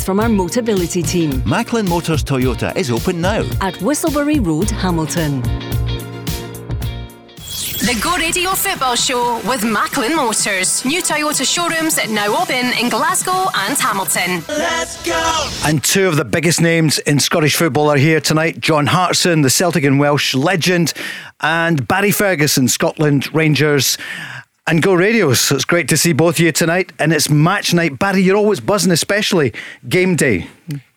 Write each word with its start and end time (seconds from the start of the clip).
from 0.00 0.20
our 0.20 0.28
Motability 0.28 1.06
team. 1.06 1.42
Macklin 1.46 1.88
Motors 1.88 2.22
Toyota 2.22 2.74
is 2.76 2.90
open 2.90 3.20
now. 3.20 3.40
At 3.60 3.74
Whistleberry 3.74 4.44
Road, 4.44 4.70
Hamilton. 4.70 5.42
The 7.82 7.98
Go 8.00 8.16
Radio 8.16 8.50
Football 8.50 8.94
Show 8.94 9.40
with 9.44 9.64
Macklin 9.64 10.14
Motors. 10.14 10.84
New 10.84 11.02
Toyota 11.02 11.44
showrooms 11.44 11.98
now 12.10 12.40
open 12.40 12.72
in 12.80 12.88
Glasgow 12.88 13.48
and 13.56 13.76
Hamilton. 13.76 14.44
Let's 14.48 15.04
go! 15.04 15.50
And 15.64 15.82
two 15.82 16.06
of 16.06 16.14
the 16.14 16.24
biggest 16.24 16.60
names 16.60 17.00
in 17.00 17.18
Scottish 17.18 17.56
football 17.56 17.90
are 17.90 17.96
here 17.96 18.20
tonight 18.20 18.60
John 18.60 18.86
Hartson, 18.86 19.42
the 19.42 19.50
Celtic 19.50 19.82
and 19.82 19.98
Welsh 19.98 20.32
legend, 20.32 20.92
and 21.40 21.88
Barry 21.88 22.12
Ferguson, 22.12 22.68
Scotland 22.68 23.34
Rangers 23.34 23.98
and 24.72 24.82
Go 24.82 24.94
Radio. 24.94 25.34
So 25.34 25.54
it's 25.54 25.66
great 25.66 25.86
to 25.90 25.98
see 25.98 26.14
both 26.14 26.36
of 26.36 26.40
you 26.40 26.50
tonight. 26.50 26.92
And 26.98 27.12
it's 27.12 27.28
match 27.28 27.74
night. 27.74 27.98
Barry, 27.98 28.22
you're 28.22 28.38
always 28.38 28.58
buzzing, 28.58 28.90
especially 28.90 29.52
game 29.86 30.16
day. 30.16 30.46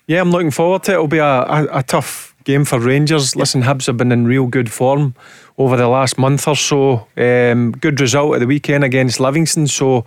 Yeah, 0.07 0.21
I'm 0.21 0.31
looking 0.31 0.51
forward 0.51 0.83
to 0.83 0.91
it. 0.91 0.93
It'll 0.93 1.07
be 1.09 1.17
a, 1.17 1.25
a, 1.25 1.79
a 1.79 1.83
tough 1.83 2.33
game 2.45 2.63
for 2.63 2.79
Rangers. 2.79 3.35
Listen, 3.35 3.63
Hibs 3.63 3.85
have 3.87 3.97
been 3.97 4.13
in 4.13 4.25
real 4.25 4.47
good 4.47 4.71
form 4.71 5.13
over 5.57 5.75
the 5.75 5.89
last 5.89 6.17
month 6.17 6.47
or 6.47 6.55
so. 6.55 7.05
Um, 7.17 7.73
good 7.73 7.99
result 7.99 8.35
at 8.35 8.39
the 8.39 8.47
weekend 8.47 8.85
against 8.85 9.19
Livingston. 9.19 9.67
So 9.67 10.05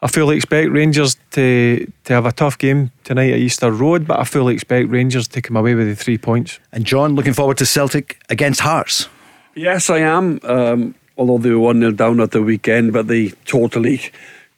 I 0.00 0.06
fully 0.06 0.36
expect 0.36 0.70
Rangers 0.70 1.18
to 1.32 1.86
to 2.04 2.12
have 2.14 2.24
a 2.24 2.32
tough 2.32 2.56
game 2.56 2.90
tonight 3.02 3.34
at 3.34 3.38
Easter 3.38 3.70
Road, 3.70 4.06
but 4.06 4.18
I 4.18 4.24
fully 4.24 4.54
expect 4.54 4.88
Rangers 4.88 5.28
to 5.28 5.42
come 5.42 5.58
away 5.58 5.74
with 5.74 5.88
the 5.88 5.96
three 5.96 6.16
points. 6.16 6.58
And 6.72 6.86
John, 6.86 7.16
looking 7.16 7.34
forward 7.34 7.58
to 7.58 7.66
Celtic 7.66 8.18
against 8.30 8.60
Hearts. 8.60 9.10
Yes, 9.54 9.90
I 9.90 9.98
am. 9.98 10.40
Um, 10.42 10.94
although 11.16 11.38
they 11.38 11.50
were 11.50 11.58
1 11.58 11.80
0 11.80 11.92
down 11.92 12.20
at 12.20 12.32
the 12.32 12.42
weekend, 12.42 12.92
but 12.92 13.08
they 13.08 13.28
totally, 13.44 14.00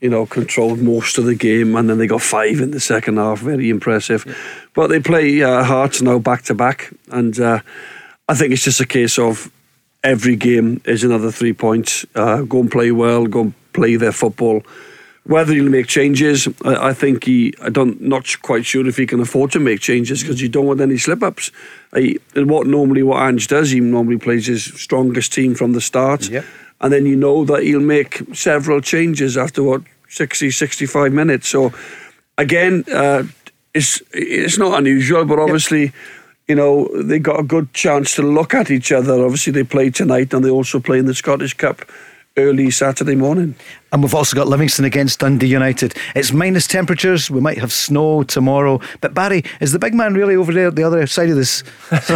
you 0.01 0.09
know, 0.09 0.27
controlled 0.27 0.81
most 0.81 1.19
of 1.19 1.25
the 1.25 1.35
game 1.35 1.75
and 1.77 1.89
then 1.89 1.99
they 1.99 2.07
got 2.07 2.23
five 2.23 2.61
in 2.61 2.71
the 2.71 2.81
second 2.81 3.17
half. 3.17 3.41
Very 3.41 3.71
impressive. 3.71 4.25
Yeah. 4.27 4.35
But 4.75 4.89
they 4.89 5.01
play 5.01 5.43
uh, 5.43 5.65
Hearts 5.65 6.03
now 6.03 6.19
back 6.19 6.43
to 6.43 6.55
back, 6.55 6.93
and 7.11 7.39
uh, 7.39 7.61
I 8.29 8.35
think 8.35 8.53
it's 8.53 8.65
just 8.65 8.81
a 8.81 8.87
case 8.87 9.19
of 9.19 9.51
every 10.03 10.37
game 10.37 10.81
is 10.85 11.05
another 11.05 11.31
three 11.31 11.53
points. 11.53 12.05
Uh, 12.15 12.43
go 12.43 12.61
and 12.61 12.71
play 12.71 12.93
well, 12.93 13.27
go 13.27 13.41
and 13.41 13.73
play 13.73 13.97
their 13.97 14.13
football. 14.13 14.63
Whether 15.27 15.55
he'll 15.55 15.69
make 15.69 15.89
changes, 15.89 16.49
I, 16.65 16.89
I 16.89 16.93
think 16.93 17.25
he. 17.25 17.53
I 17.61 17.69
don't 17.69 18.01
not 18.01 18.41
quite 18.43 18.65
sure 18.65 18.87
if 18.87 18.97
he 18.97 19.07
can 19.07 19.21
afford 19.21 19.51
to 19.53 19.61
make 19.61 19.81
changes 19.81 20.23
because 20.23 20.41
you 20.41 20.49
don't 20.49 20.67
want 20.67 20.81
any 20.81 20.99
slip 20.99 21.23
ups. 21.23 21.51
And 21.93 22.51
what 22.51 22.67
normally 22.67 23.03
what 23.03 23.23
Ange 23.23 23.49
does, 23.49 23.71
he 23.71 23.81
normally 23.81 24.19
plays 24.19 24.47
his 24.47 24.65
strongest 24.65 25.33
team 25.33 25.55
from 25.55 25.73
the 25.73 25.81
start, 25.81 26.29
yep. 26.29 26.45
and 26.81 26.93
then 26.93 27.07
you 27.07 27.17
know 27.17 27.45
that 27.45 27.65
he'll 27.65 27.81
make 27.81 28.23
several 28.35 28.81
changes 28.81 29.37
after 29.37 29.63
what 29.63 29.83
60, 30.09 30.51
65 30.51 31.13
minutes. 31.13 31.49
So 31.49 31.73
again, 32.39 32.85
uh, 32.93 33.25
it's 33.75 34.01
it's 34.13 34.59
not 34.59 34.79
unusual, 34.79 35.25
but 35.25 35.39
obviously. 35.39 35.85
Yep 35.85 35.95
you 36.49 36.55
know, 36.55 36.89
they 37.03 37.19
got 37.19 37.41
a 37.41 37.43
good 37.43 37.73
chance 37.75 38.15
to 38.15 38.23
look 38.23 38.55
at 38.55 38.71
each 38.71 38.93
other. 38.93 39.25
Obviously, 39.25 39.53
they 39.53 39.65
play 39.65 39.91
tonight 39.91 40.33
and 40.33 40.45
they 40.45 40.51
also 40.51 40.79
play 40.79 40.99
in 40.99 41.07
the 41.07 41.15
Scottish 41.15 41.55
Cup 41.55 41.85
early 42.37 42.71
Saturday 42.71 43.15
morning. 43.15 43.55
And 43.93 44.03
we've 44.03 44.15
also 44.15 44.37
got 44.37 44.49
Livingston 44.49 44.85
against 44.85 45.21
Dundee 45.21 45.49
United. 45.49 45.95
It's 46.15 46.33
minus 46.33 46.67
temperatures. 46.67 47.31
We 47.31 47.41
might 47.41 47.59
have 47.59 47.73
snow 47.73 48.23
tomorrow. 48.25 48.81
But 49.01 49.15
Barry, 49.15 49.43
is 49.61 49.73
the 49.73 49.79
big 49.79 49.95
man 49.95 50.15
really 50.15 50.37
over 50.37 50.53
there, 50.53 50.69
at 50.69 50.77
the 50.77 50.83
other 50.83 51.07
side 51.07 51.31
of 51.31 51.37
this? 51.37 51.63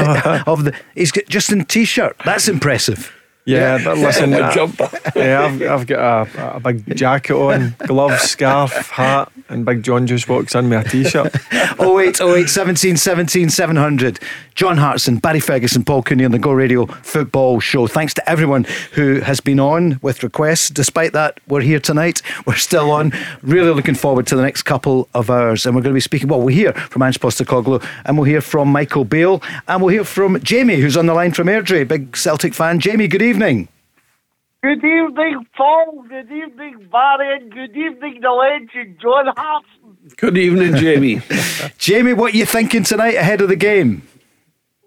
of 0.47 0.64
the, 0.64 0.78
he's 0.94 1.12
just 1.12 1.53
in 1.53 1.64
t-shirt. 1.64 2.16
That's 2.25 2.48
impressive. 2.48 3.12
Yeah, 3.50 3.80
but 3.84 3.98
listen, 3.98 4.34
uh, 4.34 4.68
yeah, 5.16 5.44
I've, 5.44 5.62
I've 5.62 5.86
got 5.86 6.28
a, 6.28 6.56
a, 6.56 6.60
big 6.60 6.96
jacket 6.96 7.34
on, 7.34 7.74
gloves, 7.78 8.22
scarf, 8.22 8.90
hat, 8.90 9.32
and 9.48 9.64
Big 9.64 9.82
John 9.82 10.06
just 10.06 10.28
walks 10.28 10.54
in 10.54 10.70
with 10.70 10.86
a 10.86 10.88
t-shirt. 10.88 11.34
08, 11.80 12.20
08, 12.20 12.48
17, 12.48 12.96
17, 12.96 13.50
700. 13.50 14.20
John 14.54 14.76
Hartson, 14.76 15.16
Barry 15.16 15.40
Ferguson, 15.40 15.84
Paul 15.84 16.02
Cooney 16.02 16.24
on 16.24 16.32
the 16.32 16.38
Go 16.38 16.52
Radio 16.52 16.86
Football 16.86 17.60
Show. 17.60 17.86
Thanks 17.86 18.12
to 18.14 18.30
everyone 18.30 18.64
who 18.92 19.20
has 19.20 19.40
been 19.40 19.58
on 19.58 19.98
with 20.02 20.22
requests. 20.22 20.68
Despite 20.68 21.14
that, 21.14 21.40
we're 21.48 21.62
here 21.62 21.80
tonight. 21.80 22.20
We're 22.46 22.56
still 22.56 22.90
on. 22.90 23.12
Really 23.42 23.72
looking 23.72 23.94
forward 23.94 24.26
to 24.26 24.36
the 24.36 24.42
next 24.42 24.64
couple 24.64 25.08
of 25.14 25.30
hours. 25.30 25.64
And 25.64 25.74
we're 25.74 25.82
going 25.82 25.92
to 25.92 25.96
be 25.96 26.00
speaking, 26.00 26.28
well, 26.28 26.40
we'll 26.40 26.54
hear 26.54 26.74
from 26.74 27.02
Ange 27.02 27.18
Postecoglou 27.20 27.82
and 28.04 28.18
we'll 28.18 28.24
hear 28.24 28.42
from 28.42 28.68
Michael 28.68 29.04
Beale 29.06 29.42
and 29.66 29.80
we'll 29.80 29.88
hear 29.88 30.04
from 30.04 30.38
Jamie, 30.42 30.76
who's 30.76 30.96
on 30.96 31.06
the 31.06 31.14
line 31.14 31.32
from 31.32 31.46
Airdrie, 31.46 31.88
big 31.88 32.14
Celtic 32.14 32.52
fan. 32.52 32.80
Jamie, 32.80 33.08
good 33.08 33.22
evening. 33.22 33.39
Good 33.40 34.84
evening, 34.84 35.46
Paul. 35.56 36.04
Good 36.06 36.30
evening, 36.30 36.88
Barry. 36.92 37.36
And 37.36 37.50
good 37.50 37.74
evening, 37.74 38.20
the 38.20 38.30
legend, 38.30 38.98
John 39.00 39.32
Hartson. 39.34 39.96
Good 40.18 40.36
evening, 40.36 40.76
Jamie. 40.76 41.22
Jamie, 41.78 42.12
what 42.12 42.34
are 42.34 42.36
you 42.36 42.44
thinking 42.44 42.82
tonight 42.82 43.14
ahead 43.14 43.40
of 43.40 43.48
the 43.48 43.56
game? 43.56 44.02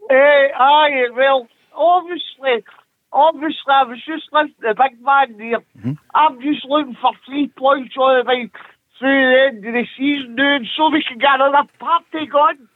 Uh, 0.07 0.13
aye, 0.13 1.07
well, 1.15 1.47
obviously, 1.73 2.63
obviously, 3.11 3.73
I 3.73 3.83
was 3.85 3.97
just 4.05 4.25
listening 4.31 4.53
to 4.61 4.67
the 4.67 4.75
big 4.75 5.01
man 5.03 5.37
there. 5.39 5.59
Mm-hmm. 5.79 5.93
I'm 6.13 6.39
just 6.39 6.63
looking 6.65 6.95
for 7.01 7.13
three 7.25 7.47
points 7.57 7.95
on 7.97 8.23
the 8.23 8.29
way 8.29 8.51
through 8.99 9.31
the 9.31 9.47
end 9.47 9.65
of 9.65 9.73
the 9.73 9.87
season, 9.97 10.35
dude, 10.35 10.67
so 10.77 10.91
we 10.91 11.03
can 11.07 11.17
get 11.17 11.41
another 11.41 11.67
party 11.79 12.27
going. 12.27 12.67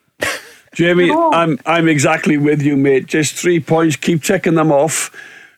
Jamie, 0.73 1.05
you 1.05 1.13
know? 1.13 1.31
I'm 1.31 1.59
I'm 1.67 1.87
exactly 1.87 2.37
with 2.37 2.63
you, 2.63 2.75
mate. 2.75 3.05
Just 3.05 3.35
three 3.35 3.59
points, 3.59 3.95
keep 3.95 4.23
checking 4.23 4.55
them 4.55 4.71
off. 4.71 5.11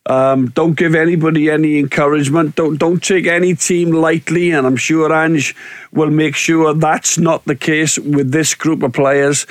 Um, 0.09 0.47
don't 0.47 0.73
give 0.73 0.95
anybody 0.95 1.51
any 1.51 1.77
encouragement. 1.77 2.55
Don't 2.55 2.77
don't 2.77 3.01
take 3.01 3.27
any 3.27 3.53
team 3.53 3.91
lightly, 3.91 4.49
and 4.49 4.65
I'm 4.65 4.75
sure 4.75 5.13
Ange 5.13 5.55
will 5.93 6.09
make 6.09 6.35
sure 6.35 6.73
that's 6.73 7.19
not 7.19 7.45
the 7.45 7.55
case 7.55 7.99
with 7.99 8.31
this 8.31 8.55
group 8.55 8.81
of 8.81 8.91
players. 8.91 9.45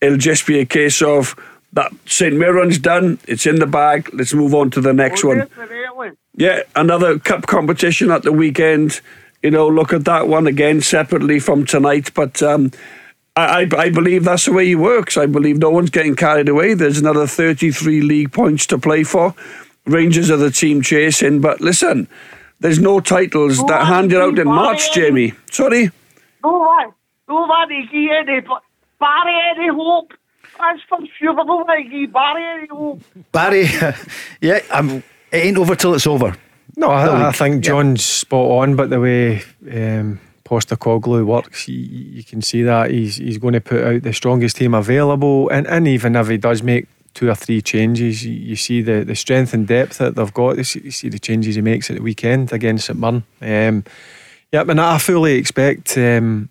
It'll 0.00 0.16
just 0.16 0.46
be 0.46 0.60
a 0.60 0.66
case 0.66 1.02
of 1.02 1.34
that 1.72 1.92
St 2.06 2.32
Mirren's 2.32 2.78
done. 2.78 3.18
It's 3.26 3.44
in 3.44 3.56
the 3.56 3.66
bag. 3.66 4.08
Let's 4.12 4.32
move 4.32 4.54
on 4.54 4.70
to 4.70 4.80
the 4.80 4.92
next 4.92 5.24
one. 5.24 5.48
Yeah, 6.36 6.60
another 6.76 7.18
cup 7.18 7.48
competition 7.48 8.12
at 8.12 8.22
the 8.22 8.32
weekend. 8.32 9.00
You 9.42 9.50
know, 9.50 9.66
look 9.66 9.92
at 9.92 10.04
that 10.04 10.28
one 10.28 10.46
again 10.46 10.80
separately 10.80 11.40
from 11.40 11.66
tonight, 11.66 12.14
but. 12.14 12.40
Um, 12.40 12.70
I, 13.36 13.68
I, 13.76 13.90
believe 13.90 14.22
that's 14.22 14.44
the 14.44 14.52
way 14.52 14.64
he 14.64 14.76
works. 14.76 15.16
I 15.16 15.26
believe 15.26 15.58
no 15.58 15.68
one's 15.68 15.90
getting 15.90 16.14
carried 16.14 16.48
away. 16.48 16.74
There's 16.74 16.98
another 16.98 17.26
33 17.26 18.00
league 18.00 18.32
points 18.32 18.64
to 18.68 18.78
play 18.78 19.02
for. 19.02 19.34
Rangers 19.86 20.30
are 20.30 20.36
the 20.36 20.50
team 20.50 20.80
chasing, 20.80 21.40
but 21.40 21.60
listen, 21.60 22.08
there's 22.60 22.78
no 22.78 23.00
titles 23.00 23.60
no 23.60 23.66
that 23.66 23.86
handed 23.86 24.20
out 24.20 24.38
in 24.38 24.46
March, 24.46 24.92
Jamie. 24.94 25.34
Sorry? 25.50 25.90
No 26.42 26.58
one. 26.58 26.92
No 27.28 27.46
one 27.46 27.72
is 27.72 27.88
any, 27.92 28.40
Barry 28.98 29.34
any 29.50 29.68
hope. 29.68 30.12
That's 30.58 30.80
for 30.88 30.98
sure. 31.18 31.34
No 31.44 31.56
one 31.56 31.80
is 31.80 32.10
Barry 32.10 32.44
any 32.58 32.68
hope. 32.68 33.02
Barry, 33.32 33.66
yeah, 34.40 34.60
I'm, 34.72 34.90
it 34.90 35.04
ain't 35.32 35.58
over 35.58 35.76
till 35.76 35.94
it's 35.94 36.06
over. 36.06 36.34
No, 36.76 36.88
I, 36.88 37.28
I 37.28 37.32
think 37.32 37.62
John's 37.62 38.00
yeah. 38.00 38.20
spot 38.20 38.50
on, 38.50 38.76
but 38.76 38.90
the 38.90 39.00
way 39.00 39.42
um, 39.70 40.18
Postecoglou 40.44 41.24
works, 41.24 41.68
you, 41.68 41.76
you, 41.78 42.24
can 42.24 42.42
see 42.42 42.62
that 42.62 42.90
he's 42.90 43.16
he's 43.16 43.38
going 43.38 43.54
to 43.54 43.60
put 43.60 43.84
out 43.84 44.02
the 44.02 44.12
strongest 44.12 44.56
team 44.56 44.74
available, 44.74 45.48
and, 45.50 45.66
and 45.66 45.86
even 45.86 46.16
if 46.16 46.28
he 46.28 46.36
does 46.36 46.62
make 46.62 46.88
two 47.14 47.30
or 47.30 47.34
three 47.34 47.62
changes. 47.62 48.24
You, 48.24 48.56
see 48.56 48.82
the, 48.82 49.04
the 49.04 49.14
strength 49.14 49.54
and 49.54 49.66
depth 49.66 49.98
that 49.98 50.16
they've 50.16 50.34
got. 50.34 50.58
You 50.58 50.64
see, 50.64 50.80
you 50.80 50.90
see 50.90 51.08
the 51.08 51.18
changes 51.18 51.54
he 51.54 51.62
makes 51.62 51.88
at 51.90 51.96
the 51.96 52.02
weekend 52.02 52.52
against 52.52 52.86
St 52.86 52.98
Mirren. 52.98 53.24
Um, 53.40 53.84
yeah, 54.52 54.64
and 54.68 54.80
I 54.80 54.98
fully 54.98 55.34
expect 55.34 55.96
um, 55.96 56.48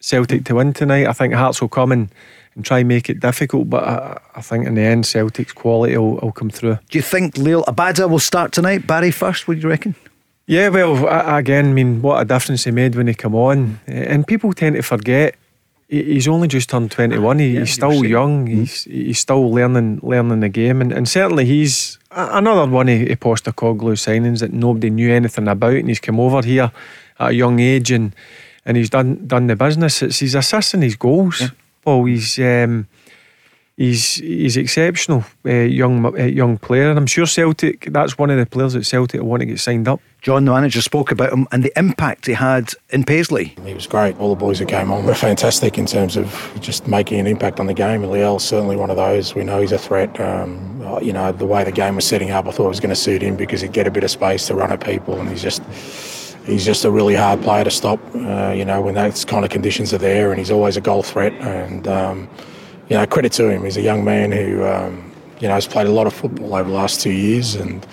Celtic 0.00 0.44
to 0.44 0.54
win 0.54 0.72
tonight. 0.72 1.06
I 1.06 1.12
think 1.12 1.34
Hearts 1.34 1.60
will 1.60 1.68
come 1.68 1.92
and, 1.92 2.08
and 2.54 2.64
try 2.64 2.78
and 2.80 2.88
make 2.88 3.10
it 3.10 3.20
difficult, 3.20 3.68
but 3.68 3.84
I, 3.84 4.20
I 4.36 4.40
think 4.42 4.66
in 4.66 4.74
the 4.74 4.82
end, 4.82 5.06
Celtic's 5.06 5.52
quality 5.52 5.96
will, 5.96 6.16
will 6.16 6.32
come 6.32 6.50
through. 6.50 6.78
Do 6.88 6.98
you 6.98 7.02
think 7.02 7.34
Liel 7.34 7.64
Abada 7.64 8.08
will 8.08 8.18
start 8.18 8.52
tonight? 8.52 8.86
Barry 8.86 9.10
first, 9.10 9.48
what 9.48 9.54
do 9.54 9.60
you 9.60 9.68
reckon? 9.68 9.94
Yeah, 10.46 10.68
well, 10.68 11.08
again, 11.36 11.70
I 11.70 11.72
mean, 11.72 12.02
what 12.02 12.22
a 12.22 12.24
difference 12.24 12.64
he 12.64 12.70
made 12.70 12.94
when 12.94 13.08
he 13.08 13.14
come 13.14 13.34
on. 13.34 13.80
And 13.86 14.24
people 14.26 14.52
tend 14.52 14.76
to 14.76 14.82
forget 14.82 15.34
he's 15.88 16.26
only 16.26 16.48
just 16.48 16.68
turned 16.68 16.90
21 16.90 17.38
he, 17.38 17.48
yeah, 17.48 17.60
he's 17.60 17.72
still 17.72 18.04
young 18.04 18.46
mm-hmm. 18.46 18.60
he's 18.60 18.84
he's 18.84 19.18
still 19.18 19.50
learning 19.50 20.00
learning 20.02 20.40
the 20.40 20.48
game 20.48 20.80
and, 20.80 20.92
and 20.92 21.08
certainly 21.08 21.44
he's 21.44 21.98
another 22.10 22.70
one 22.70 22.88
of, 22.88 23.02
of 23.02 23.20
Postecoglou 23.20 23.94
signings 23.94 24.40
that 24.40 24.52
nobody 24.52 24.90
knew 24.90 25.12
anything 25.12 25.48
about 25.48 25.74
and 25.74 25.88
he's 25.88 26.00
come 26.00 26.18
over 26.18 26.42
here 26.42 26.72
at 27.18 27.30
a 27.30 27.32
young 27.32 27.60
age 27.60 27.90
and 27.90 28.14
and 28.66 28.76
he's 28.76 28.90
done 28.90 29.26
done 29.26 29.46
the 29.46 29.56
business. 29.56 30.02
It's 30.02 30.18
his 30.18 30.34
assists 30.34 30.74
and 30.74 30.82
his 30.82 30.96
goals. 30.96 31.40
Yeah. 31.40 31.48
Well, 31.84 32.04
he's 32.04 32.38
um, 32.40 32.88
he's 33.76 34.16
he's 34.16 34.56
exceptional 34.56 35.24
uh, 35.44 35.50
young 35.50 36.04
uh, 36.04 36.24
young 36.24 36.58
player, 36.58 36.90
and 36.90 36.98
I'm 36.98 37.06
sure 37.06 37.26
Celtic. 37.26 37.86
That's 37.92 38.18
one 38.18 38.30
of 38.30 38.38
the 38.38 38.46
players 38.46 38.74
at 38.74 38.86
Celtic 38.86 39.22
want 39.22 39.40
to 39.40 39.46
get 39.46 39.60
signed 39.60 39.88
up. 39.88 40.00
John, 40.22 40.44
the 40.44 40.52
manager, 40.52 40.82
spoke 40.82 41.12
about 41.12 41.32
him 41.32 41.46
and 41.52 41.62
the 41.62 41.72
impact 41.78 42.26
he 42.26 42.32
had 42.32 42.72
in 42.90 43.04
Paisley. 43.04 43.54
He 43.64 43.74
was 43.74 43.86
great. 43.86 44.18
All 44.18 44.30
the 44.30 44.38
boys 44.40 44.58
that 44.58 44.68
came 44.68 44.90
on 44.90 45.04
were 45.04 45.14
fantastic 45.14 45.78
in 45.78 45.86
terms 45.86 46.16
of 46.16 46.58
just 46.60 46.88
making 46.88 47.20
an 47.20 47.26
impact 47.26 47.60
on 47.60 47.66
the 47.66 47.74
game. 47.74 48.02
And 48.02 48.10
Liel's 48.10 48.44
certainly 48.44 48.76
one 48.76 48.90
of 48.90 48.96
those. 48.96 49.34
We 49.34 49.44
know 49.44 49.60
he's 49.60 49.72
a 49.72 49.78
threat. 49.78 50.18
Um, 50.20 50.72
you 51.02 51.12
know, 51.12 51.30
the 51.30 51.46
way 51.46 51.62
the 51.62 51.72
game 51.72 51.96
was 51.96 52.06
setting 52.06 52.30
up, 52.30 52.46
I 52.46 52.50
thought 52.50 52.66
it 52.66 52.68
was 52.68 52.80
going 52.80 52.90
to 52.90 52.96
suit 52.96 53.22
him 53.22 53.36
because 53.36 53.60
he'd 53.60 53.72
get 53.72 53.86
a 53.86 53.90
bit 53.90 54.02
of 54.02 54.10
space 54.10 54.46
to 54.48 54.54
run 54.54 54.72
at 54.72 54.84
people, 54.84 55.20
and 55.20 55.28
he's 55.28 55.42
just 55.42 55.62
he's 56.44 56.64
just 56.64 56.84
a 56.84 56.90
really 56.90 57.14
hard 57.14 57.42
player 57.42 57.64
to 57.64 57.70
stop. 57.70 58.00
Uh, 58.14 58.52
you 58.56 58.64
know, 58.64 58.80
when 58.80 58.94
those 58.94 59.24
kind 59.24 59.44
of 59.44 59.50
conditions 59.50 59.92
are 59.92 59.98
there, 59.98 60.30
and 60.30 60.38
he's 60.38 60.50
always 60.50 60.76
a 60.76 60.80
goal 60.80 61.02
threat. 61.02 61.34
And 61.34 61.86
um, 61.86 62.28
you 62.88 62.96
know, 62.96 63.06
credit 63.06 63.32
to 63.32 63.48
him. 63.48 63.64
He's 63.64 63.76
a 63.76 63.82
young 63.82 64.04
man 64.04 64.32
who 64.32 64.64
um, 64.64 65.12
you 65.40 65.48
know 65.48 65.54
has 65.54 65.66
played 65.66 65.86
a 65.86 65.92
lot 65.92 66.06
of 66.06 66.12
football 66.12 66.54
over 66.54 66.68
the 66.68 66.76
last 66.76 67.00
two 67.00 67.12
years, 67.12 67.54
and 67.54 67.86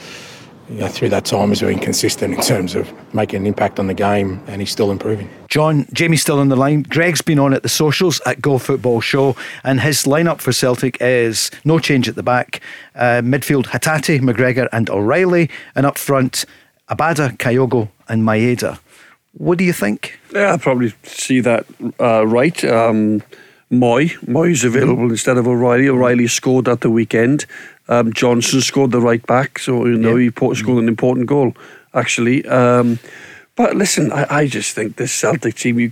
you 0.70 0.80
know, 0.80 0.88
through 0.88 1.10
that 1.10 1.26
time 1.26 1.50
has 1.50 1.62
been 1.62 1.80
consistent 1.80 2.34
in 2.34 2.42
terms 2.42 2.74
of 2.74 2.92
making 3.14 3.42
an 3.42 3.48
impact 3.48 3.80
on 3.80 3.88
the 3.88 3.94
game, 3.94 4.42
and 4.48 4.62
he's 4.62 4.72
still 4.72 4.92
improving. 4.92 5.30
John, 5.50 5.86
Jamie's 5.94 6.22
still 6.22 6.40
on 6.40 6.50
the 6.50 6.56
line. 6.56 6.84
Greg's 6.84 7.22
been 7.22 7.40
on 7.40 7.54
at 7.54 7.64
the 7.64 7.70
socials 7.70 8.22
at 8.26 8.42
Go 8.42 8.58
Football 8.58 9.02
Show, 9.02 9.36
and 9.64 9.82
his 9.82 10.04
lineup 10.04 10.42
for 10.42 10.52
Celtic 10.52 10.98
is 11.02 11.52
no 11.66 11.80
change 11.80 12.08
at 12.08 12.16
the 12.16 12.24
back. 12.24 12.62
Uh, 12.96 13.22
midfield 13.22 13.66
Hatate, 13.66 14.20
McGregor, 14.22 14.68
and 14.72 14.90
O'Riley 14.90 15.50
and 15.76 15.86
up 15.86 15.98
front 15.98 16.46
Abada, 16.90 17.38
Kyogo, 17.38 17.90
and 18.08 18.24
Maeda. 18.24 18.80
What 19.34 19.58
do 19.58 19.64
you 19.64 19.74
think? 19.74 20.20
Yeah, 20.34 20.54
I 20.54 20.58
probably 20.58 20.94
see 21.04 21.40
that 21.42 21.66
uh, 22.00 22.26
right. 22.26 22.64
Um, 22.64 23.24
Mooy, 23.74 24.12
Mooy's 24.26 24.64
available 24.64 25.10
instead 25.10 25.38
of 25.38 25.48
O'Riley. 25.48 25.90
O'Riley 25.90 26.28
scored 26.28 26.68
at 26.68 26.82
the 26.82 26.90
weekend. 26.90 27.46
Um, 27.90 28.14
Johnston 28.14 28.62
scored 28.62 28.92
the 28.92 29.02
right 29.02 29.26
back, 29.26 29.60
so 29.60 29.86
you 29.86 29.98
know 29.98 30.16
Yeah. 30.16 30.24
he 30.26 30.32
po- 30.32 30.54
scored 30.54 30.82
an 30.84 30.88
important 30.88 31.26
goal 31.28 31.54
actually. 31.94 32.46
Um, 32.48 33.00
but 33.56 33.76
listen, 33.76 34.12
I, 34.12 34.26
I 34.30 34.48
just 34.48 34.74
think 34.76 34.96
this 34.96 35.12
Celtic 35.12 35.56
team, 35.56 35.80
you 35.80 35.92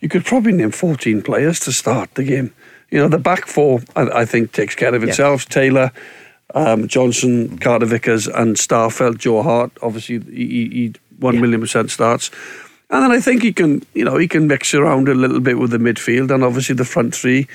you 0.00 0.08
could 0.08 0.24
probably 0.24 0.52
name 0.52 0.70
fourteen 0.72 1.22
players 1.22 1.60
to 1.60 1.72
start 1.72 2.14
the 2.14 2.24
game. 2.24 2.52
You 2.90 2.98
know, 3.00 3.08
the 3.08 3.18
back 3.18 3.46
four, 3.46 3.80
I, 3.94 4.22
I 4.22 4.24
think, 4.24 4.52
takes 4.52 4.74
care 4.74 4.94
of 4.94 5.04
itself. 5.04 5.46
Taylor, 5.48 5.92
um, 6.54 6.88
Johnson, 6.88 7.58
Carter 7.58 7.86
Vickers, 7.86 8.26
and 8.26 8.56
Starfelt. 8.56 9.18
Joe 9.18 9.42
Hart, 9.42 9.70
obviously, 9.82 10.18
he, 10.18 10.46
he, 10.46 10.68
he 10.68 10.92
one 11.20 11.40
million 11.40 11.60
percent 11.60 11.90
starts. 11.90 12.30
And 12.90 13.04
then 13.04 13.12
I 13.12 13.20
think 13.20 13.42
he 13.42 13.52
can, 13.52 13.82
you 13.94 14.04
know, 14.04 14.16
he 14.16 14.26
can 14.26 14.48
mix 14.48 14.74
around 14.74 15.08
a 15.08 15.14
little 15.14 15.40
bit 15.40 15.58
with 15.58 15.70
the 15.70 15.78
midfield 15.78 16.30
and 16.32 16.42
obviously 16.42 16.74
the 16.74 16.84
front 16.84 17.14
three. 17.14 17.46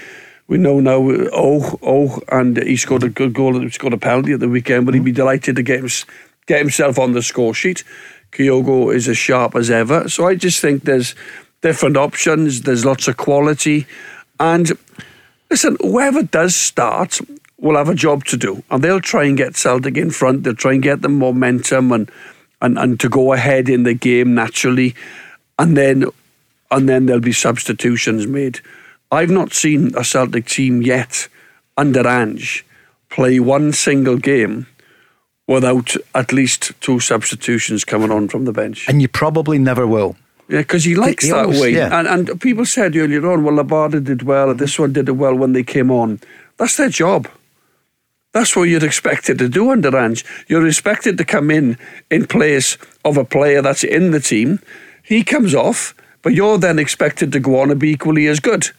We 0.48 0.58
know 0.58 0.80
now, 0.80 1.00
oh, 1.34 1.78
oh, 1.82 2.22
and 2.30 2.58
he 2.62 2.78
scored 2.78 3.04
a 3.04 3.10
good 3.10 3.34
goal. 3.34 3.60
He 3.60 3.70
scored 3.70 3.94
a 3.94 3.98
penalty 3.98 4.34
at 4.34 4.40
the 4.40 4.48
weekend, 4.48 4.86
but 4.86 4.94
he'd 4.94 5.04
be 5.04 5.12
delighted 5.12 5.58
to 5.58 5.64
get 5.64 5.80
him, 5.80 5.90
get 6.46 6.60
himself 6.60 7.00
on 7.00 7.14
the 7.14 7.22
score 7.22 7.54
sheet. 7.54 7.84
Kyogo 8.32 8.94
is 8.94 9.08
as 9.08 9.18
sharp 9.18 9.56
as 9.56 9.70
ever. 9.70 10.08
So 10.08 10.28
I 10.28 10.36
just 10.36 10.62
think 10.62 10.84
there's 10.84 11.16
different 11.62 11.98
options. 11.98 12.62
There's 12.62 12.86
lots 12.86 13.08
of 13.08 13.18
quality, 13.18 13.88
and 14.40 14.72
listen, 15.50 15.78
whoever 15.81 16.22
does 16.22 16.56
start 16.56 17.20
will 17.58 17.78
have 17.78 17.90
a 17.90 17.96
job 17.96 18.26
to 18.26 18.38
do, 18.38 18.64
and 18.70 18.84
they'll 18.84 19.02
try 19.02 19.24
and 19.24 19.38
get 19.38 19.56
Celtic 19.56 19.98
in 19.98 20.12
front. 20.12 20.44
They'll 20.44 20.54
try 20.54 20.74
and 20.74 20.84
get 20.84 21.02
the 21.02 21.10
momentum 21.10 21.92
and 21.92 22.12
and, 22.62 22.78
and 22.78 23.00
to 23.00 23.10
go 23.10 23.34
ahead 23.34 23.70
in 23.70 23.84
the 23.84 23.94
game 23.94 24.34
naturally, 24.34 24.96
and 25.57 25.75
then 25.78 26.06
and 26.72 26.90
then 26.90 27.06
there'll 27.06 27.22
be 27.22 27.31
substitutions 27.34 28.28
made. 28.28 28.60
I've 29.12 29.30
not 29.30 29.54
seen 29.54 29.92
a 29.96 30.04
Celtic 30.04 30.46
team 30.48 30.81
yet 30.81 31.28
under 31.78 32.07
Ange 32.07 32.66
play 33.10 33.40
one 33.40 33.72
single 33.72 34.18
game 34.18 34.66
without 35.48 35.96
at 36.16 36.34
least 36.34 36.72
two 36.81 37.00
substitutions 37.00 37.86
coming 37.86 38.12
on 38.12 38.28
from 38.28 38.46
the 38.46 38.52
bench. 38.52 38.90
And 38.90 39.02
you 39.02 39.07
probably 39.07 39.60
never 39.60 39.86
will. 39.86 40.16
Yeah, 40.50 40.60
because 40.62 40.84
he 40.84 40.96
likes 40.96 41.24
He 41.25 41.30
that 41.31 41.46
always- 41.46 41.62
way. 41.62 41.74
yeah. 41.74 41.98
And, 42.00 42.07
and 42.30 42.42
people 42.42 42.66
said 42.66 42.96
earlier 42.96 43.25
on, 43.31 43.44
well, 43.44 43.56
Labada 43.56 44.04
did 44.04 44.24
well, 44.24 44.50
and 44.50 44.60
this 44.60 44.78
one 44.80 44.92
did 44.94 45.07
it 45.07 45.13
well 45.13 45.36
when 45.36 45.54
they 45.54 45.63
came 45.63 45.92
on. 45.92 46.19
That's 46.57 46.78
their 46.78 46.90
job. 46.90 47.28
That's 48.34 48.56
what 48.56 48.63
you're 48.63 48.84
expected 48.86 49.38
to 49.38 49.48
do 49.48 49.69
under 49.72 49.96
Ange. 49.98 50.25
You're 50.48 50.68
expected 50.68 51.18
to 51.19 51.25
come 51.25 51.50
in 51.52 51.78
in 52.12 52.25
place 52.28 52.78
of 53.06 53.18
a 53.18 53.24
player 53.25 53.62
that's 53.62 53.84
in 53.84 54.12
the 54.12 54.19
team. 54.19 54.60
He 55.06 55.24
comes 55.24 55.54
off, 55.54 55.94
but 56.22 56.34
you're 56.34 56.57
then 56.57 56.80
expected 56.80 57.31
to 57.31 57.40
go 57.40 57.60
on 57.60 57.72
and 57.72 57.80
be 57.80 57.92
equally 57.92 58.28
as 58.28 58.40
good. 58.40 58.69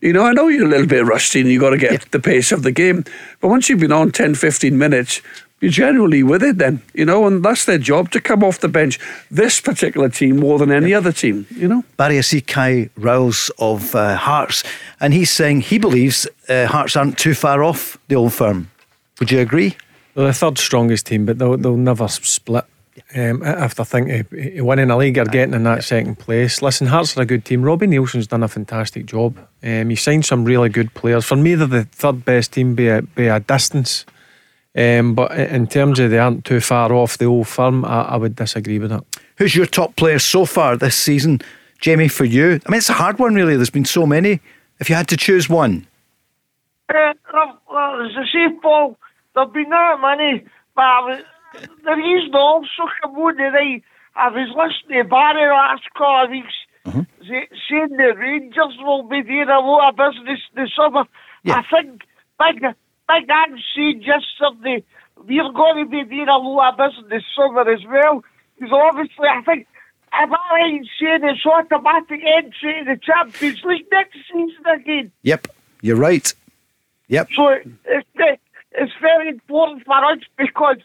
You 0.00 0.12
know, 0.12 0.24
I 0.26 0.32
know 0.32 0.48
you're 0.48 0.66
a 0.66 0.68
little 0.68 0.86
bit 0.86 1.04
rusty 1.06 1.40
and 1.40 1.48
you've 1.48 1.62
got 1.62 1.70
to 1.70 1.78
get 1.78 2.10
the 2.10 2.20
pace 2.20 2.52
of 2.52 2.62
the 2.62 2.72
game, 2.72 3.04
but 3.40 3.48
once 3.48 3.70
you've 3.70 3.80
been 3.80 3.90
on 3.92 4.10
10, 4.10 4.34
15 4.34 4.76
minutes, 4.76 5.22
you're 5.60 5.70
generally 5.70 6.22
with 6.22 6.42
it 6.42 6.58
then, 6.58 6.82
you 6.92 7.06
know, 7.06 7.26
and 7.26 7.42
that's 7.42 7.64
their 7.64 7.78
job 7.78 8.10
to 8.10 8.20
come 8.20 8.44
off 8.44 8.60
the 8.60 8.68
bench. 8.68 9.00
This 9.30 9.62
particular 9.62 10.10
team 10.10 10.36
more 10.40 10.58
than 10.58 10.70
any 10.70 10.92
other 10.92 11.10
team, 11.10 11.46
you 11.50 11.66
know. 11.66 11.84
Barry, 11.96 12.18
I 12.18 12.20
see 12.20 12.42
Kye 12.42 12.90
Rowles 12.96 13.50
of 13.58 13.94
uh, 13.94 14.16
Hearts, 14.16 14.62
and 15.00 15.14
he's 15.14 15.30
saying 15.30 15.62
he 15.62 15.78
believes 15.78 16.26
uh, 16.50 16.66
Hearts 16.66 16.96
aren't 16.96 17.16
too 17.16 17.32
far 17.32 17.62
off 17.62 17.96
the 18.08 18.14
old 18.14 18.34
firm. 18.34 18.68
Would 19.20 19.30
you 19.30 19.40
agree? 19.40 19.76
They're 20.14 20.26
the 20.26 20.34
third 20.34 20.58
strongest 20.58 21.06
team, 21.06 21.24
but 21.24 21.38
they'll, 21.38 21.56
they'll 21.56 21.76
never 21.78 22.08
split. 22.08 22.66
Um, 23.16 23.42
if 23.42 23.74
they 23.74 23.84
think 23.84 24.10
of- 24.10 24.32
of 24.38 24.64
winning 24.64 24.90
a 24.90 24.96
league 24.96 25.18
or 25.18 25.24
getting 25.24 25.54
in 25.54 25.64
that 25.64 25.82
second 25.84 26.18
place, 26.18 26.62
listen, 26.62 26.86
Hearts 26.86 27.16
are 27.16 27.22
a 27.22 27.26
good 27.26 27.44
team. 27.44 27.62
Robbie 27.62 27.86
Neilson's 27.88 28.28
done 28.28 28.42
a 28.44 28.48
fantastic 28.48 29.06
job. 29.06 29.36
Um, 29.64 29.90
he 29.90 29.96
signed 29.96 30.24
some 30.24 30.44
really 30.44 30.68
good 30.68 30.94
players. 30.94 31.24
For 31.24 31.34
me, 31.36 31.54
they're 31.56 31.66
the 31.66 31.84
third 31.84 32.24
best 32.24 32.52
team 32.52 32.74
by 32.76 32.82
a, 32.84 33.02
by 33.02 33.22
a 33.24 33.40
distance. 33.40 34.04
Um, 34.76 35.14
but 35.14 35.32
in 35.32 35.66
terms 35.66 35.98
of 35.98 36.10
they 36.10 36.18
aren't 36.18 36.44
too 36.44 36.60
far 36.60 36.92
off 36.92 37.18
the 37.18 37.24
old 37.26 37.48
firm, 37.48 37.84
I, 37.84 38.02
I 38.02 38.16
would 38.16 38.36
disagree 38.36 38.78
with 38.78 38.90
that. 38.90 39.04
Who's 39.38 39.54
your 39.56 39.66
top 39.66 39.96
player 39.96 40.18
so 40.20 40.44
far 40.44 40.76
this 40.76 40.96
season, 40.96 41.40
Jamie? 41.80 42.08
For 42.08 42.24
you, 42.24 42.60
I 42.66 42.70
mean, 42.70 42.78
it's 42.78 42.90
a 42.90 42.94
hard 42.94 43.18
one, 43.18 43.34
really. 43.34 43.56
There's 43.56 43.70
been 43.70 43.84
so 43.84 44.06
many. 44.06 44.40
If 44.80 44.88
you 44.88 44.96
had 44.96 45.08
to 45.08 45.16
choose 45.16 45.48
one, 45.48 45.86
Uh, 46.88 47.12
well, 47.32 47.60
well, 47.72 48.02
as 48.04 48.12
I 48.16 48.24
say, 48.32 48.54
Paul, 48.62 48.96
there've 49.34 49.52
been 49.52 49.70
that 49.70 50.00
many, 50.00 50.44
but 50.76 50.82
I 50.84 51.00
was, 51.00 51.22
the 51.84 51.94
reason 51.96 52.34
also 52.34 52.88
come 53.00 53.16
on 53.16 53.36
the 53.36 53.50
right, 53.50 53.82
I 54.16 54.28
was 54.28 54.48
listening 54.50 55.02
to 55.02 55.08
Barry 55.08 55.48
last 55.50 55.82
couple 55.94 56.24
of 56.24 56.30
weeks, 56.30 56.54
saying 56.84 57.96
the 57.96 58.14
Rangers 58.16 58.76
will 58.78 59.02
be 59.04 59.22
doing 59.22 59.48
a 59.48 59.60
lot 59.60 59.90
of 59.90 59.96
business 59.96 60.40
this 60.54 60.70
summer. 60.76 61.04
Yeah. 61.42 61.60
I 61.60 61.62
think 61.70 62.02
Big, 62.38 62.60
Big 62.60 63.30
Ange 63.30 63.62
said 63.74 64.02
yesterday, 64.02 64.84
we're 65.16 65.52
going 65.52 65.84
to 65.84 65.90
be 65.90 66.04
doing 66.04 66.28
a 66.28 66.38
lot 66.38 66.74
of 66.74 66.78
business 66.78 67.10
this 67.10 67.24
summer 67.36 67.68
as 67.70 67.84
well, 67.86 68.22
because 68.56 68.72
obviously 68.72 69.28
I 69.28 69.42
think 69.42 69.66
Am 70.16 70.32
I 70.32 70.68
in 70.68 70.86
saying 71.00 71.24
it's 71.24 71.44
automatic 71.44 72.20
entry 72.24 72.78
in 72.78 72.84
the 72.84 72.96
Champions 73.02 73.64
League 73.64 73.86
next 73.90 74.16
season 74.32 74.64
again? 74.72 75.12
yep, 75.22 75.48
you're 75.80 75.96
right. 75.96 76.32
Yep. 77.08 77.28
So 77.34 77.48
it's, 77.84 78.08
it's 78.72 78.92
very 79.00 79.28
important 79.28 79.84
for 79.84 80.04
us 80.04 80.18
because, 80.38 80.76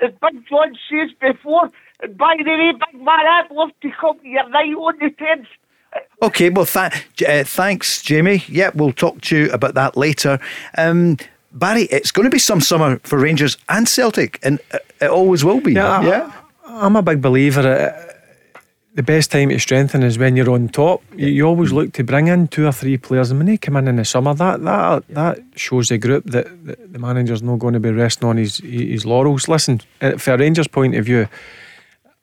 Big 0.00 0.46
John 0.48 0.76
says 0.90 1.10
before, 1.20 1.70
by 2.16 2.36
the 2.38 2.44
way, 2.44 2.72
Big 2.72 3.00
Man, 3.02 3.08
I'd 3.20 3.48
love 3.50 3.70
to 3.82 3.90
come 4.00 4.18
to 4.20 4.28
your 4.28 4.48
night 4.48 4.74
on 4.74 4.94
the 4.98 5.10
10th. 5.10 5.46
Okay, 6.22 6.50
well, 6.50 6.66
th- 6.66 6.92
uh, 7.26 7.44
thanks, 7.44 8.02
Jamie. 8.02 8.44
Yeah, 8.48 8.70
we'll 8.74 8.92
talk 8.92 9.20
to 9.22 9.36
you 9.36 9.50
about 9.52 9.74
that 9.74 9.96
later. 9.96 10.38
Um, 10.76 11.16
Barry, 11.52 11.84
it's 11.84 12.10
going 12.12 12.24
to 12.24 12.30
be 12.30 12.38
some 12.38 12.60
summer 12.60 12.98
for 13.04 13.18
Rangers 13.18 13.56
and 13.70 13.88
Celtic, 13.88 14.38
and 14.42 14.60
uh, 14.72 14.78
it 15.00 15.08
always 15.10 15.44
will 15.44 15.60
be. 15.60 15.72
Yeah, 15.72 15.98
I- 16.00 16.06
yeah? 16.06 16.32
I'm 16.66 16.94
a 16.96 17.02
big 17.02 17.22
believer. 17.22 18.07
The 18.98 19.04
best 19.04 19.30
time 19.30 19.50
to 19.50 19.60
strengthen 19.60 20.02
is 20.02 20.18
when 20.18 20.34
you're 20.34 20.50
on 20.50 20.70
top. 20.70 21.04
You, 21.14 21.28
you 21.28 21.44
always 21.44 21.70
look 21.70 21.92
to 21.92 22.02
bring 22.02 22.26
in 22.26 22.48
two 22.48 22.66
or 22.66 22.72
three 22.72 22.96
players, 22.98 23.30
and 23.30 23.38
when 23.38 23.46
they 23.46 23.56
come 23.56 23.76
in 23.76 23.86
in 23.86 23.94
the 23.94 24.04
summer, 24.04 24.34
that 24.34 24.64
that 24.64 25.06
that 25.10 25.38
shows 25.54 25.88
the 25.88 25.98
group 25.98 26.24
that, 26.24 26.46
that 26.66 26.92
the 26.92 26.98
manager's 26.98 27.40
not 27.40 27.60
going 27.60 27.74
to 27.74 27.78
be 27.78 27.92
resting 27.92 28.28
on 28.28 28.38
his 28.38 28.56
his 28.56 29.06
laurels. 29.06 29.46
Listen, 29.46 29.80
uh, 30.00 30.16
from 30.16 30.34
a 30.34 30.36
Rangers' 30.38 30.66
point 30.66 30.96
of 30.96 31.04
view, 31.04 31.28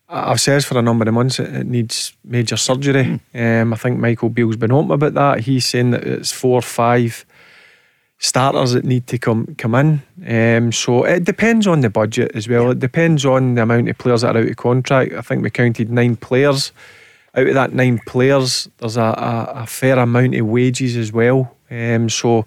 I've 0.09 0.41
said 0.41 0.65
for 0.65 0.77
a 0.77 0.81
number 0.81 1.07
of 1.07 1.13
months 1.13 1.39
it, 1.39 1.55
it 1.55 1.65
needs 1.65 2.11
major 2.25 2.57
surgery. 2.57 3.21
Um, 3.33 3.71
I 3.71 3.77
think 3.77 3.97
Michael 3.97 4.27
Beale's 4.27 4.57
been 4.57 4.73
open 4.73 4.91
about 4.91 5.13
that. 5.13 5.39
He's 5.45 5.65
saying 5.65 5.91
that 5.91 6.03
it's 6.03 6.33
four 6.33 6.59
or 6.59 6.61
five 6.61 7.25
starters 8.17 8.71
that 8.73 8.85
need 8.85 9.07
to 9.07 9.17
come 9.17 9.55
come 9.57 9.75
in. 9.75 10.01
Um, 10.27 10.71
so 10.71 11.03
it 11.03 11.23
depends 11.25 11.67
on 11.67 11.81
the 11.81 11.89
budget 11.89 12.31
as 12.35 12.47
well. 12.47 12.71
It 12.71 12.79
depends 12.79 13.25
on 13.25 13.55
the 13.55 13.61
amount 13.63 13.89
of 13.89 13.97
players 13.97 14.21
that 14.21 14.35
are 14.35 14.39
out 14.39 14.47
of 14.49 14.55
contract. 14.55 15.13
I 15.13 15.21
think 15.21 15.43
we 15.43 15.49
counted 15.49 15.89
nine 15.91 16.15
players. 16.15 16.71
Out 17.35 17.47
of 17.47 17.53
that 17.53 17.73
nine 17.73 17.99
players, 18.07 18.69
there's 18.77 18.95
a, 18.95 19.01
a, 19.01 19.51
a 19.63 19.65
fair 19.67 19.99
amount 19.99 20.35
of 20.35 20.45
wages 20.47 20.95
as 20.95 21.11
well. 21.11 21.53
Um, 21.69 22.09
so 22.09 22.45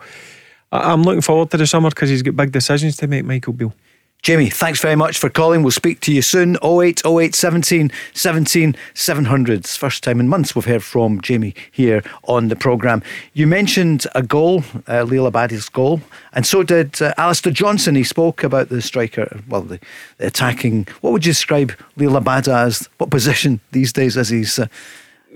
I- 0.72 0.92
I'm 0.92 1.02
looking 1.02 1.20
forward 1.20 1.50
to 1.50 1.58
the 1.58 1.66
summer 1.66 1.90
because 1.90 2.08
he's 2.08 2.22
got 2.22 2.36
big 2.36 2.52
decisions 2.52 2.96
to 2.96 3.06
make, 3.06 3.24
Michael 3.26 3.52
Beale. 3.52 3.74
Jamie, 4.22 4.50
thanks 4.50 4.80
very 4.80 4.96
much 4.96 5.16
for 5.16 5.30
calling. 5.30 5.62
We'll 5.62 5.70
speak 5.70 6.00
to 6.00 6.12
you 6.12 6.22
soon. 6.22 6.58
08 6.62 7.02
08 7.06 7.34
17 7.34 7.90
17 8.14 8.76
700. 8.92 9.66
First 9.66 10.02
time 10.02 10.18
in 10.18 10.28
months 10.28 10.54
we've 10.54 10.64
heard 10.64 10.82
from 10.82 11.20
Jamie 11.20 11.54
here 11.70 12.02
on 12.24 12.48
the 12.48 12.56
programme. 12.56 13.02
You 13.32 13.46
mentioned 13.46 14.06
a 14.16 14.22
goal, 14.22 14.58
uh, 14.88 15.04
Liel 15.04 15.30
Abada's 15.30 15.68
goal, 15.68 16.00
and 16.32 16.44
so 16.44 16.62
did 16.64 17.00
uh, 17.00 17.14
Alistair 17.16 17.52
Johnston. 17.52 17.94
He 17.94 18.04
spoke 18.04 18.42
about 18.42 18.70
the 18.70 18.82
striker, 18.82 19.40
well, 19.48 19.62
the, 19.62 19.78
the 20.18 20.26
attacking. 20.26 20.88
What 21.00 21.12
would 21.12 21.24
you 21.24 21.32
describe 21.32 21.72
Liel 21.96 22.20
Abada 22.20 22.66
as? 22.66 22.88
What 22.98 23.10
position 23.10 23.60
these 23.70 23.92
days 23.92 24.16
as 24.16 24.28
he's. 24.28 24.58
Uh, 24.58 24.66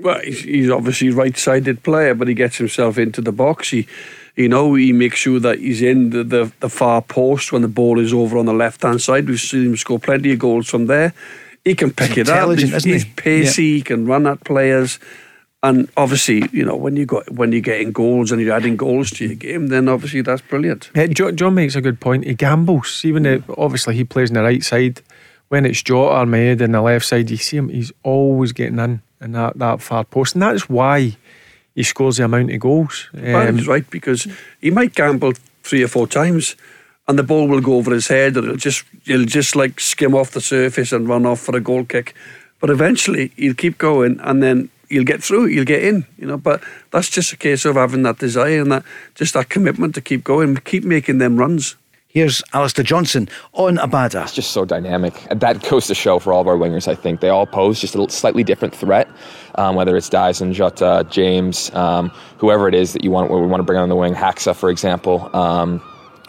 well, 0.02 0.20
he's, 0.20 0.42
he's 0.42 0.70
obviously 0.70 1.10
right-sided 1.10 1.82
player, 1.82 2.14
but 2.14 2.28
he 2.28 2.34
gets 2.34 2.56
himself 2.56 2.98
into 2.98 3.20
the 3.20 3.32
box. 3.32 3.70
He 3.70 3.86
you 4.34 4.48
know, 4.48 4.74
he 4.74 4.92
makes 4.92 5.18
sure 5.18 5.38
that 5.40 5.58
he's 5.58 5.82
in 5.82 6.10
the, 6.10 6.24
the, 6.24 6.52
the 6.60 6.68
far 6.68 7.02
post 7.02 7.52
when 7.52 7.62
the 7.62 7.68
ball 7.68 7.98
is 7.98 8.14
over 8.14 8.38
on 8.38 8.46
the 8.46 8.54
left 8.54 8.82
hand 8.82 9.02
side. 9.02 9.28
We've 9.28 9.38
seen 9.38 9.66
him 9.66 9.76
score 9.76 9.98
plenty 9.98 10.32
of 10.32 10.38
goals 10.38 10.68
from 10.68 10.86
there. 10.86 11.12
He 11.64 11.74
can 11.74 11.92
pick 11.92 12.16
it 12.16 12.28
up. 12.28 12.58
He's, 12.58 12.82
he's 12.82 13.04
pacey. 13.04 13.64
Yeah. 13.64 13.74
He 13.76 13.82
can 13.82 14.06
run 14.06 14.26
at 14.26 14.42
players. 14.44 14.98
And 15.62 15.88
obviously, 15.96 16.48
you 16.50 16.64
know, 16.64 16.74
when 16.74 16.96
you 16.96 17.06
got 17.06 17.30
when 17.30 17.52
you're 17.52 17.60
getting 17.60 17.92
goals 17.92 18.32
and 18.32 18.40
you're 18.40 18.54
adding 18.54 18.76
goals 18.76 19.10
to 19.12 19.26
your 19.26 19.36
game, 19.36 19.68
then 19.68 19.86
obviously 19.86 20.22
that's 20.22 20.42
brilliant. 20.42 20.90
Yeah, 20.92 21.06
John, 21.06 21.36
John 21.36 21.54
makes 21.54 21.76
a 21.76 21.80
good 21.80 22.00
point. 22.00 22.24
He 22.24 22.34
gambles, 22.34 23.04
even 23.04 23.22
though 23.22 23.44
obviously 23.56 23.94
he 23.94 24.02
plays 24.02 24.30
on 24.30 24.34
the 24.34 24.42
right 24.42 24.64
side. 24.64 25.02
When 25.50 25.66
it's 25.66 25.82
Jota 25.82 26.22
or 26.22 26.24
Maeda 26.24 26.64
on 26.64 26.72
the 26.72 26.80
left 26.80 27.04
side, 27.04 27.30
you 27.30 27.36
see 27.36 27.58
him. 27.58 27.68
He's 27.68 27.92
always 28.02 28.52
getting 28.52 28.80
in 28.80 29.02
in 29.22 29.32
that, 29.32 29.58
that 29.58 29.80
far 29.80 30.04
post, 30.04 30.34
and 30.34 30.42
that's 30.42 30.68
why 30.68 31.16
he 31.74 31.82
scores 31.82 32.16
the 32.16 32.24
amount 32.24 32.52
of 32.52 32.60
goals. 32.60 33.08
Um, 33.14 33.58
right 33.66 33.88
because 33.90 34.26
he 34.60 34.70
might 34.70 34.94
gamble 34.94 35.32
three 35.62 35.82
or 35.82 35.88
four 35.88 36.06
times, 36.06 36.56
and 37.08 37.18
the 37.18 37.22
ball 37.22 37.48
will 37.48 37.60
go 37.60 37.76
over 37.76 37.92
his 37.92 38.08
head, 38.08 38.36
or 38.36 38.44
it'll 38.44 38.56
just 38.56 38.84
he'll 39.04 39.24
just 39.24 39.56
like 39.56 39.80
skim 39.80 40.14
off 40.14 40.32
the 40.32 40.40
surface 40.40 40.92
and 40.92 41.08
run 41.08 41.26
off 41.26 41.40
for 41.40 41.56
a 41.56 41.60
goal 41.60 41.84
kick. 41.84 42.14
But 42.60 42.70
eventually, 42.70 43.32
he'll 43.36 43.54
keep 43.54 43.78
going, 43.78 44.20
and 44.20 44.42
then 44.42 44.70
you'll 44.88 45.04
get 45.04 45.22
through, 45.22 45.46
you'll 45.46 45.64
get 45.64 45.82
in, 45.82 46.06
you 46.18 46.26
know. 46.26 46.36
But 46.36 46.62
that's 46.90 47.08
just 47.08 47.32
a 47.32 47.36
case 47.36 47.64
of 47.64 47.76
having 47.76 48.02
that 48.02 48.18
desire 48.18 48.60
and 48.60 48.70
that 48.70 48.84
just 49.14 49.34
that 49.34 49.48
commitment 49.48 49.94
to 49.94 50.00
keep 50.00 50.22
going, 50.22 50.56
keep 50.56 50.84
making 50.84 51.18
them 51.18 51.36
runs. 51.36 51.76
Here's 52.12 52.42
Alistair 52.52 52.84
Johnston 52.84 53.26
on 53.54 53.78
Abada. 53.78 54.22
It's 54.22 54.34
just 54.34 54.50
so 54.50 54.66
dynamic. 54.66 55.14
That 55.30 55.62
goes 55.62 55.86
to 55.86 55.94
show 55.94 56.18
for 56.18 56.34
all 56.34 56.42
of 56.42 56.46
our 56.46 56.58
wingers, 56.58 56.86
I 56.86 56.94
think. 56.94 57.20
They 57.20 57.30
all 57.30 57.46
pose 57.46 57.80
just 57.80 57.94
a 57.94 58.10
slightly 58.10 58.44
different 58.44 58.74
threat, 58.74 59.08
um, 59.54 59.76
whether 59.76 59.96
it's 59.96 60.10
Daizen, 60.10 60.52
Jota, 60.52 61.06
James, 61.08 61.74
um, 61.74 62.10
whoever 62.36 62.68
it 62.68 62.74
is 62.74 62.92
that 62.92 63.02
you 63.02 63.10
want, 63.10 63.30
we 63.30 63.40
want 63.40 63.60
to 63.60 63.64
bring 63.64 63.78
on 63.78 63.88
the 63.88 63.96
wing. 63.96 64.12
Haxa, 64.12 64.54
for 64.54 64.68
example. 64.68 65.34
Um, 65.34 65.80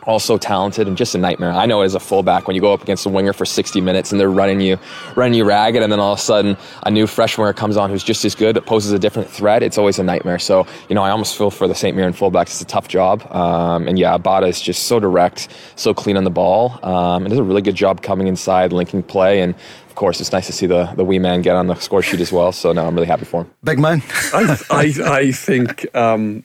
also 0.06 0.38
talented 0.38 0.88
and 0.88 0.98
just 0.98 1.16
a 1.16 1.18
nightmare. 1.18 1.52
I 1.52 1.66
know 1.66 1.82
as 1.82 1.96
a 1.96 2.00
fullback 2.00 2.48
when 2.48 2.56
you 2.56 2.62
go 2.62 2.74
up 2.74 2.82
against 2.82 3.06
a 3.06 3.10
winger 3.10 3.34
for 3.34 3.46
60 3.46 3.82
minutes 3.82 4.12
and 4.12 4.20
they're 4.20 4.30
running 4.30 4.62
you, 4.62 4.78
running 5.16 5.34
you 5.34 5.46
ragged, 5.46 5.82
and 5.82 5.92
then 5.92 6.00
all 6.00 6.14
of 6.14 6.20
a 6.20 6.22
sudden 6.22 6.58
a 6.84 6.92
new 6.92 7.08
fresh 7.08 7.38
winger 7.38 7.54
comes 7.54 7.78
on 7.78 7.90
who's 7.90 8.04
just 8.04 8.26
as 8.26 8.36
good, 8.36 8.56
but 8.56 8.66
poses 8.66 8.92
a 8.92 9.00
different 9.00 9.30
threat. 9.30 9.64
It's 9.64 9.78
always 9.78 10.00
a 10.00 10.04
nightmare. 10.04 10.40
So 10.40 10.68
you 10.90 10.96
know, 10.96 11.04
I 11.04 11.10
almost 11.10 11.38
feel 11.38 11.52
for 11.52 11.68
the 11.68 11.76
St. 11.76 11.96
Mirren 11.96 12.14
fullbacks. 12.14 12.48
It's 12.48 12.62
a 12.62 12.66
tough 12.66 12.88
job, 12.88 13.26
um, 13.34 13.88
and 13.88 13.98
yeah, 13.98 14.18
Abada 14.18 14.48
is 14.48 14.62
just 14.62 14.84
so 14.84 15.00
direct, 15.00 15.50
so 15.76 15.94
clean 15.94 16.18
on 16.18 16.24
the 16.24 16.32
ball, 16.32 16.80
um, 16.84 17.24
and 17.24 17.30
does 17.30 17.40
a 17.40 17.44
really 17.44 17.62
good 17.62 17.76
job 17.76 18.02
coming 18.02 18.28
inside, 18.28 18.74
linking 18.74 19.04
play, 19.04 19.42
and 19.42 19.56
of 19.94 19.96
course, 19.96 20.20
it's 20.20 20.32
nice 20.32 20.48
to 20.48 20.52
see 20.54 20.66
the, 20.66 20.86
the 20.96 21.06
wee 21.06 21.20
man 21.20 21.44
get 21.44 21.56
on 21.56 21.68
the 21.68 21.76
score 21.76 22.02
sheet 22.02 22.20
as 22.20 22.32
well. 22.32 22.52
So 22.52 22.74
now 22.74 22.88
I'm 22.88 22.96
really 22.96 23.06
happy 23.06 23.26
for 23.26 23.42
him. 23.42 23.52
Big 23.64 23.78
man. 23.78 24.02
I, 24.34 24.58
I, 24.72 24.94
I 25.06 25.32
think 25.32 25.96
um, 25.96 26.44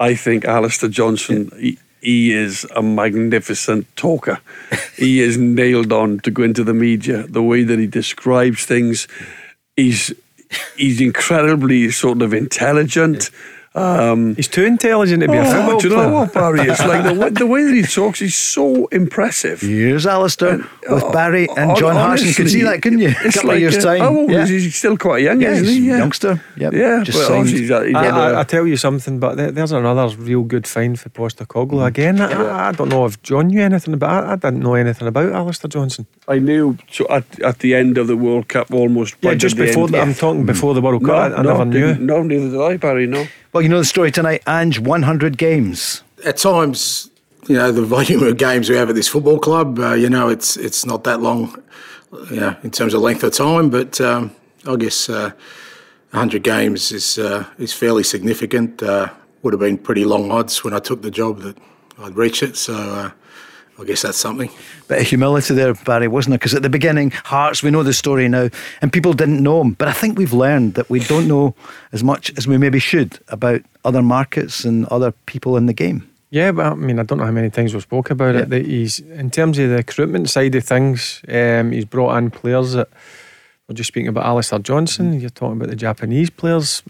I 0.00 0.16
think 0.16 0.44
Alistair 0.44 0.88
Johnston. 0.88 1.52
He, 1.56 1.78
he 2.00 2.32
is 2.32 2.66
a 2.74 2.82
magnificent 2.82 3.86
talker. 3.96 4.40
he 4.96 5.20
is 5.20 5.36
nailed 5.36 5.92
on 5.92 6.20
to 6.20 6.30
go 6.30 6.42
into 6.42 6.64
the 6.64 6.74
media. 6.74 7.26
The 7.26 7.42
way 7.42 7.62
that 7.62 7.78
he 7.78 7.86
describes 7.86 8.64
things, 8.64 9.08
he's 9.76 10.12
he's 10.76 11.00
incredibly 11.00 11.90
sort 11.90 12.22
of 12.22 12.34
intelligent. 12.34 13.30
Um, 13.72 14.34
he's 14.34 14.48
too 14.48 14.64
intelligent 14.64 15.22
to 15.22 15.28
be 15.28 15.38
oh, 15.38 15.42
a 15.42 15.44
football 15.44 15.78
do 15.78 15.88
you 15.88 15.94
player. 15.94 16.08
know 16.08 16.14
what, 16.14 16.34
Barry? 16.34 16.60
It's 16.62 16.84
like 16.84 17.04
the, 17.04 17.30
the, 17.30 17.46
way 17.46 17.62
that 17.62 17.72
he 17.72 17.82
talks, 17.82 18.18
he's 18.18 18.34
so 18.34 18.86
impressive. 18.86 19.60
Here's 19.60 20.06
Alistair 20.06 20.54
and, 20.54 20.62
with 20.88 21.04
oh, 21.04 21.12
Barry 21.12 21.48
and 21.56 21.76
John 21.76 21.94
Hartson. 21.94 22.26
You 22.26 22.34
can 22.34 22.48
see 22.48 22.62
that, 22.62 22.82
couldn't 22.82 22.98
you? 22.98 23.10
A 23.10 23.30
couple 23.30 23.48
like, 23.50 23.56
of 23.56 23.60
years' 23.60 23.84
time. 23.84 24.02
Oh, 24.02 24.28
yeah. 24.28 24.44
he's 24.44 24.74
still 24.74 24.96
quite 24.96 25.22
young, 25.22 25.40
yeah, 25.40 25.52
isn't 25.52 25.66
he? 25.66 25.86
Yeah. 25.86 25.98
youngster. 25.98 26.42
Yep. 26.56 26.72
Yeah, 26.72 27.04
just 27.04 27.28
signed. 27.28 27.48
He's, 27.48 27.60
he's 27.60 27.70
I, 27.70 27.84
I, 27.84 28.40
I, 28.40 28.42
tell 28.42 28.66
you 28.66 28.76
something, 28.76 29.20
but 29.20 29.36
there's 29.36 29.70
another 29.70 30.16
real 30.16 30.42
good 30.42 30.66
find 30.66 30.98
for 30.98 31.08
Postecoglou. 31.10 31.70
Mm. 31.70 31.86
Again, 31.86 32.20
I, 32.20 32.70
I, 32.70 32.72
don't 32.72 32.88
know 32.88 33.06
if 33.06 33.22
John 33.22 33.46
knew 33.48 33.60
anything 33.60 33.94
about 33.94 34.24
I 34.24 34.34
didn't 34.34 34.64
know 34.64 34.74
anything 34.74 35.06
about 35.06 35.30
Alistair 35.32 35.68
Johnston. 35.68 36.08
I 36.26 36.40
knew 36.40 36.76
so 36.90 37.06
at, 37.08 37.40
at 37.40 37.60
the 37.60 37.76
end 37.76 37.98
of 37.98 38.08
the 38.08 38.16
World 38.16 38.48
Cup 38.48 38.72
almost. 38.72 39.14
Yeah, 39.20 39.34
just 39.34 39.56
before 39.56 39.86
the, 39.86 40.00
I'm 40.00 40.14
talking 40.14 40.44
before 40.44 40.74
the 40.74 40.80
World 40.80 41.04
Cup. 41.04 41.30
No, 41.30 41.36
I, 41.36 41.42
never 41.42 41.64
knew. 41.64 41.94
No, 41.94 42.24
neither 42.24 42.50
did 42.50 42.60
I, 42.60 42.76
Barry, 42.76 43.06
no. 43.06 43.26
Well, 43.52 43.64
you 43.64 43.68
know 43.68 43.78
the 43.78 43.84
story 43.84 44.12
tonight, 44.12 44.44
Ange, 44.46 44.78
100 44.78 45.36
games. 45.36 46.04
At 46.24 46.36
times, 46.36 47.10
you 47.48 47.56
know, 47.56 47.72
the 47.72 47.82
volume 47.82 48.22
of 48.22 48.36
games 48.36 48.70
we 48.70 48.76
have 48.76 48.88
at 48.88 48.94
this 48.94 49.08
football 49.08 49.40
club, 49.40 49.80
uh, 49.80 49.94
you 49.94 50.08
know, 50.08 50.28
it's 50.28 50.56
it's 50.56 50.86
not 50.86 51.02
that 51.02 51.20
long, 51.20 51.60
you 52.30 52.36
know, 52.38 52.54
in 52.62 52.70
terms 52.70 52.94
of 52.94 53.00
length 53.00 53.24
of 53.24 53.32
time, 53.32 53.68
but 53.68 54.00
um, 54.00 54.30
I 54.68 54.76
guess 54.76 55.08
uh, 55.08 55.32
100 56.12 56.44
games 56.44 56.92
is 56.92 57.18
uh, 57.18 57.44
is 57.58 57.72
fairly 57.72 58.04
significant. 58.04 58.84
Uh, 58.84 59.08
would 59.42 59.52
have 59.52 59.60
been 59.60 59.78
pretty 59.78 60.04
long 60.04 60.30
odds 60.30 60.62
when 60.62 60.72
I 60.72 60.78
took 60.78 61.02
the 61.02 61.10
job 61.10 61.40
that 61.40 61.58
I'd 61.98 62.14
reach 62.14 62.44
it, 62.44 62.56
so 62.56 62.74
uh, 62.74 63.10
I 63.80 63.84
guess 63.84 64.02
that's 64.02 64.18
something. 64.18 64.50
Bit 64.88 65.00
of 65.00 65.06
humility 65.06 65.54
there, 65.54 65.72
Barry, 65.72 66.06
wasn't 66.06 66.34
it? 66.34 66.40
Because 66.40 66.54
at 66.54 66.62
the 66.62 66.68
beginning, 66.68 67.12
Hearts, 67.12 67.62
we 67.62 67.70
know 67.70 67.82
the 67.82 67.94
story 67.94 68.28
now, 68.28 68.50
and 68.82 68.92
people 68.92 69.14
didn't 69.14 69.42
know 69.42 69.62
him. 69.62 69.72
But 69.72 69.88
I 69.88 69.92
think 69.92 70.18
we've 70.18 70.34
learned 70.34 70.74
that 70.74 70.90
we 70.90 71.00
don't 71.00 71.26
know 71.26 71.54
as 71.90 72.04
much 72.04 72.30
as 72.36 72.46
we 72.46 72.58
maybe 72.58 72.78
should 72.78 73.18
about 73.28 73.62
other 73.84 74.02
markets 74.02 74.64
and 74.66 74.84
other 74.86 75.12
people 75.24 75.56
in 75.56 75.64
the 75.64 75.72
game. 75.72 76.06
Yeah, 76.28 76.52
but 76.52 76.66
I 76.66 76.74
mean, 76.74 76.98
I 76.98 77.04
don't 77.04 77.18
know 77.18 77.24
how 77.24 77.30
many 77.30 77.48
times 77.48 77.72
we've 77.72 77.82
spoke 77.82 78.10
about 78.10 78.34
yeah. 78.34 78.42
it. 78.42 78.50
That 78.50 78.66
he's 78.66 79.00
in 79.00 79.30
terms 79.30 79.58
of 79.58 79.70
the 79.70 79.76
recruitment 79.76 80.28
side 80.28 80.54
of 80.54 80.64
things, 80.64 81.22
um, 81.28 81.72
he's 81.72 81.86
brought 81.86 82.16
in 82.18 82.30
players 82.30 82.74
that 82.74 82.88
we're 83.66 83.74
just 83.74 83.88
speaking 83.88 84.08
about 84.08 84.26
Alistair 84.26 84.58
Johnston. 84.58 85.18
You're 85.18 85.30
talking 85.30 85.56
about 85.56 85.70
the 85.70 85.76
Japanese 85.76 86.28
players, 86.28 86.82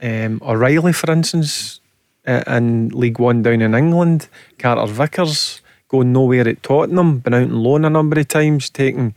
um, 0.00 0.40
O'Riley, 0.42 0.92
for 0.92 1.10
instance, 1.10 1.80
uh, 2.24 2.44
in 2.46 2.90
League 2.90 3.18
One 3.18 3.42
down 3.42 3.62
in 3.62 3.74
England, 3.74 4.28
Carter 4.58 4.90
Vickers 4.90 5.60
going 5.88 6.12
nowhere 6.12 6.48
at 6.48 6.62
Tottenham, 6.62 7.18
been 7.18 7.34
out 7.34 7.42
on 7.42 7.62
loan 7.62 7.84
a 7.84 7.90
number 7.90 8.18
of 8.18 8.28
times, 8.28 8.70
taking, 8.70 9.14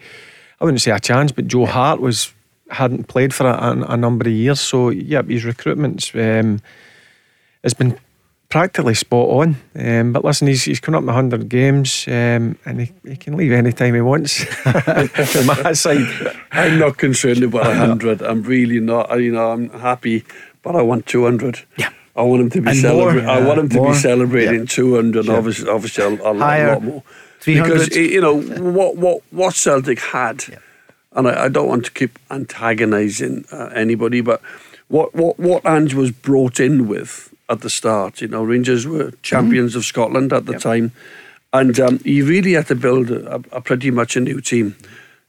I 0.60 0.66
wouldn't 0.66 0.82
say 0.82 0.92
a 0.92 1.00
chance, 1.00 1.32
but 1.32 1.48
Joe 1.48 1.66
Hart 1.66 2.00
was 2.00 2.34
hadn't 2.72 3.08
played 3.08 3.34
for 3.34 3.48
a, 3.48 3.54
a, 3.54 3.94
a 3.94 3.98
number 3.98 4.28
of 4.28 4.34
years. 4.34 4.60
So, 4.60 4.90
yeah, 4.90 5.24
his 5.24 5.44
recruitment's 5.44 6.14
um, 6.14 6.62
has 7.64 7.74
been 7.74 7.98
practically 8.50 8.96
spot 8.96 9.30
on. 9.30 9.56
Um, 9.76 10.12
but 10.12 10.26
listen, 10.26 10.48
he's, 10.48 10.64
he's 10.64 10.80
coming 10.80 10.98
up 10.98 11.04
with 11.04 11.16
100 11.16 11.50
games 11.50 12.06
um, 12.08 12.58
and 12.66 12.82
he, 12.82 12.92
he 13.08 13.16
can 13.16 13.38
leave 13.38 13.52
any 13.52 13.72
time 13.72 13.94
he 13.94 14.02
wants 14.02 14.44
from 14.44 15.46
my 15.64 15.74
side. 15.74 16.36
I'm 16.52 16.80
not 16.80 16.98
concerned 16.98 17.44
about 17.44 17.68
100. 17.68 18.22
I'm 18.22 18.44
really 18.44 18.80
not. 18.80 19.12
You 19.20 19.34
know, 19.34 19.52
I'm 19.52 19.70
happy, 19.70 20.26
but 20.64 20.76
I 20.76 20.82
want 20.82 21.06
200. 21.06 21.66
Yeah. 21.78 21.92
I 22.20 22.24
want 22.24 22.42
him 22.42 22.50
to 22.50 22.62
be 22.62 22.74
celebrating. 22.76 23.30
I 23.30 23.40
want 23.40 23.60
him 23.60 23.70
to 23.70 23.78
more. 23.78 23.92
be 23.92 23.98
celebrating 23.98 24.60
yeah. 24.62 24.66
200. 24.66 25.26
Sure. 25.26 25.38
Obviously, 25.38 25.70
obviously, 25.70 26.04
a, 26.04 26.08
a, 26.10 26.34
lot, 26.34 26.60
a 26.60 26.68
lot 26.74 26.84
more. 26.84 27.04
Because 27.46 27.96
you 27.96 28.20
know 28.20 28.42
what 28.42 28.98
what 28.98 29.24
what 29.32 29.56
Celtic 29.56 30.00
had, 30.00 30.44
yeah. 30.50 30.58
and 31.14 31.30
I, 31.30 31.46
I, 31.46 31.48
don't 31.48 31.70
want 31.70 31.86
to 31.86 31.92
keep 31.92 32.20
antagonising 32.30 33.46
uh, 33.54 33.68
anybody, 33.74 34.20
but 34.20 34.42
what 34.90 35.16
what 35.16 35.40
what 35.40 35.66
Ange 35.66 35.94
was 35.94 36.12
brought 36.12 36.60
in 36.60 36.90
with 36.90 37.34
at 37.48 37.62
the 37.62 37.70
start. 37.70 38.20
You 38.20 38.28
know, 38.28 38.44
Rangers 38.44 38.86
were 38.86 39.12
champions 39.22 39.72
mm-hmm. 39.72 39.80
of 39.80 39.86
Scotland 39.86 40.34
at 40.34 40.46
the 40.46 40.54
yep. 40.54 40.62
time, 40.62 40.92
and 41.54 41.80
um, 41.80 42.00
he 42.00 42.22
really 42.22 42.52
had 42.52 42.68
to 42.68 42.76
build 42.76 43.12
a, 43.12 43.42
a 43.54 43.62
pretty 43.62 43.92
much 43.92 44.18
a 44.18 44.20
new 44.20 44.42
team 44.42 44.76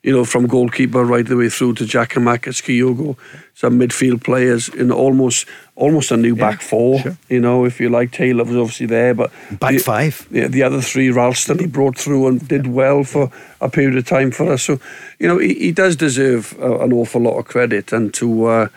you 0.02 0.12
know, 0.12 0.24
from 0.24 0.46
goalkeeper 0.46 1.04
right 1.04 1.26
the 1.26 1.36
way 1.36 1.50
through 1.50 1.74
to 1.74 1.84
Jack 1.84 2.16
and 2.16 2.26
Giakoumakis, 2.26 2.62
Kyogo, 2.62 3.16
some 3.54 3.78
midfield 3.78 4.24
players 4.24 4.68
in 4.68 4.90
almost 4.90 5.46
almost 5.76 6.10
a 6.10 6.16
new 6.16 6.34
yeah, 6.34 6.50
back 6.50 6.62
four. 6.62 7.00
Sure. 7.00 7.16
You 7.28 7.40
know, 7.40 7.64
if 7.66 7.80
you 7.80 7.90
like, 7.90 8.10
Taylor 8.12 8.44
was 8.44 8.56
obviously 8.56 8.86
there, 8.86 9.14
but 9.14 9.30
back 9.58 9.72
the, 9.72 9.78
five. 9.78 10.26
Yeah, 10.30 10.48
the 10.48 10.62
other 10.62 10.80
three, 10.80 11.10
Ralston, 11.10 11.58
he 11.58 11.66
brought 11.66 11.98
through 11.98 12.28
and 12.28 12.46
did 12.48 12.66
well 12.66 13.04
for 13.04 13.30
a 13.60 13.68
period 13.68 13.96
of 13.96 14.06
time 14.06 14.30
for 14.30 14.50
us. 14.52 14.62
So, 14.62 14.80
you 15.18 15.28
know, 15.28 15.38
he, 15.38 15.54
he 15.54 15.72
does 15.72 15.96
deserve 15.96 16.58
uh, 16.58 16.80
an 16.80 16.92
awful 16.92 17.20
lot 17.20 17.38
of 17.38 17.46
credit 17.46 17.92
and 17.92 18.12
to. 18.14 18.46
Uh, 18.46 18.68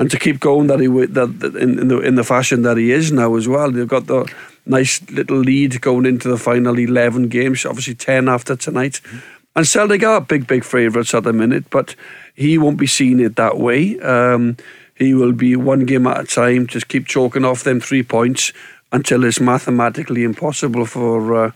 and 0.00 0.08
to 0.12 0.16
keep 0.16 0.38
going 0.38 0.68
that 0.68 0.78
he 0.78 0.86
that, 0.86 1.40
that 1.40 1.56
in, 1.56 1.76
in 1.80 1.88
the 1.88 1.98
in 1.98 2.14
the 2.14 2.22
fashion 2.22 2.62
that 2.62 2.76
he 2.76 2.92
is 2.92 3.10
now 3.10 3.34
as 3.34 3.48
well. 3.48 3.72
They've 3.72 3.88
got 3.88 4.06
the 4.06 4.32
nice 4.64 5.02
little 5.10 5.38
lead 5.38 5.80
going 5.80 6.06
into 6.06 6.28
the 6.28 6.36
final 6.36 6.78
eleven 6.78 7.26
games. 7.26 7.66
Obviously 7.66 7.96
ten 7.96 8.28
after 8.28 8.54
tonight. 8.54 9.00
Mm-hmm 9.02 9.37
and 9.58 9.66
Celtic 9.66 10.04
are 10.04 10.20
big, 10.20 10.46
big 10.46 10.62
favourites 10.62 11.12
at 11.14 11.24
the 11.24 11.32
minute, 11.32 11.68
but 11.68 11.96
he 12.36 12.58
won't 12.58 12.78
be 12.78 12.86
seeing 12.86 13.18
it 13.18 13.34
that 13.34 13.58
way. 13.58 13.98
Um, 13.98 14.56
he 14.94 15.14
will 15.14 15.32
be 15.32 15.56
one 15.56 15.84
game 15.84 16.06
at 16.06 16.20
a 16.20 16.24
time, 16.24 16.68
just 16.68 16.86
keep 16.86 17.08
choking 17.08 17.44
off 17.44 17.64
them 17.64 17.80
three 17.80 18.04
points 18.04 18.52
until 18.92 19.24
it's 19.24 19.40
mathematically 19.40 20.22
impossible 20.22 20.86
for 20.86 21.46
uh, 21.46 21.50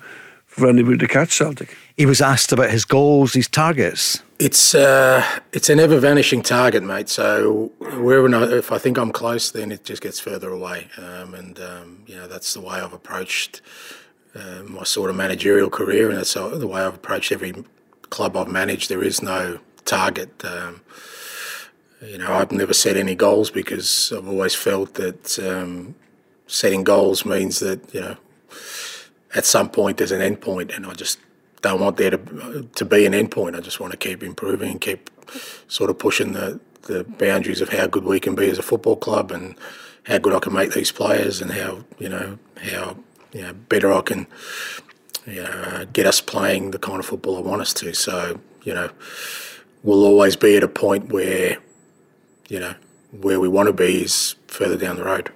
for 0.46 0.68
anybody 0.68 0.98
to 0.98 1.06
catch 1.06 1.30
Celtic. 1.30 1.76
He 1.96 2.04
was 2.04 2.20
asked 2.20 2.50
about 2.50 2.70
his 2.70 2.84
goals, 2.84 3.34
his 3.34 3.46
targets. 3.46 4.20
It's 4.40 4.74
uh, 4.74 5.24
it's 5.52 5.70
an 5.70 5.78
ever 5.78 6.00
vanishing 6.00 6.42
target, 6.42 6.82
mate. 6.82 7.08
So 7.08 7.70
wherever 7.78 8.34
I, 8.34 8.58
if 8.58 8.72
I 8.72 8.78
think 8.78 8.98
I'm 8.98 9.12
close, 9.12 9.52
then 9.52 9.70
it 9.70 9.84
just 9.84 10.02
gets 10.02 10.18
further 10.18 10.50
away. 10.50 10.88
Um, 10.98 11.34
and 11.34 11.60
um, 11.60 12.02
you 12.08 12.16
know 12.16 12.26
that's 12.26 12.52
the 12.52 12.60
way 12.60 12.80
I've 12.80 12.92
approached 12.92 13.62
uh, 14.34 14.64
my 14.64 14.82
sort 14.82 15.08
of 15.08 15.14
managerial 15.14 15.70
career, 15.70 16.08
and 16.08 16.18
that's 16.18 16.34
the 16.34 16.66
way 16.66 16.80
I've 16.80 16.94
approached 16.94 17.30
every 17.30 17.54
club 18.12 18.36
I've 18.36 18.48
managed. 18.48 18.88
There 18.88 19.02
is 19.02 19.22
no 19.22 19.58
target. 19.84 20.30
Um, 20.44 20.82
you 22.00 22.18
know, 22.18 22.32
I've 22.32 22.52
never 22.52 22.74
set 22.74 22.96
any 22.96 23.14
goals 23.14 23.50
because 23.50 24.12
I've 24.14 24.28
always 24.28 24.54
felt 24.54 24.94
that 24.94 25.38
um, 25.38 25.94
setting 26.46 26.84
goals 26.84 27.24
means 27.24 27.58
that 27.60 27.80
you 27.94 28.00
know 28.00 28.16
at 29.34 29.44
some 29.46 29.68
point 29.70 29.96
there's 29.96 30.12
an 30.12 30.20
end 30.20 30.40
point, 30.40 30.70
and 30.70 30.86
I 30.86 30.92
just 30.92 31.18
don't 31.62 31.80
want 31.80 31.96
there 31.96 32.10
to 32.10 32.68
to 32.74 32.84
be 32.84 33.06
an 33.06 33.14
end 33.14 33.30
point. 33.30 33.56
I 33.56 33.60
just 33.60 33.80
want 33.80 33.92
to 33.92 33.98
keep 33.98 34.22
improving 34.22 34.70
and 34.72 34.80
keep 34.80 35.10
sort 35.68 35.90
of 35.90 35.98
pushing 35.98 36.32
the 36.32 36.60
the 36.82 37.04
boundaries 37.04 37.60
of 37.60 37.68
how 37.68 37.86
good 37.86 38.04
we 38.04 38.20
can 38.20 38.34
be 38.34 38.50
as 38.50 38.58
a 38.58 38.62
football 38.62 38.96
club 38.96 39.30
and 39.30 39.54
how 40.04 40.18
good 40.18 40.34
I 40.34 40.40
can 40.40 40.52
make 40.52 40.72
these 40.72 40.92
players 40.92 41.40
and 41.40 41.50
how 41.52 41.84
you 41.98 42.08
know 42.08 42.38
how 42.70 42.96
you 43.32 43.42
know 43.42 43.54
better 43.72 43.92
I 43.92 44.02
can 44.02 44.26
you 45.26 45.42
know 45.42 45.86
get 45.92 46.06
us 46.06 46.20
playing 46.20 46.70
the 46.70 46.78
kind 46.78 46.98
of 46.98 47.06
football 47.06 47.36
I 47.36 47.40
want 47.40 47.62
us 47.62 47.72
to. 47.74 47.94
So 47.94 48.40
you 48.64 48.74
know 48.74 48.90
we'll 49.82 50.04
always 50.04 50.36
be 50.36 50.56
at 50.56 50.62
a 50.62 50.68
point 50.68 51.12
where 51.12 51.58
you 52.48 52.58
know 52.58 52.74
where 53.10 53.40
we 53.40 53.48
want 53.48 53.68
to 53.68 53.72
be 53.72 54.02
is 54.02 54.36
further 54.46 54.76
down 54.76 54.96
the 54.96 55.04
road. 55.04 55.30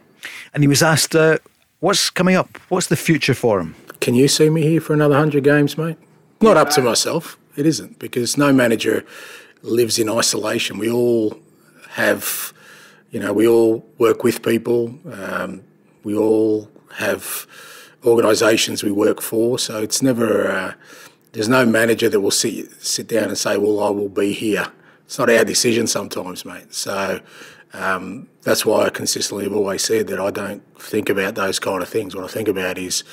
And 0.54 0.62
he 0.62 0.68
was 0.68 0.82
asked, 0.82 1.14
uh, 1.14 1.38
"What's 1.80 2.10
coming 2.10 2.36
up? 2.36 2.58
What's 2.68 2.86
the 2.86 2.96
future 2.96 3.34
for 3.34 3.60
him?" 3.60 3.74
Can 4.00 4.14
you 4.14 4.28
see 4.28 4.50
me 4.50 4.62
here 4.62 4.80
for 4.80 4.92
another 4.92 5.16
hundred 5.16 5.44
games, 5.44 5.76
mate? 5.76 5.96
Not 6.40 6.56
up 6.56 6.70
to 6.70 6.82
myself. 6.82 7.38
It 7.56 7.66
isn't 7.66 7.98
because 7.98 8.36
no 8.36 8.52
manager 8.52 9.04
lives 9.62 9.98
in 9.98 10.08
isolation. 10.08 10.78
We 10.78 10.90
all 10.90 11.40
have, 11.90 12.52
you 13.10 13.18
know, 13.18 13.32
we 13.32 13.48
all 13.48 13.86
work 13.98 14.22
with 14.22 14.42
people. 14.42 14.98
Um, 15.10 15.62
we 16.04 16.14
all 16.14 16.70
have 16.96 17.46
organisations 18.06 18.82
we 18.82 18.92
work 18.92 19.20
for. 19.20 19.58
So 19.58 19.82
it's 19.82 20.02
never. 20.02 20.50
Uh, 20.50 20.74
there's 21.32 21.48
no 21.48 21.66
manager 21.66 22.08
that 22.08 22.20
will 22.20 22.30
sit 22.30 22.70
sit 22.82 23.08
down 23.08 23.24
and 23.24 23.38
say, 23.38 23.56
"Well, 23.56 23.80
I 23.80 23.90
will 23.90 24.08
be 24.08 24.32
here." 24.32 24.66
It's 25.04 25.18
not 25.18 25.30
our 25.30 25.44
decision 25.44 25.86
sometimes, 25.86 26.44
mate. 26.44 26.74
So 26.74 27.20
um, 27.72 28.28
that's 28.42 28.64
why 28.66 28.86
I 28.86 28.90
consistently 28.90 29.44
have 29.44 29.54
always 29.54 29.84
said 29.84 30.08
that 30.08 30.18
I 30.18 30.30
don't 30.30 30.62
think 30.80 31.08
about 31.08 31.34
those 31.34 31.58
kind 31.58 31.82
of 31.82 31.88
things. 31.88 32.14
What 32.14 32.24
I 32.24 32.28
think 32.28 32.48
about 32.48 32.78
is 32.78 33.04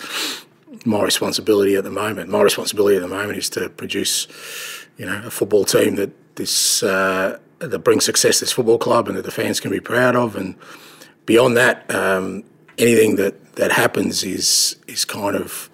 my 0.85 1.01
responsibility 1.03 1.75
at 1.75 1.83
the 1.83 1.91
moment. 1.91 2.29
My 2.29 2.41
responsibility 2.41 2.95
at 2.95 3.01
the 3.01 3.07
moment 3.07 3.37
is 3.37 3.49
to 3.51 3.69
produce, 3.69 4.27
you 4.97 5.05
know, 5.05 5.21
a 5.25 5.29
football 5.29 5.65
team 5.65 5.95
that 5.95 6.35
this 6.35 6.81
uh, 6.81 7.37
that 7.59 7.79
brings 7.79 8.05
success 8.05 8.39
to 8.39 8.45
this 8.45 8.51
football 8.51 8.77
club 8.77 9.07
and 9.07 9.17
that 9.17 9.25
the 9.25 9.31
fans 9.31 9.59
can 9.59 9.71
be 9.71 9.79
proud 9.79 10.15
of. 10.15 10.35
And 10.35 10.55
beyond 11.25 11.55
that, 11.57 11.93
um, 11.93 12.43
anything 12.77 13.15
that 13.17 13.55
that 13.55 13.71
happens 13.71 14.23
is 14.23 14.77
is 14.87 15.05
kind 15.05 15.35
of 15.35 15.69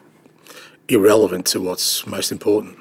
irrelevant 0.87 1.45
to 1.47 1.61
what's 1.61 2.05
most 2.05 2.31
important. 2.31 2.77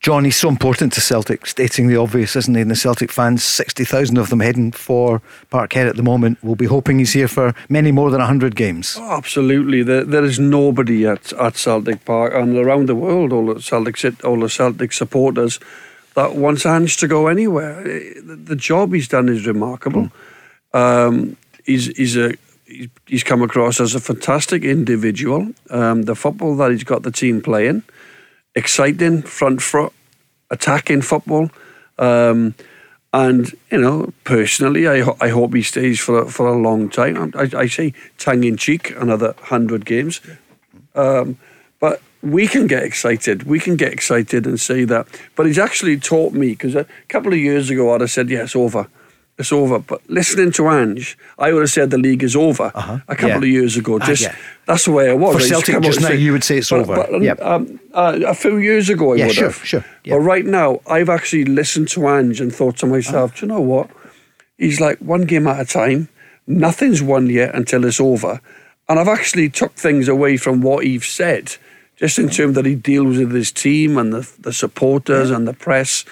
John, 0.00 0.24
he's 0.24 0.36
so 0.36 0.48
important 0.48 0.92
to 0.92 1.00
Celtic, 1.00 1.46
stating 1.46 1.88
the 1.88 1.96
obvious, 1.96 2.36
isn't 2.36 2.54
he? 2.54 2.60
And 2.60 2.70
the 2.70 2.76
Celtic 2.76 3.10
fans, 3.10 3.42
60,000 3.42 4.18
of 4.18 4.28
them 4.28 4.38
heading 4.38 4.70
for 4.70 5.20
Parkhead 5.50 5.88
at 5.88 5.96
the 5.96 6.02
moment, 6.02 6.40
will 6.44 6.54
be 6.54 6.66
hoping 6.66 7.00
he's 7.00 7.12
here 7.12 7.26
for 7.26 7.54
many 7.68 7.90
more 7.90 8.10
than 8.10 8.20
100 8.20 8.54
games. 8.54 8.96
Oh, 9.00 9.16
absolutely. 9.16 9.82
There, 9.82 10.04
there 10.04 10.22
is 10.22 10.38
nobody 10.38 11.06
at, 11.06 11.32
at 11.32 11.56
Celtic 11.56 12.04
Park 12.04 12.34
and 12.34 12.56
around 12.56 12.86
the 12.86 12.94
world, 12.94 13.32
all 13.32 13.52
the 13.52 13.60
Celtic, 13.60 14.24
all 14.24 14.38
the 14.38 14.48
Celtic 14.48 14.92
supporters, 14.92 15.58
that 16.14 16.36
wants 16.36 16.64
Ange 16.64 16.96
to 16.98 17.08
go 17.08 17.26
anywhere. 17.26 17.82
The, 17.82 18.36
the 18.36 18.56
job 18.56 18.92
he's 18.92 19.08
done 19.08 19.28
is 19.28 19.44
remarkable. 19.44 20.12
Mm. 20.72 21.08
Um, 21.08 21.36
he's, 21.64 21.86
he's 21.96 22.16
a 22.16 22.34
he's 22.66 23.24
come 23.24 23.42
across 23.42 23.80
as 23.80 23.94
a 23.94 24.00
fantastic 24.00 24.64
individual. 24.64 25.48
Um, 25.70 26.02
the 26.02 26.14
football 26.14 26.56
that 26.56 26.70
he's 26.70 26.84
got 26.84 27.02
the 27.02 27.10
team 27.10 27.40
playing, 27.40 27.82
exciting, 28.54 29.22
front 29.22 29.62
foot, 29.62 29.92
attacking 30.50 31.02
football. 31.02 31.50
Um, 31.98 32.54
and 33.12 33.54
you 33.70 33.78
know, 33.78 34.12
personally, 34.24 34.86
I, 34.86 35.00
ho- 35.00 35.16
I 35.20 35.28
hope 35.28 35.54
he 35.54 35.62
stays 35.62 36.00
for 36.00 36.22
a, 36.22 36.30
for 36.30 36.48
a 36.48 36.58
long 36.58 36.90
time. 36.90 37.32
I, 37.34 37.50
I 37.56 37.66
say 37.66 37.92
tongue 38.18 38.44
in 38.44 38.56
cheek, 38.56 38.94
another 38.96 39.34
hundred 39.42 39.86
games. 39.86 40.20
Um, 40.94 41.38
but 41.80 42.02
we 42.22 42.48
can 42.48 42.66
get 42.66 42.82
excited. 42.82 43.44
We 43.44 43.60
can 43.60 43.76
get 43.76 43.92
excited 43.92 44.46
and 44.46 44.60
say 44.60 44.84
that. 44.84 45.06
But 45.36 45.46
he's 45.46 45.58
actually 45.58 45.98
taught 45.98 46.32
me 46.32 46.50
because 46.50 46.74
a 46.74 46.86
couple 47.08 47.32
of 47.32 47.38
years 47.38 47.70
ago 47.70 47.94
I'd 47.94 48.00
have 48.00 48.10
said, 48.10 48.28
"Yeah, 48.28 48.46
over." 48.54 48.88
It's 49.38 49.52
over. 49.52 49.78
But 49.78 50.08
listening 50.08 50.52
to 50.52 50.68
Ange, 50.68 51.18
I 51.38 51.52
would 51.52 51.60
have 51.60 51.70
said 51.70 51.90
the 51.90 51.98
league 51.98 52.22
is 52.22 52.34
over 52.34 52.72
uh-huh. 52.74 52.98
a 53.08 53.16
couple 53.16 53.28
yeah. 53.28 53.36
of 53.36 53.44
years 53.44 53.76
ago. 53.76 53.98
Ah, 54.00 54.06
just 54.06 54.24
uh, 54.24 54.28
yeah. 54.30 54.36
that's 54.66 54.84
the 54.84 54.92
way 54.92 55.10
it 55.10 55.18
was. 55.18 55.36
For 55.36 55.48
Celtic 55.48 55.82
just 55.82 56.00
now, 56.00 56.08
say, 56.08 56.16
you 56.16 56.32
would 56.32 56.44
say 56.44 56.58
it's 56.58 56.70
but, 56.70 56.80
over. 56.80 57.06
But, 57.10 57.22
yep. 57.22 57.40
um, 57.40 57.80
uh, 57.92 58.20
a 58.26 58.34
few 58.34 58.58
years 58.58 58.88
ago, 58.88 59.12
I 59.12 59.16
yeah, 59.16 59.26
would 59.26 59.34
sure, 59.34 59.44
have. 59.44 59.64
Sure, 59.64 59.84
But 60.04 60.20
right 60.20 60.44
now, 60.44 60.80
I've 60.86 61.08
actually 61.08 61.44
listened 61.44 61.88
to 61.88 62.08
Ange 62.08 62.40
and 62.40 62.54
thought 62.54 62.78
to 62.78 62.86
myself, 62.86 63.32
uh-huh. 63.32 63.40
do 63.40 63.46
you 63.46 63.52
know 63.52 63.60
what? 63.60 63.90
He's 64.58 64.80
like 64.80 64.98
one 64.98 65.22
game 65.22 65.46
at 65.46 65.60
a 65.60 65.64
time. 65.64 66.08
Nothing's 66.46 67.02
won 67.02 67.28
yet 67.28 67.54
until 67.54 67.84
it's 67.84 68.00
over. 68.00 68.40
And 68.88 68.98
I've 68.98 69.08
actually 69.08 69.50
took 69.50 69.74
things 69.74 70.08
away 70.08 70.36
from 70.36 70.60
what 70.60 70.84
he's 70.84 71.06
said, 71.06 71.56
just 71.96 72.18
in 72.18 72.28
terms 72.28 72.54
that 72.54 72.64
he 72.64 72.76
deals 72.76 73.18
with 73.18 73.32
his 73.32 73.50
team 73.50 73.98
and 73.98 74.12
the, 74.12 74.32
the 74.38 74.52
supporters 74.52 75.30
and 75.30 75.46
the 75.46 75.52
press 75.52 76.04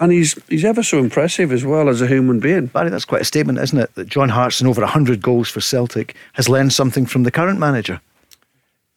and 0.00 0.10
he's 0.10 0.36
he's 0.48 0.64
ever 0.64 0.82
so 0.82 0.98
impressive 0.98 1.52
as 1.52 1.64
well 1.64 1.88
as 1.88 2.00
a 2.00 2.06
human 2.06 2.40
being. 2.40 2.66
Barry, 2.66 2.90
that's 2.90 3.04
quite 3.04 3.20
a 3.20 3.24
statement, 3.24 3.58
isn't 3.58 3.78
it? 3.78 3.94
That 3.94 4.08
John 4.08 4.30
Hartson, 4.30 4.66
over 4.66 4.80
100 4.80 5.22
goals 5.22 5.48
for 5.48 5.60
Celtic, 5.60 6.16
has 6.32 6.48
learned 6.48 6.72
something 6.72 7.06
from 7.06 7.22
the 7.24 7.30
current 7.30 7.58
manager. 7.58 8.00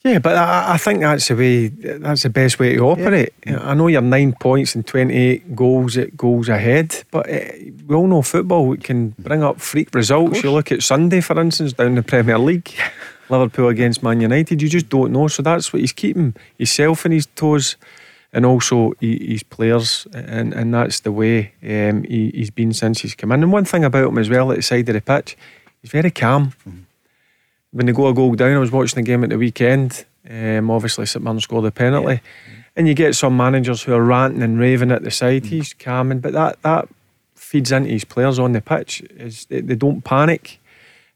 Yeah, 0.04 0.20
but 0.20 0.36
I, 0.36 0.74
I 0.74 0.78
think 0.78 1.00
that's 1.00 1.30
the 1.30 1.36
way. 1.36 1.68
That's 1.68 2.24
the 2.24 2.30
best 2.30 2.60
way 2.60 2.76
to 2.76 2.84
operate. 2.90 3.34
Yeah. 3.46 3.60
I 3.62 3.74
know 3.74 3.88
you're 3.88 4.02
nine 4.02 4.34
points 4.34 4.76
and 4.76 4.86
28 4.86 5.56
goals 5.56 5.98
at 5.98 6.18
goals 6.18 6.50
ahead, 6.50 7.04
but 7.12 7.30
uh, 7.30 7.40
we 7.88 7.96
all 7.96 8.08
know 8.08 8.22
football 8.22 8.76
can 8.78 9.10
bring 9.20 9.44
up 9.44 9.62
freak 9.62 9.94
results. 9.96 10.44
You 10.44 10.52
look 10.52 10.72
at 10.72 10.84
Sunday, 10.84 11.22
for 11.22 11.40
instance, 11.40 11.74
down 11.74 11.96
the 11.96 12.04
Premier 12.04 12.38
League, 12.38 12.74
Liverpool 13.30 13.70
against 13.70 14.04
Man 14.04 14.20
United. 14.20 14.62
You 14.62 14.68
just 14.68 14.90
don't 14.90 15.14
know. 15.14 15.30
So 15.30 15.42
that's 15.42 15.72
what 15.72 15.80
he's 15.80 15.94
keeping 15.94 16.36
himself 16.58 17.06
in 17.06 17.14
his 17.14 17.28
toes 17.28 17.78
and 18.34 18.46
also 18.46 18.94
his 19.00 19.44
players, 19.44 20.08
and, 20.14 20.54
and 20.54 20.74
that's 20.74 21.02
the 21.02 21.12
way 21.12 21.54
um, 21.64 22.04
he, 22.04 22.32
he's 22.34 22.50
been 22.50 22.74
since 22.74 23.02
he's 23.02 23.14
come 23.14 23.32
in. 23.32 23.44
And 23.44 23.52
one 23.52 23.64
thing 23.64 23.84
about 23.84 24.10
him 24.10 24.18
as 24.18 24.30
well, 24.30 24.52
at 24.52 24.58
the 24.58 24.64
side 24.64 24.90
of 24.90 24.96
the 24.96 25.02
pitch, 25.02 25.38
he's 25.82 25.92
very 25.92 26.10
calm. 26.10 26.48
Mm-hmm. 26.68 26.80
When 27.72 27.86
they 27.86 27.94
go 27.94 28.08
a 28.08 28.14
goal 28.14 28.34
down, 28.34 28.56
I 28.56 28.60
was 28.60 28.72
watching 28.72 29.04
the 29.04 29.08
game 29.08 29.24
at 29.24 29.30
the 29.30 29.38
weekend. 29.38 30.06
Um, 30.30 30.72
obviously, 30.72 31.06
St 31.06 31.24
Mirren 31.24 31.40
scored 31.40 31.66
the 31.66 31.72
penalty, 31.72 32.22
yeah. 32.24 32.64
and 32.76 32.88
you 32.88 32.96
get 32.96 33.16
some 33.16 33.38
managers 33.38 33.84
who 33.84 33.94
are 33.94 34.04
ranting 34.04 34.42
and 34.42 34.60
raving 34.60 34.92
at 34.92 35.04
the 35.04 35.12
side. 35.12 35.44
Mm-hmm. 35.44 35.56
He's 35.56 35.74
calming, 35.74 36.20
but 36.20 36.34
that 36.34 36.62
that 36.64 36.90
feeds 37.36 37.72
into 37.72 37.92
his 37.92 38.06
players 38.06 38.40
on 38.40 38.54
the 38.54 38.62
pitch. 38.62 39.02
Is 39.12 39.46
they, 39.46 39.62
they 39.62 39.76
don't 39.76 40.04
panic, 40.04 40.60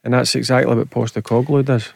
and 0.03 0.13
that's 0.13 0.35
exactly 0.35 0.75
what 0.75 0.89
Postecoglou 0.89 1.65
does. 1.65 1.93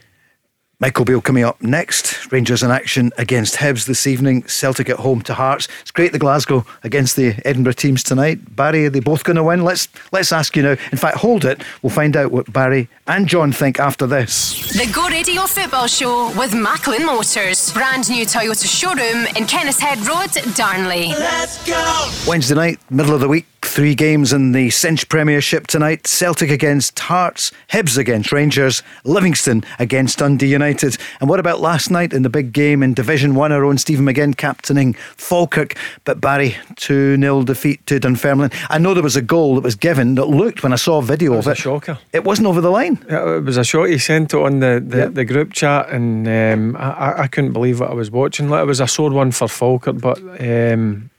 Michael 0.81 1.05
Beale 1.05 1.21
coming 1.21 1.43
up 1.43 1.61
next. 1.61 2.31
Rangers 2.31 2.63
in 2.63 2.71
action 2.71 3.11
against 3.19 3.53
Hibs 3.57 3.85
this 3.85 4.07
evening. 4.07 4.41
Celtic 4.47 4.89
at 4.89 4.97
home 4.97 5.21
to 5.21 5.35
Hearts. 5.35 5.67
It's 5.81 5.91
great 5.91 6.11
the 6.11 6.17
Glasgow 6.17 6.65
against 6.83 7.15
the 7.15 7.35
Edinburgh 7.45 7.73
teams 7.73 8.01
tonight. 8.01 8.55
Barry, 8.55 8.87
are 8.87 8.89
they 8.89 8.99
both 8.99 9.23
going 9.23 9.35
to 9.35 9.43
win? 9.43 9.63
Let's 9.63 9.87
let's 10.11 10.31
ask 10.31 10.55
you 10.55 10.63
now. 10.63 10.75
In 10.91 10.97
fact, 10.97 11.17
hold 11.17 11.45
it. 11.45 11.61
We'll 11.83 11.91
find 11.91 12.17
out 12.17 12.31
what 12.31 12.51
Barry 12.51 12.89
and 13.05 13.27
John 13.27 13.51
think 13.51 13.79
after 13.79 14.07
this. 14.07 14.75
The 14.75 14.91
Go 14.91 15.07
Radio 15.07 15.43
Football 15.43 15.85
Show 15.85 16.35
with 16.35 16.55
Macklin 16.55 17.05
Motors. 17.05 17.71
Brand 17.73 18.09
new 18.09 18.25
Toyota 18.25 18.65
showroom 18.65 19.27
in 19.37 19.45
Kennishead 19.45 20.07
Road, 20.07 20.55
Darnley. 20.55 21.09
Let's 21.09 21.63
go! 21.63 22.11
Wednesday 22.27 22.55
night, 22.55 22.79
middle 22.89 23.13
of 23.13 23.19
the 23.19 23.27
week. 23.27 23.45
Three 23.63 23.95
games 23.95 24.33
in 24.33 24.51
the 24.51 24.69
Cinch 24.69 25.07
Premiership 25.07 25.67
tonight 25.67 26.05
Celtic 26.05 26.49
against 26.49 26.99
Hearts, 26.99 27.51
Hibs 27.69 27.97
against 27.97 28.31
Rangers, 28.31 28.83
Livingston 29.05 29.63
against 29.79 30.17
Dundee 30.17 30.47
United. 30.47 30.97
And 31.21 31.29
what 31.29 31.39
about 31.39 31.61
last 31.61 31.89
night 31.89 32.11
in 32.11 32.23
the 32.23 32.29
big 32.29 32.51
game 32.51 32.83
in 32.83 32.93
Division 32.93 33.33
1? 33.35 33.51
Our 33.51 33.63
own 33.63 33.77
Stephen 33.77 34.05
McGinn 34.05 34.35
captaining 34.35 34.93
Falkirk, 35.15 35.75
but 36.03 36.19
Barry 36.19 36.57
2 36.77 37.17
0 37.17 37.43
defeat 37.43 37.85
to 37.85 37.99
Dunfermline. 37.99 38.51
I 38.69 38.77
know 38.77 38.93
there 38.93 39.03
was 39.03 39.15
a 39.15 39.21
goal 39.21 39.55
that 39.55 39.63
was 39.63 39.75
given 39.75 40.15
that 40.15 40.25
looked 40.25 40.63
when 40.63 40.73
I 40.73 40.77
saw 40.77 40.97
a 40.97 41.03
video 41.03 41.35
it 41.35 41.39
of 41.39 41.47
it. 41.47 41.57
shocker. 41.57 41.99
It 42.11 42.25
wasn't 42.25 42.47
over 42.47 42.61
the 42.61 42.71
line. 42.71 43.05
It 43.07 43.45
was 43.45 43.57
a 43.57 43.63
shot. 43.63 43.89
He 43.89 43.99
sent 43.99 44.33
it 44.33 44.39
on 44.39 44.59
the, 44.59 44.83
the, 44.85 44.97
yep. 44.97 45.13
the 45.13 45.23
group 45.23 45.53
chat, 45.53 45.89
and 45.89 46.27
um, 46.27 46.75
I, 46.77 47.21
I 47.21 47.27
couldn't 47.27 47.53
believe 47.53 47.79
what 47.79 47.91
I 47.91 47.93
was 47.93 48.11
watching. 48.11 48.51
It 48.51 48.65
was 48.65 48.81
a 48.81 48.87
sore 48.87 49.11
one 49.11 49.31
for 49.31 49.47
Falkirk, 49.47 50.01
but. 50.01 50.19
Um, 50.41 51.10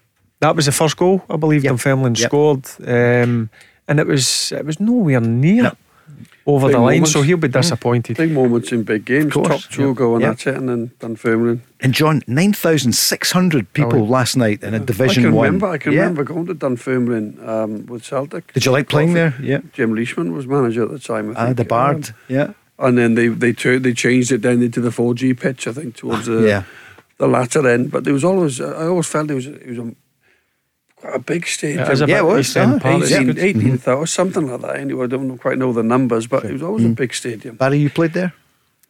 that 0.43 0.55
was 0.57 0.65
the 0.67 0.73
first 0.73 0.97
goal, 0.97 1.23
I 1.31 1.37
believe. 1.37 1.63
Yep. 1.65 1.71
Dunfermline 1.73 2.15
yep. 2.17 2.29
scored, 2.29 2.65
um, 2.87 3.49
and 3.89 3.99
it 4.03 4.07
was 4.07 4.53
it 4.53 4.65
was 4.67 4.79
nowhere 4.79 5.21
near. 5.21 5.73
over 6.45 6.67
Big 6.67 6.75
the 6.75 6.81
line, 6.83 6.95
moments. 6.97 7.13
so 7.13 7.23
he'll 7.23 7.37
be 7.37 7.47
disappointed. 7.61 8.17
Big 8.17 8.33
moments 8.33 8.73
in 8.73 8.83
big 8.83 9.05
games. 9.05 9.33
course, 9.33 9.49
Top 9.49 9.61
two 9.71 9.89
yeah. 9.89 9.95
going 9.95 10.23
Yeah. 10.23 10.31
at 10.33 10.47
it, 10.49 10.57
and 10.59 10.69
then 10.69 10.91
Dunfermline. 10.99 11.61
And 11.85 11.95
John, 11.95 12.21
9,600 12.27 13.73
people 13.73 14.01
Oh, 14.01 14.05
last 14.05 14.37
night 14.37 14.63
in 14.65 14.75
a 14.75 14.81
Division 14.81 15.23
can 15.23 15.33
1. 15.35 15.45
remember. 15.45 15.67
I 15.69 15.79
can 15.79 15.93
Yeah. 15.93 16.01
remember 16.01 16.25
going 16.25 16.47
to 16.47 16.55
Dunfermline 16.55 17.39
um, 17.47 17.87
with 17.87 18.03
Celtic. 18.05 18.53
Did 18.55 18.65
you 18.65 18.73
like 18.73 18.89
playing 18.89 19.15
there? 19.15 19.35
Yeah. 19.41 19.61
Jim 19.73 19.95
Leishman 19.95 20.33
was 20.33 20.47
manager 20.47 20.83
at 20.83 20.91
the 20.91 20.99
time. 20.99 21.33
Ah, 21.37 21.45
think. 21.47 21.57
the 21.59 21.65
Bard. 21.65 22.09
Um, 22.09 22.15
yeah. 22.29 22.49
and 22.79 22.99
then 22.99 23.15
they 23.15 23.29
they 23.29 23.53
tur- 23.53 23.79
they 23.79 23.93
changed 23.95 24.33
it 24.33 24.41
down 24.43 24.63
into 24.63 24.81
the 24.81 24.91
4G 24.91 25.35
pitch. 25.39 25.69
I 25.69 25.73
think 25.73 25.95
towards 25.97 26.27
the 26.27 26.41
Yeah. 26.47 26.63
the 27.19 27.29
latter 27.29 27.63
end. 27.69 27.91
But 27.93 28.03
there 28.05 28.13
was 28.15 28.25
always 28.25 28.61
I 28.61 28.87
always 28.87 29.07
felt 29.07 29.31
it 29.31 29.35
was 29.35 29.47
it 29.47 29.69
was 29.69 29.79
a, 29.79 29.83
quite 29.83 29.97
a 31.05 31.19
big 31.19 31.47
stadium. 31.47 31.81
Yeah, 31.81 31.89
it 31.91 31.93
is 31.93 32.01
a 32.03 32.07
Yeah, 32.07 32.19
it 32.19 32.25
was, 32.25 32.47
East 32.49 32.57
End 32.57 32.75
ah, 32.75 32.79
Park, 32.79 33.03
it's 33.03 33.13
18 33.13 33.27
good. 33.27 33.39
18,000, 33.39 34.07
something 34.07 34.47
like 34.47 34.61
that. 34.61 34.77
Anyway, 34.77 35.05
I 35.05 35.09
don't 35.09 35.39
quite 35.39 35.59
know 35.59 35.73
the 35.73 35.83
numbers, 35.83 36.27
but 36.27 36.45
it 36.45 36.53
was 36.53 36.63
always 36.63 36.85
a 36.85 36.89
big 36.91 37.13
stadium. 37.15 37.57
Barry, 37.57 37.79
you 37.79 37.91
played 37.91 38.13
there? 38.13 38.33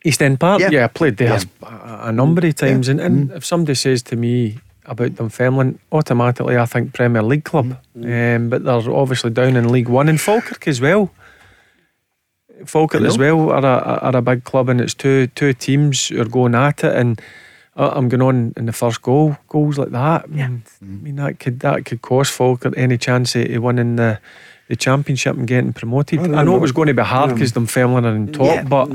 East 0.04 0.20
End 0.22 0.38
Park, 0.40 0.60
Yeah. 0.60 0.70
yeah, 0.70 0.84
I 0.84 0.88
played 0.88 1.16
there 1.16 1.28
Yeah. 1.28 1.42
a, 1.62 2.08
a 2.08 2.12
number 2.12 2.46
of 2.46 2.54
times. 2.56 2.88
And, 2.88 3.00
and 3.00 3.30
if 3.32 3.44
somebody 3.44 3.74
says 3.74 4.02
to 4.04 4.16
me 4.16 4.58
about 4.84 5.14
Dunfermline, 5.14 5.78
automatically 5.92 6.56
I 6.58 6.66
think 6.66 6.92
Premier 6.92 7.22
League 7.22 7.44
club. 7.44 7.76
Um, 7.96 8.48
but 8.50 8.64
they're 8.64 8.90
obviously 8.90 9.30
down 9.30 9.56
in 9.56 9.70
League 9.70 9.88
One 9.88 10.08
and 10.08 10.20
Falkirk 10.20 10.66
as 10.66 10.80
well. 10.80 11.10
Falkirk 12.66 13.02
as 13.02 13.18
well 13.18 13.50
are 13.50 13.64
a, 13.64 13.98
are 14.02 14.16
a 14.16 14.22
big 14.22 14.44
club, 14.44 14.68
and 14.68 14.80
it's 14.80 14.94
two 14.94 15.26
two 15.28 15.52
teams 15.52 16.08
who 16.08 16.20
are 16.20 16.24
going 16.28 16.54
at 16.54 16.84
it. 16.84 16.94
And 16.96 17.20
I- 17.20 17.24
I'm 17.74 18.08
going 18.08 18.22
on 18.22 18.52
in 18.56 18.66
the 18.66 18.72
first 18.72 19.00
goal, 19.00 19.36
goals 19.48 19.78
like 19.78 19.90
that. 19.90 20.24
I 20.24 20.26
mean, 20.26 20.62
I 20.80 20.84
mean 20.84 21.16
that 21.16 21.40
could 21.40 21.60
that 21.60 21.84
could 21.86 22.02
cost 22.02 22.32
Falkirk 22.32 22.74
any 22.76 22.98
chance 22.98 23.34
of, 23.34 23.48
winning 23.62 23.96
the 23.96 24.18
the 24.68 24.76
championship 24.76 25.36
and 25.36 25.46
getting 25.46 25.72
promoted. 25.72 26.20
I 26.20 26.22
I, 26.22 26.26
know 26.26 26.44
know. 26.44 26.56
it 26.56 26.60
was 26.60 26.72
going 26.72 26.88
to 26.88 26.94
be 26.94 27.02
hard 27.02 27.30
Yeah. 27.30 27.34
because 27.34 27.52
Dunfermline 27.52 28.04
are 28.04 28.14
in 28.14 28.32
top, 28.32 28.46
Yeah. 28.46 28.62
but 28.64 28.90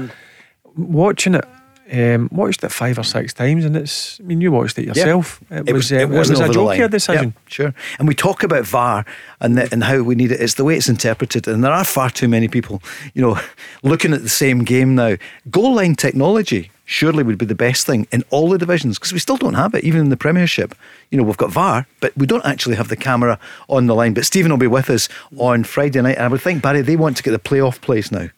watching 0.76 1.36
it, 1.36 1.46
um, 1.92 2.30
watched 2.32 2.63
it 2.63 2.72
five 2.72 3.00
or 3.00 3.04
six 3.04 3.34
times, 3.34 3.66
and 3.66 3.76
it's. 3.76 4.20
I 4.20 4.24
mean, 4.24 4.42
you 4.42 4.52
watched 4.52 4.78
it 4.78 4.86
yourself. 4.86 5.42
It, 5.50 5.72
was. 5.74 5.92
uh, 5.92 5.96
It, 5.96 6.10
was, 6.10 6.30
wasn't 6.30 6.40
a 6.40 6.44
over 6.44 6.48
the 6.48 6.54
joker 6.78 6.88
decision. 6.88 7.26
Yeah, 7.36 7.42
sure. 7.50 7.74
And 7.98 8.08
we 8.08 8.13
talk 8.13 8.44
about 8.44 8.66
VAR 8.66 9.06
and 9.40 9.58
the, 9.58 9.70
and 9.72 9.84
how 9.84 10.02
we 10.02 10.13
need 10.16 10.32
it. 10.32 10.40
It's 10.42 10.56
the 10.56 10.63
way 10.66 10.76
it's 10.78 10.90
interpreted, 10.90 11.48
and 11.48 11.63
there 11.63 11.72
are 11.72 11.84
far 11.86 12.10
too 12.10 12.28
many 12.28 12.48
people, 12.48 12.82
you 13.13 13.22
know, 13.22 13.40
looking 13.84 14.13
at 14.13 14.22
the 14.22 14.30
same 14.30 14.63
game 14.63 14.96
now. 14.96 15.16
Goal 15.50 15.74
line 15.76 15.96
technology 15.96 16.70
surely 16.88 17.21
would 17.21 17.38
be 17.38 17.45
the 17.45 17.54
best 17.54 17.86
thing 17.86 18.08
in 18.12 18.23
all 18.32 18.50
the 18.50 18.58
divisions 18.58 18.97
because 18.97 19.13
we 19.13 19.19
still 19.19 19.38
don't 19.38 19.54
have 19.54 19.76
it, 19.76 19.84
even 19.84 20.02
in 20.02 20.10
the 20.10 20.17
Premiership. 20.17 20.73
You 21.12 21.17
know, 21.17 21.23
we've 21.23 21.38
got 21.38 21.52
VAR, 21.52 21.86
but 22.00 22.17
we 22.17 22.26
don't 22.26 22.45
actually 22.45 22.78
have 22.78 22.88
the 22.88 22.95
camera 22.95 23.38
on 23.69 23.86
the 23.86 23.93
line. 23.93 24.13
But 24.13 24.26
Stephen 24.26 24.50
will 24.50 24.58
be 24.58 24.67
with 24.67 24.89
us 24.89 25.08
on 25.38 25.63
Friday 25.65 26.02
night, 26.02 26.15
and 26.15 26.26
I 26.26 26.28
would 26.30 26.41
think 26.41 26.63
Barry 26.63 26.82
they 26.82 26.95
want 26.95 27.17
to 27.17 27.23
get 27.23 27.32
the 27.32 27.39
playoff 27.39 27.82
place 27.82 28.12
now. 28.12 28.30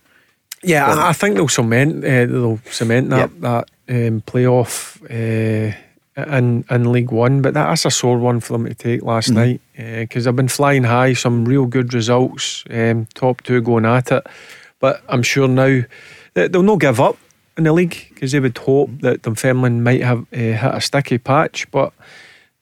Yeah, 0.64 0.88
I, 0.88 1.10
I 1.10 1.14
think 1.14 1.36
they'll 1.36 1.48
cement. 1.48 2.04
Uh, 2.04 2.26
they'll 2.26 2.60
cement 2.66 3.10
that 3.12 3.40
that 3.42 3.70
um, 3.88 4.22
playoff 4.22 5.00
uh, 5.10 5.76
in 6.36 6.66
in 6.70 6.92
League 6.92 7.12
One. 7.12 7.42
But 7.42 7.54
that, 7.54 7.68
that's 7.68 7.86
a 7.86 7.92
sore 7.92 8.18
one 8.18 8.40
for 8.40 8.54
them 8.54 8.66
to 8.66 8.74
take 8.74 9.04
last 9.04 9.30
night 9.30 9.62
because 9.78 10.26
they've 10.26 10.36
been 10.36 10.48
flying 10.48 10.84
high, 10.84 11.14
some 11.14 11.46
real 11.46 11.68
good 11.68 11.94
results, 11.94 12.66
um, 12.72 13.06
top 13.14 13.44
two 13.44 13.62
going 13.62 13.86
at 13.86 14.12
it. 14.12 14.26
But 14.80 15.04
I'm 15.08 15.24
sure 15.24 15.48
now 15.48 15.84
that 16.34 16.52
they'll 16.52 16.64
not 16.64 16.80
give 16.80 17.00
up 17.00 17.18
in 17.60 17.66
the 17.66 17.74
league 17.74 18.08
because 18.10 18.32
they 18.32 18.40
would 18.40 18.58
hope 18.58 18.90
that 19.02 19.22
Dunfermline 19.22 19.84
might 19.84 20.02
have 20.02 20.22
uh, 20.34 20.38
hit 20.38 20.76
a 20.76 20.82
sticky 20.82 21.20
patch, 21.20 21.70
but. 21.72 21.94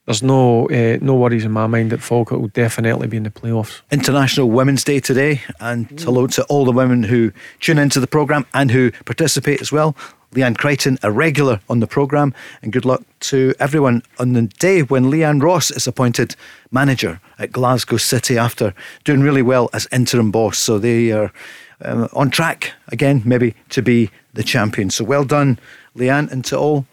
There's 0.05 0.23
no 0.23 0.69
uh, 0.69 0.99
no 1.01 1.15
worries 1.15 1.43
in 1.43 1.51
my 1.51 1.67
mind 1.67 1.91
that 1.91 2.01
Falkirk 2.01 2.39
will 2.39 2.47
definitely 2.47 3.07
be 3.07 3.17
in 3.17 3.23
the 3.23 3.29
playoffs. 3.29 3.81
International 3.91 4.49
Women's 4.49 4.85
Day 4.85 5.01
today, 5.01 5.41
and 5.59 5.85
hello 5.99 6.27
to 6.27 6.45
all 6.45 6.63
the 6.63 6.71
women 6.71 7.03
who 7.03 7.33
tune 7.59 7.77
into 7.77 7.99
the 7.99 8.07
programme 8.07 8.45
and 8.53 8.71
who 8.71 8.91
participate 9.03 9.59
as 9.59 9.69
well. 9.69 9.97
Leanne 10.31 10.57
Crichton, 10.57 10.97
a 11.03 11.11
regular 11.11 11.59
on 11.69 11.81
the 11.81 11.87
programme, 11.87 12.33
and 12.61 12.71
good 12.71 12.85
luck 12.85 13.01
to 13.19 13.53
everyone 13.59 14.01
on 14.17 14.31
the 14.31 14.43
day 14.43 14.81
when 14.81 15.11
Leanne 15.11 15.43
Ross 15.43 15.71
is 15.71 15.87
appointed 15.87 16.37
manager 16.71 17.19
at 17.37 17.51
Glasgow 17.51 17.97
City 17.97 18.37
after 18.37 18.73
doing 19.03 19.19
really 19.19 19.41
well 19.41 19.69
as 19.73 19.89
interim 19.91 20.31
boss. 20.31 20.57
So 20.57 20.79
they 20.79 21.11
are 21.11 21.33
um, 21.81 22.07
on 22.13 22.29
track 22.29 22.71
again, 22.89 23.21
maybe 23.25 23.55
to 23.69 23.81
be 23.81 24.09
the 24.37 24.43
champion. 24.43 24.89
So 24.89 25.03
well 25.03 25.25
done, 25.25 25.59
Leanne, 25.95 26.31
and 26.31 26.45
to 26.45 26.57
all 26.57 26.85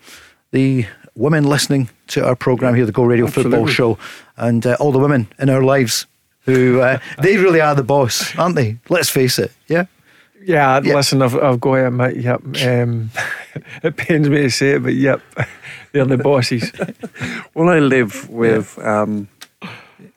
the 0.51 0.87
women 1.15 1.45
listening 1.45 1.89
to 2.09 2.27
our 2.27 2.35
programme 2.37 2.75
here, 2.75 2.87
the 2.87 2.93
Go 2.93 3.05
Radio 3.05 3.27
Football 3.29 3.67
Show, 3.69 3.99
and 4.37 4.67
uh, 4.67 4.77
all 4.81 4.91
the 4.93 4.99
women 4.99 5.29
in 5.39 5.49
our 5.51 5.63
lives 5.63 6.07
who 6.47 6.81
uh, 6.81 6.99
they 7.23 7.37
really 7.37 7.61
are 7.61 7.75
the 7.75 7.85
boss, 7.85 8.37
aren't 8.37 8.57
they? 8.57 8.79
Let's 8.89 9.09
face 9.11 9.39
it. 9.39 9.53
Yeah. 9.69 9.87
Yeah, 10.43 10.81
Yeah. 10.85 10.97
listen, 10.97 11.23
I've, 11.23 11.35
I've 11.37 11.59
got 11.61 11.77
to 11.77 11.87
admit, 11.87 12.17
yep. 12.17 12.41
Um, 12.67 13.11
it 13.83 13.97
pains 13.97 14.29
me 14.29 14.43
to 14.43 14.51
say 14.51 14.73
it, 14.73 14.83
but 14.83 14.93
yep, 14.95 15.21
they're 15.93 16.05
the 16.05 16.19
bosses. 16.19 16.71
Well, 17.55 17.71
I 17.71 17.79
live 17.79 18.29
with 18.29 18.79
um, 18.79 19.29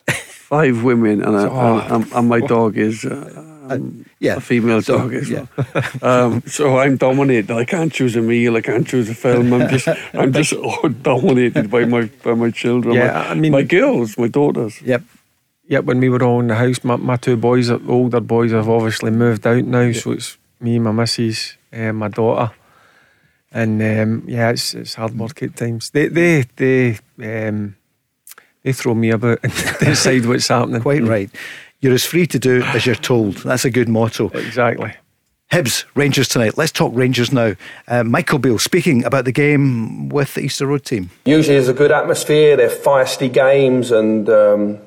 five 0.08 0.84
women, 0.84 1.22
and, 1.24 1.36
a, 1.36 1.50
Oh. 1.50 1.80
and, 1.80 1.92
and, 2.04 2.14
and 2.14 2.28
my 2.30 2.40
dog 2.42 2.78
is 2.78 3.06
uh, 3.06 3.57
um, 3.72 4.06
yeah. 4.20 4.36
a 4.38 4.40
female 4.40 4.82
So, 4.82 4.98
dog 4.98 5.14
as 5.14 5.30
yeah. 5.30 5.46
well. 5.58 5.84
um, 6.02 6.42
so 6.46 6.78
I'm 6.80 6.98
dominated. 6.98 7.52
I 7.52 7.66
can't 7.66 7.92
choose 7.94 8.16
a 8.16 8.22
meal. 8.22 8.56
I 8.56 8.62
can't 8.62 8.88
choose 8.88 9.10
a 9.10 9.16
film. 9.16 9.54
I'm 9.54 9.70
just 9.70 9.88
I'm 10.14 10.32
just 10.34 10.54
all 10.68 10.90
dominated 10.90 11.70
by 11.70 11.86
my 11.86 12.10
by 12.24 12.34
my 12.34 12.52
children. 12.52 12.96
Yeah, 12.96 13.12
my, 13.14 13.28
I 13.30 13.34
mean- 13.36 13.52
my 13.52 13.64
girls, 13.64 14.18
my 14.18 14.28
daughters. 14.28 14.82
Yep. 14.82 15.04
Yep, 15.70 15.84
when 15.84 16.00
we 16.00 16.08
were 16.08 16.24
all 16.24 16.40
in 16.40 16.48
the 16.48 16.56
house, 16.56 16.82
my, 16.86 16.96
my 16.96 17.18
two 17.18 17.36
boys, 17.36 17.68
the 17.68 17.82
older 17.90 18.22
boys, 18.22 18.54
have 18.54 18.70
obviously 18.70 19.12
moved 19.12 19.46
out 19.46 19.66
now, 19.66 19.92
so 19.92 20.12
it's 20.14 20.38
me, 20.62 20.80
my 20.80 20.94
missus, 20.94 21.58
and 21.74 21.98
my 21.98 22.08
daughter. 22.08 22.54
And 23.52 23.82
um, 23.82 24.24
yeah, 24.28 24.52
it's 24.52 24.74
it's 24.74 24.94
hard 24.96 25.18
work 25.18 25.44
at 25.44 25.56
times. 25.58 25.90
They 25.90 26.08
they 26.08 26.46
they 26.56 27.00
um, 27.50 27.76
they 28.64 28.72
throw 28.74 28.94
me 28.94 29.10
about 29.12 29.40
and 29.44 29.52
decide 29.80 30.26
what's 30.26 30.48
happening. 30.48 30.82
Quite 30.88 31.04
right. 31.04 31.30
You're 31.80 31.94
as 31.94 32.06
free 32.06 32.26
to 32.28 32.40
do 32.40 32.64
as 32.64 32.86
you're 32.86 32.96
told. 32.96 33.36
That's 33.38 33.66
a 33.66 33.70
good 33.70 33.88
motto. 33.88 34.30
Exactly. 34.30 34.94
Hibs, 35.52 35.86
Rangers 35.96 36.28
tonight. 36.28 36.58
Let's 36.58 36.72
talk 36.72 36.92
Rangers 36.94 37.32
now. 37.32 37.54
Uh, 37.88 38.04
Michael 38.04 38.40
Beale 38.40 38.60
speaking 38.60 39.06
about 39.06 39.26
the 39.26 39.32
game 39.32 40.10
with 40.10 40.34
the 40.34 40.42
Easter 40.42 40.68
Road 40.68 40.84
team. 40.84 41.10
usually 41.26 41.56
there's 41.56 41.70
a 41.70 41.74
good 41.74 41.92
atmosphere. 41.92 42.58
They're 42.58 42.70
feisty 42.70 43.32
games, 43.32 43.92
and 43.92 44.28
um, 44.28 44.80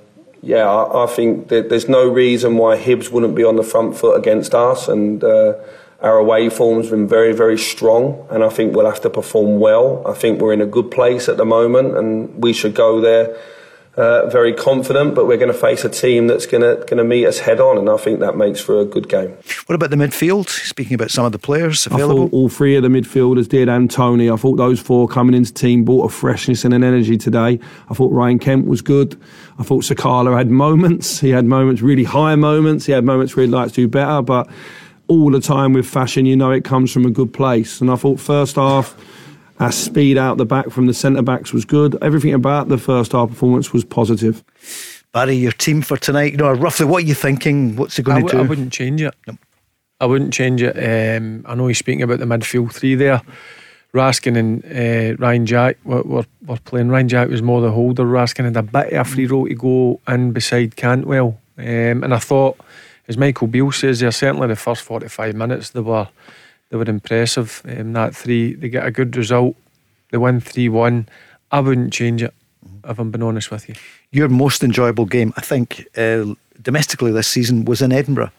yeah, 0.42 0.68
I, 0.68 1.04
I 1.04 1.06
think 1.06 1.48
that 1.48 1.70
there's 1.70 1.88
no 1.88 2.06
reason 2.06 2.58
why 2.58 2.76
Hibs 2.76 3.10
wouldn't 3.10 3.34
be 3.34 3.44
on 3.44 3.56
the 3.56 3.62
front 3.62 3.96
foot 3.96 4.18
against 4.18 4.54
us. 4.54 4.86
And 4.86 5.24
uh, 5.24 5.54
our 6.02 6.18
away 6.18 6.50
form's 6.50 6.90
been 6.90 7.08
very, 7.08 7.32
very 7.32 7.56
strong, 7.56 8.26
and 8.30 8.44
I 8.44 8.50
think 8.50 8.74
we'll 8.74 8.90
have 8.90 9.00
to 9.02 9.10
perform 9.10 9.60
well. 9.60 10.02
I 10.06 10.12
think 10.12 10.40
we're 10.40 10.52
in 10.52 10.60
a 10.60 10.66
good 10.66 10.90
place 10.90 11.28
at 11.28 11.38
the 11.38 11.46
moment, 11.46 11.96
and 11.96 12.42
we 12.42 12.52
should 12.52 12.74
go 12.74 13.00
there. 13.00 13.34
Uh, 13.96 14.28
very 14.28 14.54
confident, 14.54 15.16
but 15.16 15.26
we're 15.26 15.36
going 15.36 15.52
to 15.52 15.58
face 15.58 15.84
a 15.84 15.88
team 15.88 16.28
that's 16.28 16.46
going 16.46 16.62
to 16.62 16.76
going 16.86 16.98
to 16.98 17.04
meet 17.04 17.26
us 17.26 17.40
head 17.40 17.60
on, 17.60 17.76
and 17.76 17.90
I 17.90 17.96
think 17.96 18.20
that 18.20 18.36
makes 18.36 18.60
for 18.60 18.80
a 18.80 18.84
good 18.84 19.08
game. 19.08 19.30
What 19.66 19.74
about 19.74 19.90
the 19.90 19.96
midfield? 19.96 20.48
Speaking 20.48 20.94
about 20.94 21.10
some 21.10 21.24
of 21.24 21.32
the 21.32 21.40
players 21.40 21.88
I 21.88 21.98
thought 21.98 22.32
all 22.32 22.48
three 22.48 22.76
of 22.76 22.84
the 22.84 22.88
midfielders 22.88 23.48
did, 23.48 23.68
and 23.68 23.90
Tony. 23.90 24.30
I 24.30 24.36
thought 24.36 24.56
those 24.56 24.78
four 24.78 25.08
coming 25.08 25.34
into 25.34 25.52
team 25.52 25.84
brought 25.84 26.04
a 26.04 26.08
freshness 26.08 26.64
and 26.64 26.72
an 26.72 26.84
energy 26.84 27.16
today. 27.16 27.58
I 27.90 27.94
thought 27.94 28.12
Ryan 28.12 28.38
Kent 28.38 28.66
was 28.68 28.80
good. 28.80 29.20
I 29.58 29.64
thought 29.64 29.82
Sakala 29.82 30.38
had 30.38 30.50
moments. 30.50 31.18
He 31.18 31.30
had 31.30 31.44
moments, 31.44 31.82
really 31.82 32.04
high 32.04 32.36
moments. 32.36 32.86
He 32.86 32.92
had 32.92 33.04
moments 33.04 33.34
where 33.34 33.44
he'd 33.44 33.52
like 33.52 33.70
to 33.70 33.74
do 33.74 33.88
better, 33.88 34.22
but 34.22 34.48
all 35.08 35.32
the 35.32 35.40
time 35.40 35.72
with 35.72 35.86
fashion, 35.86 36.26
you 36.26 36.36
know 36.36 36.52
it 36.52 36.62
comes 36.62 36.92
from 36.92 37.06
a 37.06 37.10
good 37.10 37.32
place. 37.32 37.80
And 37.80 37.90
I 37.90 37.96
thought 37.96 38.20
first 38.20 38.54
half, 38.54 38.94
our 39.60 39.70
speed 39.70 40.18
out 40.18 40.38
the 40.38 40.46
back 40.46 40.70
from 40.70 40.86
the 40.86 40.94
centre 40.94 41.22
backs 41.22 41.52
was 41.52 41.64
good. 41.64 41.96
Everything 42.02 42.34
about 42.34 42.68
the 42.68 42.78
first 42.78 43.12
half 43.12 43.28
performance 43.28 43.72
was 43.72 43.84
positive. 43.84 44.42
Barry, 45.12 45.34
your 45.34 45.52
team 45.52 45.82
for 45.82 45.96
tonight. 45.96 46.32
You 46.32 46.38
know, 46.38 46.52
roughly 46.52 46.86
what 46.86 47.04
are 47.04 47.06
you 47.06 47.14
thinking? 47.14 47.76
What's 47.76 47.96
he 47.96 48.02
I, 48.02 48.04
going 48.04 48.22
to 48.22 48.26
w- 48.28 48.40
I 48.40 48.42
do? 48.42 48.48
wouldn't 48.48 48.72
change 48.72 49.02
it. 49.02 49.14
I 50.00 50.06
wouldn't 50.06 50.32
change 50.32 50.62
it. 50.62 50.76
Um, 50.76 51.44
I 51.46 51.54
know 51.54 51.66
he's 51.66 51.78
speaking 51.78 52.02
about 52.02 52.20
the 52.20 52.24
midfield 52.24 52.72
three 52.72 52.94
there. 52.94 53.20
Raskin 53.92 54.36
and 54.36 54.64
uh, 54.64 55.16
Ryan 55.22 55.46
Jack 55.46 55.76
were, 55.84 56.02
were, 56.02 56.26
were 56.46 56.58
playing. 56.58 56.88
Ryan 56.88 57.08
Jack 57.08 57.28
was 57.28 57.42
more 57.42 57.60
the 57.60 57.72
holder. 57.72 58.04
Raskin 58.04 58.44
had 58.44 58.56
a 58.56 58.62
bit 58.62 58.92
of 58.92 59.06
a 59.06 59.10
free 59.10 59.26
role 59.26 59.46
to 59.46 59.54
go 59.54 60.00
in 60.08 60.32
beside 60.32 60.76
Cantwell. 60.76 61.40
Um, 61.58 62.04
and 62.04 62.14
I 62.14 62.18
thought, 62.18 62.56
as 63.08 63.18
Michael 63.18 63.48
Beale 63.48 63.72
says, 63.72 64.00
there 64.00 64.10
certainly 64.12 64.46
the 64.48 64.56
first 64.56 64.82
45 64.82 65.34
minutes 65.34 65.70
they 65.70 65.80
were 65.80 66.08
they 66.70 66.76
were 66.76 66.88
impressive. 66.88 67.62
Um, 67.68 67.92
that 67.92 68.16
three, 68.16 68.54
they 68.54 68.68
get 68.68 68.86
a 68.86 68.90
good 68.90 69.16
result. 69.16 69.56
They 70.10 70.18
win 70.18 70.40
3 70.40 70.68
1. 70.68 71.08
I 71.52 71.60
wouldn't 71.60 71.92
change 71.92 72.22
it, 72.22 72.34
if 72.84 72.98
I'm 72.98 73.10
being 73.10 73.22
honest 73.22 73.50
with 73.50 73.68
you. 73.68 73.74
Your 74.10 74.28
most 74.28 74.62
enjoyable 74.64 75.04
game, 75.04 75.32
I 75.36 75.40
think, 75.40 75.86
uh, 75.96 76.34
domestically 76.60 77.12
this 77.12 77.28
season 77.28 77.64
was 77.64 77.82
in 77.82 77.92
Edinburgh. 77.92 78.30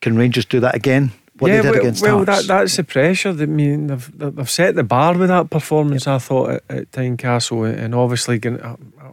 Can 0.00 0.16
Rangers 0.16 0.44
do 0.44 0.60
that 0.60 0.74
again? 0.74 1.12
What 1.38 1.50
yeah, 1.50 1.56
they 1.56 1.62
did 1.62 1.70
well, 1.70 1.80
against 1.80 2.02
well 2.02 2.24
that, 2.26 2.46
that's 2.46 2.76
the 2.76 2.84
pressure. 2.84 3.32
That, 3.32 3.44
I 3.44 3.46
mean, 3.46 3.88
they've, 3.88 4.18
they've 4.18 4.50
set 4.50 4.76
the 4.76 4.84
bar 4.84 5.18
with 5.18 5.28
that 5.28 5.50
performance. 5.50 6.06
I 6.06 6.18
thought 6.18 6.50
at, 6.50 6.62
at 6.68 6.90
Tynecastle, 6.92 7.76
and 7.76 7.92
obviously, 7.92 8.38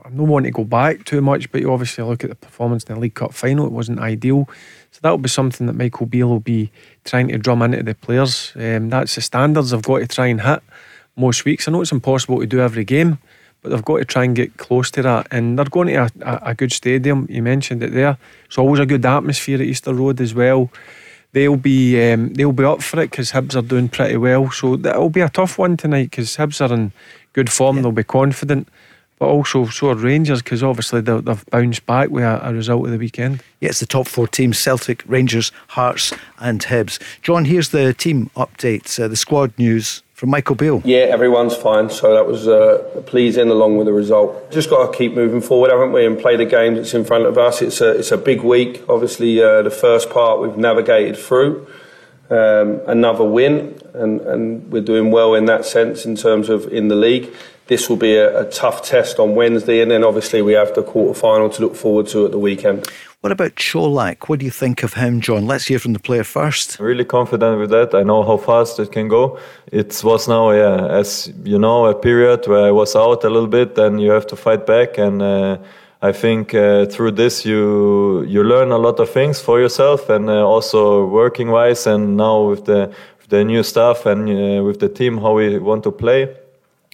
I'm 0.04 0.18
not 0.18 0.28
wanting 0.28 0.52
to 0.52 0.56
go 0.56 0.64
back 0.64 1.06
too 1.06 1.22
much, 1.22 1.52
but 1.52 1.62
you 1.62 1.72
obviously 1.72 2.04
look 2.04 2.24
at 2.24 2.30
the 2.30 2.36
performance 2.36 2.84
in 2.84 2.96
the 2.96 3.00
League 3.02 3.14
Cup 3.14 3.34
final. 3.34 3.66
It 3.66 3.72
wasn't 3.72 4.00
ideal. 4.00 4.50
So 4.92 5.00
that'll 5.02 5.18
be 5.18 5.30
something 5.30 5.68
that 5.68 5.74
Michael 5.74 6.06
Beale 6.06 6.30
will 6.30 6.40
be 6.40 6.72
trying 7.04 7.30
to 7.30 7.38
drum 7.38 7.62
into 7.62 7.84
the 7.84 7.96
players. 7.96 8.54
Um, 8.56 8.90
that's 8.90 9.16
the 9.16 9.22
standards 9.22 9.72
they've 9.72 9.82
got 9.82 10.00
to 10.00 10.08
try 10.08 10.28
and 10.28 10.42
hit 10.42 10.62
most 11.16 11.46
weeks. 11.46 11.68
I 11.68 11.72
know 11.72 11.82
it's 11.82 11.92
impossible 11.92 12.40
to 12.40 12.46
do 12.46 12.60
every 12.60 12.84
game, 12.84 13.20
but 13.62 13.70
they've 13.70 13.86
got 13.86 13.98
to 13.98 14.06
try 14.06 14.24
and 14.24 14.36
get 14.36 14.58
close 14.58 14.92
to 14.92 15.02
that. 15.04 15.28
And 15.32 15.58
they're 15.58 15.66
going 15.66 15.88
to 15.88 15.96
a, 15.96 16.10
a, 16.22 16.40
a 16.48 16.54
good 16.56 16.72
stadium. 16.72 17.28
You 17.30 17.44
mentioned 17.44 17.84
it 17.84 17.94
there. 17.94 18.18
It's 18.46 18.58
always 18.58 18.80
a 18.80 18.86
good 18.86 19.06
atmosphere 19.06 19.56
at 19.56 19.62
Easter 19.62 19.94
Road 19.94 20.20
as 20.20 20.34
well. 20.34 20.72
They'll 21.34 21.56
be 21.56 22.12
um, 22.12 22.34
they'll 22.34 22.52
be 22.52 22.66
up 22.66 22.82
for 22.82 23.00
it 23.00 23.12
because 23.12 23.32
Hibs 23.32 23.56
are 23.56 23.62
doing 23.62 23.88
pretty 23.88 24.18
well. 24.18 24.52
So 24.52 24.74
it'll 24.74 25.10
be 25.10 25.22
a 25.22 25.30
tough 25.30 25.58
one 25.58 25.78
tonight 25.78 26.10
because 26.10 26.36
Hibs 26.36 26.60
are 26.60 26.74
in 26.74 26.92
good 27.32 27.50
form. 27.50 27.78
Yeah. 27.78 27.84
They'll 27.84 27.92
be 27.94 28.04
confident 28.04 28.68
but 29.22 29.28
also 29.28 29.68
so 29.68 29.90
are 29.90 29.96
Rangers 29.96 30.42
because 30.42 30.64
obviously 30.64 31.00
they've 31.00 31.46
bounced 31.52 31.86
back 31.86 32.10
with 32.10 32.24
a, 32.24 32.40
a, 32.44 32.52
result 32.52 32.86
of 32.86 32.92
the 32.92 32.98
weekend. 32.98 33.44
Yeah, 33.60 33.70
it's 33.70 33.80
the 33.80 33.86
top 33.86 34.08
four 34.08 34.28
teams 34.28 34.58
Celtic, 34.58 35.04
Rangers, 35.06 35.52
Hearts, 35.68 36.12
and 36.40 36.60
Hibs. 36.60 36.98
John, 37.22 37.46
here's 37.46 37.70
the 37.70 37.94
team 37.94 38.32
updates, 38.36 39.00
uh, 39.00 39.08
the 39.08 39.16
squad 39.16 39.54
news 39.60 40.02
from 40.16 40.32
Michael 40.32 40.56
Beale. 40.56 40.82
Yeah, 40.84 41.02
everyone's 41.02 41.56
fine, 41.56 41.92
so 41.92 42.16
that 42.16 42.26
was 42.26 42.48
uh, 42.48 43.04
pleasing 43.06 43.50
along 43.50 43.78
with 43.78 43.86
the 43.86 43.94
result. 43.94 44.52
Just 44.52 44.72
got 44.72 44.92
to 44.92 44.98
keep 44.98 45.14
moving 45.14 45.40
forward, 45.40 45.70
haven't 45.70 45.92
we, 45.92 46.04
and 46.04 46.18
play 46.18 46.36
the 46.36 46.46
game 46.46 46.74
that's 46.74 46.96
in 46.96 47.06
front 47.06 47.28
of 47.28 47.38
us. 47.38 47.62
It's 47.62 47.80
a, 47.80 48.00
it's 48.00 48.12
a 48.12 48.18
big 48.18 48.42
week. 48.42 48.84
Obviously, 48.90 49.40
uh, 49.40 49.62
the 49.62 49.70
first 49.70 50.10
part 50.10 50.42
we've 50.42 50.58
navigated 50.58 51.16
through. 51.16 51.68
Um, 52.32 52.82
another 52.88 53.26
win, 53.26 53.80
and, 53.94 54.20
and 54.22 54.72
we're 54.72 54.82
doing 54.82 55.12
well 55.12 55.36
in 55.36 55.46
that 55.46 55.66
sense 55.66 56.06
in 56.06 56.16
terms 56.16 56.50
of 56.50 56.66
in 56.74 56.88
the 56.88 56.96
league 56.96 57.32
this 57.68 57.90
will 57.90 57.98
be 57.98 58.16
a, 58.16 58.42
a, 58.42 58.52
tough 58.52 58.84
test 58.84 59.20
on 59.20 59.36
Wednesday, 59.36 59.82
and 59.82 59.92
then 59.92 60.04
obviously 60.04 60.42
we 60.42 60.54
have 60.54 60.74
the 60.76 60.84
quarter 60.84 61.18
final 61.18 61.50
to 61.50 61.62
look 61.62 61.76
forward 61.76 62.08
to 62.08 62.26
at 62.26 62.32
the 62.32 62.40
weekend. 62.40 62.88
What 63.22 63.32
about 63.32 63.56
Colak? 63.56 64.30
What 64.30 64.40
do 64.40 64.46
you 64.46 64.52
think 64.52 64.82
of 64.82 64.96
him, 64.96 65.22
John? 65.22 65.46
Let's 65.46 65.68
hear 65.68 65.78
from 65.78 65.94
the 65.94 66.00
player 66.00 66.24
first. 66.24 66.80
Really 66.80 67.06
confident 67.06 67.60
with 67.60 67.70
that. 67.70 67.94
I 67.94 68.02
know 68.02 68.24
how 68.24 68.38
fast 68.38 68.80
it 68.80 68.92
can 68.92 69.08
go. 69.08 69.38
It 69.72 70.02
was 70.04 70.28
now, 70.28 70.50
yeah, 70.50 70.88
as 70.88 71.32
you 71.44 71.60
know, 71.60 71.86
a 71.86 71.94
period 71.94 72.48
where 72.48 72.66
I 72.66 72.72
was 72.72 72.96
out 72.96 73.24
a 73.24 73.30
little 73.30 73.48
bit, 73.48 73.78
and 73.78 74.02
you 74.02 74.10
have 74.10 74.26
to 74.28 74.36
fight 74.36 74.66
back. 74.66 74.98
And 74.98 75.22
uh, 75.22 75.60
I 76.02 76.14
think 76.14 76.56
uh, 76.56 76.88
through 76.88 77.12
this 77.12 77.46
you 77.46 78.24
you 78.24 78.44
learn 78.44 78.72
a 78.72 78.80
lot 78.80 79.00
of 79.00 79.12
things 79.12 79.40
for 79.40 79.60
yourself, 79.60 80.10
and 80.10 80.28
uh, 80.28 80.44
also 80.44 81.06
working 81.06 81.52
wise. 81.52 81.86
And 81.86 82.18
now 82.18 82.50
with 82.50 82.66
the 82.66 82.92
with 83.20 83.30
the 83.30 83.44
new 83.44 83.62
stuff 83.62 84.08
and 84.08 84.28
uh, 84.28 84.64
with 84.64 84.80
the 84.80 84.90
team, 84.90 85.20
how 85.20 85.36
we 85.36 85.60
want 85.60 85.84
to 85.84 85.92
play 85.92 86.41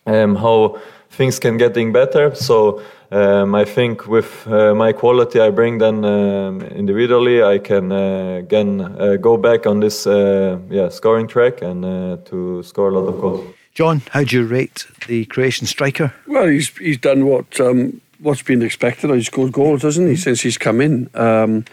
um, 0.08 0.36
how 0.36 0.80
things 1.10 1.40
can 1.40 1.58
getting 1.58 1.92
better. 1.94 2.34
So 2.36 2.82
um, 3.12 3.56
I 3.56 3.66
think 3.66 4.08
with 4.08 4.48
uh, 4.48 4.76
my 4.76 4.94
quality 4.94 5.40
I 5.40 5.50
bring 5.50 5.78
then 5.78 6.04
um, 6.04 6.62
individually, 6.62 7.44
I 7.44 7.60
can 7.60 7.92
uh, 7.92 8.38
again 8.40 8.82
uh, 8.82 9.16
go 9.16 9.38
back 9.38 9.66
on 9.66 9.80
this 9.80 10.08
uh, 10.08 10.58
yeah 10.70 10.90
scoring 10.90 11.28
track 11.28 11.62
and 11.62 11.86
uh, 11.86 12.18
to 12.26 12.64
score 12.64 12.90
a 12.90 13.00
lot 13.00 13.08
of 13.08 13.22
goals. 13.22 13.46
John, 13.74 14.02
how 14.10 14.24
do 14.24 14.36
you 14.36 14.46
rate 14.46 14.88
the 15.08 15.26
Croatian 15.26 15.68
striker? 15.68 16.12
Well, 16.26 16.48
he's 16.48 16.76
he's 16.78 16.98
done 16.98 17.26
what 17.26 17.60
um, 17.60 18.02
what's 18.20 18.42
been 18.42 18.62
expected. 18.62 19.10
He's 19.12 19.28
scored 19.28 19.52
goals, 19.52 19.84
hasn't 19.84 20.10
he, 20.10 20.16
since 20.16 20.42
he's 20.42 20.58
come 20.58 20.82
in. 20.82 21.10
Um, 21.14 21.66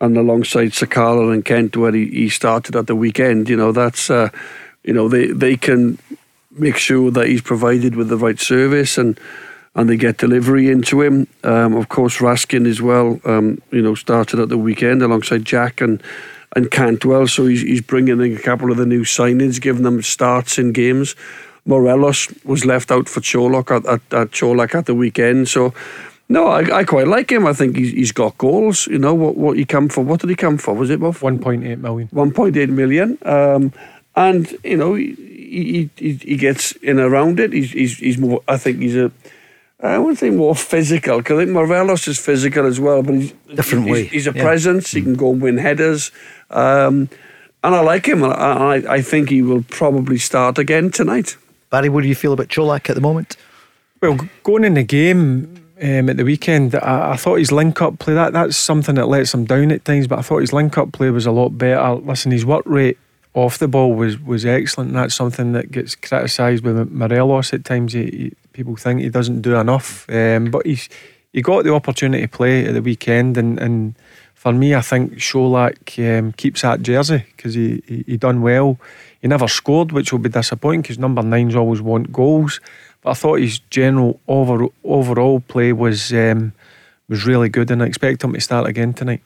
and 0.00 0.16
alongside 0.16 0.68
Sakala 0.68 1.32
and 1.32 1.44
Kent, 1.44 1.76
where 1.76 1.90
he, 1.90 2.06
he 2.06 2.28
started 2.28 2.76
at 2.76 2.86
the 2.86 2.94
weekend, 2.94 3.48
you 3.48 3.56
know 3.56 3.72
that's 3.72 4.08
uh, 4.08 4.28
you 4.84 4.92
know 4.92 5.08
they 5.08 5.26
they 5.26 5.56
can 5.56 5.98
make 6.58 6.76
sure 6.76 7.10
that 7.10 7.26
he's 7.26 7.42
provided 7.42 7.96
with 7.96 8.08
the 8.08 8.16
right 8.16 8.38
service 8.38 8.98
and 8.98 9.18
and 9.74 9.88
they 9.88 9.96
get 9.96 10.16
delivery 10.16 10.70
into 10.70 11.02
him. 11.02 11.28
Um, 11.44 11.74
of 11.74 11.88
course, 11.88 12.18
Raskin 12.18 12.66
as 12.66 12.82
well. 12.82 13.20
Um, 13.24 13.62
you 13.70 13.80
know, 13.80 13.94
started 13.94 14.40
at 14.40 14.48
the 14.48 14.58
weekend 14.58 15.02
alongside 15.02 15.44
Jack 15.44 15.80
and 15.80 16.02
and 16.56 16.70
Cantwell. 16.70 17.26
So 17.28 17.46
he's 17.46 17.62
he's 17.62 17.82
bringing 17.82 18.20
in 18.20 18.36
a 18.36 18.40
couple 18.40 18.70
of 18.72 18.76
the 18.76 18.86
new 18.86 19.02
signings, 19.02 19.60
giving 19.60 19.84
them 19.84 20.02
starts 20.02 20.58
in 20.58 20.72
games. 20.72 21.14
Morelos 21.64 22.28
was 22.44 22.64
left 22.64 22.90
out 22.90 23.08
for 23.08 23.20
Colak 23.20 23.70
at, 23.70 23.86
at, 23.86 24.00
at 24.12 24.74
at 24.74 24.86
the 24.86 24.94
weekend. 24.94 25.48
So. 25.48 25.72
No, 26.30 26.48
I, 26.48 26.80
I 26.80 26.84
quite 26.84 27.08
like 27.08 27.32
him. 27.32 27.46
I 27.46 27.54
think 27.54 27.74
he's, 27.74 27.92
he's 27.92 28.12
got 28.12 28.36
goals. 28.36 28.86
You 28.86 28.98
know 28.98 29.14
what? 29.14 29.38
What 29.38 29.56
he 29.56 29.64
come 29.64 29.88
for? 29.88 30.04
What 30.04 30.20
did 30.20 30.28
he 30.28 30.36
come 30.36 30.58
for? 30.58 30.74
Was 30.74 30.90
it? 30.90 31.00
One 31.00 31.38
point 31.38 31.64
eight 31.64 31.78
million. 31.78 32.08
One 32.08 32.32
point 32.32 32.54
eight 32.58 32.68
million. 32.68 33.16
Um, 33.22 33.72
and 34.18 34.58
you 34.64 34.76
know, 34.76 34.94
he, 34.94 35.90
he, 35.96 36.12
he 36.14 36.36
gets 36.36 36.72
in 36.72 36.98
around 36.98 37.38
it. 37.38 37.52
He's, 37.52 37.70
he's, 37.70 37.98
he's 37.98 38.18
more, 38.18 38.42
I 38.48 38.56
think 38.56 38.80
he's 38.80 38.96
a, 38.96 39.12
I 39.80 39.96
wouldn't 39.96 40.18
say 40.18 40.30
more 40.30 40.56
physical, 40.56 41.18
because 41.18 41.38
I 41.38 41.44
think 41.44 41.52
Morelos 41.52 42.08
is 42.08 42.18
physical 42.18 42.66
as 42.66 42.80
well, 42.80 43.04
but 43.04 43.14
he's 43.14 43.32
different 43.54 43.84
he's, 43.84 43.92
way. 43.92 44.04
He's 44.06 44.26
a 44.26 44.32
yeah. 44.32 44.42
presence. 44.42 44.90
He 44.90 45.02
can 45.02 45.14
go 45.14 45.30
and 45.30 45.40
win 45.40 45.56
headers, 45.56 46.10
um, 46.50 47.08
and 47.62 47.74
I 47.74 47.80
like 47.80 48.06
him. 48.06 48.24
I, 48.24 48.32
I, 48.32 48.74
I 48.94 49.02
think 49.02 49.30
he 49.30 49.40
will 49.40 49.62
probably 49.62 50.18
start 50.18 50.58
again 50.58 50.90
tonight. 50.90 51.36
Barry, 51.70 51.88
what 51.88 52.02
do 52.02 52.08
you 52.08 52.16
feel 52.16 52.32
about 52.32 52.48
Colak 52.48 52.90
at 52.90 52.96
the 52.96 53.00
moment? 53.00 53.36
Well, 54.00 54.18
going 54.42 54.64
in 54.64 54.74
the 54.74 54.82
game 54.82 55.64
um, 55.80 56.08
at 56.08 56.16
the 56.16 56.24
weekend, 56.24 56.74
I, 56.74 57.12
I, 57.12 57.16
thought 57.16 57.36
his 57.36 57.52
link 57.52 57.80
up 57.80 58.00
play 58.00 58.14
that 58.14 58.32
that's 58.32 58.56
something 58.56 58.96
that 58.96 59.06
lets 59.06 59.32
him 59.32 59.44
down 59.44 59.70
at 59.70 59.84
times. 59.84 60.08
But 60.08 60.18
I 60.18 60.22
thought 60.22 60.38
his 60.38 60.52
link 60.52 60.76
up 60.76 60.90
play 60.90 61.10
was 61.10 61.26
a 61.26 61.32
lot 61.32 61.50
better. 61.50 61.94
Listen, 61.94 62.32
his 62.32 62.46
work 62.46 62.64
rate 62.66 62.98
off 63.44 63.58
the 63.58 63.68
ball 63.68 63.94
was 63.94 64.18
was 64.20 64.44
excellent. 64.44 64.88
And 64.90 64.98
that's 64.98 65.14
something 65.14 65.52
that 65.52 65.70
gets 65.70 65.94
criticised 65.94 66.64
with 66.64 66.90
Morelos 66.90 67.52
at 67.52 67.64
times. 67.64 67.92
He, 67.92 68.04
he, 68.04 68.32
people 68.52 68.76
think 68.76 69.00
he 69.00 69.08
doesn't 69.08 69.42
do 69.42 69.56
enough, 69.56 70.08
um, 70.10 70.46
but 70.50 70.66
he's 70.66 70.88
he 71.32 71.42
got 71.42 71.64
the 71.64 71.74
opportunity 71.74 72.22
to 72.22 72.28
play 72.28 72.66
at 72.66 72.74
the 72.74 72.82
weekend, 72.82 73.36
and, 73.36 73.58
and 73.60 73.94
for 74.34 74.52
me, 74.52 74.74
I 74.74 74.80
think 74.80 75.14
Colak 75.14 75.98
um, 75.98 76.32
keeps 76.32 76.62
that 76.62 76.82
jersey 76.82 77.24
because 77.36 77.54
he, 77.54 77.82
he, 77.86 78.04
he 78.06 78.16
done 78.16 78.40
well. 78.40 78.78
He 79.20 79.28
never 79.28 79.48
scored, 79.48 79.92
which 79.92 80.12
will 80.12 80.20
be 80.20 80.28
disappointing 80.28 80.82
because 80.82 80.98
number 80.98 81.22
nines 81.22 81.54
always 81.54 81.82
want 81.82 82.12
goals. 82.12 82.60
But 83.02 83.10
I 83.10 83.14
thought 83.14 83.40
his 83.40 83.58
general 83.70 84.20
over, 84.26 84.66
overall 84.84 85.40
play 85.40 85.72
was 85.72 86.12
um, 86.12 86.52
was 87.08 87.26
really 87.26 87.48
good, 87.48 87.70
and 87.70 87.82
I 87.82 87.86
expect 87.86 88.24
him 88.24 88.32
to 88.32 88.40
start 88.40 88.68
again 88.68 88.94
tonight. 88.94 89.22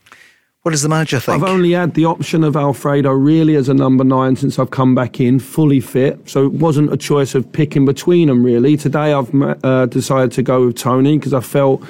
What 0.63 0.71
does 0.71 0.83
the 0.83 0.89
manager 0.89 1.19
think? 1.19 1.43
I've 1.43 1.49
only 1.49 1.73
had 1.73 1.95
the 1.95 2.05
option 2.05 2.45
of 2.45 2.55
Alfredo 2.55 3.11
really 3.11 3.57
as 3.57 3.69
a 3.69 3.75
number 3.75 4.05
nine 4.05 4.37
since 4.37 4.61
I've 4.61 4.71
come 4.71 4.95
back 4.95 5.19
in, 5.19 5.41
fully 5.41 5.81
fit. 5.81 6.29
So 6.29 6.47
it 6.47 6.53
wasn't 6.53 6.93
a 6.93 6.97
choice 6.97 7.35
of 7.35 7.51
picking 7.51 7.85
between 7.85 8.29
them 8.29 8.45
really. 8.45 8.77
Today 8.77 9.13
I've 9.13 9.35
uh, 9.65 9.87
decided 9.87 10.31
to 10.33 10.43
go 10.45 10.67
with 10.67 10.77
Tony 10.77 11.19
because 11.19 11.35
I 11.35 11.41
felt 11.41 11.83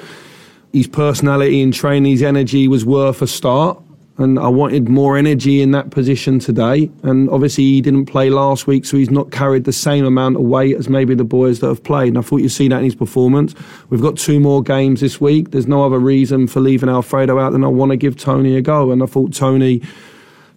his 0.71 0.87
personality 0.87 1.61
and 1.61 1.71
training, 1.71 2.13
his 2.13 2.23
energy 2.23 2.67
was 2.67 2.83
worth 2.83 3.21
a 3.21 3.27
start 3.27 3.79
and 4.17 4.37
I 4.37 4.47
wanted 4.47 4.89
more 4.89 5.17
energy 5.17 5.61
in 5.61 5.71
that 5.71 5.89
position 5.89 6.37
today. 6.37 6.89
And 7.01 7.29
obviously, 7.29 7.63
he 7.63 7.81
didn't 7.81 8.05
play 8.05 8.29
last 8.29 8.67
week, 8.67 8.85
so 8.85 8.97
he's 8.97 9.09
not 9.09 9.31
carried 9.31 9.63
the 9.63 9.73
same 9.73 10.05
amount 10.05 10.35
of 10.35 10.43
weight 10.43 10.75
as 10.75 10.87
maybe 10.87 11.15
the 11.15 11.23
boys 11.23 11.59
that 11.61 11.67
have 11.67 11.83
played. 11.83 12.09
And 12.09 12.19
I 12.19 12.21
thought 12.21 12.37
you'd 12.37 12.49
see 12.49 12.67
that 12.67 12.77
in 12.77 12.83
his 12.83 12.95
performance. 12.95 13.55
We've 13.89 14.01
got 14.01 14.17
two 14.17 14.39
more 14.39 14.61
games 14.61 15.01
this 15.01 15.19
week. 15.19 15.49
There's 15.51 15.67
no 15.67 15.83
other 15.83 15.99
reason 15.99 16.47
for 16.47 16.59
leaving 16.59 16.89
Alfredo 16.89 17.39
out 17.39 17.53
than 17.53 17.63
I 17.63 17.67
want 17.67 17.89
to 17.89 17.97
give 17.97 18.15
Tony 18.15 18.55
a 18.55 18.61
go. 18.61 18.91
And 18.91 19.01
I 19.01 19.07
thought 19.07 19.33
Tony 19.33 19.81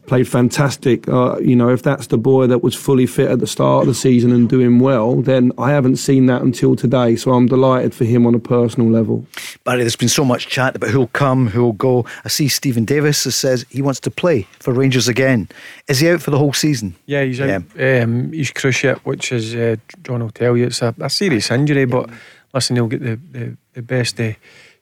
played 0.06 0.28
fantastic. 0.28 1.08
Uh, 1.08 1.38
you 1.38 1.56
know, 1.56 1.68
if 1.68 1.82
that's 1.82 2.08
the 2.08 2.18
boy 2.18 2.46
that 2.46 2.62
was 2.62 2.74
fully 2.74 3.06
fit 3.06 3.30
at 3.30 3.40
the 3.40 3.46
start 3.46 3.82
of 3.82 3.88
the 3.88 3.94
season 3.94 4.32
and 4.32 4.48
doing 4.48 4.78
well, 4.78 5.16
then 5.22 5.52
I 5.58 5.70
haven't 5.70 5.96
seen 5.96 6.26
that 6.26 6.42
until 6.42 6.76
today. 6.76 7.16
So 7.16 7.32
I'm 7.32 7.46
delighted 7.46 7.94
for 7.94 8.04
him 8.04 8.26
on 8.26 8.34
a 8.34 8.38
personal 8.38 8.88
level. 8.90 9.26
Barry, 9.64 9.80
there's 9.80 9.96
been 9.96 10.08
so 10.08 10.24
much 10.24 10.48
chat 10.48 10.76
about 10.76 10.90
who'll 10.90 11.08
come, 11.08 11.48
who'll 11.48 11.72
go. 11.72 12.06
I 12.24 12.28
see 12.28 12.48
Steven 12.48 12.84
Davis 12.84 13.18
says 13.18 13.66
he 13.70 13.82
wants 13.82 14.00
to 14.00 14.10
play 14.10 14.46
for 14.60 14.72
Rangers 14.72 15.08
again. 15.08 15.48
Is 15.88 16.00
he 16.00 16.10
out 16.10 16.22
for 16.22 16.30
the 16.30 16.38
whole 16.38 16.52
season? 16.52 16.94
Yeah, 17.06 17.24
he's 17.24 17.40
out. 17.40 17.62
Yeah. 17.76 18.02
Um, 18.02 18.32
he's 18.32 18.52
cruciate, 18.52 18.98
which 18.98 19.32
is 19.32 19.54
uh, 19.54 19.76
John 20.02 20.20
will 20.20 20.30
tell 20.30 20.56
you 20.56 20.66
it's 20.66 20.82
a, 20.82 20.94
a 21.00 21.10
serious 21.10 21.50
injury, 21.50 21.84
but 21.84 22.10
listen, 22.54 22.76
he'll 22.76 22.86
get 22.86 23.02
the, 23.02 23.16
the, 23.30 23.56
the 23.74 23.82
best 23.82 24.20
uh, 24.20 24.32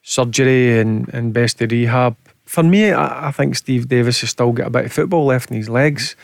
surgery 0.03 0.79
and, 0.79 1.09
and 1.15 1.33
best 1.33 1.61
of 1.63 1.71
rehab 1.71 2.17
for 2.55 2.63
me, 2.63 2.93
I, 2.93 3.29
I, 3.29 3.31
think 3.33 3.57
Steve 3.57 3.89
Davis 3.89 4.21
has 4.21 4.31
still 4.31 4.53
got 4.53 4.69
a 4.69 4.71
bit 4.71 4.85
of 4.85 4.93
football 4.93 5.27
left 5.27 5.51
in 5.51 5.57
his 5.57 5.69
legs. 5.69 6.15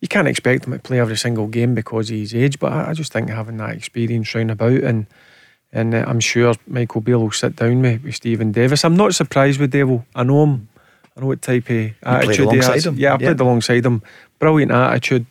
You 0.00 0.08
can't 0.08 0.26
expect 0.26 0.64
him 0.64 0.72
to 0.72 0.78
play 0.78 0.98
every 0.98 1.18
single 1.18 1.46
game 1.48 1.74
because 1.74 2.10
of 2.10 2.16
his 2.16 2.34
age, 2.34 2.58
but 2.58 2.72
I, 2.72 2.90
I 2.90 2.92
just 2.94 3.12
think 3.12 3.28
having 3.28 3.58
that 3.58 3.76
experience 3.76 4.34
round 4.34 4.50
about 4.50 4.82
and 4.82 5.06
and 5.72 5.94
uh, 5.94 6.04
I'm 6.08 6.18
sure 6.18 6.54
Michael 6.66 7.02
Beale 7.02 7.20
will 7.20 7.30
sit 7.30 7.54
down 7.54 7.82
with, 7.82 8.02
with 8.02 8.16
Steven 8.16 8.50
Davis. 8.50 8.84
I'm 8.84 8.96
not 8.96 9.14
surprised 9.14 9.60
with 9.60 9.70
Devil. 9.70 10.04
I 10.16 10.24
know 10.24 10.42
him. 10.42 10.68
I 11.16 11.20
know 11.20 11.26
what 11.26 11.42
type 11.42 11.70
of 11.70 11.92
attitude 12.02 12.50
he 12.50 12.56
has. 12.56 12.86
Him. 12.86 12.96
Yeah, 12.96 13.14
I 13.14 13.18
played 13.18 13.38
yeah. 13.38 13.44
alongside 13.44 13.86
him. 13.86 14.02
Brilliant 14.40 14.72
attitude. 14.72 15.26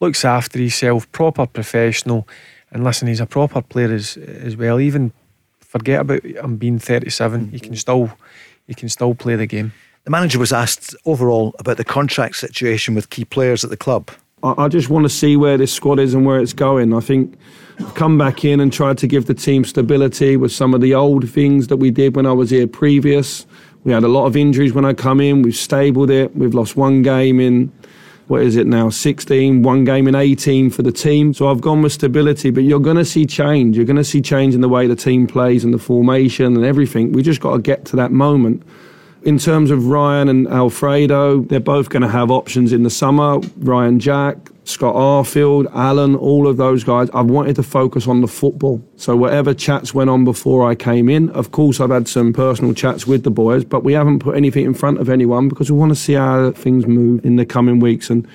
Looks 0.00 0.24
after 0.24 0.58
himself. 0.58 1.10
Proper 1.12 1.46
professional. 1.46 2.26
And 2.72 2.82
listen, 2.82 3.06
he's 3.06 3.20
a 3.20 3.26
proper 3.26 3.62
player 3.62 3.92
as 3.92 4.16
as 4.16 4.56
well. 4.56 4.80
Even 4.80 5.12
forget 5.60 6.00
about 6.00 6.24
him 6.24 6.56
being 6.56 6.80
37. 6.80 7.40
Mm-hmm. 7.40 7.50
He 7.50 7.60
can 7.60 7.76
still 7.76 8.10
he 8.66 8.74
can 8.74 8.88
still 8.88 9.14
play 9.14 9.36
the 9.36 9.46
game. 9.46 9.72
The 10.04 10.10
manager 10.10 10.38
was 10.38 10.52
asked 10.52 10.94
overall 11.06 11.54
about 11.58 11.78
the 11.78 11.84
contract 11.84 12.36
situation 12.36 12.94
with 12.94 13.10
key 13.10 13.24
players 13.24 13.64
at 13.64 13.70
the 13.70 13.76
club. 13.76 14.10
I 14.42 14.68
just 14.68 14.90
want 14.90 15.04
to 15.04 15.08
see 15.08 15.38
where 15.38 15.56
this 15.56 15.72
squad 15.72 15.98
is 15.98 16.12
and 16.12 16.26
where 16.26 16.38
it's 16.38 16.52
going. 16.52 16.92
I 16.92 17.00
think 17.00 17.34
I've 17.80 17.94
come 17.94 18.18
back 18.18 18.44
in 18.44 18.60
and 18.60 18.70
tried 18.70 18.98
to 18.98 19.06
give 19.06 19.24
the 19.24 19.32
team 19.32 19.64
stability 19.64 20.36
with 20.36 20.52
some 20.52 20.74
of 20.74 20.82
the 20.82 20.94
old 20.94 21.30
things 21.30 21.68
that 21.68 21.78
we 21.78 21.90
did 21.90 22.14
when 22.14 22.26
I 22.26 22.32
was 22.32 22.50
here 22.50 22.66
previous 22.66 23.46
We 23.84 23.92
had 23.92 24.02
a 24.02 24.08
lot 24.08 24.26
of 24.26 24.36
injuries 24.36 24.72
when 24.72 24.84
I 24.84 24.92
come 24.92 25.20
in. 25.20 25.42
We've 25.42 25.56
stabled 25.56 26.10
it. 26.10 26.36
We've 26.36 26.54
lost 26.54 26.76
one 26.76 27.02
game 27.02 27.40
in 27.40 27.72
what 28.26 28.42
is 28.42 28.56
it 28.56 28.66
now 28.66 28.88
16 28.88 29.62
one 29.62 29.84
game 29.84 30.08
in 30.08 30.14
18 30.14 30.70
for 30.70 30.82
the 30.82 30.92
team. 30.92 31.34
So 31.34 31.48
i've 31.48 31.60
gone 31.60 31.82
with 31.82 31.92
stability 31.92 32.50
but 32.50 32.64
you're 32.64 32.80
going 32.80 32.96
to 32.96 33.04
see 33.04 33.26
change. 33.26 33.76
You're 33.76 33.86
going 33.86 33.96
to 33.96 34.04
see 34.04 34.20
change 34.20 34.54
in 34.54 34.60
the 34.60 34.68
way 34.68 34.86
the 34.86 34.96
team 34.96 35.26
plays 35.26 35.64
and 35.64 35.74
the 35.74 35.78
formation 35.78 36.56
and 36.56 36.64
everything. 36.64 37.12
We 37.12 37.22
just 37.22 37.40
got 37.40 37.56
to 37.56 37.62
get 37.62 37.84
to 37.86 37.96
that 37.96 38.12
moment. 38.12 38.62
In 39.22 39.38
terms 39.38 39.70
of 39.70 39.86
Ryan 39.86 40.28
and 40.28 40.46
Alfredo, 40.48 41.40
they're 41.42 41.58
both 41.58 41.88
going 41.88 42.02
to 42.02 42.08
have 42.08 42.30
options 42.30 42.74
in 42.74 42.82
the 42.82 42.90
summer. 42.90 43.40
Ryan 43.58 43.98
Jack, 43.98 44.36
Scott 44.64 44.94
Arfield, 44.94 45.70
Alan, 45.74 46.16
all 46.16 46.48
of 46.48 46.56
those 46.56 46.84
guys. 46.84 47.08
I've 47.12 47.26
wanted 47.26 47.56
to 47.56 47.62
focus 47.62 48.08
on 48.08 48.22
the 48.22 48.26
football. 48.26 48.82
So 48.96 49.14
whatever 49.14 49.52
chats 49.52 49.92
went 49.92 50.10
on 50.10 50.24
before 50.24 50.68
I 50.68 50.74
came 50.74 51.08
in, 51.08 51.28
of 51.30 51.52
course 51.52 51.80
I've 51.80 51.90
had 51.90 52.08
some 52.08 52.32
personal 52.32 52.72
chats 52.72 53.06
with 53.06 53.24
the 53.24 53.30
boys, 53.30 53.64
but 53.64 53.84
we 53.84 53.92
haven't 53.92 54.20
put 54.20 54.36
anything 54.36 54.64
in 54.64 54.74
front 54.74 54.98
of 54.98 55.08
anyone 55.08 55.48
because 55.48 55.70
we 55.70 55.78
want 55.78 55.90
to 55.90 55.96
see 55.96 56.14
how 56.14 56.50
things 56.52 56.86
move 56.86 57.24
in 57.24 57.36
the 57.36 57.44
coming 57.44 57.78
weeks 57.78 58.08
and 58.08 58.26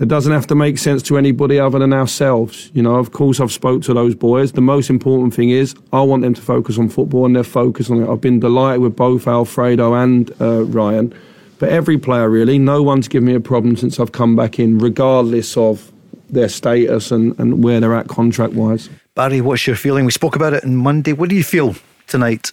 it 0.00 0.06
doesn't 0.06 0.32
have 0.32 0.46
to 0.46 0.54
make 0.54 0.78
sense 0.78 1.02
to 1.04 1.18
anybody 1.18 1.58
other 1.58 1.78
than 1.78 1.92
ourselves. 1.92 2.70
You 2.72 2.82
know, 2.82 2.96
of 2.96 3.10
course, 3.10 3.40
I've 3.40 3.50
spoke 3.50 3.82
to 3.82 3.94
those 3.94 4.14
boys. 4.14 4.52
The 4.52 4.60
most 4.60 4.90
important 4.90 5.34
thing 5.34 5.50
is 5.50 5.74
I 5.92 6.02
want 6.02 6.22
them 6.22 6.34
to 6.34 6.42
focus 6.42 6.78
on 6.78 6.88
football, 6.88 7.26
and 7.26 7.34
they're 7.34 7.42
focused 7.42 7.90
on 7.90 8.02
it. 8.02 8.08
I've 8.08 8.20
been 8.20 8.38
delighted 8.38 8.80
with 8.80 8.94
both 8.94 9.26
Alfredo 9.26 9.94
and 9.94 10.30
uh, 10.40 10.64
Ryan, 10.64 11.12
but 11.58 11.68
every 11.68 11.98
player 11.98 12.28
really. 12.28 12.58
No 12.58 12.82
one's 12.82 13.08
given 13.08 13.26
me 13.26 13.34
a 13.34 13.40
problem 13.40 13.76
since 13.76 13.98
I've 14.00 14.12
come 14.12 14.36
back 14.36 14.58
in, 14.58 14.78
regardless 14.78 15.56
of 15.56 15.92
their 16.30 16.48
status 16.48 17.10
and, 17.10 17.38
and 17.38 17.64
where 17.64 17.80
they're 17.80 17.94
at 17.94 18.08
contract 18.08 18.54
wise. 18.54 18.90
Barry, 19.14 19.40
what's 19.40 19.66
your 19.66 19.76
feeling? 19.76 20.04
We 20.04 20.12
spoke 20.12 20.36
about 20.36 20.52
it 20.52 20.64
on 20.64 20.76
Monday. 20.76 21.12
What 21.12 21.28
do 21.28 21.36
you 21.36 21.44
feel 21.44 21.74
tonight? 22.06 22.52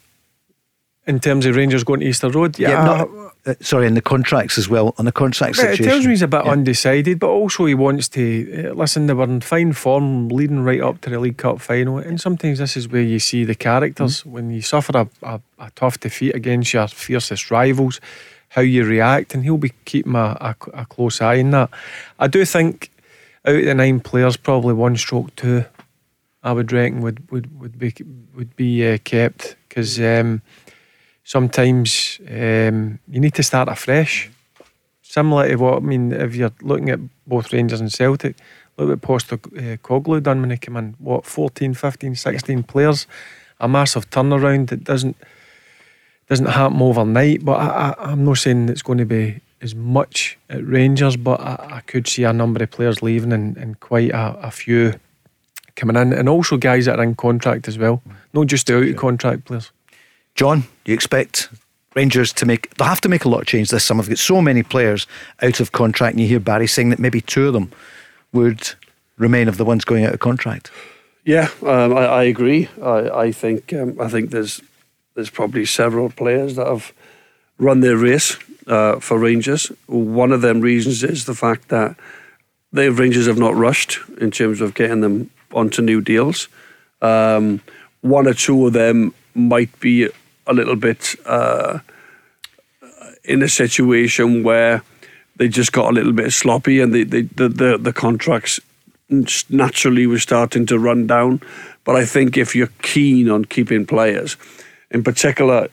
In 1.07 1.19
terms 1.19 1.45
of 1.45 1.55
Rangers 1.55 1.83
going 1.83 1.99
to 1.99 2.07
Easter 2.07 2.29
Road, 2.29 2.57
yeah, 2.57 2.69
yeah 2.69 3.25
uh, 3.45 3.53
sorry, 3.61 3.85
in 3.85 3.93
the 3.93 4.01
contracts 4.01 4.57
as 4.57 4.67
well, 4.67 4.95
on 4.97 5.05
the 5.05 5.11
contract 5.11 5.55
situation. 5.55 5.85
It 5.85 5.87
tells 5.87 6.03
me 6.03 6.11
he's 6.11 6.23
a 6.23 6.27
bit 6.27 6.45
yeah. 6.45 6.51
undecided, 6.51 7.19
but 7.19 7.27
also 7.27 7.65
he 7.65 7.75
wants 7.75 8.07
to 8.09 8.69
uh, 8.69 8.73
listen. 8.73 9.05
They 9.05 9.13
were 9.13 9.25
in 9.25 9.41
fine 9.41 9.73
form, 9.73 10.29
leading 10.29 10.61
right 10.61 10.81
up 10.81 11.01
to 11.01 11.11
the 11.11 11.19
League 11.19 11.37
Cup 11.37 11.61
final, 11.61 11.99
and 11.99 12.19
sometimes 12.19 12.57
this 12.59 12.75
is 12.75 12.89
where 12.89 13.03
you 13.03 13.19
see 13.19 13.43
the 13.43 13.55
characters 13.55 14.23
mm 14.23 14.25
when 14.25 14.49
you 14.49 14.61
suffer 14.61 14.97
a, 14.97 15.07
a, 15.21 15.39
a, 15.59 15.71
tough 15.75 15.99
defeat 15.99 16.33
against 16.35 16.73
your 16.73 16.87
fiercest 16.87 17.51
rivals, 17.51 18.01
how 18.55 18.61
you 18.61 18.85
react, 18.85 19.33
and 19.33 19.43
he'll 19.43 19.57
be 19.57 19.73
keeping 19.85 20.15
a, 20.15 20.37
a, 20.41 20.55
a 20.73 20.85
close 20.85 21.21
eye 21.21 21.39
on 21.39 21.51
that. 21.51 21.69
I 22.17 22.27
do 22.27 22.43
think 22.45 22.91
out 23.45 23.55
of 23.55 23.65
the 23.65 23.75
nine 23.75 23.99
players, 23.99 24.37
probably 24.37 24.73
one 24.73 24.97
stroke 24.97 25.35
two, 25.35 25.65
I 26.43 26.51
would 26.51 26.71
reckon 26.71 27.01
would 27.01 27.29
would 27.31 27.59
would 27.59 27.77
be 27.77 27.93
would 28.35 28.55
be 28.55 28.87
uh, 28.87 28.97
kept 29.03 29.55
because. 29.67 29.99
Um, 29.99 30.41
sometimes 31.25 32.19
um, 32.29 32.99
you 33.09 33.19
need 33.19 33.33
to 33.33 33.43
start 33.43 33.67
afresh. 33.67 34.29
Similar 35.01 35.49
to 35.49 35.55
what 35.55 35.77
I 35.77 35.79
mean, 35.79 36.13
if 36.13 36.35
you're 36.35 36.53
looking 36.61 36.89
at 36.89 36.99
both 37.27 37.51
Rangers 37.51 37.81
and 37.81 37.91
Celtic, 37.91 38.37
look 38.77 38.89
what 38.89 39.01
Postecoglou 39.01 40.17
uh, 40.17 40.19
done 40.19 40.41
when 40.41 40.51
he 40.51 40.57
came 40.57 40.77
in. 40.77 40.95
What 40.99 41.25
14, 41.25 41.73
15, 41.73 42.15
16 42.15 42.63
players, 42.63 43.07
a 43.59 43.67
massive 43.67 44.09
turnaround 44.09 44.69
that 44.69 44.83
doesn't 44.83 45.17
doesn't 46.27 46.47
happen 46.47 46.81
overnight. 46.81 47.43
But 47.45 47.59
I, 47.59 47.95
I, 47.97 48.11
am 48.11 48.25
not 48.25 48.37
saying 48.37 48.69
it's 48.69 48.81
going 48.81 48.97
to 48.97 49.05
be 49.05 49.41
as 49.61 49.75
much 49.75 50.37
at 50.49 50.65
Rangers, 50.65 51.17
but 51.17 51.39
I, 51.39 51.77
I 51.77 51.81
could 51.81 52.07
see 52.07 52.23
a 52.23 52.33
number 52.33 52.63
of 52.63 52.71
players 52.71 53.01
leaving 53.01 53.33
and, 53.33 53.57
and 53.57 53.79
quite 53.79 54.11
a, 54.11 54.37
a, 54.39 54.51
few 54.51 54.93
coming 55.75 55.95
in, 55.95 56.13
and 56.13 56.29
also 56.29 56.57
guys 56.57 56.85
that 56.85 56.99
are 56.99 57.03
in 57.03 57.15
contract 57.15 57.67
as 57.67 57.77
well, 57.77 58.01
not 58.33 58.47
just 58.47 58.67
the 58.67 58.77
out 58.77 58.87
of 58.87 58.95
contract 58.95 59.45
players. 59.45 59.71
John, 60.35 60.65
you 60.85 60.93
expect 60.93 61.49
Rangers 61.95 62.33
to 62.33 62.45
make, 62.45 62.73
they'll 62.75 62.87
have 62.87 63.01
to 63.01 63.09
make 63.09 63.25
a 63.25 63.29
lot 63.29 63.41
of 63.41 63.47
change 63.47 63.69
this 63.69 63.83
summer. 63.83 64.03
They've 64.03 64.11
got 64.11 64.19
so 64.19 64.41
many 64.41 64.63
players 64.63 65.07
out 65.41 65.59
of 65.59 65.71
contract, 65.71 66.13
and 66.13 66.21
you 66.21 66.27
hear 66.27 66.39
Barry 66.39 66.67
saying 66.67 66.89
that 66.89 66.99
maybe 66.99 67.21
two 67.21 67.47
of 67.47 67.53
them 67.53 67.71
would 68.33 68.69
remain 69.17 69.47
of 69.47 69.57
the 69.57 69.65
ones 69.65 69.85
going 69.85 70.05
out 70.05 70.13
of 70.13 70.19
contract. 70.19 70.71
Yeah, 71.23 71.49
um, 71.63 71.97
I, 71.97 72.05
I, 72.05 72.23
agree. 72.23 72.69
I, 72.81 73.09
I 73.09 73.31
think 73.31 73.73
um, 73.73 73.99
I 73.99 74.09
think 74.09 74.29
there's 74.29 74.61
there's 75.15 75.29
probably 75.29 75.65
several 75.65 76.09
players 76.09 76.55
that 76.57 76.67
have 76.67 76.93
run 77.57 77.79
their 77.79 77.97
race 77.97 78.37
uh, 78.67 78.99
for 78.99 79.17
Rangers. 79.17 79.71
One 79.87 80.31
of 80.31 80.41
them 80.41 80.61
reasons 80.61 81.03
is 81.03 81.25
the 81.25 81.33
fact 81.33 81.69
that 81.69 81.95
the 82.71 82.91
Rangers 82.91 83.27
have 83.27 83.37
not 83.37 83.55
rushed 83.55 83.99
in 84.19 84.31
terms 84.31 84.59
of 84.61 84.73
getting 84.73 85.01
them 85.01 85.31
onto 85.53 85.81
new 85.81 86.01
deals. 86.01 86.49
Um, 87.01 87.61
one 88.01 88.27
or 88.27 88.33
two 88.33 88.67
of 88.67 88.73
them 88.73 89.13
might 89.33 89.79
be 89.79 90.09
a 90.47 90.53
little 90.53 90.75
bit 90.75 91.15
uh, 91.25 91.79
in 93.23 93.41
a 93.41 93.49
situation 93.49 94.43
where 94.43 94.83
they 95.37 95.47
just 95.47 95.71
got 95.71 95.89
a 95.89 95.93
little 95.93 96.13
bit 96.13 96.31
sloppy 96.31 96.79
and 96.79 96.93
they, 96.93 97.03
they, 97.03 97.21
the, 97.21 97.49
the, 97.49 97.77
the 97.77 97.93
contracts 97.93 98.59
naturally 99.49 100.07
were 100.07 100.19
starting 100.19 100.65
to 100.65 100.79
run 100.79 101.07
down. 101.07 101.41
But 101.83 101.95
I 101.95 102.05
think 102.05 102.37
if 102.37 102.55
you're 102.55 102.69
keen 102.81 103.29
on 103.29 103.45
keeping 103.45 103.85
players, 103.85 104.37
in 104.91 105.03
particular, 105.03 105.67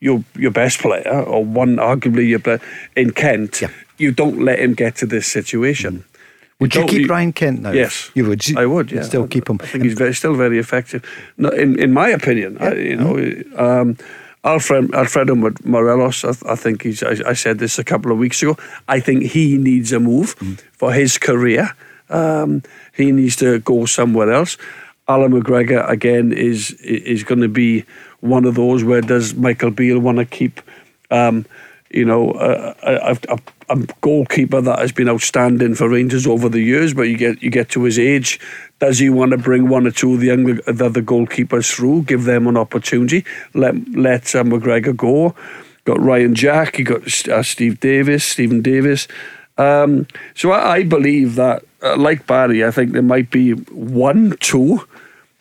your 0.00 0.24
your 0.36 0.50
best 0.50 0.80
player 0.80 1.22
or 1.22 1.44
one 1.44 1.76
arguably 1.76 2.28
your 2.28 2.38
player 2.40 2.60
in 2.96 3.12
Kent, 3.12 3.62
yeah. 3.62 3.70
you 3.98 4.12
don't 4.12 4.44
let 4.44 4.58
him 4.58 4.74
get 4.74 4.96
to 4.96 5.06
this 5.06 5.26
situation. 5.26 5.98
Mm. 5.98 6.14
Would 6.60 6.74
you, 6.74 6.82
you 6.82 6.86
keep 6.86 7.10
Ryan 7.10 7.32
Kent 7.32 7.62
now? 7.62 7.72
Yes, 7.72 8.10
you 8.14 8.24
would. 8.26 8.42
I 8.56 8.66
would. 8.66 8.92
Yeah, 8.92 9.02
still 9.02 9.26
keep 9.26 9.50
him. 9.50 9.58
I 9.60 9.66
think 9.66 9.84
he's 9.84 9.94
very, 9.94 10.14
still 10.14 10.34
very 10.34 10.58
effective. 10.58 11.04
No, 11.36 11.48
in 11.48 11.78
in 11.78 11.92
my 11.92 12.08
opinion, 12.08 12.56
yeah. 12.60 12.68
I, 12.68 12.74
you 12.74 12.96
know, 12.96 13.14
mm-hmm. 13.14 13.58
um, 13.58 13.96
Alfred 14.44 14.94
Alfredo 14.94 15.34
Morelos. 15.64 16.24
I, 16.24 16.52
I 16.52 16.54
think 16.54 16.82
he's. 16.82 17.02
I, 17.02 17.16
I, 17.26 17.32
said 17.34 17.58
this 17.58 17.78
a 17.78 17.84
couple 17.84 18.12
of 18.12 18.18
weeks 18.18 18.40
ago. 18.42 18.56
I 18.86 19.00
think 19.00 19.24
he 19.24 19.58
needs 19.58 19.92
a 19.92 19.98
move 19.98 20.38
mm. 20.38 20.60
for 20.72 20.92
his 20.92 21.18
career. 21.18 21.74
Um, 22.08 22.62
he 22.92 23.10
needs 23.10 23.36
to 23.36 23.58
go 23.58 23.86
somewhere 23.86 24.32
else. 24.32 24.56
Alan 25.08 25.32
McGregor 25.32 25.88
again 25.90 26.32
is 26.32 26.72
is 26.80 27.24
going 27.24 27.40
to 27.40 27.48
be 27.48 27.84
one 28.24 28.46
of 28.46 28.54
those 28.54 28.82
where 28.82 29.02
does 29.02 29.34
Michael 29.34 29.70
Beale 29.70 29.98
want 29.98 30.16
to 30.16 30.24
keep, 30.24 30.60
um, 31.10 31.44
you 31.90 32.04
know, 32.04 32.32
a, 32.32 33.16
a, 33.28 33.38
a, 33.68 33.76
goalkeeper 34.00 34.62
that 34.62 34.78
has 34.78 34.92
been 34.92 35.08
outstanding 35.08 35.74
for 35.74 35.90
Rangers 35.90 36.26
over 36.26 36.48
the 36.48 36.60
years, 36.60 36.94
but 36.94 37.02
you 37.02 37.18
get 37.18 37.42
you 37.42 37.50
get 37.50 37.68
to 37.70 37.84
his 37.84 37.98
age, 37.98 38.40
does 38.78 38.98
he 38.98 39.10
want 39.10 39.32
to 39.32 39.38
bring 39.38 39.68
one 39.68 39.86
or 39.86 39.90
two 39.90 40.14
of 40.14 40.20
the 40.20 40.28
younger 40.28 40.54
the 40.54 40.86
other 40.86 41.02
goalkeepers 41.02 41.70
through, 41.70 42.02
give 42.02 42.24
them 42.24 42.46
an 42.46 42.56
opportunity, 42.56 43.24
let 43.52 43.74
let 43.90 44.34
uh, 44.34 44.42
McGregor 44.42 44.96
go? 44.96 45.34
Got 45.84 46.00
Ryan 46.00 46.34
Jack, 46.34 46.78
you 46.78 46.86
got 46.86 47.28
uh, 47.28 47.42
Steve 47.42 47.78
Davis, 47.78 48.24
Steven 48.24 48.62
Davis. 48.62 49.06
Um, 49.58 50.06
so 50.34 50.50
I, 50.50 50.76
I, 50.76 50.82
believe 50.82 51.36
that, 51.36 51.62
uh, 51.82 51.96
like 51.96 52.26
Barry, 52.26 52.64
I 52.64 52.70
think 52.72 52.92
there 52.92 53.02
might 53.02 53.30
be 53.30 53.52
one, 53.52 54.36
two 54.40 54.80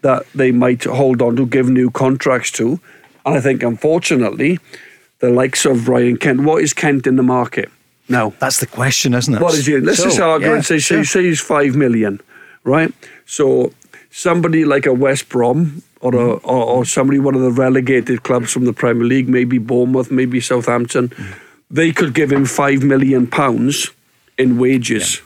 that 0.03 0.25
they 0.33 0.51
might 0.51 0.83
hold 0.83 1.21
on 1.21 1.35
to, 1.35 1.45
give 1.45 1.67
new 1.67 1.89
contracts 1.89 2.51
to, 2.51 2.79
and 3.25 3.35
I 3.35 3.41
think 3.41 3.63
unfortunately, 3.63 4.59
the 5.19 5.29
likes 5.29 5.65
of 5.65 5.87
Ryan 5.87 6.17
Kent. 6.17 6.41
What 6.41 6.61
is 6.61 6.73
Kent 6.73 7.07
in 7.07 7.15
the 7.15 7.23
market? 7.23 7.71
No. 8.09 8.33
That's 8.39 8.59
the 8.59 8.67
question, 8.67 9.13
isn't 9.13 9.33
it? 9.33 9.41
What 9.41 9.53
is 9.53 9.65
he? 9.65 9.77
Let's 9.79 9.99
so, 9.99 10.05
just 10.05 10.19
argue 10.19 10.49
yeah, 10.49 10.55
and 10.55 10.65
say, 10.65 10.79
say, 10.79 11.03
say 11.03 11.23
he's 11.23 11.39
five 11.39 11.75
million, 11.75 12.19
right? 12.63 12.93
So 13.25 13.71
somebody 14.11 14.65
like 14.65 14.85
a 14.85 14.93
West 14.93 15.29
Brom 15.29 15.81
or, 16.01 16.13
a, 16.13 16.17
mm. 16.17 16.41
or, 16.43 16.65
or, 16.65 16.85
somebody, 16.85 17.19
one 17.19 17.35
of 17.35 17.41
the 17.41 17.51
relegated 17.51 18.23
clubs 18.23 18.51
from 18.51 18.65
the 18.65 18.73
Premier 18.73 19.05
League, 19.05 19.29
maybe 19.29 19.57
Bournemouth, 19.57 20.11
maybe 20.11 20.41
Southampton, 20.41 21.09
mm. 21.09 21.35
they 21.71 21.93
could 21.93 22.13
give 22.13 22.31
him 22.31 22.45
five 22.45 22.83
million 22.83 23.25
pounds 23.25 23.89
in 24.37 24.57
wages 24.59 25.15
yeah. 25.15 25.21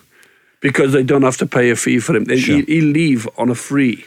because 0.61 0.93
they 0.93 1.03
don't 1.03 1.23
have 1.23 1.37
to 1.37 1.47
pay 1.47 1.71
a 1.71 1.75
fee 1.75 1.99
for 1.99 2.15
him. 2.15 2.25
Sure. 2.37 2.57
He, 2.57 2.61
he'll 2.65 2.91
leave 2.91 3.27
on 3.37 3.49
a 3.49 3.55
free. 3.55 4.05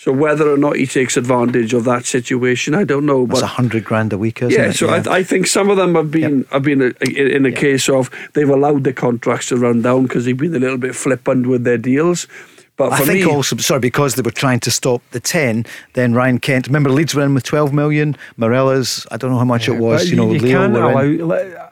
So 0.00 0.12
whether 0.12 0.50
or 0.50 0.56
not 0.56 0.76
he 0.76 0.86
takes 0.86 1.18
advantage 1.18 1.74
of 1.74 1.84
that 1.84 2.06
situation, 2.06 2.74
I 2.74 2.84
don't 2.84 3.04
know. 3.04 3.26
That's 3.26 3.42
a 3.42 3.46
hundred 3.46 3.84
grand 3.84 4.14
a 4.14 4.16
week, 4.16 4.40
isn't 4.40 4.50
yeah, 4.50 4.70
it? 4.70 4.72
So 4.72 4.86
yeah, 4.86 5.02
so 5.02 5.10
I, 5.10 5.16
I, 5.16 5.22
think 5.22 5.46
some 5.46 5.68
of 5.68 5.76
them 5.76 5.94
have 5.94 6.10
been 6.10 6.38
yep. 6.38 6.48
have 6.52 6.62
been 6.62 6.80
uh, 6.80 6.92
a, 7.06 7.36
in 7.36 7.44
a 7.44 7.50
yep. 7.50 7.58
case 7.58 7.86
of 7.86 8.08
they've 8.32 8.48
allowed 8.48 8.84
the 8.84 8.94
contracts 8.94 9.48
to 9.48 9.58
run 9.58 9.82
down 9.82 10.04
because 10.04 10.24
they've 10.24 10.34
been 10.34 10.54
a 10.54 10.58
little 10.58 10.78
bit 10.78 10.94
flippant 10.96 11.48
with 11.48 11.64
their 11.64 11.76
deals. 11.76 12.26
But 12.78 12.94
I 12.94 13.00
think 13.00 13.26
me, 13.26 13.30
also, 13.30 13.58
sorry, 13.58 13.80
because 13.80 14.14
they 14.14 14.22
were 14.22 14.30
trying 14.30 14.60
to 14.60 14.70
stop 14.70 15.02
the 15.10 15.20
10, 15.20 15.66
then 15.92 16.14
Ryan 16.14 16.40
Kent, 16.40 16.66
remember 16.66 16.88
Leeds 16.88 17.14
were 17.14 17.22
in 17.22 17.34
with 17.34 17.44
12 17.44 17.74
million, 17.74 18.16
Morelos, 18.38 19.06
I 19.10 19.18
don't 19.18 19.30
know 19.30 19.36
how 19.36 19.44
much 19.44 19.68
yeah, 19.68 19.74
it 19.74 19.80
was, 19.80 20.08
you 20.08 20.16
know, 20.16 20.32
you 20.32 20.38
Leo 20.38 20.66
allow, 20.66 21.69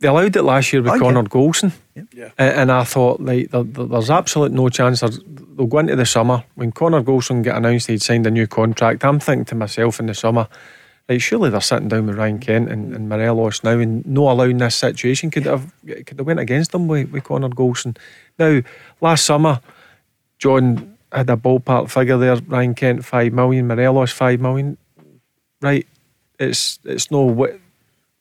they 0.00 0.08
allowed 0.08 0.36
it 0.36 0.42
last 0.42 0.72
year 0.72 0.82
with 0.82 0.92
oh, 0.92 0.98
Connor 0.98 1.22
yeah. 1.22 1.28
Goldson. 1.28 1.72
Yeah. 2.12 2.30
And, 2.36 2.70
I 2.70 2.84
thought, 2.84 3.20
like, 3.20 3.50
there, 3.50 3.62
there's 3.62 4.10
absolute 4.10 4.52
no 4.52 4.68
chance 4.68 5.00
they'll 5.00 5.66
go 5.66 5.78
into 5.78 5.96
the 5.96 6.04
summer. 6.04 6.44
When 6.54 6.72
Connor 6.72 7.02
Goldson 7.02 7.42
get 7.42 7.56
announced 7.56 7.86
he'd 7.86 8.02
signed 8.02 8.26
a 8.26 8.30
new 8.30 8.46
contract, 8.46 9.04
I'm 9.04 9.18
thinking 9.18 9.46
to 9.46 9.54
myself 9.54 9.98
in 9.98 10.06
the 10.06 10.14
summer, 10.14 10.48
like, 11.08 11.22
surely 11.22 11.50
they're 11.50 11.60
sitting 11.60 11.88
down 11.88 12.06
with 12.06 12.18
Ryan 12.18 12.38
Kent 12.38 12.70
and, 12.70 12.94
and 12.94 13.08
Morelos 13.08 13.62
now 13.62 13.78
and 13.78 14.04
no 14.04 14.30
allowing 14.30 14.58
this 14.58 14.76
situation. 14.76 15.30
Could 15.30 15.46
have 15.46 15.72
could 15.86 16.18
have 16.18 16.26
went 16.26 16.40
against 16.40 16.72
them 16.72 16.88
with, 16.88 17.10
with 17.10 17.24
Connor 17.24 17.48
Goldson. 17.48 17.96
Now, 18.38 18.60
last 19.00 19.24
summer, 19.24 19.60
John 20.38 20.98
had 21.12 21.30
a 21.30 21.36
ballpark 21.36 21.90
figure 21.90 22.18
there, 22.18 22.36
Ryan 22.36 22.74
Kent, 22.74 23.04
5 23.04 23.32
million, 23.32 23.68
Morelos, 23.68 24.12
5 24.12 24.40
million. 24.40 24.76
Right, 25.62 25.86
it's 26.38 26.78
it's 26.84 27.10
no 27.10 27.22
what 27.22 27.58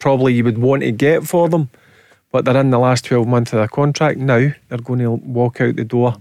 probably 0.05 0.35
you 0.35 0.43
would 0.43 0.59
want 0.59 0.83
to 0.83 0.91
get 0.91 1.25
for 1.25 1.49
them, 1.49 1.67
but 2.31 2.45
they're 2.45 2.61
in 2.61 2.69
the 2.69 2.77
last 2.77 3.05
twelve 3.05 3.27
months 3.27 3.51
of 3.51 3.57
their 3.57 3.67
contract 3.67 4.19
now. 4.19 4.51
They're 4.69 4.77
going 4.77 4.99
to 4.99 5.09
walk 5.09 5.59
out 5.59 5.77
the 5.77 5.83
door 5.83 6.13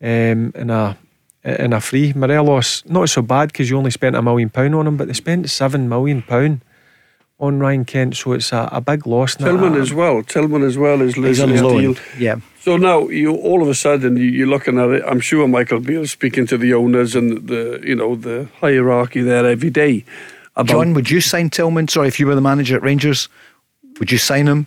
um, 0.00 0.52
in 0.54 0.70
a 0.70 0.96
in 1.42 1.72
a 1.72 1.80
free. 1.80 2.12
Morelos 2.14 2.84
not 2.86 3.08
so 3.08 3.22
bad 3.22 3.48
because 3.48 3.68
you 3.68 3.76
only 3.76 3.90
spent 3.90 4.14
a 4.14 4.22
million 4.22 4.48
pound 4.48 4.76
on 4.76 4.86
him, 4.86 4.96
but 4.96 5.08
they 5.08 5.12
spent 5.12 5.50
seven 5.50 5.88
million 5.88 6.22
pound 6.22 6.60
on 7.40 7.58
Ryan 7.58 7.84
Kent, 7.84 8.16
so 8.16 8.32
it's 8.32 8.52
a, 8.52 8.68
a 8.70 8.80
big 8.80 9.08
loss. 9.08 9.40
Now. 9.40 9.46
Tillman 9.46 9.74
as 9.74 9.92
well. 9.92 10.22
Tillman 10.22 10.62
as 10.62 10.78
well 10.78 11.02
is 11.02 11.16
losing 11.16 11.48
his 11.48 11.62
deal. 11.62 11.96
Yeah. 12.16 12.36
So 12.60 12.76
now 12.76 13.08
you 13.08 13.34
all 13.34 13.60
of 13.60 13.68
a 13.68 13.74
sudden 13.74 14.18
you, 14.18 14.26
you're 14.26 14.46
looking 14.46 14.78
at 14.78 14.90
it. 14.90 15.02
I'm 15.04 15.18
sure 15.18 15.48
Michael 15.48 15.80
Beale 15.80 16.06
speaking 16.06 16.46
to 16.46 16.56
the 16.56 16.74
owners 16.74 17.16
and 17.16 17.48
the 17.48 17.80
you 17.82 17.96
know 17.96 18.14
the 18.14 18.48
hierarchy 18.60 19.22
there 19.22 19.46
every 19.46 19.70
day. 19.70 20.04
About 20.60 20.72
John, 20.72 20.94
would 20.94 21.10
you 21.10 21.20
sign 21.20 21.50
Tillman? 21.50 21.88
Sorry, 21.88 22.08
if 22.08 22.20
you 22.20 22.26
were 22.26 22.34
the 22.34 22.40
manager 22.40 22.76
at 22.76 22.82
Rangers, 22.82 23.28
would 23.98 24.10
you 24.12 24.18
sign 24.18 24.46
him? 24.46 24.66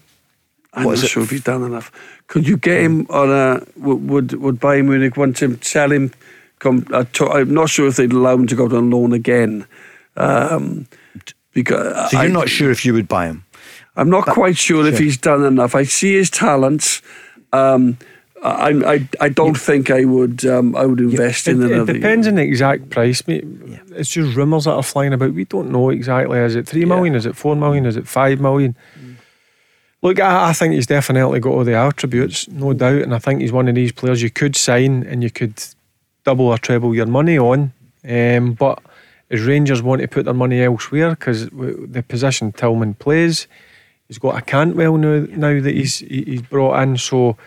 I'm 0.73 0.85
What 0.85 0.91
not 0.91 0.97
is 0.99 1.03
it? 1.03 1.07
sure 1.09 1.23
if 1.23 1.29
he's 1.29 1.43
done 1.43 1.63
enough. 1.63 1.91
Could 2.27 2.47
you 2.47 2.57
get 2.57 2.81
him 2.81 3.05
on 3.09 3.29
a 3.29 3.63
would 3.77 4.09
would, 4.09 4.33
would 4.41 4.59
Bayern 4.59 4.85
Munich 4.87 5.15
want 5.17 5.41
him 5.41 5.61
sell 5.61 5.91
him? 5.91 6.11
Come, 6.59 6.85
uh, 6.91 7.03
to, 7.13 7.29
I'm 7.29 7.53
not 7.53 7.69
sure 7.69 7.87
if 7.87 7.97
they'd 7.97 8.11
allow 8.13 8.33
him 8.35 8.47
to 8.47 8.55
go 8.55 8.65
on 8.65 8.89
loan 8.89 9.13
again. 9.13 9.65
Um, 10.17 10.87
because 11.53 12.09
So 12.11 12.17
you're 12.17 12.29
I- 12.31 12.33
not 12.33 12.49
sure 12.49 12.71
if 12.71 12.85
you 12.85 12.93
would 12.93 13.07
buy 13.07 13.27
him? 13.27 13.43
I'm 13.95 14.09
not 14.09 14.25
quite 14.25 14.57
sure 14.57 14.87
if 14.87 14.97
he's 14.97 15.17
done 15.17 15.43
enough. 15.43 15.75
I 15.75 15.83
see 15.83 16.15
his 16.15 16.31
talents. 16.31 17.01
Um, 17.51 17.97
I, 18.43 18.93
I 18.95 19.07
I 19.21 19.29
don't 19.29 19.57
think 19.57 19.89
I 19.89 20.03
would 20.05 20.45
um, 20.45 20.75
I 20.75 20.85
would 20.85 20.99
invest 20.99 21.47
It, 21.47 21.51
in 21.55 21.63
it 21.63 21.71
another. 21.71 21.93
depends 21.93 22.27
on 22.27 22.35
the 22.35 22.41
exact 22.43 22.89
price, 22.89 23.25
mate. 23.27 23.45
Yeah. 23.65 23.77
It's 23.95 24.09
just 24.09 24.35
rumours 24.35 24.65
that 24.65 24.73
are 24.73 24.83
flying 24.83 25.13
about. 25.13 25.33
We 25.33 25.45
don't 25.45 25.71
know 25.71 25.89
exactly. 25.89 26.39
Is 26.39 26.55
it 26.55 26.67
three 26.67 26.85
million? 26.85 27.15
Is 27.15 27.25
it 27.25 27.35
four 27.37 27.55
million? 27.55 27.85
Is 27.85 27.95
it 27.97 28.07
five 28.07 28.39
million? 28.41 28.75
Look, 30.01 30.19
I, 30.19 30.49
I 30.49 30.53
think 30.53 30.73
he's 30.73 30.87
definitely 30.87 31.39
got 31.39 31.51
all 31.53 31.63
the 31.63 31.75
attributes, 31.75 32.47
no 32.49 32.73
doubt, 32.73 33.01
and 33.03 33.15
I 33.15 33.19
think 33.19 33.39
he's 33.41 33.53
one 33.53 33.69
of 33.69 33.75
these 33.75 33.93
players 33.93 34.21
you 34.21 34.29
could 34.29 34.55
sign 34.55 35.03
and 35.03 35.23
you 35.23 35.29
could 35.31 35.63
double 36.25 36.47
or 36.47 36.57
treble 36.57 36.93
your 36.93 37.05
money 37.05 37.37
on. 37.39 37.71
Um, 38.07 38.53
but 38.53 38.79
as 39.31 39.41
Rangers 39.41 39.81
want 39.81 40.01
to 40.01 40.07
put 40.09 40.25
their 40.25 40.33
money 40.33 40.61
elsewhere 40.61 41.11
because 41.11 41.49
the 41.49 42.03
position 42.05 42.51
Tillman 42.51 42.95
plays, 42.95 43.47
he's 44.09 44.17
got 44.17 44.37
a 44.37 44.41
Cantwell 44.41 44.97
now, 44.97 45.25
now 45.29 45.61
that 45.61 45.73
he's 45.73 45.99
he- 45.99 46.23
he's 46.25 46.41
brought 46.41 46.81
in. 46.83 46.97
So, 46.97 47.37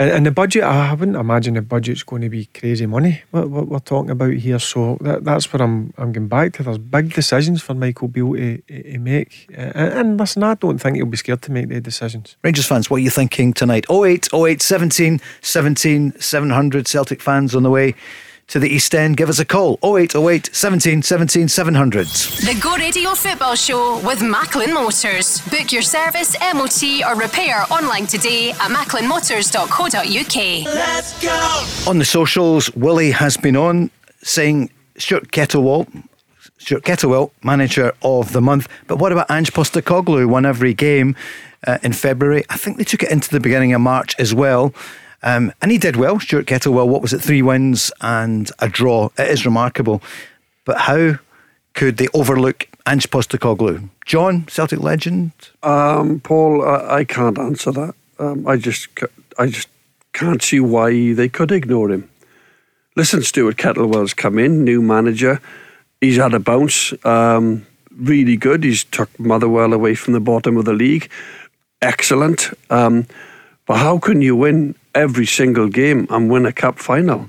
and, 0.00 0.24
the 0.24 0.30
budget, 0.30 0.64
I 0.64 0.94
wouldn't 0.94 1.16
imagine 1.16 1.54
the 1.54 1.62
budget's 1.62 2.02
going 2.02 2.22
to 2.22 2.30
be 2.30 2.46
crazy 2.46 2.86
money. 2.86 3.22
What, 3.32 3.50
what 3.50 3.68
we're 3.68 3.78
talking 3.80 4.10
about 4.10 4.32
here, 4.32 4.58
so 4.58 4.96
that, 5.02 5.24
that's 5.24 5.52
what 5.52 5.60
I'm 5.60 5.92
I'm 5.98 6.12
going 6.12 6.28
back 6.28 6.54
to. 6.54 6.62
There's 6.62 6.78
big 6.78 7.12
decisions 7.12 7.60
for 7.62 7.74
Michael 7.74 8.08
Beale 8.08 8.34
to, 8.34 8.58
to 8.62 8.98
make, 8.98 9.46
and, 9.54 9.92
and 9.92 10.18
listen, 10.18 10.42
I 10.42 10.54
don't 10.54 10.78
think 10.78 10.96
he'll 10.96 11.06
be 11.06 11.18
scared 11.18 11.42
to 11.42 11.52
make 11.52 11.68
the 11.68 11.80
decisions. 11.80 12.36
Rangers 12.42 12.66
fans, 12.66 12.88
what 12.88 12.96
are 12.96 13.00
you 13.00 13.10
thinking 13.10 13.52
tonight? 13.52 13.84
08 13.90 14.28
08 14.32 14.62
17 14.62 15.20
17 15.42 16.18
700 16.18 16.88
Celtic 16.88 17.20
fans 17.20 17.54
on 17.54 17.62
the 17.62 17.70
way 17.70 17.94
to 18.50 18.58
the 18.58 18.68
East 18.68 18.94
End. 18.94 19.16
Give 19.16 19.28
us 19.28 19.38
a 19.38 19.44
call 19.44 19.78
08 19.82 20.14
08 20.14 20.50
17 20.52 21.02
17 21.02 21.48
700. 21.48 22.06
The 22.06 22.58
Go 22.60 22.76
Radio 22.76 23.14
Football 23.14 23.54
Show 23.54 24.00
with 24.04 24.22
Macklin 24.22 24.74
Motors. 24.74 25.40
Book 25.48 25.72
your 25.72 25.82
service, 25.82 26.36
MOT, 26.54 26.82
or 27.06 27.16
repair 27.16 27.64
online 27.70 28.06
today 28.06 28.50
at 28.50 28.70
macklinmotors.co.uk. 28.70 30.74
Let's 30.74 31.22
go! 31.22 31.88
On 31.88 31.98
the 31.98 32.04
socials, 32.04 32.74
Willie 32.74 33.12
has 33.12 33.36
been 33.36 33.56
on 33.56 33.90
saying 34.22 34.70
Stuart 34.98 35.30
Kettlewell, 35.30 35.86
Stuart 36.58 36.82
Kettlewell, 36.82 37.30
manager 37.42 37.92
of 38.02 38.32
the 38.32 38.40
month. 38.40 38.68
But 38.88 38.98
what 38.98 39.12
about 39.12 39.30
Ange 39.30 39.52
Postecoglou? 39.52 40.28
Won 40.28 40.44
every 40.44 40.74
game 40.74 41.14
uh, 41.66 41.78
in 41.82 41.92
February. 41.92 42.44
I 42.50 42.56
think 42.56 42.78
they 42.78 42.84
took 42.84 43.02
it 43.02 43.10
into 43.10 43.30
the 43.30 43.40
beginning 43.40 43.72
of 43.72 43.80
March 43.80 44.18
as 44.18 44.34
well. 44.34 44.74
Um, 45.22 45.52
and 45.60 45.70
he 45.70 45.78
did 45.78 45.96
well. 45.96 46.18
Stuart 46.18 46.46
Kettlewell, 46.46 46.88
what 46.88 47.02
was 47.02 47.12
it? 47.12 47.20
Three 47.20 47.42
wins 47.42 47.92
and 48.00 48.50
a 48.58 48.68
draw. 48.68 49.10
It 49.18 49.28
is 49.28 49.44
remarkable. 49.44 50.02
But 50.64 50.78
how 50.82 51.18
could 51.74 51.98
they 51.98 52.08
overlook 52.14 52.68
Ange 52.86 53.10
Postecoglou? 53.10 53.88
John, 54.06 54.46
Celtic 54.46 54.80
legend. 54.80 55.32
Um, 55.62 56.20
Paul, 56.20 56.66
I, 56.66 56.98
I 56.98 57.04
can't 57.04 57.38
answer 57.38 57.70
that. 57.72 57.94
Um, 58.18 58.46
I 58.46 58.56
just, 58.56 58.88
I 59.38 59.46
just 59.46 59.68
can't 60.12 60.42
see 60.42 60.60
why 60.60 61.12
they 61.12 61.28
could 61.28 61.52
ignore 61.52 61.90
him. 61.90 62.10
Listen, 62.96 63.22
Stuart 63.22 63.56
Kettlewell's 63.56 64.14
come 64.14 64.38
in, 64.38 64.64
new 64.64 64.82
manager. 64.82 65.40
He's 66.00 66.16
had 66.16 66.34
a 66.34 66.40
bounce, 66.40 66.92
um, 67.04 67.66
really 67.94 68.36
good. 68.36 68.64
He's 68.64 68.84
took 68.84 69.18
Motherwell 69.18 69.72
away 69.72 69.94
from 69.94 70.12
the 70.12 70.20
bottom 70.20 70.56
of 70.56 70.64
the 70.64 70.72
league, 70.72 71.08
excellent. 71.80 72.50
Um, 72.68 73.06
but 73.66 73.76
how 73.76 73.98
can 73.98 74.22
you 74.22 74.34
win 74.34 74.74
every 74.94 75.26
single 75.26 75.68
game 75.68 76.06
and 76.10 76.30
win 76.30 76.46
a 76.46 76.52
cup 76.52 76.78
final 76.78 77.26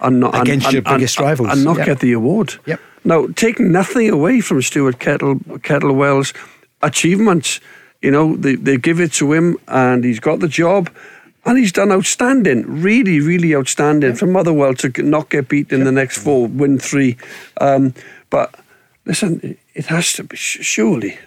and 0.00 0.20
not 0.20 0.40
Against 0.40 0.66
and, 0.66 0.72
your 0.74 0.82
and- 0.86 0.98
biggest 0.98 1.18
and- 1.18 1.26
rivals, 1.26 1.48
and 1.50 1.64
not 1.64 1.76
yep. 1.78 1.86
get 1.86 1.98
the 2.00 2.12
award? 2.12 2.54
Yep. 2.66 2.80
Now, 3.04 3.26
take 3.34 3.58
nothing 3.60 4.10
away 4.10 4.40
from 4.40 4.60
Stuart 4.62 4.98
Kettle 4.98 5.40
Kettlewell's 5.62 6.32
achievements. 6.82 7.60
You 8.02 8.10
know, 8.10 8.36
they, 8.36 8.54
they 8.54 8.76
give 8.76 9.00
it 9.00 9.12
to 9.14 9.32
him 9.32 9.56
and 9.66 10.04
he's 10.04 10.20
got 10.20 10.40
the 10.40 10.48
job 10.48 10.90
and 11.44 11.58
he's 11.58 11.72
done 11.72 11.90
outstanding, 11.90 12.82
really, 12.82 13.20
really 13.20 13.54
outstanding 13.54 14.14
for 14.14 14.26
Motherwell 14.26 14.74
to 14.74 15.02
not 15.02 15.30
get 15.30 15.48
beat 15.48 15.72
in 15.72 15.84
the 15.84 15.92
next 15.92 16.18
four, 16.18 16.46
win 16.46 16.78
three. 16.78 17.16
Um, 17.60 17.94
but 18.30 18.54
listen, 19.06 19.56
it 19.74 19.86
has 19.86 20.12
to 20.14 20.24
be, 20.24 20.36
surely. 20.36 21.18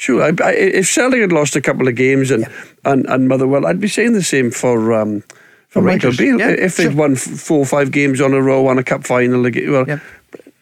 Sure, 0.00 0.22
I, 0.22 0.32
I, 0.42 0.52
if 0.52 0.88
Celtic 0.88 1.20
had 1.20 1.30
lost 1.30 1.56
a 1.56 1.60
couple 1.60 1.86
of 1.86 1.94
games 1.94 2.30
and, 2.30 2.46
and, 2.86 3.04
and 3.04 3.28
Motherwell, 3.28 3.66
I'd 3.66 3.80
be 3.80 3.86
saying 3.86 4.14
the 4.14 4.22
same 4.22 4.50
for 4.50 4.94
um, 4.94 5.20
for 5.20 5.26
For 5.68 5.82
Michael 5.82 6.08
Rangers, 6.08 6.16
Beale. 6.16 6.38
yeah, 6.38 6.48
if 6.48 6.78
they'd 6.78 6.84
sure. 6.84 6.94
won 6.94 7.16
four 7.16 7.58
or 7.58 7.66
five 7.66 7.90
games 7.90 8.18
on 8.18 8.32
a 8.32 8.40
row 8.40 8.66
on 8.68 8.78
a 8.78 8.82
cup 8.82 9.06
final, 9.06 9.42
like, 9.42 9.56
well, 9.68 10.00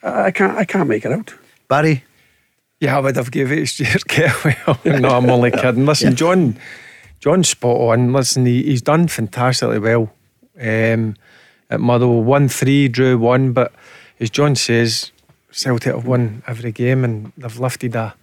I 0.03 0.33
can't 0.33 0.59
I 0.59 0.65
can't 0.65 0.89
make 0.89 1.05
it 1.05 1.13
out. 1.13 1.33
Barry? 1.69 2.03
Yeah, 2.81 2.97
I 2.97 3.01
would 3.01 3.15
have 3.15 3.31
given 3.31 3.61
it 3.61 3.69
to 3.69 3.85
Stuart 3.85 4.09
Kettlewell. 4.09 5.01
no, 5.01 5.11
I'm 5.11 5.31
only 5.31 5.53
kidding. 5.53 5.87
Listen, 5.87 6.17
John, 6.17 6.59
John's 7.21 7.49
spot 7.49 7.81
on. 7.81 8.13
Listen, 8.13 8.45
he, 8.45 8.65
he's 8.65 8.83
done 8.83 9.07
fantastically 9.07 9.79
well 9.79 10.13
um, 10.61 11.15
at 11.71 11.79
Motherwell. 11.79 12.25
Won 12.25 12.49
three, 12.49 12.89
drew 12.89 13.17
one, 13.17 13.53
but 13.53 13.73
as 14.19 14.31
John 14.31 14.57
says, 14.57 15.13
Celtic 15.53 15.95
have 15.95 16.07
won 16.07 16.43
every 16.49 16.73
game 16.73 17.05
and 17.05 17.31
they've 17.37 17.61
lifted 17.61 17.95
a 17.95 18.17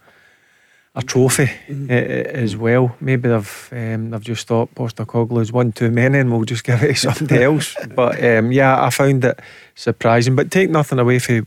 a 0.96 1.02
trophy 1.02 1.44
Mm-hmm. 1.68 1.90
uh, 1.90 1.94
uh, 1.94 2.42
as 2.42 2.56
well. 2.56 2.96
Maybe 3.00 3.28
they've 3.28 3.68
um, 3.72 4.10
they've 4.10 4.22
just 4.24 4.46
thought 4.46 4.74
Postecoglou's 4.74 5.52
one 5.52 5.72
too 5.72 5.90
many 5.90 6.18
and 6.18 6.32
we'll 6.32 6.44
just 6.44 6.64
give 6.64 6.82
it 6.82 6.96
to 6.96 7.12
somebody 7.12 7.42
else. 7.50 7.76
But 7.94 8.22
um, 8.24 8.50
yeah, 8.50 8.82
I 8.82 8.90
found 8.90 9.24
it 9.24 9.38
surprising. 9.74 10.34
But 10.36 10.50
take 10.50 10.70
nothing 10.70 10.98
away 10.98 11.18
from 11.18 11.46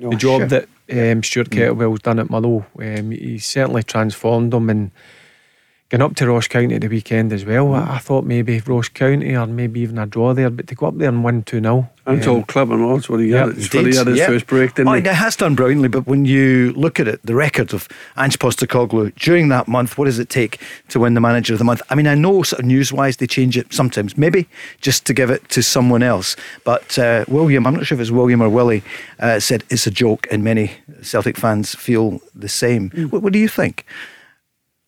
No, 0.00 0.10
the 0.10 0.16
job 0.16 0.48
that 0.50 0.68
um, 0.92 1.22
Stuart 1.22 1.50
Kettlewell's 1.50 2.00
done 2.00 2.18
at 2.20 2.30
Motherwell. 2.30 2.66
Um, 2.78 3.10
he 3.10 3.38
certainly 3.38 3.82
transformed 3.82 4.52
them 4.52 4.70
and 4.70 4.90
going 5.90 6.02
up 6.02 6.14
to 6.16 6.26
Ross 6.28 6.48
County 6.48 6.74
at 6.74 6.80
the 6.80 6.88
weekend 6.88 7.32
as 7.32 7.44
well. 7.44 7.74
I, 7.74 7.96
I 7.96 7.98
thought 7.98 8.24
maybe 8.24 8.58
Ross 8.60 8.88
County 8.88 9.36
or 9.36 9.46
maybe 9.46 9.80
even 9.80 9.98
a 9.98 10.06
draw 10.06 10.32
there, 10.34 10.50
but 10.50 10.66
to 10.68 10.74
go 10.74 10.86
up 10.86 10.96
there 10.98 11.08
and 11.08 11.22
win 11.22 11.42
2 11.42 11.60
0. 11.60 11.88
And 12.06 12.18
it's 12.18 12.26
all 12.26 12.42
club 12.42 12.70
and 12.70 12.82
all. 12.82 12.96
It's 12.98 13.08
what 13.08 13.20
he 13.20 13.28
Yeah, 13.28 13.46
had. 13.46 13.56
It's 13.56 13.72
what 13.72 13.86
he 13.86 13.96
had 13.96 14.06
his 14.06 14.18
yeah. 14.18 14.26
first 14.26 14.46
break, 14.46 14.74
didn't 14.74 14.88
Oh, 14.88 14.92
he? 14.94 14.98
It 15.00 15.06
has 15.06 15.36
done 15.36 15.54
brilliantly, 15.54 15.88
but 15.88 16.06
when 16.06 16.24
you 16.26 16.72
look 16.74 17.00
at 17.00 17.08
it, 17.08 17.20
the 17.24 17.34
record 17.34 17.72
of 17.72 17.88
Ange 18.18 18.38
Postecoglou 18.38 19.14
during 19.14 19.48
that 19.48 19.68
month, 19.68 19.96
what 19.96 20.04
does 20.06 20.18
it 20.18 20.28
take 20.28 20.60
to 20.88 21.00
win 21.00 21.14
the 21.14 21.20
manager 21.20 21.54
of 21.54 21.58
the 21.58 21.64
month? 21.64 21.80
I 21.88 21.94
mean, 21.94 22.06
I 22.06 22.14
know 22.14 22.42
sort 22.42 22.60
of 22.60 22.66
news-wise 22.66 23.16
they 23.18 23.26
change 23.26 23.56
it 23.56 23.72
sometimes, 23.72 24.18
maybe 24.18 24.46
just 24.82 25.06
to 25.06 25.14
give 25.14 25.30
it 25.30 25.48
to 25.50 25.62
someone 25.62 26.02
else. 26.02 26.36
But 26.64 26.98
uh, 26.98 27.24
William, 27.28 27.66
I'm 27.66 27.74
not 27.74 27.86
sure 27.86 27.96
if 27.96 28.02
it's 28.02 28.10
William 28.10 28.42
or 28.42 28.50
Willie, 28.50 28.82
uh, 29.20 29.40
said 29.40 29.64
it's 29.70 29.86
a 29.86 29.90
joke, 29.90 30.26
and 30.30 30.44
many 30.44 30.72
Celtic 31.02 31.36
fans 31.38 31.74
feel 31.74 32.20
the 32.34 32.48
same. 32.48 32.90
What, 33.10 33.22
what 33.22 33.32
do 33.32 33.38
you 33.38 33.48
think? 33.48 33.86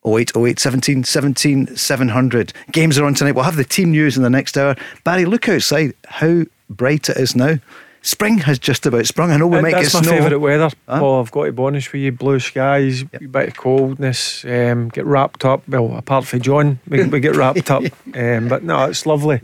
08, 0.07 0.33
08, 0.37 0.59
17, 0.59 1.05
17, 1.05 1.77
700. 1.77 2.53
Games 2.73 2.99
are 2.99 3.05
on 3.05 3.15
tonight. 3.15 3.33
We'll 3.33 3.45
have 3.45 3.57
the 3.57 3.65
team 3.65 3.91
news 3.91 4.17
in 4.17 4.23
the 4.23 4.31
next 4.31 4.57
hour. 4.57 4.77
Barry, 5.05 5.25
look 5.25 5.49
outside 5.49 5.95
how 6.07 6.45
bright 6.71 7.09
it 7.09 7.17
is 7.17 7.35
now. 7.35 7.57
Spring 8.03 8.39
has 8.39 8.61
just 8.61 8.87
about 8.87 9.05
sprung. 9.07 9.33
I 9.33 9.37
know 9.37 9.49
we 9.49 9.59
Uh, 9.59 9.63
might 9.63 9.73
That's 9.73 9.93
my 9.95 10.03
favourite 10.03 10.37
weather. 10.37 10.71
Huh? 10.89 11.01
Paul, 11.01 11.21
I've 11.23 11.33
got 11.33 11.47
to 11.47 11.53
be 11.53 11.63
honest 11.63 11.93
with 11.93 12.03
you. 12.03 12.13
Blue 12.13 12.39
skies, 12.39 13.03
a 13.03 13.07
bit 13.27 13.49
of 13.49 13.57
coldness, 13.57 14.45
um, 14.45 14.91
get 14.91 15.05
wrapped 15.07 15.45
up. 15.45 15.69
Well, 15.69 15.97
apart 15.97 16.25
from 16.25 16.41
John, 16.41 16.79
we, 16.89 17.03
we 17.03 17.19
get 17.19 17.35
wrapped 17.35 17.69
up. 17.71 17.83
Um, 18.15 18.49
but 18.49 18.63
no, 18.63 18.85
it's 18.85 19.05
lovely, 19.05 19.41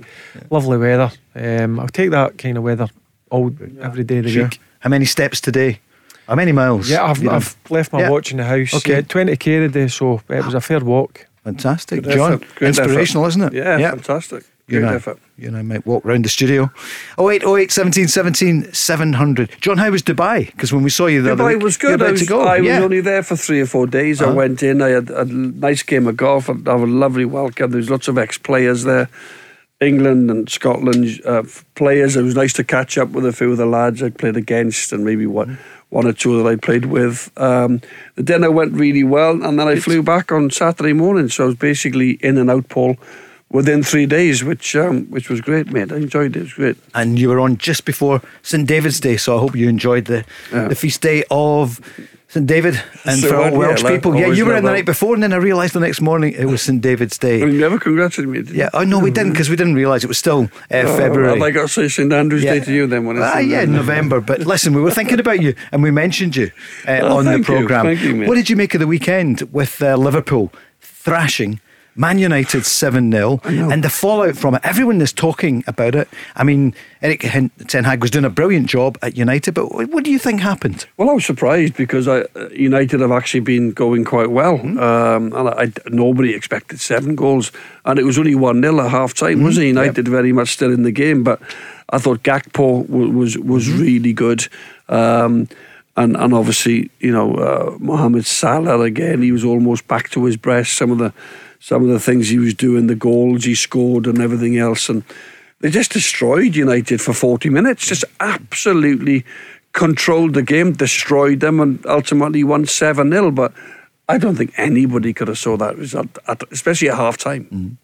lovely 0.49 0.79
weather. 0.79 1.11
Um, 1.35 1.79
I'll 1.81 1.89
take 1.89 2.11
that 2.13 2.39
kind 2.39 2.57
of 2.57 2.63
weather 2.63 2.89
all 3.31 3.53
every 3.83 4.05
day 4.05 4.19
of 4.19 4.25
the 4.25 4.31
Sure. 4.31 4.45
week. 4.45 4.61
How 4.79 4.89
many 4.89 5.05
steps 5.05 5.41
today? 5.43 5.81
How 6.29 6.35
many 6.37 6.53
miles? 6.53 6.89
Yeah, 6.89 7.05
I've, 7.05 7.27
I've 7.29 7.57
left 7.71 7.93
my 7.93 8.01
Yeah. 8.01 8.11
watch 8.11 8.31
in 8.31 8.39
the 8.39 8.45
house. 8.45 8.73
Okay. 8.75 8.95
Yeah, 8.95 9.01
20k 9.03 9.65
a 9.65 9.69
day, 9.69 9.89
so 9.89 10.21
it 10.29 10.45
was 10.45 10.55
a 10.55 10.61
fair 10.61 10.81
walk. 10.81 11.27
Fantastic. 11.45 12.03
Good 12.05 12.15
John, 12.15 12.33
effort, 12.35 12.63
inspirational, 12.63 13.25
effort. 13.25 13.29
isn't 13.31 13.43
it? 13.43 13.53
Yeah, 13.55 13.91
fantastic. 13.91 14.45
Good 14.69 14.77
Great 14.79 14.83
man. 14.87 14.95
effort. 14.95 15.19
You 15.37 15.49
and 15.49 15.57
I 15.57 15.63
might 15.63 15.85
walk 15.85 16.05
round 16.05 16.25
the 16.25 16.29
studio. 16.29 16.71
08, 17.19 17.43
08, 17.45 17.73
17, 17.73 18.07
17, 18.07 18.73
700. 18.73 19.51
John, 19.61 19.77
how 19.79 19.91
was 19.91 20.03
Dubai? 20.05 20.47
Because 20.47 20.73
when 20.73 20.85
we 20.85 20.91
saw 20.91 21.07
you 21.07 21.21
the 21.21 21.33
other 21.33 21.43
Dubai 21.43 21.55
week, 21.55 21.63
was 21.65 21.77
good. 21.77 21.95
about 21.95 22.09
I, 22.09 22.13
was, 22.13 22.21
to 22.21 22.27
go. 22.27 22.43
I 22.43 22.57
yeah. 22.59 22.77
was 22.77 22.85
only 22.85 23.01
there 23.01 23.25
for 23.25 23.35
three 23.35 23.61
or 23.61 23.67
four 23.67 23.89
days. 23.89 24.23
I 24.23 24.27
Uh-huh. 24.27 24.35
went 24.37 24.63
in. 24.63 24.81
I 24.81 24.91
had 24.91 25.11
a 25.11 25.25
nice 25.25 25.83
game 25.83 26.07
of 26.07 26.17
golf. 26.17 26.49
I 26.49 26.53
had 26.53 26.67
a 26.69 26.77
lovely 26.87 27.25
welcome. 27.25 27.73
There 27.73 27.79
was 27.79 27.91
lots 27.91 28.07
of 28.07 28.17
ex-players 28.19 28.85
there, 28.85 29.09
England 29.81 30.31
and 30.31 30.49
Scotland 30.49 31.21
uh, 31.27 31.43
players. 31.75 32.15
It 32.15 32.23
was 32.23 32.37
nice 32.37 32.53
to 32.55 32.65
catch 32.65 32.97
up 32.97 33.09
with 33.11 33.27
a 33.27 33.33
few 33.33 33.51
of 33.51 33.57
the 33.59 33.67
lads 33.67 34.01
I 34.01 34.11
played 34.11 34.37
against, 34.37 34.93
and 34.93 35.05
maybe 35.05 35.27
one, 35.27 35.59
one 35.93 36.07
or 36.07 36.13
two 36.15 36.43
that 36.43 36.49
I 36.49 36.57
played 36.57 36.87
with. 36.87 37.31
Um, 37.37 37.81
the 38.15 38.23
dinner 38.23 38.51
went 38.51 38.73
really 38.73 39.05
well, 39.05 39.43
and 39.45 39.59
then 39.59 39.69
I 39.69 39.77
flew 39.77 40.03
back 40.03 40.33
on 40.33 40.51
Saturday 40.51 40.95
morning. 40.95 41.29
So 41.29 41.45
I 41.45 41.47
was 41.47 41.57
basically 41.57 42.13
in 42.23 42.39
and 42.39 42.51
out, 42.51 42.69
Paul, 42.71 42.97
within 43.51 43.83
three 43.83 44.07
days, 44.07 44.43
which 44.43 44.75
um, 44.75 45.05
which 45.11 45.29
was 45.29 45.41
great, 45.43 45.71
mate. 45.71 45.93
I 45.93 45.97
enjoyed 45.97 46.35
it. 46.35 46.41
It 46.41 46.43
was 46.43 46.55
great. 46.55 46.77
and 46.95 47.19
you 47.19 47.29
were 47.29 47.41
on 47.41 47.59
just 47.59 47.85
before 47.85 48.23
St 48.43 48.67
David's 48.67 49.01
Day, 49.01 49.19
so 49.19 49.37
I 49.37 49.41
hope 49.41 49.55
you 49.55 49.69
enjoyed 49.69 50.07
the 50.07 50.25
the 50.51 50.75
feast 50.75 51.03
day 51.03 51.25
of 51.31 51.79
St 52.33 52.47
David. 52.47 52.83
And 53.05 53.21
So 53.21 53.29
for 53.29 53.37
all 53.37 53.43
what, 53.43 53.53
yeah, 53.53 53.59
Welsh 53.59 53.85
people, 53.85 54.17
yeah, 54.17 54.29
you 54.29 54.47
were 54.47 54.57
in 54.57 54.65
the 54.65 54.71
that. 54.71 54.77
night 54.77 54.87
before, 54.87 55.13
and 55.13 55.23
then 55.23 55.35
I 55.35 55.37
realised 55.37 55.75
the 55.75 55.81
next 55.81 56.01
morning 56.01 56.33
it 56.33 56.47
was 56.47 56.63
St 56.63 56.81
David's 56.81 57.19
Day. 57.19 57.41
You 57.41 57.53
never 57.53 57.79
congratulated 57.79 58.49
me. 58.51 58.57
Yeah, 58.59 58.71
oh 58.73 58.85
no, 58.85 58.99
we 58.99 59.11
didn't 59.11 59.33
because 59.33 59.51
we 59.51 59.57
didn't 59.57 59.75
realise 59.75 60.03
it 60.03 60.07
was 60.07 60.17
still 60.17 60.45
uh, 60.71 60.77
Oh, 60.87 60.97
February. 60.97 61.35
Have 61.35 61.43
I 61.43 61.51
got 61.51 61.63
to 61.63 61.69
say 61.69 61.89
St 61.89 62.11
Andrew's 62.11 62.43
Yeah. 62.43 62.55
Day 62.55 62.61
to 62.61 62.73
you 62.73 62.87
then? 62.87 63.05
When 63.05 63.17
it's 63.19 63.27
Ah, 63.35 63.39
yeah, 63.39 63.67
November. 63.67 64.23
But 64.23 64.41
listen, 64.47 64.73
we 64.73 64.81
were 64.81 64.91
thinking 64.91 65.21
about 65.21 65.43
you 65.43 65.55
and 65.73 65.83
we 65.83 65.91
mentioned 65.91 66.35
you 66.35 66.51
uh, 66.89 67.01
Oh, 67.03 67.19
on 67.19 67.27
the 67.27 67.37
you. 67.39 67.45
programme. 67.45 67.97
You, 67.99 68.27
what 68.27 68.37
did 68.37 68.49
you 68.49 68.57
make 68.57 68.73
of 68.73 68.81
the 68.81 68.87
weekend 68.87 69.43
with 69.53 69.83
uh, 69.83 69.97
Liverpool 69.97 70.51
thrashing 70.81 71.61
Man 71.95 72.19
United 72.19 72.65
7 72.65 73.11
0 73.13 73.41
and 73.45 73.85
the 73.85 73.91
fallout 73.91 74.37
from 74.37 74.55
it? 74.55 74.63
Everyone 74.65 75.01
is 75.03 75.13
talking 75.13 75.63
about 75.67 75.95
it. 75.95 76.09
I 76.37 76.43
mean, 76.45 76.75
Erik 77.03 77.21
ten 77.21 77.85
Hag 77.85 78.01
was 78.01 78.11
doing 78.11 78.25
a 78.25 78.31
brilliant 78.31 78.67
job 78.67 78.97
at 79.03 79.17
United, 79.17 79.53
but 79.55 79.67
what 79.73 80.03
do 80.05 80.11
you 80.11 80.19
think 80.19 80.41
happened? 80.41 80.87
Well, 80.97 81.11
I 81.11 81.13
was 81.13 81.27
surprised 81.27 81.77
because 81.77 82.09
I, 82.09 82.21
uh, 82.35 82.49
United 82.51 83.01
have 83.01 83.13
actually 83.13 83.41
been 83.41 83.73
going 83.73 84.05
quite 84.05 84.31
well, 84.31 84.59
Mm-hmm. 84.59 84.79
um, 84.79 85.33
and 85.35 85.49
I, 85.49 85.73
nobody 85.91 86.35
expected 86.35 86.81
seven 86.81 87.15
goals, 87.15 87.53
and 87.85 87.99
it 87.99 88.05
was 88.05 88.19
only 88.19 88.35
one 88.35 88.63
0 88.63 88.81
at 88.81 88.91
half 88.91 89.13
time, 89.15 89.35
Mm-hmm. 89.37 89.45
wasn't 89.45 89.65
it? 89.65 89.69
United 89.69 90.09
very 90.09 90.33
much 90.33 90.51
still 90.53 90.73
in 90.73 90.83
the 90.85 90.93
game, 90.93 91.23
but 91.23 91.41
I 91.91 91.99
thought 91.99 92.23
Gakpo 92.23 92.89
was 92.89 93.11
was, 93.11 93.39
was 93.39 93.69
Mm-hmm. 93.69 93.81
really 93.83 94.13
good. 94.15 94.49
Um, 94.89 95.49
and, 95.95 96.17
and 96.17 96.33
obviously, 96.33 96.91
you 97.01 97.13
know, 97.13 97.35
uh, 97.35 97.77
Mohamed 97.79 98.25
Salah 98.25 98.81
again. 98.81 99.21
He 99.21 99.31
was 99.31 99.45
almost 99.45 99.87
back 99.89 100.09
to 100.11 100.25
his 100.25 100.39
breast. 100.39 100.73
Some 100.79 100.91
of 100.91 100.97
the, 100.97 101.13
some 101.63 101.85
of 101.85 101.89
the 101.89 102.01
things 102.01 102.29
he 102.29 102.41
was 102.41 102.55
doing, 102.55 102.89
the 102.89 102.97
goals 102.97 103.45
he 103.45 103.55
scored, 103.55 104.09
and 104.09 104.21
everything 104.21 104.59
else, 104.59 104.89
and 104.89 105.05
they 105.61 105.71
just 105.71 105.93
destroyed 105.93 106.57
United 106.57 107.01
for 107.01 107.13
40 107.13 107.51
minutes. 107.51 107.87
Just 107.87 108.05
absolutely 108.19 109.25
controlled 109.73 110.35
the 110.35 110.43
game, 110.43 110.73
destroyed 110.73 111.39
them, 111.39 111.61
and 111.61 111.87
ultimately 111.87 112.43
won 112.43 112.67
7 112.67 113.09
0. 113.09 113.31
But 113.31 113.53
I 114.09 114.19
don't 114.19 114.35
think 114.35 114.53
anybody 114.57 115.13
could 115.13 115.29
have 115.29 115.39
saw 115.39 115.57
that 115.59 115.79
result, 115.79 116.19
at, 116.27 116.43
especially 116.51 116.89
at 116.89 116.97
half 116.97 117.17
time. 117.17 117.45
Mm-hmm. 117.45 117.75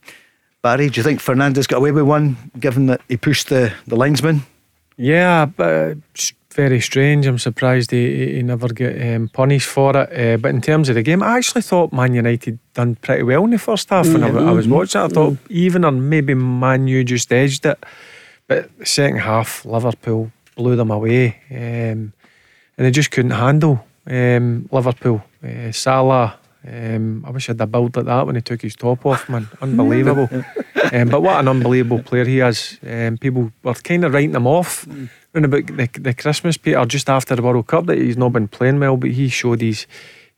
Barry, 0.61 0.89
do 0.89 0.99
you 0.99 1.05
think 1.05 1.21
Fernandes 1.21 1.69
got 1.69 1.77
away 1.77 1.93
with 1.93 2.03
one 2.03 2.37
given 2.59 2.87
that 2.87 3.01
he 3.09 3.17
pushed 3.17 3.49
the, 3.49 3.73
the 3.87 3.95
linesman? 3.95 4.43
Yeah, 4.97 5.47
but 5.47 5.99
it's 6.15 6.33
very 6.59 6.81
strange. 6.81 7.25
I'm 7.29 7.39
surprised 7.39 7.91
he, 7.93 8.35
he- 8.35 8.43
never 8.43 8.69
get 8.69 8.95
um, 9.15 9.29
punished 9.29 9.69
for 9.69 9.97
it. 9.97 10.09
Uh, 10.13 10.37
but 10.43 10.51
in 10.51 10.61
terms 10.61 10.89
of 10.89 10.97
the 10.97 11.03
game, 11.03 11.23
I 11.23 11.37
actually 11.37 11.63
thought 11.63 11.93
Man 11.93 12.15
United 12.15 12.59
done 12.75 12.97
pretty 12.97 13.23
well 13.23 13.45
in 13.45 13.51
the 13.51 13.59
first 13.59 13.89
half. 13.91 14.07
And 14.07 14.25
I, 14.25 14.31
wa- 14.31 14.41
I 14.41 14.51
was 14.53 14.67
Mm-hmm. 14.67 14.73
Mhm. 14.75 14.77
watching 14.77 15.01
it, 15.03 15.05
I 15.05 15.09
thought 15.09 15.37
even 15.51 15.85
or 15.85 15.93
maybe 15.93 16.35
Man 16.35 16.89
U 16.89 17.05
just 17.05 17.33
edged 17.33 17.65
it. 17.65 17.79
But 18.49 18.77
the 18.79 18.87
second 18.87 19.21
half, 19.21 19.65
Liverpool 19.65 20.33
blew 20.57 20.75
them 20.77 20.91
away. 20.91 21.37
Um, 21.51 22.13
and 22.77 22.85
they 22.87 22.91
just 22.91 23.11
couldn't 23.13 23.33
handle 23.47 23.85
um, 24.11 24.69
Liverpool. 24.73 25.23
Uh, 25.45 25.71
Salah, 25.71 26.39
um, 26.67 27.25
I 27.25 27.31
wish 27.31 27.49
I 27.49 27.53
had 27.53 27.61
a 27.61 27.67
build 27.67 27.95
like 27.97 28.07
that 28.07 28.27
when 28.27 28.35
he 28.35 28.41
took 28.43 28.63
his 28.63 28.75
top 28.75 29.07
off, 29.07 29.29
man. 29.29 29.47
Unbelievable. 29.63 30.29
um, 30.93 31.09
but 31.09 31.23
what 31.23 31.39
an 31.39 31.47
unbelievable 31.49 32.03
player 32.03 32.25
he 32.25 32.41
is. 32.41 32.79
Um, 32.85 33.17
people 33.19 33.53
were 33.63 33.75
kind 33.75 34.05
of 34.05 34.13
writing 34.13 34.35
him 34.35 34.47
off 34.47 34.87
round 35.33 35.45
about 35.45 35.67
the, 35.67 35.89
the 36.01 36.15
Christmas, 36.15 36.57
Peter, 36.57 36.85
just 36.85 37.09
after 37.09 37.35
the 37.35 37.43
World 37.43 37.67
Cup, 37.67 37.87
that 37.87 37.99
he's 37.99 38.17
not 38.17 38.33
been 38.33 38.49
playing 38.49 38.81
well, 38.81 38.97
but 38.97 39.11
he 39.11 39.29
showed 39.29 39.61
his, 39.61 39.87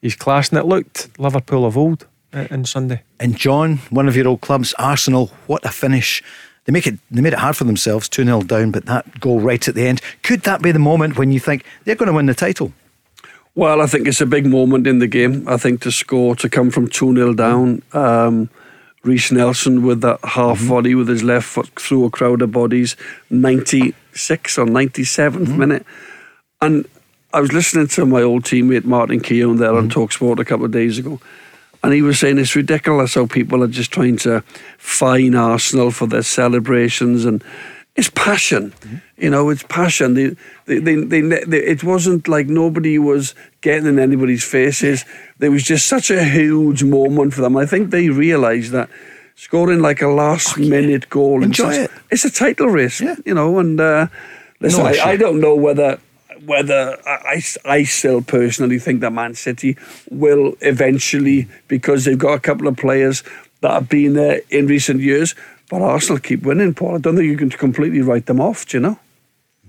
his 0.00 0.14
class 0.14 0.50
and 0.50 0.58
it 0.58 0.66
looked 0.66 1.18
Liverpool 1.18 1.64
of 1.64 1.76
old 1.76 2.06
uh, 2.32 2.46
on 2.50 2.64
Sunday. 2.64 3.02
And 3.18 3.36
John, 3.36 3.78
one 3.90 4.08
of 4.08 4.16
your 4.16 4.28
old 4.28 4.40
clubs, 4.40 4.74
Arsenal, 4.78 5.28
what 5.46 5.64
a 5.64 5.70
finish. 5.70 6.22
They 6.64 6.72
make 6.72 6.86
it 6.86 6.98
they 7.10 7.20
made 7.20 7.32
it 7.32 7.38
hard 7.38 7.56
for 7.56 7.64
themselves, 7.64 8.08
2 8.08 8.24
0 8.24 8.42
down, 8.42 8.70
but 8.70 8.86
that 8.86 9.20
goal 9.20 9.40
right 9.40 9.66
at 9.66 9.74
the 9.74 9.86
end. 9.86 10.00
Could 10.22 10.42
that 10.42 10.62
be 10.62 10.72
the 10.72 10.78
moment 10.78 11.16
when 11.16 11.32
you 11.32 11.40
think 11.40 11.64
they're 11.84 11.94
going 11.94 12.08
to 12.08 12.12
win 12.12 12.26
the 12.26 12.34
title? 12.34 12.72
Well, 13.54 13.80
I 13.80 13.86
think 13.86 14.06
it's 14.06 14.20
a 14.20 14.26
big 14.26 14.46
moment 14.46 14.86
in 14.86 15.00
the 15.00 15.08
game. 15.08 15.48
I 15.48 15.56
think 15.56 15.82
to 15.82 15.90
score, 15.90 16.36
to 16.36 16.48
come 16.48 16.70
from 16.70 16.88
2 16.88 17.14
0 17.14 17.34
down, 17.34 17.82
um, 17.92 18.50
Reiss 19.02 19.32
Nelson 19.32 19.82
with 19.82 20.02
that 20.02 20.20
half 20.22 20.58
mm-hmm. 20.58 20.68
volley 20.68 20.94
with 20.94 21.08
his 21.08 21.22
left 21.22 21.46
foot 21.46 21.68
through 21.80 22.04
a 22.04 22.10
crowd 22.10 22.42
of 22.42 22.52
bodies, 22.52 22.96
96 23.30 24.58
or 24.58 24.66
97th 24.66 25.30
mm-hmm. 25.30 25.58
minute. 25.58 25.86
And 26.60 26.86
I 27.32 27.40
was 27.40 27.52
listening 27.52 27.86
to 27.88 28.04
my 28.04 28.22
old 28.22 28.44
teammate 28.44 28.84
Martin 28.84 29.20
Keown 29.20 29.56
there 29.56 29.74
on 29.74 29.88
mm-hmm. 29.88 30.00
Talksport 30.00 30.38
a 30.38 30.44
couple 30.44 30.66
of 30.66 30.72
days 30.72 30.98
ago. 30.98 31.20
And 31.82 31.94
he 31.94 32.02
was 32.02 32.18
saying 32.18 32.38
it's 32.38 32.54
ridiculous 32.54 33.14
how 33.14 33.26
people 33.26 33.62
are 33.62 33.68
just 33.68 33.90
trying 33.90 34.18
to 34.18 34.42
fine 34.76 35.34
Arsenal 35.34 35.90
for 35.90 36.06
their 36.06 36.22
celebrations 36.22 37.24
and 37.24 37.42
it's 38.00 38.08
passion. 38.10 38.72
You 39.18 39.28
know, 39.28 39.50
it's 39.50 39.62
passion. 39.64 40.14
They, 40.14 40.34
they, 40.64 40.78
they, 40.78 41.20
they, 41.20 41.20
they, 41.20 41.58
it 41.58 41.84
wasn't 41.84 42.28
like 42.28 42.46
nobody 42.46 42.98
was 42.98 43.34
getting 43.60 43.86
in 43.86 43.98
anybody's 43.98 44.42
faces. 44.42 45.04
There 45.38 45.50
was 45.50 45.62
just 45.62 45.86
such 45.86 46.10
a 46.10 46.24
huge 46.24 46.82
moment 46.82 47.34
for 47.34 47.42
them. 47.42 47.58
I 47.58 47.66
think 47.66 47.90
they 47.90 48.08
realised 48.08 48.72
that 48.72 48.88
scoring 49.36 49.80
like 49.80 50.00
a 50.00 50.08
last 50.08 50.56
minute 50.56 51.10
goal. 51.10 51.44
Enjoy 51.44 51.68
it's, 51.68 51.78
it. 51.78 51.90
It's 52.10 52.24
a 52.24 52.30
title 52.30 52.68
race, 52.68 53.00
you 53.00 53.34
know, 53.34 53.58
and 53.58 53.78
uh, 53.78 54.06
listen, 54.60 54.82
No 54.82 54.88
I. 54.88 55.10
I 55.10 55.16
don't 55.16 55.38
know 55.38 55.54
whether 55.54 56.00
whether 56.46 56.96
I, 57.06 57.42
I 57.66 57.84
still 57.84 58.22
personally 58.22 58.78
think 58.78 59.02
that 59.02 59.12
Man 59.12 59.34
City 59.34 59.76
will 60.10 60.56
eventually, 60.62 61.48
because 61.68 62.06
they've 62.06 62.18
got 62.18 62.32
a 62.32 62.40
couple 62.40 62.66
of 62.66 62.78
players 62.78 63.22
that 63.60 63.72
have 63.72 63.90
been 63.90 64.14
there 64.14 64.40
in 64.48 64.66
recent 64.66 65.00
years, 65.00 65.34
but 65.70 65.80
Arsenal 65.82 66.18
keep 66.20 66.42
winning, 66.42 66.74
Paul. 66.74 66.96
I 66.96 66.98
don't 66.98 67.16
think 67.16 67.26
you 67.28 67.36
can 67.38 67.48
completely 67.50 68.02
write 68.02 68.26
them 68.26 68.40
off, 68.40 68.66
do 68.66 68.76
you 68.76 68.82
know? 68.82 68.98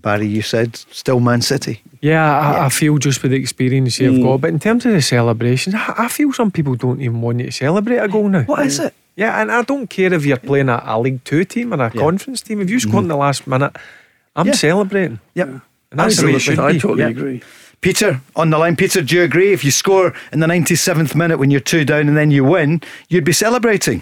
Barry, 0.02 0.26
you 0.28 0.42
said 0.42 0.76
still 0.92 1.20
Man 1.20 1.42
City. 1.42 1.80
Yeah, 2.02 2.26
I, 2.40 2.66
I 2.66 2.70
feel 2.70 2.98
just 2.98 3.22
with 3.22 3.32
the 3.32 3.38
experience 3.38 4.00
you've 4.00 4.16
Mm. 4.16 4.24
got. 4.24 4.42
But 4.42 4.50
in 4.50 4.60
terms 4.60 4.86
of 4.88 4.94
the 4.94 5.02
celebrations, 5.02 5.76
I, 5.76 5.94
I 6.06 6.08
feel 6.08 6.34
some 6.34 6.50
people 6.52 6.76
don't 6.76 7.00
even 7.02 7.22
want 7.22 7.40
you 7.40 7.46
to 7.46 7.52
celebrate 7.52 7.98
a 7.98 8.08
goal 8.08 8.28
now. 8.28 8.42
What 8.44 8.66
is 8.66 8.80
it? 8.80 8.94
Yeah, 9.16 9.40
and 9.40 9.52
I 9.52 9.62
don't 9.62 9.88
care 9.88 10.12
if 10.12 10.26
you're 10.26 10.38
playing 10.38 10.70
a, 10.70 10.82
a 10.86 11.00
League 11.00 11.24
Two 11.24 11.44
team 11.46 11.72
or 11.74 11.84
a 11.86 11.92
conference 11.92 12.42
team. 12.42 12.62
If 12.62 12.70
you 12.72 12.80
score 12.80 13.02
in 13.02 13.08
the 13.10 13.16
last 13.16 13.46
minute, 13.46 13.76
I'm 14.36 14.46
Mm-hmm. 14.46 14.48
Yeah. 14.48 14.54
celebrating. 14.56 15.20
Yep. 15.36 15.48
And 15.92 16.00
that's 16.00 16.18
the 16.18 16.26
way 16.26 16.34
it 16.36 16.40
should 16.40 16.58
I 16.58 16.72
be. 16.74 16.80
totally 16.80 17.02
Yeah. 17.04 17.10
agree. 17.10 17.42
Peter, 17.82 18.22
on 18.36 18.50
the 18.50 18.58
line. 18.58 18.76
Peter, 18.76 19.02
do 19.04 19.16
you 19.16 19.24
agree? 19.24 19.54
If 19.54 19.64
you 19.64 19.72
score 19.72 20.14
in 20.32 20.40
the 20.40 20.48
97th 20.48 21.14
minute 21.16 21.38
when 21.38 21.52
you're 21.52 21.60
two 21.60 21.84
down 21.86 22.08
and 22.08 22.16
then 22.18 22.32
you 22.32 22.44
win, 22.44 22.82
you'd 23.10 23.24
be 23.26 23.34
celebrating. 23.34 24.02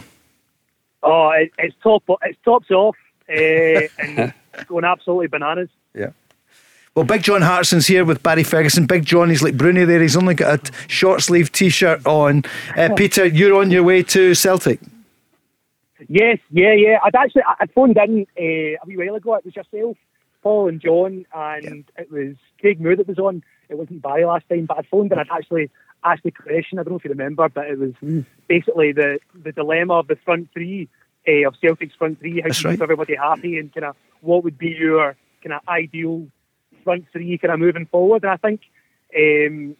Oh, 1.03 1.29
it, 1.31 1.51
it's 1.57 1.75
top. 1.81 2.03
It's 2.23 2.37
tops 2.43 2.71
off, 2.71 2.95
uh, 3.29 3.33
and 3.99 4.33
going 4.67 4.83
absolutely 4.85 5.27
bananas. 5.27 5.69
Yeah. 5.93 6.11
Well, 6.95 7.05
Big 7.05 7.23
John 7.23 7.41
Hartson's 7.41 7.87
here 7.87 8.03
with 8.03 8.21
Barry 8.23 8.43
Ferguson. 8.43 8.85
Big 8.85 9.05
John, 9.05 9.29
he's 9.29 9.41
like 9.43 9.55
Bruni 9.55 9.85
there. 9.85 10.01
He's 10.01 10.17
only 10.17 10.33
got 10.33 10.69
a 10.69 10.73
short 10.87 11.21
sleeve 11.21 11.51
t 11.51 11.69
shirt 11.69 12.05
on. 12.05 12.43
Uh, 12.75 12.89
Peter, 12.97 13.25
you're 13.25 13.57
on 13.59 13.71
your 13.71 13.83
way 13.83 14.03
to 14.03 14.33
Celtic. 14.35 14.79
Yes, 16.07 16.39
yeah, 16.49 16.73
yeah. 16.73 16.97
I'd 17.03 17.15
actually 17.15 17.43
I- 17.43 17.55
I'd 17.61 17.71
phoned 17.73 17.97
in 17.97 18.25
uh, 18.37 18.41
a 18.41 18.77
wee 18.85 18.97
while 18.97 19.15
ago. 19.15 19.35
It 19.35 19.45
was 19.45 19.55
yourself, 19.55 19.97
Paul, 20.41 20.67
and 20.69 20.81
John, 20.81 21.25
and 21.33 21.85
it 21.97 22.11
was 22.11 22.35
Craig 22.59 22.81
Moore 22.81 22.95
that 22.95 23.07
was 23.07 23.19
on. 23.19 23.43
It 23.69 23.77
wasn't 23.77 24.01
Barry 24.01 24.25
last 24.25 24.49
time, 24.49 24.65
but 24.65 24.77
I'd 24.79 24.87
phoned 24.87 25.11
and 25.11 25.21
I'd 25.21 25.27
actually 25.31 25.69
asked 26.03 26.23
the 26.23 26.31
question. 26.31 26.79
I 26.79 26.83
don't 26.83 26.91
know 26.91 26.97
if 26.97 27.05
you 27.05 27.11
remember, 27.11 27.49
but 27.49 27.67
it 27.67 27.79
was 27.79 27.93
basically 28.47 28.91
the 28.91 29.19
the 29.33 29.51
dilemma 29.51 29.95
of 29.95 30.07
the 30.07 30.15
front 30.17 30.49
three 30.53 30.89
uh, 31.27 31.47
of 31.47 31.55
Celtic's 31.61 31.95
front 31.95 32.19
three. 32.19 32.41
How 32.41 32.47
That's 32.47 32.61
to 32.61 32.71
keep 32.71 32.81
everybody 32.81 33.15
happy 33.15 33.57
and 33.57 33.73
kind 33.73 33.85
of 33.85 33.95
what 34.21 34.43
would 34.43 34.57
be 34.57 34.69
your 34.69 35.15
kind 35.43 35.53
of 35.53 35.61
ideal 35.67 36.27
front 36.83 37.05
three 37.11 37.37
kind 37.37 37.53
of 37.53 37.59
moving 37.59 37.85
forward. 37.85 38.23
And 38.23 38.31
I 38.31 38.37
think 38.37 38.61
um, 39.15 39.75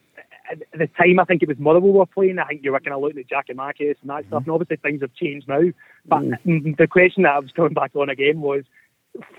at 0.51 0.59
the 0.73 0.87
time, 0.87 1.19
I 1.19 1.25
think 1.25 1.43
it 1.43 1.49
was 1.49 1.59
Motherwell 1.59 1.93
were 1.93 2.05
playing. 2.05 2.39
I 2.39 2.45
think 2.45 2.63
you 2.63 2.71
were 2.71 2.79
kind 2.79 2.95
of 2.95 3.01
looking 3.01 3.19
at 3.19 3.29
Jack 3.29 3.45
and 3.49 3.57
Marcus 3.57 3.97
and 4.01 4.09
that 4.09 4.25
stuff. 4.27 4.43
And 4.43 4.51
obviously 4.51 4.77
things 4.77 5.01
have 5.01 5.13
changed 5.13 5.47
now. 5.47 5.61
But 6.05 6.21
mm, 6.21 6.77
the 6.77 6.87
question 6.87 7.23
that 7.23 7.33
I 7.33 7.39
was 7.39 7.51
coming 7.51 7.73
back 7.73 7.91
on 7.95 8.09
again 8.09 8.41
was 8.41 8.63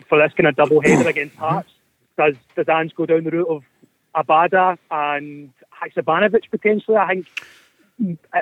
for 0.09 0.19
this 0.19 0.33
kind 0.35 0.47
of 0.47 0.57
double 0.57 0.81
header 0.81 1.09
against 1.09 1.37
Hearts, 1.37 1.71
does 2.17 2.35
does 2.55 2.69
Ange 2.69 2.95
go 2.95 3.07
down 3.07 3.25
the 3.25 3.31
route 3.31 3.49
of 3.49 3.65
Abada 4.15 4.79
and 4.91 5.53
Haksabanovic 5.81 6.51
potentially? 6.51 6.97
I 6.97 7.09
think 7.09 7.27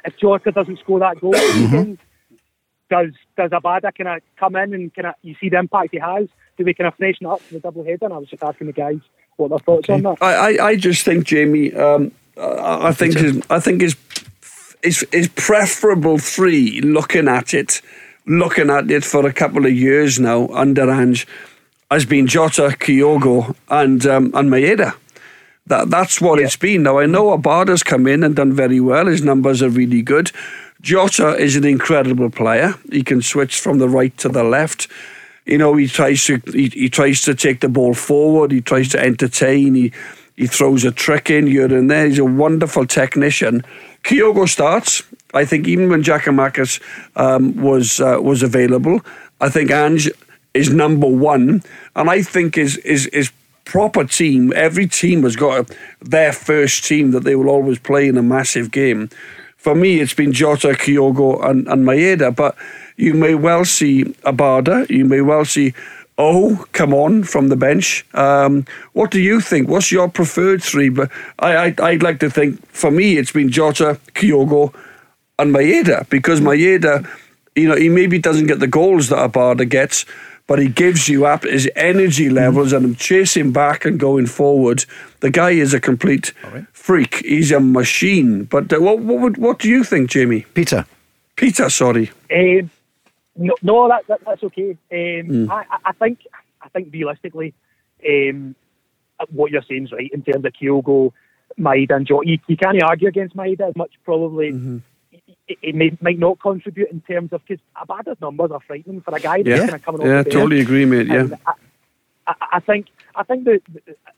if 0.04 0.16
Jota 0.18 0.52
doesn't 0.52 0.78
score 0.80 1.00
that 1.00 1.20
goal, 1.20 1.32
this 1.32 1.56
weekend, 1.56 1.98
does 2.90 3.12
does 3.36 3.50
Abada 3.50 3.94
kind 3.96 4.08
of 4.08 4.22
come 4.36 4.56
in 4.56 4.74
and 4.74 4.94
kind 4.94 5.06
of 5.06 5.14
you 5.22 5.34
see 5.40 5.48
the 5.48 5.58
impact 5.58 5.90
he 5.92 5.98
has? 5.98 6.28
Do 6.56 6.64
we 6.64 6.74
kind 6.74 6.88
of 6.88 6.94
freshen 6.94 7.26
up 7.26 7.40
for 7.40 7.54
the 7.54 7.60
double 7.60 7.84
header? 7.84 8.06
And 8.06 8.14
I 8.14 8.18
was 8.18 8.28
just 8.28 8.42
asking 8.42 8.68
the 8.68 8.72
guys 8.72 9.00
what 9.36 9.50
their 9.50 9.58
thoughts 9.58 9.88
on 9.88 10.02
that. 10.02 10.16
I, 10.20 10.56
I, 10.56 10.66
I 10.68 10.76
just 10.76 11.04
think 11.04 11.24
Jamie. 11.24 11.72
Um, 11.74 12.12
I, 12.36 12.88
I 12.88 12.92
think 12.92 13.16
his, 13.16 13.42
I 13.50 13.60
think 13.60 13.82
is 13.82 13.96
is 14.82 15.02
is 15.12 15.28
preferable 15.28 16.18
three. 16.18 16.80
Looking 16.80 17.28
at 17.28 17.54
it, 17.54 17.82
looking 18.26 18.70
at 18.70 18.90
it 18.90 19.04
for 19.04 19.26
a 19.26 19.32
couple 19.32 19.66
of 19.66 19.72
years 19.72 20.18
now 20.18 20.48
under 20.48 20.90
Ange, 20.90 21.26
has 21.90 22.04
been 22.04 22.26
Jota, 22.26 22.76
Kyogo, 22.78 23.54
and 23.68 24.06
um, 24.06 24.30
and 24.34 24.50
Maeda. 24.50 24.94
That 25.68 25.90
that's 25.90 26.20
what 26.20 26.38
yeah. 26.38 26.46
it's 26.46 26.56
been. 26.56 26.82
Now 26.82 26.98
I 26.98 27.06
know 27.06 27.36
Abada's 27.36 27.82
come 27.82 28.06
in 28.06 28.24
and 28.24 28.34
done 28.34 28.52
very 28.52 28.80
well. 28.80 29.06
His 29.06 29.22
numbers 29.22 29.62
are 29.62 29.68
really 29.68 30.02
good. 30.02 30.32
Jota 30.80 31.36
is 31.36 31.56
an 31.56 31.64
incredible 31.64 32.30
player. 32.30 32.74
He 32.90 33.02
can 33.02 33.22
switch 33.22 33.58
from 33.60 33.78
the 33.78 33.88
right 33.88 34.16
to 34.18 34.28
the 34.28 34.44
left. 34.44 34.88
You 35.44 35.58
know, 35.58 35.74
he 35.76 35.86
tries 35.86 36.24
to 36.26 36.40
he, 36.52 36.68
he 36.68 36.88
tries 36.88 37.22
to 37.22 37.34
take 37.34 37.60
the 37.60 37.68
ball 37.68 37.94
forward. 37.94 38.52
He 38.52 38.60
tries 38.60 38.88
to 38.90 39.00
entertain. 39.00 39.74
He 39.74 39.92
he 40.36 40.46
throws 40.46 40.84
a 40.84 40.92
trick 40.92 41.30
in 41.30 41.46
here 41.46 41.66
and 41.66 41.90
there. 41.90 42.06
He's 42.06 42.18
a 42.18 42.24
wonderful 42.24 42.86
technician. 42.86 43.64
Kyogo 44.04 44.48
starts. 44.48 45.02
I 45.34 45.44
think 45.44 45.66
even 45.66 45.88
when 45.90 46.02
Giakoumakis 46.02 46.80
um, 47.16 47.60
was 47.60 48.00
uh, 48.00 48.18
was 48.20 48.42
available, 48.42 49.00
I 49.40 49.48
think 49.48 49.70
Ange 49.70 50.10
is 50.54 50.72
number 50.72 51.08
one, 51.08 51.62
and 51.96 52.08
I 52.08 52.22
think 52.22 52.56
is 52.56 52.76
is 52.78 53.06
is 53.06 53.32
proper 53.68 54.04
team. 54.04 54.52
Every 54.56 54.86
team 54.86 55.22
has 55.22 55.36
got 55.36 55.70
their 56.00 56.32
first 56.32 56.84
team 56.84 57.10
that 57.10 57.24
they 57.24 57.36
will 57.36 57.50
always 57.50 57.78
play 57.78 58.08
in 58.08 58.16
a 58.16 58.22
massive 58.22 58.70
game. 58.70 59.10
For 59.58 59.74
me, 59.74 60.00
it's 60.00 60.14
been 60.14 60.32
Jota, 60.32 60.68
Kyogo, 60.68 61.44
and, 61.44 61.68
and 61.68 61.84
Maeda. 61.84 62.34
But 62.34 62.56
you 62.96 63.12
may 63.12 63.34
well 63.34 63.64
see 63.64 64.04
Abada. 64.24 64.88
You 64.88 65.04
may 65.04 65.20
well 65.20 65.44
see 65.44 65.74
Oh, 66.20 66.64
come 66.72 66.92
on 66.92 67.22
from 67.22 67.46
the 67.46 67.54
bench. 67.54 68.04
Um, 68.12 68.64
what 68.92 69.12
do 69.12 69.20
you 69.20 69.40
think? 69.40 69.68
What's 69.68 69.92
your 69.92 70.08
preferred 70.08 70.60
three? 70.60 70.88
But 70.88 71.12
I, 71.38 71.72
I, 71.78 71.92
would 71.92 72.02
like 72.02 72.18
to 72.20 72.28
think 72.28 72.66
for 72.72 72.90
me 72.90 73.18
it's 73.18 73.30
been 73.30 73.50
Jota, 73.50 74.00
Kyogo, 74.14 74.74
and 75.38 75.54
Maeda 75.54 76.08
because 76.08 76.40
Maeda, 76.40 77.08
you 77.54 77.68
know, 77.68 77.76
he 77.76 77.88
maybe 77.88 78.18
doesn't 78.18 78.48
get 78.48 78.58
the 78.58 78.66
goals 78.66 79.10
that 79.10 79.30
Abada 79.30 79.68
gets, 79.68 80.06
but 80.48 80.58
he 80.58 80.68
gives 80.68 81.08
you 81.08 81.26
up 81.26 81.44
his 81.44 81.70
energy 81.76 82.28
levels 82.30 82.72
and 82.72 82.84
him 82.84 82.94
chasing 82.96 83.52
back 83.52 83.84
and 83.84 84.00
going 84.00 84.26
forward. 84.26 84.84
The 85.20 85.30
guy 85.30 85.50
is 85.50 85.74
a 85.74 85.78
complete 85.78 86.32
right. 86.42 86.66
freak. 86.72 87.16
He's 87.16 87.52
a 87.52 87.60
machine. 87.60 88.44
But 88.44 88.72
uh, 88.72 88.80
what 88.80 88.98
what 88.98 89.20
would, 89.20 89.36
what 89.36 89.58
do 89.60 89.68
you 89.68 89.84
think, 89.84 90.10
Jamie? 90.10 90.46
Peter. 90.54 90.86
Peter, 91.36 91.68
sorry. 91.70 92.10
Um, 92.34 92.70
no, 93.36 93.54
no 93.62 93.88
that, 93.88 94.06
that, 94.08 94.20
that's 94.24 94.42
okay. 94.42 94.70
Um, 94.70 95.46
mm. 95.46 95.50
I, 95.50 95.64
I 95.84 95.92
think 95.92 96.20
I 96.62 96.68
think 96.70 96.92
realistically, 96.92 97.54
um, 98.08 98.56
what 99.30 99.50
you're 99.50 99.62
saying 99.62 99.84
is 99.84 99.92
right 99.92 100.10
in 100.12 100.22
terms 100.22 100.44
of 100.46 100.52
Kyogo, 100.54 101.12
Maeda, 101.58 101.94
and 101.94 102.06
Jota. 102.06 102.26
You, 102.26 102.38
you 102.48 102.56
can't 102.56 102.82
argue 102.82 103.06
against 103.06 103.36
Maeda 103.36 103.68
as 103.68 103.76
much. 103.76 103.92
Probably 104.02 104.52
mm-hmm 104.52 104.78
it, 105.48 105.58
it 105.62 105.74
may, 105.74 105.96
might 106.00 106.18
not 106.18 106.38
contribute 106.40 106.90
in 106.90 107.00
terms 107.00 107.32
of 107.32 107.42
because 107.46 107.62
Abada's 107.76 108.20
numbers 108.20 108.50
are 108.50 108.60
frightening 108.60 109.00
for 109.00 109.14
a 109.14 109.20
guy 109.20 109.42
that's 109.42 109.48
yeah. 109.48 109.66
kind 109.66 109.74
of 109.74 109.82
coming 109.82 110.02
yeah, 110.02 110.20
off 110.20 110.26
Yeah, 110.26 110.32
totally 110.32 110.60
agree, 110.60 110.84
mate. 110.84 111.06
Yeah. 111.06 111.28
I, 111.46 111.52
I, 112.26 112.34
I, 112.52 112.60
think 112.60 112.88
I 113.14 113.22
think 113.22 113.44
that 113.44 113.62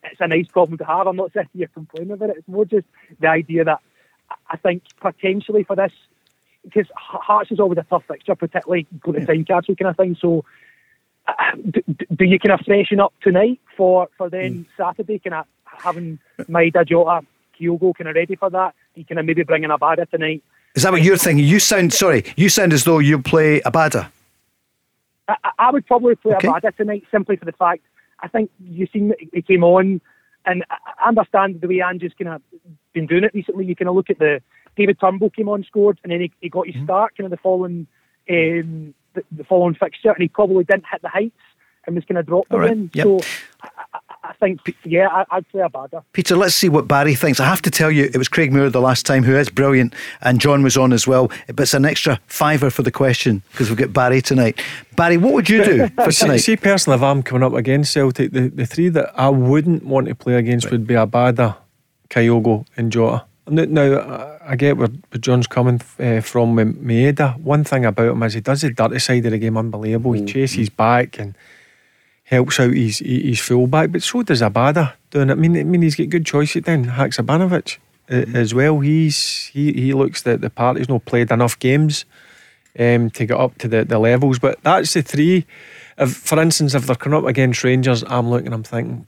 it's 0.05 0.21
a 0.21 0.27
nice 0.27 0.49
problem 0.49 0.79
to 0.79 0.85
have. 0.85 1.07
I'm 1.07 1.17
not 1.17 1.33
sitting 1.33 1.49
here 1.55 1.71
complaining 1.73 2.13
about 2.13 2.31
it. 2.31 2.39
It's 2.39 2.49
more 2.49 2.65
just 2.65 2.87
the 3.21 3.29
idea 3.29 3.65
that 3.65 3.81
I 4.49 4.57
think 4.57 4.83
potentially 5.01 5.63
for 5.63 5.77
this 5.77 5.93
because 6.65 6.87
Hearts 6.95 7.51
is 7.51 7.61
always 7.61 7.79
a 7.79 7.87
tough 7.89 8.05
fixture, 8.07 8.35
particularly 8.35 8.87
going 9.01 9.25
to 9.25 9.33
Tynecastle 9.33 9.79
kind 9.79 9.91
of 9.91 9.97
thing. 9.97 10.17
So. 10.21 10.45
Uh, 11.27 11.33
do, 11.71 11.83
do, 12.17 12.25
you 12.25 12.41
kind 12.41 12.59
of 12.59 12.65
freshen 12.65 12.99
up 12.99 13.13
tonight 13.23 13.61
for, 13.77 14.09
for 14.17 14.31
then 14.31 14.65
mm. 14.65 14.67
Saturday, 14.77 15.19
kind 15.19 15.35
of 15.35 15.47
having 15.65 16.19
Maeda, 16.49 16.85
Jota, 16.85 17.25
Kyogo 17.61 17.95
kind 17.95 18.09
of 18.09 18.17
ready 18.17 18.35
for 18.35 18.51
that? 18.51 18.75
You 18.95 19.05
kind 19.05 19.19
of 19.19 19.27
maybe 19.27 19.45
bring 19.45 19.63
in 19.63 19.71
Abada 19.71 20.11
tonight 20.11 20.43
is 20.75 20.83
that 20.83 20.93
what 20.93 21.03
you're 21.03 21.17
thinking? 21.17 21.45
You 21.45 21.59
sound 21.59 21.93
sorry. 21.93 22.25
You 22.37 22.49
sound 22.49 22.73
as 22.73 22.85
though 22.85 22.99
you 22.99 23.21
play 23.21 23.61
Abada. 23.61 24.11
I, 25.29 25.37
I 25.59 25.71
would 25.71 25.87
probably 25.87 26.17
play 26.17 26.35
okay. 26.35 26.49
Abada 26.49 26.77
tonight 26.77 27.05
simply 27.11 27.37
for 27.37 27.45
the 27.45 27.53
fact 27.53 27.83
I 28.23 28.29
think 28.29 28.51
you 28.61 28.87
seen 28.93 29.13
he 29.33 29.43
came 29.43 29.65
on, 29.65 30.01
and 30.47 30.65
I 30.71 31.09
understand 31.09 31.61
the 31.61 31.69
way 31.69 31.81
Ange's 31.81 32.13
kind 32.19 32.35
of 32.35 32.43
been 32.93 33.07
doing 33.07 33.25
it 33.25 33.35
recently. 33.35 33.65
You 33.65 33.75
kind 33.75 33.89
of 33.89 33.95
look 33.95 34.11
at 34.11 34.19
the 34.19 34.43
David 34.77 34.99
Turnbull 35.01 35.31
came 35.31 35.49
on, 35.49 35.65
scored, 35.65 35.99
and 36.03 36.13
then 36.13 36.21
he, 36.21 36.33
he 36.41 36.49
got 36.49 36.67
his 36.67 36.77
mm-hmm. 36.77 36.85
start 36.85 37.17
kind 37.17 37.27
of 37.27 37.31
the 37.31 37.37
following 37.43 37.87
um, 38.29 38.95
the, 39.15 39.25
the 39.33 39.45
following 39.45 39.75
fixture, 39.75 40.11
and 40.11 40.23
he 40.23 40.29
probably 40.29 40.65
didn't 40.65 40.87
hit 40.91 41.03
the 41.03 41.09
heights 41.09 41.35
and 41.87 41.97
was 41.97 42.05
kind 42.05 42.19
of 42.19 42.27
dropped 42.27 42.51
them 42.51 42.61
right. 42.61 42.73
in. 42.73 42.91
Yep. 42.95 43.05
So 43.05 43.21
I, 43.63 43.99
I 44.23 44.33
think, 44.35 44.61
yeah, 44.85 45.09
I, 45.31 45.37
would 45.37 45.49
play 45.49 45.63
Abada. 45.63 46.05
Peter, 46.13 46.37
let's 46.37 46.55
see 46.55 46.69
what 46.69 46.87
Barry 46.87 47.15
thinks. 47.15 47.41
I 47.41 47.47
have 47.47 47.63
to 47.63 47.71
tell 47.71 47.91
you, 47.91 48.05
it 48.05 48.17
was 48.17 48.29
Craig 48.29 48.53
Moore 48.53 48.69
the 48.69 48.81
last 48.81 49.07
time, 49.07 49.23
who 49.23 49.35
is 49.35 49.49
brilliant, 49.49 49.95
and 50.21 50.41
John 50.41 50.63
was 50.63 50.77
on 50.77 50.93
as 50.93 51.07
well. 51.07 51.31
But 51.47 51.61
it's 51.61 51.75
an 51.75 51.85
extra 51.85 52.21
fiver 52.27 52.71
for 52.71 52.83
the 52.83 52.91
question 52.91 53.43
because 53.53 53.71
we've 53.71 53.79
got 53.79 53.93
Barry 53.93 54.21
tonight. 54.21 54.61
Barry, 54.97 55.17
what 55.17 55.33
would 55.33 55.49
you 55.49 55.65
do 55.65 55.89
for 56.05 56.13
tonight? 56.13 56.39
See, 56.39 56.57
personally, 56.57 56.97
if 56.97 57.03
I'm 57.03 57.23
coming 57.23 57.43
up 57.43 57.55
against 57.55 57.93
Celtic, 57.93 58.33
the, 58.33 58.49
the 58.49 58.67
three 58.67 58.91
that 58.91 59.11
I 59.19 59.31
wouldn't 59.31 59.85
want 59.85 60.09
to 60.09 60.15
play 60.15 60.35
against 60.35 60.67
right. 60.67 60.73
would 60.73 60.87
be 60.87 60.95
Abada, 60.95 61.57
Kyogo, 62.11 62.67
and 62.77 62.93
Jota. 62.93 63.25
Now, 63.49 64.39
I 64.47 64.55
get 64.57 64.77
where, 64.77 64.89
John's 65.19 65.47
coming 65.47 65.81
uh, 65.99 66.21
from 66.21 66.57
Maeda. 66.57 67.39
One 67.41 67.65
thing 67.65 67.85
about 67.85 68.13
him 68.13 68.23
is 68.23 68.35
he 68.35 68.41
does 68.41 68.61
the 68.61 68.71
dirty 68.71 68.99
side 68.99 69.25
of 69.25 69.33
the 69.33 69.39
game 69.39 69.57
unbelievable. 69.57 70.13
He 70.13 70.23
mm. 70.23 70.29
chases 70.29 70.69
back 70.69 71.19
and 71.19 71.35
helps 72.31 72.61
out 72.61 72.73
his 72.73 73.01
his 73.01 73.41
fullback, 73.41 73.91
but 73.91 74.03
so 74.03 74.23
does 74.23 74.41
Abada 74.41 74.95
doing 75.11 75.31
it. 75.31 75.33
I 75.33 75.35
mean, 75.35 75.57
I 75.57 75.65
mean 75.65 75.83
he's 75.83 75.97
got 75.97 76.09
good 76.09 76.25
choices 76.25 76.63
then. 76.63 76.87
Haksabanovic 76.87 77.79
mm-hmm. 78.09 78.37
as 78.37 78.55
well. 78.55 78.79
He's 78.81 79.47
he 79.47 79.73
he 79.73 79.93
looks 79.93 80.23
that 80.23 80.41
the 80.41 80.49
part. 80.49 80.79
He's 80.79 80.89
not 80.89 81.05
played 81.05 81.33
enough 81.33 81.59
games 81.59 82.05
um, 82.79 83.11
to 83.11 83.27
get 83.27 83.37
up 83.37 83.59
to 83.59 83.69
the, 83.69 83.85
the 83.85 83.99
levels. 83.99 84.39
But 84.39 84.63
that's 84.63 84.95
the 84.95 85.03
three. 85.03 85.45
If, 85.99 86.17
for 86.17 86.41
instance, 86.41 86.75
if 86.75 86.87
they're 86.87 86.97
coming 86.97 87.19
up 87.19 87.27
against 87.27 87.65
Rangers, 87.65 88.05
I'm 88.07 88.31
looking. 88.31 88.53
I'm 88.53 88.63
thinking. 88.63 89.07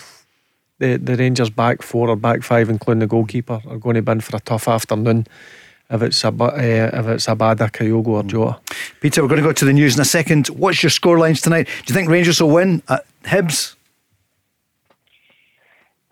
The, 0.79 0.97
the 0.97 1.15
Rangers 1.15 1.51
back 1.51 1.81
four 1.81 2.09
or 2.09 2.17
back 2.17 2.43
five, 2.43 2.69
including 2.69 3.01
the 3.01 3.07
goalkeeper, 3.07 3.63
are 3.69 3.77
going 3.77 3.95
to 3.95 4.03
be 4.03 4.11
in 4.11 4.21
for 4.21 4.37
a 4.37 4.41
tough 4.41 4.67
afternoon 4.67 5.29
if 5.93 6.03
it's 6.03 6.25
a 6.25 6.29
uh, 6.29 7.01
if 7.01 7.07
it's 7.07 7.27
Abada, 7.27 7.71
Kyogo, 7.71 8.09
or 8.09 8.23
Jota. 8.25 8.59
Peter, 9.01 9.23
we're 9.23 9.29
going 9.29 9.43
to 9.43 9.47
go 9.47 9.53
to 9.53 9.65
the 9.65 9.73
news 9.73 9.95
in 9.95 10.01
a 10.01 10.07
second. 10.07 10.49
What's 10.49 10.83
your 10.83 10.91
score 10.91 11.19
lines 11.19 11.41
tonight? 11.41 11.67
Do 11.67 11.93
you 11.93 11.95
think 11.95 12.09
Rangers 12.09 12.41
will 12.41 12.51
win 12.51 12.83
at 12.89 13.05
Hibs? 13.23 13.77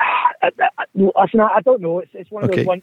Listen, 0.94 1.40
I 1.40 1.60
don't 1.64 1.80
know. 1.80 2.00
It's, 2.00 2.10
it's 2.14 2.30
one 2.30 2.44
of 2.44 2.50
okay. 2.50 2.64
those 2.64 2.66
it's, 2.66 2.82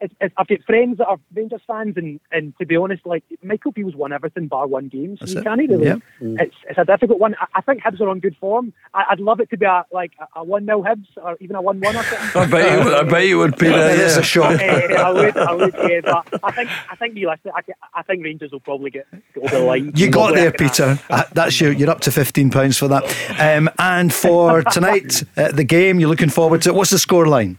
I've 0.00 0.46
got 0.48 0.62
friends 0.66 0.98
that 0.98 1.06
are 1.06 1.18
Rangers 1.34 1.60
fans, 1.66 1.96
and, 1.96 2.20
and 2.30 2.56
to 2.58 2.66
be 2.66 2.76
honest, 2.76 3.04
like 3.06 3.24
Michael 3.42 3.72
Beale's 3.72 3.94
won 3.94 4.12
everything 4.12 4.48
bar 4.48 4.66
one 4.66 4.88
game, 4.88 5.16
so 5.16 5.24
That's 5.24 5.34
you 5.34 5.42
can't 5.42 5.58
really. 5.58 5.86
Yeah. 5.86 5.96
It's 6.20 6.54
it's 6.68 6.78
a 6.78 6.84
difficult 6.84 7.18
one. 7.18 7.34
I, 7.40 7.46
I, 7.56 7.60
think 7.60 7.82
Hibs 7.82 8.00
are 8.00 8.08
on 8.08 8.20
good 8.20 8.36
form. 8.36 8.72
I, 8.92 9.04
would 9.10 9.20
love 9.20 9.40
it 9.40 9.50
to 9.50 9.56
be 9.56 9.66
a 9.66 9.84
like 9.92 10.12
a 10.34 10.44
one 10.44 10.66
0 10.66 10.82
Hibs 10.82 11.06
or 11.16 11.36
even 11.40 11.56
a 11.56 11.62
one 11.62 11.80
one 11.80 11.96
or 11.96 12.02
something. 12.02 12.42
I 12.42 12.46
bet 12.46 12.72
you. 12.72 12.84
Would, 12.84 12.94
I 12.94 13.02
bet 13.02 13.26
you 13.26 13.38
would 13.38 13.56
be 13.56 13.68
there. 13.68 13.96
There's 13.96 14.16
a 14.16 14.22
shot. 14.22 14.60
uh, 14.60 14.64
I 14.64 15.10
would. 15.10 15.36
I 15.36 15.52
would. 15.52 15.74
Yeah, 15.74 16.00
but 16.02 16.44
I 16.44 16.52
think 16.52 16.70
I 16.90 16.96
think 16.96 17.14
realistically, 17.14 17.52
I, 17.54 17.98
I 17.98 18.02
think 18.02 18.24
Rangers 18.24 18.52
will 18.52 18.60
probably 18.60 18.90
get, 18.90 19.06
get 19.34 19.44
over 19.44 19.58
the 19.58 19.64
line. 19.64 19.92
You 19.94 20.10
got 20.10 20.34
there, 20.34 20.52
Peter. 20.52 20.98
Uh, 21.10 21.24
that's 21.32 21.60
you. 21.60 21.70
You're 21.70 21.90
up 21.90 22.00
to 22.00 22.12
fifteen 22.12 22.50
pounds 22.50 22.78
for 22.78 22.88
that. 22.88 23.04
Um, 23.38 23.70
and 23.78 24.12
for 24.12 24.62
tonight, 24.72 25.22
uh, 25.36 25.52
the 25.52 25.64
game 25.64 26.00
you're 26.00 26.08
looking 26.08 26.30
forward 26.30 26.62
to. 26.62 26.72
What's 26.72 26.90
the 26.90 26.98
score 26.98 27.26
line? 27.26 27.58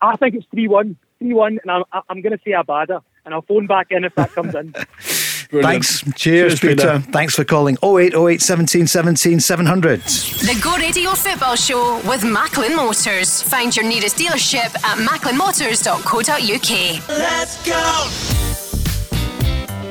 I 0.00 0.16
think 0.16 0.34
it's 0.34 0.46
three 0.50 0.68
one. 0.68 0.96
3 1.20 1.34
1, 1.34 1.58
and 1.62 1.70
I'm, 1.70 1.84
I'm 2.08 2.22
going 2.22 2.36
to 2.36 2.42
say 2.44 2.52
Abada, 2.52 3.02
and 3.24 3.34
I'll 3.34 3.42
phone 3.42 3.66
back 3.66 3.88
in 3.90 4.04
if 4.04 4.14
that 4.14 4.30
comes 4.32 4.54
in. 4.54 4.72
Thanks. 5.50 6.02
Cheers, 6.14 6.16
Cheers 6.16 6.60
Peter. 6.60 6.76
Peter. 6.76 6.98
Thanks 7.10 7.34
for 7.34 7.42
calling 7.44 7.76
0808 7.82 8.40
17 8.42 8.86
17 8.86 9.40
700. 9.40 10.00
The 10.00 10.60
Go 10.62 10.76
Radio 10.76 11.12
Football 11.12 11.56
Show 11.56 12.02
with 12.06 12.22
Macklin 12.22 12.76
Motors. 12.76 13.40
Find 13.42 13.74
your 13.74 13.86
nearest 13.86 14.18
dealership 14.18 14.76
at 14.84 14.98
macklinmotors.co.uk. 14.98 17.08
Let's 17.08 17.66
go! 17.66 18.57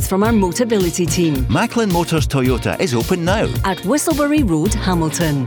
choice 0.00 0.08
from 0.08 0.22
our 0.22 0.32
Motability 0.32 1.10
team. 1.10 1.46
Macklin 1.50 1.92
Motors 1.92 2.26
Toyota 2.26 2.78
is 2.80 2.94
open 2.94 3.24
now. 3.24 3.44
At 3.64 3.78
Whistleberry 3.84 4.48
Road, 4.48 4.74
Hamilton. 4.74 5.44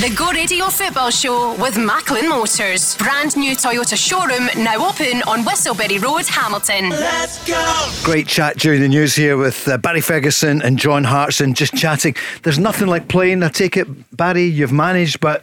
The 0.00 0.14
Go 0.16 0.30
Radio 0.30 0.66
Football 0.66 1.10
Show 1.10 1.56
with 1.60 1.76
Macklin 1.76 2.28
Motors. 2.28 2.96
Brand 2.96 3.36
new 3.36 3.56
Toyota 3.56 3.96
showroom 3.96 4.48
now 4.64 4.88
open 4.88 5.22
on 5.26 5.44
Whistleberry 5.44 6.00
Road, 6.00 6.26
Hamilton. 6.26 6.90
Let's 6.90 7.44
go! 7.44 7.90
Great 8.04 8.28
chat 8.28 8.56
during 8.58 8.80
the 8.80 8.88
news 8.88 9.16
here 9.16 9.36
with 9.36 9.66
uh, 9.66 9.76
Barry 9.78 10.00
Ferguson 10.00 10.62
and 10.62 10.78
John 10.78 11.02
Hartson 11.02 11.52
just 11.54 11.74
chatting. 11.74 12.14
There's 12.44 12.60
nothing 12.60 12.86
like 12.86 13.08
playing. 13.08 13.42
I 13.42 13.48
take 13.48 13.76
it, 13.76 13.88
Barry, 14.16 14.44
you've 14.44 14.72
managed, 14.72 15.18
but 15.18 15.42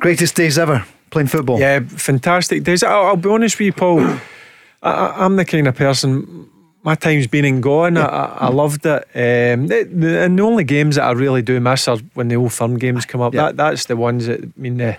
greatest 0.00 0.36
days 0.36 0.58
ever 0.58 0.84
playing 1.10 1.28
football. 1.28 1.58
Yeah, 1.58 1.80
fantastic 1.80 2.64
days. 2.64 2.82
I'll, 2.82 3.06
I'll 3.06 3.16
be 3.16 3.30
honest 3.30 3.58
with 3.58 3.66
you, 3.66 3.72
Paul. 3.72 4.18
I, 4.88 5.24
am 5.24 5.36
the 5.36 5.44
kind 5.44 5.68
of 5.68 5.74
person 5.74 6.50
my 6.86 6.94
time's 6.94 7.26
been 7.26 7.44
and 7.44 7.62
gone. 7.62 7.96
Yeah. 7.96 8.06
I, 8.06 8.46
I, 8.46 8.48
loved 8.48 8.86
it. 8.86 9.02
Um, 9.12 9.66
the, 9.66 9.82
the, 9.92 10.20
and 10.22 10.38
the 10.38 10.42
only 10.44 10.62
games 10.62 10.94
that 10.94 11.02
I 11.02 11.10
really 11.10 11.42
do 11.42 11.58
miss 11.58 11.88
are 11.88 11.98
when 12.14 12.28
the 12.28 12.36
old 12.36 12.52
firm 12.52 12.78
games 12.78 13.04
come 13.04 13.20
up. 13.20 13.34
Yeah. 13.34 13.46
That 13.46 13.56
that's 13.56 13.86
the 13.86 13.96
ones 13.96 14.26
that 14.26 14.44
I 14.44 14.48
mean 14.56 14.76
the 14.76 14.96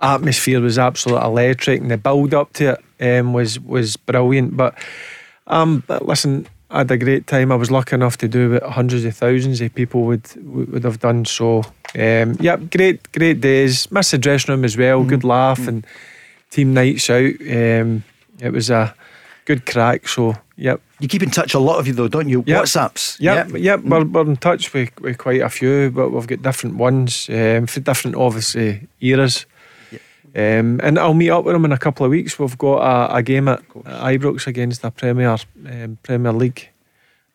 atmosphere 0.00 0.60
was 0.60 0.78
absolutely 0.78 1.26
electric 1.26 1.80
and 1.80 1.90
the 1.90 1.98
build 1.98 2.34
up 2.34 2.52
to 2.54 2.78
it 3.00 3.18
um, 3.18 3.32
was 3.32 3.58
was 3.58 3.96
brilliant. 3.96 4.56
But 4.56 4.78
um, 5.48 5.82
but 5.88 6.06
listen, 6.06 6.46
I 6.70 6.78
had 6.78 6.90
a 6.92 6.96
great 6.96 7.26
time. 7.26 7.50
I 7.50 7.56
was 7.56 7.70
lucky 7.70 7.96
enough 7.96 8.16
to 8.18 8.28
do 8.28 8.54
it. 8.54 8.62
Hundreds 8.62 9.04
of 9.04 9.16
thousands 9.16 9.60
of 9.60 9.74
people 9.74 10.02
would 10.02 10.28
would 10.44 10.84
have 10.84 11.00
done 11.00 11.24
so. 11.24 11.64
Um, 11.96 12.36
yeah, 12.38 12.56
great 12.56 13.10
great 13.10 13.40
days. 13.40 13.90
Miss 13.90 14.12
the 14.12 14.18
dressing 14.18 14.54
room 14.54 14.64
as 14.64 14.76
well. 14.76 15.02
Mm. 15.02 15.08
Good 15.08 15.24
laugh 15.24 15.60
mm. 15.60 15.68
and 15.68 15.86
team 16.50 16.74
nights 16.74 17.10
out. 17.10 17.34
Um, 17.40 18.04
it 18.40 18.52
was 18.52 18.70
a 18.70 18.94
good 19.44 19.66
crack. 19.66 20.08
So 20.08 20.34
yep. 20.56 20.80
You 21.00 21.08
keep 21.08 21.22
in 21.22 21.30
touch 21.30 21.54
a 21.54 21.58
lot 21.58 21.78
of 21.78 21.86
you 21.86 21.92
though, 21.92 22.08
don't 22.08 22.28
you? 22.28 22.44
Yep. 22.46 22.62
WhatsApps. 22.62 23.20
Yep, 23.20 23.48
yep. 23.50 23.58
yep. 23.60 23.80
We're, 23.82 24.04
we're 24.04 24.22
in 24.22 24.36
touch 24.36 24.72
with, 24.72 24.98
with 25.00 25.18
quite 25.18 25.40
a 25.40 25.48
few, 25.48 25.90
but 25.90 26.10
we've 26.10 26.26
got 26.26 26.42
different 26.42 26.76
ones 26.76 27.28
um, 27.28 27.66
for 27.66 27.80
different 27.80 28.16
obviously 28.16 28.88
eras. 29.00 29.46
Um, 30.36 30.80
and 30.82 30.98
I'll 30.98 31.14
meet 31.14 31.30
up 31.30 31.44
with 31.44 31.54
them 31.54 31.64
in 31.64 31.70
a 31.70 31.78
couple 31.78 32.04
of 32.04 32.10
weeks. 32.10 32.38
We've 32.38 32.58
got 32.58 32.78
a, 32.78 33.16
a 33.16 33.22
game 33.22 33.46
at, 33.46 33.60
at 33.86 34.18
Ibrox 34.18 34.48
against 34.48 34.82
the 34.82 34.90
Premier 34.90 35.36
um, 35.66 35.98
Premier 36.02 36.32
League 36.32 36.70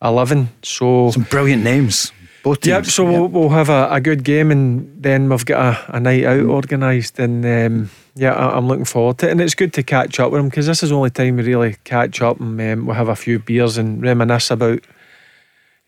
eleven. 0.02 0.50
So 0.64 1.12
some 1.12 1.24
brilliant 1.24 1.64
names. 1.64 2.12
Both 2.44 2.62
teams. 2.62 2.68
Yep. 2.68 2.86
So 2.88 3.04
yep. 3.04 3.14
We'll, 3.14 3.28
we'll, 3.28 3.50
have 3.50 3.70
a, 3.70 3.88
a, 3.92 4.02
good 4.02 4.26
game, 4.26 4.52
and 4.52 5.02
then 5.02 5.30
we've 5.30 5.46
got 5.46 5.76
a, 5.90 5.96
a 5.96 6.00
night 6.02 6.26
out 6.26 6.46
organised, 6.46 7.20
and 7.20 7.46
um, 7.46 7.90
yeah, 8.20 8.34
I, 8.34 8.58
am 8.58 8.68
looking 8.68 8.86
forward 8.86 9.18
to 9.20 9.28
it. 9.28 9.32
And 9.32 9.40
it's 9.40 9.56
good 9.56 9.74
to 9.74 9.84
catch 9.84 10.20
up 10.20 10.32
with 10.32 10.42
him 10.42 10.50
because 10.50 10.66
this 10.66 10.84
is 10.84 10.90
the 10.90 10.96
only 10.96 11.10
time 11.10 11.38
we 11.38 11.44
really 11.44 11.78
catch 11.86 12.22
up 12.22 12.40
and 12.40 12.60
um, 12.60 12.86
we'll 12.86 12.96
have 12.96 13.08
a 13.08 13.16
few 13.16 13.40
beers 13.40 13.78
and 13.78 14.02
reminisce 14.02 14.52
about 14.52 14.84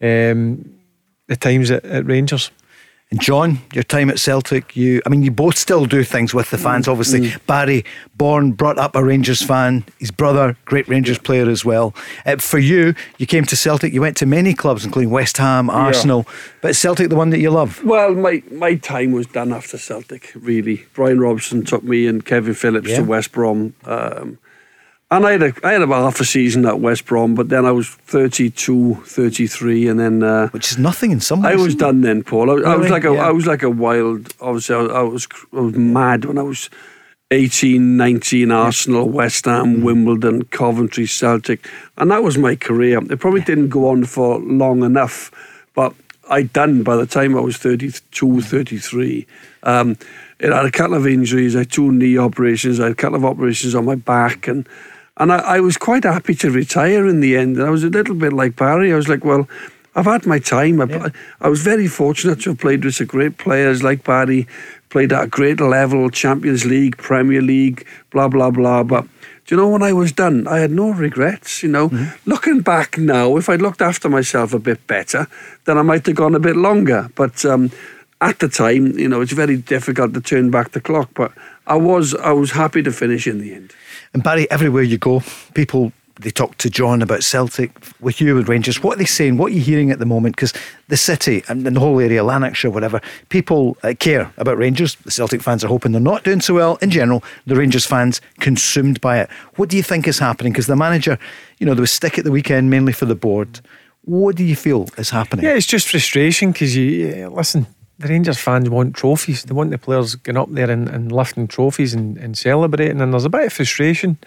um, 0.02 0.80
the 1.28 1.36
times 1.38 1.70
at, 1.70 1.84
at 1.86 2.06
Rangers. 2.06 2.50
And 3.12 3.20
John, 3.20 3.60
your 3.74 3.84
time 3.84 4.10
at 4.10 4.20
Celtic, 4.20 4.76
you 4.78 5.02
I 5.06 5.10
mean 5.10 5.22
you 5.22 5.32
both 5.32 5.58
still 5.58 5.86
do 5.86 6.02
things 6.02 6.34
with 6.34 6.50
the 6.50 6.58
fans, 6.58 6.88
mm. 6.88 6.92
obviously. 6.92 7.20
Mm. 7.20 7.46
Barry, 7.46 7.86
born, 8.16 8.54
brought 8.54 8.78
up 8.78 8.96
a 8.96 9.04
Rangers 9.04 9.42
fan, 9.42 9.84
his 10.00 10.12
brother, 10.12 10.56
great 10.64 10.88
Rangers 10.88 11.18
yeah. 11.18 11.24
player 11.24 11.50
as 11.50 11.66
well. 11.66 11.94
Uh, 12.26 12.38
for 12.38 12.58
you, 12.58 12.96
you 13.18 13.26
came 13.26 13.44
to 13.46 13.58
Celtic, 13.58 13.92
you 13.92 14.00
went 14.00 14.16
to 14.18 14.26
many 14.26 14.54
clubs, 14.54 14.86
including 14.86 15.12
West 15.12 15.38
Ham, 15.38 15.70
Arsenal, 15.70 16.24
yeah. 16.26 16.34
but 16.62 16.76
Celtic 16.76 17.10
the 17.10 17.18
one 17.18 17.32
that 17.32 17.40
you 17.40 17.50
love? 17.50 17.84
Well, 17.84 18.16
my, 18.16 18.44
my 18.50 18.76
time 18.76 19.12
was 19.12 19.28
done 19.28 19.52
after 19.52 19.78
Celtic, 19.78 20.32
really. 20.34 20.86
Brian 20.94 21.20
Robson 21.20 21.66
took 21.66 21.84
me 21.84 22.08
and 22.08 22.24
Kevin 22.24 22.54
Phillips 22.54 22.90
yeah. 22.90 22.98
to 22.98 23.04
West 23.04 23.34
Brom. 23.34 23.76
Um, 23.84 24.40
and 25.12 25.26
I 25.26 25.34
had, 25.34 25.44
a, 25.44 25.54
I 25.64 25.74
had 25.74 25.82
about 25.82 26.04
half 26.04 26.22
a 26.22 26.26
season 26.26 26.66
at 26.66 26.80
West 26.80 27.06
Brom, 27.06 27.36
but 27.36 27.50
then 27.50 27.66
I 27.66 27.72
was 27.72 27.90
32, 27.90 28.96
33, 29.04 29.90
and 29.90 30.00
then 30.00 30.24
uh, 30.24 30.48
which 30.50 30.72
is 30.72 30.78
nothing 30.78 31.12
in 31.12 31.20
some 31.20 31.42
ways. 31.42 31.60
I 31.60 31.62
was 31.62 31.76
done 31.76 32.00
then, 32.00 32.24
Paul. 32.24 32.50
I, 32.50 32.54
really? 32.54 32.66
I 32.66 32.76
was 32.78 32.90
like 32.90 33.04
a, 33.04 33.14
yeah. 33.14 33.28
I 33.28 33.32
was 33.32 33.46
like 33.46 33.62
a 33.62 33.70
wild. 33.70 34.34
Obviously, 34.40 34.76
I 34.76 34.80
was, 34.80 34.92
I 34.92 35.02
was, 35.02 35.28
I 35.52 35.60
was 35.60 35.76
mad 35.76 36.24
when 36.24 36.38
I 36.38 36.44
was 36.44 36.70
18, 37.32 37.98
19. 37.98 38.52
Arsenal, 38.52 39.10
West 39.10 39.44
Ham, 39.46 39.78
mm. 39.78 39.84
Wimbledon, 39.84 40.46
Coventry, 40.46 41.06
Celtic, 41.06 41.68
and 41.98 42.10
that 42.10 42.24
was 42.24 42.38
my 42.38 42.56
career. 42.56 43.00
It 43.12 43.20
probably 43.20 43.42
didn't 43.42 43.68
go 43.68 43.90
on 43.90 44.06
for 44.06 44.40
long 44.40 44.82
enough, 44.82 45.30
but 45.76 45.94
I'd 46.30 46.54
done 46.54 46.84
by 46.84 46.96
the 46.96 47.06
time 47.06 47.38
I 47.38 47.42
was 47.42 47.58
32, 47.58 48.42
33. 48.42 49.28
Um, 49.64 49.98
it 50.40 50.54
had 50.54 50.66
a 50.66 50.72
couple 50.72 50.96
of 50.96 51.06
injuries. 51.06 51.54
I 51.54 51.60
had 51.60 51.72
two 51.72 51.92
knee 51.92 52.18
operations. 52.18 52.80
I 52.80 52.84
had 52.84 52.94
a 52.94 52.96
couple 52.96 53.18
of 53.18 53.26
operations 53.26 53.76
on 53.76 53.84
my 53.84 53.96
back, 53.96 54.48
and 54.48 54.66
and 55.18 55.32
I, 55.32 55.38
I, 55.38 55.60
was 55.60 55.78
quite 55.78 56.04
happy 56.04 56.34
to 56.36 56.50
retire 56.50 57.06
in 57.08 57.20
the 57.20 57.36
end. 57.36 57.58
And 57.58 57.66
I 57.66 57.70
was 57.70 57.84
a 57.84 57.90
little 57.90 58.16
bit 58.16 58.34
like 58.34 58.56
Barry. 58.56 58.94
I 58.94 58.96
was 58.96 59.10
like, 59.10 59.26
well, 59.26 59.48
I've 59.96 60.06
had 60.06 60.26
my 60.26 60.40
time. 60.40 60.80
I, 60.82 60.86
yeah. 60.86 61.10
I 61.42 61.50
was 61.50 61.62
very 61.62 61.88
fortunate 61.88 62.42
to 62.42 62.52
have 62.52 62.60
played 62.60 62.86
with 62.86 62.96
some 62.96 63.08
great 63.08 63.38
players 63.38 63.84
like 63.84 64.04
Barry, 64.04 64.48
played 64.90 65.12
at 65.12 65.24
a 65.24 65.28
great 65.28 65.60
level, 65.60 66.10
Champions 66.10 66.66
League, 66.66 66.98
Premier 66.98 67.42
League, 67.42 67.86
blah, 68.12 68.30
blah, 68.30 68.52
blah. 68.52 68.84
But 68.84 69.06
do 69.46 69.56
you 69.56 69.58
know, 69.58 69.70
when 69.70 69.84
I 69.84 69.92
was 69.92 70.14
done, 70.14 70.48
I 70.48 70.60
had 70.60 70.72
no 70.72 70.92
regrets. 70.92 71.62
You 71.62 71.70
know, 71.70 71.90
mm-hmm. 71.90 72.30
looking 72.30 72.62
back 72.62 72.98
now, 72.98 73.36
if 73.36 73.50
I'd 73.50 73.62
looked 73.62 73.82
after 73.82 74.08
myself 74.08 74.54
a 74.54 74.60
bit 74.60 74.86
better, 74.88 75.28
then 75.66 75.78
I 75.78 75.82
might 75.82 76.06
have 76.06 76.16
gone 76.16 76.36
a 76.36 76.40
bit 76.40 76.56
longer. 76.56 77.10
But 77.16 77.44
um, 77.44 77.70
at 78.22 78.40
the 78.40 78.48
time, 78.48 78.98
you 78.98 79.10
know, 79.10 79.20
it's 79.20 79.34
very 79.34 79.58
difficult 79.58 80.14
to 80.14 80.22
turn 80.22 80.52
back 80.52 80.72
the 80.72 80.80
clock. 80.80 81.10
But 81.14 81.34
I 81.68 81.76
was, 81.76 82.16
I 82.16 82.32
was 82.32 82.52
happy 82.52 82.82
to 82.84 82.92
finish 82.92 83.28
in 83.28 83.40
the 83.40 83.54
end. 83.54 83.74
And 84.14 84.24
Barry, 84.24 84.50
everywhere 84.50 84.84
you 84.84 84.98
go, 84.98 85.22
people 85.54 85.94
they 86.22 86.30
talk 86.30 86.58
to 86.58 86.70
John 86.70 87.02
about 87.02 87.24
Celtic 87.24 87.72
with 88.00 88.22
you 88.22 88.36
with 88.36 88.48
Rangers. 88.48 88.84
What 88.84 88.96
are 88.96 89.00
they 89.00 89.06
saying? 89.06 89.38
What 89.38 89.52
are 89.52 89.56
you 89.56 89.62
hearing 89.62 89.92
at 89.92 90.00
the 90.00 90.06
moment? 90.06 90.36
Because 90.36 90.54
the 90.88 90.98
city 90.98 91.44
and 91.48 91.66
the 91.66 91.80
whole 91.80 92.00
area, 92.00 92.24
Lanarkshire, 92.24 92.70
whatever, 92.70 93.02
people 93.30 93.78
uh, 93.84 93.94
care 93.98 94.32
about 94.38 94.58
Rangers. 94.58 94.96
The 94.96 95.12
Celtic 95.12 95.42
fans 95.42 95.64
are 95.64 95.68
hoping 95.68 95.92
they're 95.92 96.02
not 96.02 96.24
doing 96.24 96.42
so 96.42 96.54
well. 96.54 96.78
In 96.78 96.90
general, 96.92 97.24
the 97.46 97.56
Rangers 97.56 97.86
fans 97.86 98.22
consumed 98.40 99.02
by 99.02 99.20
it. 99.20 99.30
What 99.56 99.70
do 99.70 99.78
you 99.78 99.84
think 99.84 100.08
is 100.08 100.20
happening? 100.20 100.54
Because 100.54 100.68
the 100.68 100.76
manager, 100.76 101.18
you 101.58 101.66
know, 101.66 101.74
there 101.74 101.82
was 101.82 101.92
stick 101.92 102.18
at 102.18 102.24
the 102.24 102.32
weekend 102.32 102.70
mainly 102.70 102.94
for 102.94 103.06
the 103.06 103.16
board. 103.16 103.62
What 104.04 104.36
do 104.36 104.44
you 104.44 104.56
feel 104.56 104.90
is 104.98 105.10
happening? 105.10 105.46
Yeah, 105.46 105.56
it's 105.56 105.66
just 105.66 105.90
frustration 105.90 106.52
because 106.52 106.76
you 106.76 106.86
yeah, 106.86 107.28
listen 107.28 107.68
the 108.02 108.08
Rangers 108.08 108.38
fans 108.38 108.70
want 108.70 108.96
trophies. 108.96 109.44
They 109.44 109.54
want 109.54 109.72
the 109.72 109.78
players 109.78 110.16
going 110.16 110.38
up 110.38 110.52
there 110.52 110.70
and, 110.70 110.90
and 110.90 111.12
lifting 111.12 111.48
trophies 111.48 111.94
and, 111.94 112.18
and, 112.18 112.38
celebrating. 112.38 113.02
And 113.02 113.14
there's 113.14 113.26
a 113.26 113.30
bit 113.30 113.46
of 113.46 113.54
frustration. 113.54 114.18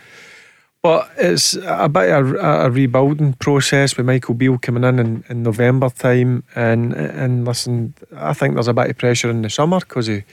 But 0.83 1.11
it's 1.17 1.55
a 1.55 1.89
bit 1.89 2.11
of 2.11 2.35
a, 2.35 2.67
a 2.67 2.71
rebuilding 2.71 3.33
process 3.35 3.97
with 3.97 4.07
Michael 4.07 4.35
Beale 4.35 4.59
coming 4.59 4.85
in, 4.85 4.99
in 4.99 5.25
in, 5.29 5.43
November 5.43 5.89
time. 5.89 6.45
And 6.55 6.93
and 6.93 7.45
listen, 7.47 7.95
I 8.15 8.35
think 8.35 8.55
there's 8.55 8.69
a 8.69 8.75
bit 8.75 8.91
of 8.91 8.99
pressure 8.99 9.31
in 9.31 9.43
the 9.43 9.51
summer 9.51 9.81
because 9.81 10.07
the 10.07 10.25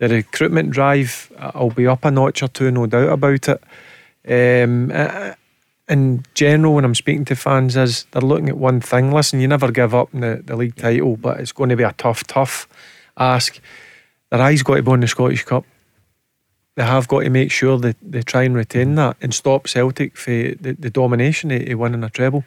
recruitment 0.00 0.70
drive 0.70 1.32
will 1.54 1.70
be 1.70 1.86
up 1.86 2.04
a 2.04 2.10
notch 2.10 2.42
or 2.42 2.48
two, 2.48 2.70
no 2.70 2.86
doubt 2.86 3.08
about 3.08 3.48
it. 3.48 3.62
Um, 4.64 4.92
in 5.88 6.24
general, 6.34 6.74
when 6.74 6.84
I'm 6.84 6.94
speaking 6.94 7.24
to 7.26 7.36
fans, 7.36 7.76
is 7.76 8.04
they're 8.10 8.22
looking 8.22 8.48
at 8.48 8.58
one 8.58 8.80
thing. 8.80 9.12
Listen, 9.12 9.40
you 9.40 9.48
never 9.48 9.70
give 9.70 9.94
up 9.94 10.12
in 10.12 10.20
the, 10.20 10.42
the 10.44 10.56
league 10.56 10.76
title, 10.76 11.16
but 11.16 11.40
it's 11.40 11.52
going 11.52 11.70
to 11.70 11.76
be 11.76 11.82
a 11.82 11.92
tough, 11.92 12.24
tough 12.24 12.68
ask. 13.16 13.60
Their 14.30 14.42
eyes 14.42 14.62
got 14.62 14.76
to 14.76 14.82
be 14.82 14.90
on 14.90 15.00
the 15.00 15.08
Scottish 15.08 15.44
Cup. 15.44 15.64
They 16.76 16.84
have 16.84 17.08
got 17.08 17.20
to 17.20 17.30
make 17.30 17.50
sure 17.50 17.78
that 17.78 17.96
they 18.02 18.22
try 18.22 18.42
and 18.44 18.54
retain 18.54 18.94
that 18.96 19.16
and 19.20 19.34
stop 19.34 19.66
Celtic 19.66 20.16
for 20.16 20.30
the, 20.30 20.76
the 20.78 20.90
domination 20.90 21.50
of, 21.50 21.66
of 21.66 21.78
winning 21.78 22.04
a 22.04 22.10
treble. 22.10 22.44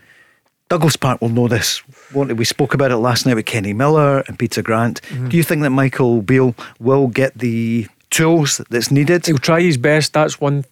Douglas 0.69 0.95
Park 0.95 1.19
will 1.19 1.29
know 1.29 1.49
this, 1.49 1.81
won't 2.13 2.31
it? 2.31 2.37
We 2.37 2.45
spoke 2.45 2.73
about 2.73 2.91
it 2.91 2.97
last 2.97 3.25
night 3.25 3.35
with 3.35 3.45
Kenny 3.45 3.73
Miller 3.73 4.19
and 4.27 4.39
Peter 4.39 4.61
Grant. 4.61 5.01
Mm-hmm. 5.01 5.27
Do 5.27 5.35
you 5.35 5.43
think 5.43 5.63
that 5.63 5.71
Michael 5.71 6.21
Beale 6.21 6.55
will 6.79 7.07
get 7.07 7.37
the 7.37 7.87
tools 8.09 8.61
that's 8.69 8.89
needed? 8.89 9.25
He'll 9.25 9.37
try 9.37 9.59
his 9.59 9.77
best. 9.77 10.13
That's 10.13 10.39
one 10.39 10.63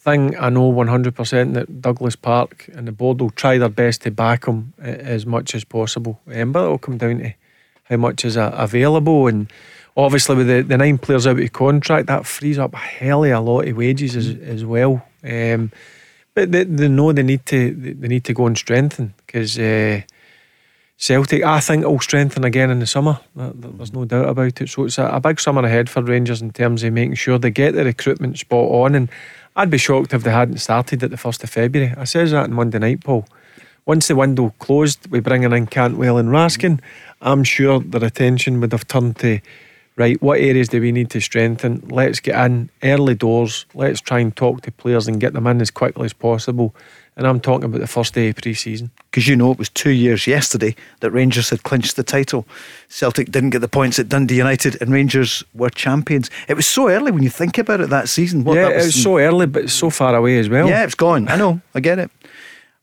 thing 0.00 0.34
I 0.38 0.48
know 0.48 0.72
100% 0.72 1.54
that 1.54 1.82
Douglas 1.82 2.16
Park 2.16 2.70
and 2.72 2.88
the 2.88 2.92
board 2.92 3.20
will 3.20 3.30
try 3.30 3.58
their 3.58 3.68
best 3.68 4.02
to 4.02 4.10
back 4.10 4.46
him 4.46 4.72
as 4.78 5.26
much 5.26 5.54
as 5.54 5.62
possible. 5.62 6.20
Um, 6.34 6.52
but 6.52 6.64
it'll 6.64 6.78
come 6.78 6.96
down 6.96 7.18
to 7.18 7.34
how 7.84 7.96
much 7.96 8.24
is 8.24 8.36
available. 8.36 9.26
And 9.26 9.52
obviously, 9.96 10.36
with 10.36 10.48
the, 10.48 10.62
the 10.62 10.78
nine 10.78 10.96
players 10.96 11.26
out 11.26 11.38
of 11.38 11.52
contract, 11.52 12.06
that 12.06 12.24
frees 12.24 12.58
up 12.58 12.72
a 12.72 12.78
hell 12.78 13.24
of 13.24 13.30
a 13.30 13.40
lot 13.40 13.68
of 13.68 13.76
wages 13.76 14.16
as, 14.16 14.28
as 14.28 14.64
well. 14.64 15.06
Um, 15.22 15.70
but 16.32 16.50
they, 16.50 16.64
they 16.64 16.88
know 16.88 17.12
they 17.12 17.22
need 17.22 17.44
to 17.46 17.74
they 17.74 18.08
need 18.08 18.24
to 18.24 18.32
go 18.32 18.46
and 18.46 18.56
strengthen 18.56 19.12
because 19.26 19.58
uh, 19.58 20.00
Celtic, 20.96 21.42
I 21.42 21.60
think, 21.60 21.84
will 21.84 21.98
strengthen 21.98 22.44
again 22.44 22.70
in 22.70 22.78
the 22.78 22.86
summer. 22.86 23.20
There's 23.34 23.92
no 23.92 24.04
doubt 24.04 24.28
about 24.28 24.60
it. 24.60 24.68
So 24.68 24.84
it's 24.84 24.98
a, 24.98 25.06
a 25.06 25.20
big 25.20 25.40
summer 25.40 25.64
ahead 25.64 25.90
for 25.90 26.02
Rangers 26.02 26.40
in 26.40 26.52
terms 26.52 26.82
of 26.82 26.92
making 26.92 27.14
sure 27.14 27.38
they 27.38 27.50
get 27.50 27.74
the 27.74 27.84
recruitment 27.84 28.38
spot 28.38 28.70
on 28.70 28.94
and 28.94 29.08
I'd 29.60 29.68
be 29.68 29.76
shocked 29.76 30.14
if 30.14 30.22
they 30.22 30.30
hadn't 30.30 30.56
started 30.56 31.02
at 31.02 31.10
the 31.10 31.18
1st 31.18 31.44
of 31.44 31.50
February. 31.50 31.92
I 31.94 32.04
says 32.04 32.30
that 32.30 32.44
on 32.44 32.54
Monday 32.54 32.78
night, 32.78 33.04
Paul. 33.04 33.26
Once 33.84 34.08
the 34.08 34.16
window 34.16 34.54
closed, 34.58 35.06
we 35.10 35.20
bringing 35.20 35.52
in 35.52 35.66
Cantwell 35.66 36.16
and 36.16 36.30
Raskin, 36.30 36.80
I'm 37.20 37.44
sure 37.44 37.78
their 37.78 38.02
attention 38.02 38.62
would 38.62 38.72
have 38.72 38.88
turned 38.88 39.18
to 39.18 39.38
right, 39.96 40.22
what 40.22 40.40
areas 40.40 40.70
do 40.70 40.80
we 40.80 40.92
need 40.92 41.10
to 41.10 41.20
strengthen? 41.20 41.86
Let's 41.90 42.20
get 42.20 42.42
in 42.46 42.70
early 42.82 43.14
doors. 43.14 43.66
Let's 43.74 44.00
try 44.00 44.20
and 44.20 44.34
talk 44.34 44.62
to 44.62 44.72
players 44.72 45.06
and 45.06 45.20
get 45.20 45.34
them 45.34 45.46
in 45.46 45.60
as 45.60 45.70
quickly 45.70 46.06
as 46.06 46.14
possible. 46.14 46.74
And 47.20 47.28
I'm 47.28 47.38
talking 47.38 47.66
about 47.66 47.82
the 47.82 47.86
first 47.86 48.14
day 48.14 48.30
of 48.30 48.36
pre 48.36 48.54
season. 48.54 48.90
Because 49.10 49.28
you 49.28 49.36
know, 49.36 49.52
it 49.52 49.58
was 49.58 49.68
two 49.68 49.90
years 49.90 50.26
yesterday 50.26 50.74
that 51.00 51.10
Rangers 51.10 51.50
had 51.50 51.64
clinched 51.64 51.96
the 51.96 52.02
title. 52.02 52.46
Celtic 52.88 53.30
didn't 53.30 53.50
get 53.50 53.58
the 53.58 53.68
points 53.68 53.98
at 53.98 54.08
Dundee 54.08 54.38
United, 54.38 54.80
and 54.80 54.90
Rangers 54.90 55.44
were 55.52 55.68
champions. 55.68 56.30
It 56.48 56.54
was 56.54 56.66
so 56.66 56.88
early 56.88 57.12
when 57.12 57.22
you 57.22 57.28
think 57.28 57.58
about 57.58 57.82
it 57.82 57.90
that 57.90 58.08
season. 58.08 58.42
What, 58.42 58.54
yeah, 58.54 58.70
that 58.70 58.76
was, 58.76 58.84
it 58.84 58.86
was 58.86 59.02
so 59.02 59.18
early, 59.18 59.44
but 59.44 59.68
so 59.68 59.90
far 59.90 60.14
away 60.14 60.38
as 60.38 60.48
well. 60.48 60.66
Yeah, 60.66 60.82
it's 60.82 60.94
gone. 60.94 61.28
I 61.28 61.36
know, 61.36 61.60
I 61.74 61.80
get 61.80 61.98
it. 61.98 62.10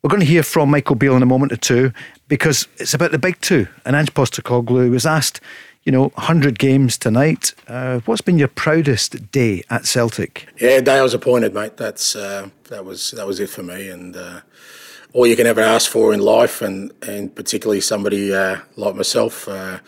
We're 0.03 0.09
going 0.09 0.19
to 0.19 0.27
hear 0.27 0.43
from 0.43 0.69
Michael 0.69 0.95
Beale 0.95 1.15
in 1.15 1.23
a 1.23 1.25
moment 1.25 1.51
or 1.51 1.57
two 1.57 1.91
because 2.27 2.67
it's 2.77 2.93
about 2.93 3.09
the 3.09 3.17
big 3.17 3.41
two. 3.41 3.67
And 3.85 3.95
Ange 3.95 4.13
Postecoglou 4.13 4.91
was 4.91 5.07
asked 5.07 5.41
you 5.87 5.91
know, 5.93 6.09
100 6.15 6.59
games 6.59 6.97
tonight. 6.97 7.53
Uh, 7.65 8.01
what's 8.03 8.19
been 8.19 8.37
your 8.37 8.49
proudest 8.49 9.31
day 9.31 9.63
at 9.69 9.85
Celtic? 9.85 10.49
Yeah, 10.59 10.81
day 10.81 10.99
I 10.99 11.01
was 11.01 11.13
appointed, 11.13 11.53
mate. 11.53 11.77
That's 11.77 12.13
uh, 12.13 12.49
that 12.65 12.83
was 12.83 13.11
that 13.11 13.25
was 13.25 13.39
it 13.39 13.49
for 13.49 13.63
me, 13.63 13.87
and 13.87 14.17
uh, 14.17 14.41
all 15.13 15.25
you 15.25 15.37
can 15.37 15.47
ever 15.47 15.61
ask 15.61 15.89
for 15.89 16.13
in 16.13 16.19
life, 16.19 16.61
and 16.61 16.91
and 17.01 17.33
particularly 17.33 17.79
somebody 17.79 18.35
uh, 18.35 18.57
like 18.75 18.95
myself. 18.95 19.47
Uh, 19.47 19.79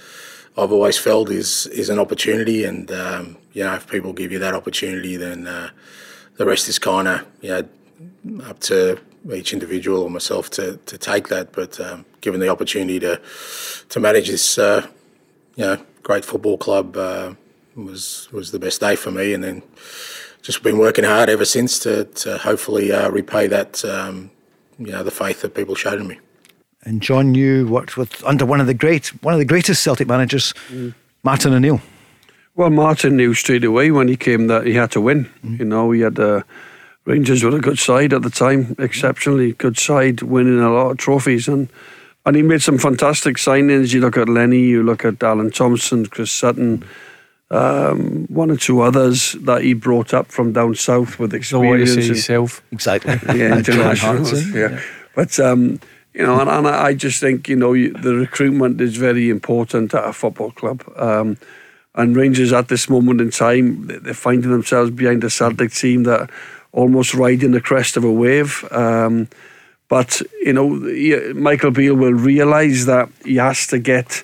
I've 0.58 0.72
always 0.72 0.98
felt 0.98 1.30
is 1.30 1.68
is 1.68 1.90
an 1.90 2.00
opportunity, 2.00 2.64
and 2.64 2.90
um, 2.94 3.36
you 3.52 3.66
know 3.66 3.76
if 3.76 3.86
people 3.86 4.14
give 4.14 4.32
you 4.32 4.40
that 4.40 4.54
opportunity, 4.54 5.18
then 5.18 5.48
uh, 5.48 5.70
the 6.38 6.46
rest 6.46 6.70
is 6.70 6.80
kind 6.80 7.10
of 7.10 7.26
you 7.42 7.50
know 7.50 8.44
up 8.46 8.62
to 8.62 9.02
each 9.34 9.52
individual 9.52 10.04
or 10.04 10.10
myself 10.10 10.50
to, 10.52 10.78
to 10.86 10.98
take 10.98 11.28
that. 11.28 11.52
But 11.52 11.78
um, 11.82 12.06
given 12.22 12.40
the 12.40 12.48
opportunity 12.48 13.02
to 13.02 13.20
to 13.90 14.00
manage 14.00 14.30
this, 14.30 14.58
uh, 14.58 14.88
you 15.58 15.66
know, 15.66 15.86
great 16.04 16.26
football 16.26 16.58
club 16.58 16.98
uh, 16.98 17.34
was 17.76 18.30
was 18.32 18.52
the 18.52 18.60
best 18.60 18.80
day 18.80 18.96
for 18.96 19.12
me, 19.12 19.34
and 19.34 19.44
then 19.44 19.64
just 20.42 20.64
been 20.64 20.78
working 20.78 21.04
hard 21.04 21.30
ever 21.30 21.46
since 21.46 21.80
to 21.80 22.06
to 22.06 22.38
hopefully 22.38 22.92
uh, 22.92 23.10
repay 23.10 23.48
that 23.48 23.84
um, 23.86 24.32
you 24.78 24.92
know 24.92 25.04
the 25.04 25.12
faith 25.12 25.42
that 25.42 25.54
people 25.54 25.76
showed 25.76 26.00
in 26.00 26.08
me. 26.08 26.20
And 26.84 27.02
John, 27.02 27.36
you 27.36 27.68
worked 27.68 27.98
with 27.98 28.24
under 28.24 28.46
one 28.46 28.62
of 28.62 28.68
the 28.68 28.74
great 28.74 29.08
one 29.24 29.34
of 29.34 29.40
the 29.40 29.46
greatest 29.46 29.84
Celtic 29.84 30.08
managers, 30.08 30.54
mm. 30.70 30.94
Martin 31.24 31.54
O'Neill. 31.54 31.82
Well, 32.56 32.70
Martin 32.70 33.16
knew 33.16 33.34
straight 33.34 33.64
away 33.64 33.92
when 33.92 34.08
he 34.08 34.18
came 34.18 34.48
that 34.48 34.66
he 34.66 34.74
had 34.74 34.92
to 34.92 35.02
win. 35.02 35.30
Mm. 35.44 35.60
You 35.60 35.66
know, 35.66 35.92
he 35.92 36.02
had 36.02 36.20
uh, 36.20 36.44
Rangers 37.06 37.44
were 37.44 37.56
a 37.56 37.60
good 37.60 37.80
side 37.80 38.14
at 38.14 38.22
the 38.22 38.30
time, 38.30 38.76
exceptionally 38.78 39.54
good 39.54 39.78
side, 39.78 40.22
winning 40.22 40.60
a 40.60 40.72
lot 40.72 40.92
of 40.92 40.98
trophies 40.98 41.48
and 41.48 41.68
and 42.26 42.36
he 42.36 42.42
made 42.42 42.62
some 42.62 42.78
fantastic 42.78 43.38
signings. 43.38 43.94
You 43.94 44.02
look 44.02 44.18
at 44.18 44.30
Lenny, 44.30 44.60
you 44.60 44.84
look 44.84 45.06
at 45.06 45.22
Alan 45.24 45.52
Thompson, 45.52 46.06
Chris 46.06 46.32
Sutton, 46.32 46.84
um, 47.52 48.28
one 48.30 48.52
or 48.52 48.58
two 48.58 48.82
others 48.82 49.34
that 49.42 49.64
he 49.64 49.74
brought 49.74 50.14
up 50.14 50.28
from 50.28 50.54
down 50.54 50.76
south 50.76 51.18
with 51.18 51.34
experience. 51.34 51.94
So 51.94 52.02
himself. 52.02 52.62
Exactly. 52.72 53.14
Yeah, 53.38 53.58
international. 53.58 54.26
Yeah. 54.54 54.72
yeah. 54.72 54.82
But, 55.16 55.40
um, 55.40 55.80
you 56.14 56.26
know, 56.26 56.40
and, 56.40 56.50
and, 56.50 56.68
I 56.68 56.94
just 56.94 57.20
think, 57.20 57.48
you 57.50 57.56
know, 57.56 57.74
the 57.74 58.16
recruitment 58.16 58.80
is 58.82 58.98
very 58.98 59.30
important 59.30 59.94
at 59.94 60.08
a 60.08 60.14
football 60.14 60.52
club. 60.52 60.84
Um, 60.96 61.38
and 61.96 62.16
Rangers 62.16 62.54
at 62.54 62.68
this 62.68 62.90
moment 62.90 63.22
in 63.22 63.32
time, 63.32 63.88
they're 63.88 64.14
finding 64.14 64.52
themselves 64.52 64.92
behind 64.92 65.24
a 65.24 65.30
Celtic 65.30 65.72
team 65.72 66.04
that 66.04 66.30
almost 66.72 67.14
riding 67.14 67.52
the 67.52 67.62
crest 67.62 67.98
of 67.98 68.04
a 68.04 68.12
wave. 68.12 68.64
Um, 68.72 69.28
but, 69.90 70.22
you 70.42 70.54
know, 70.54 70.70
Michael 71.34 71.72
Beale 71.72 71.96
will 71.96 72.14
realise 72.14 72.86
that 72.86 73.10
he 73.26 73.38
has 73.38 73.68
to 73.68 73.80
get 73.80 74.24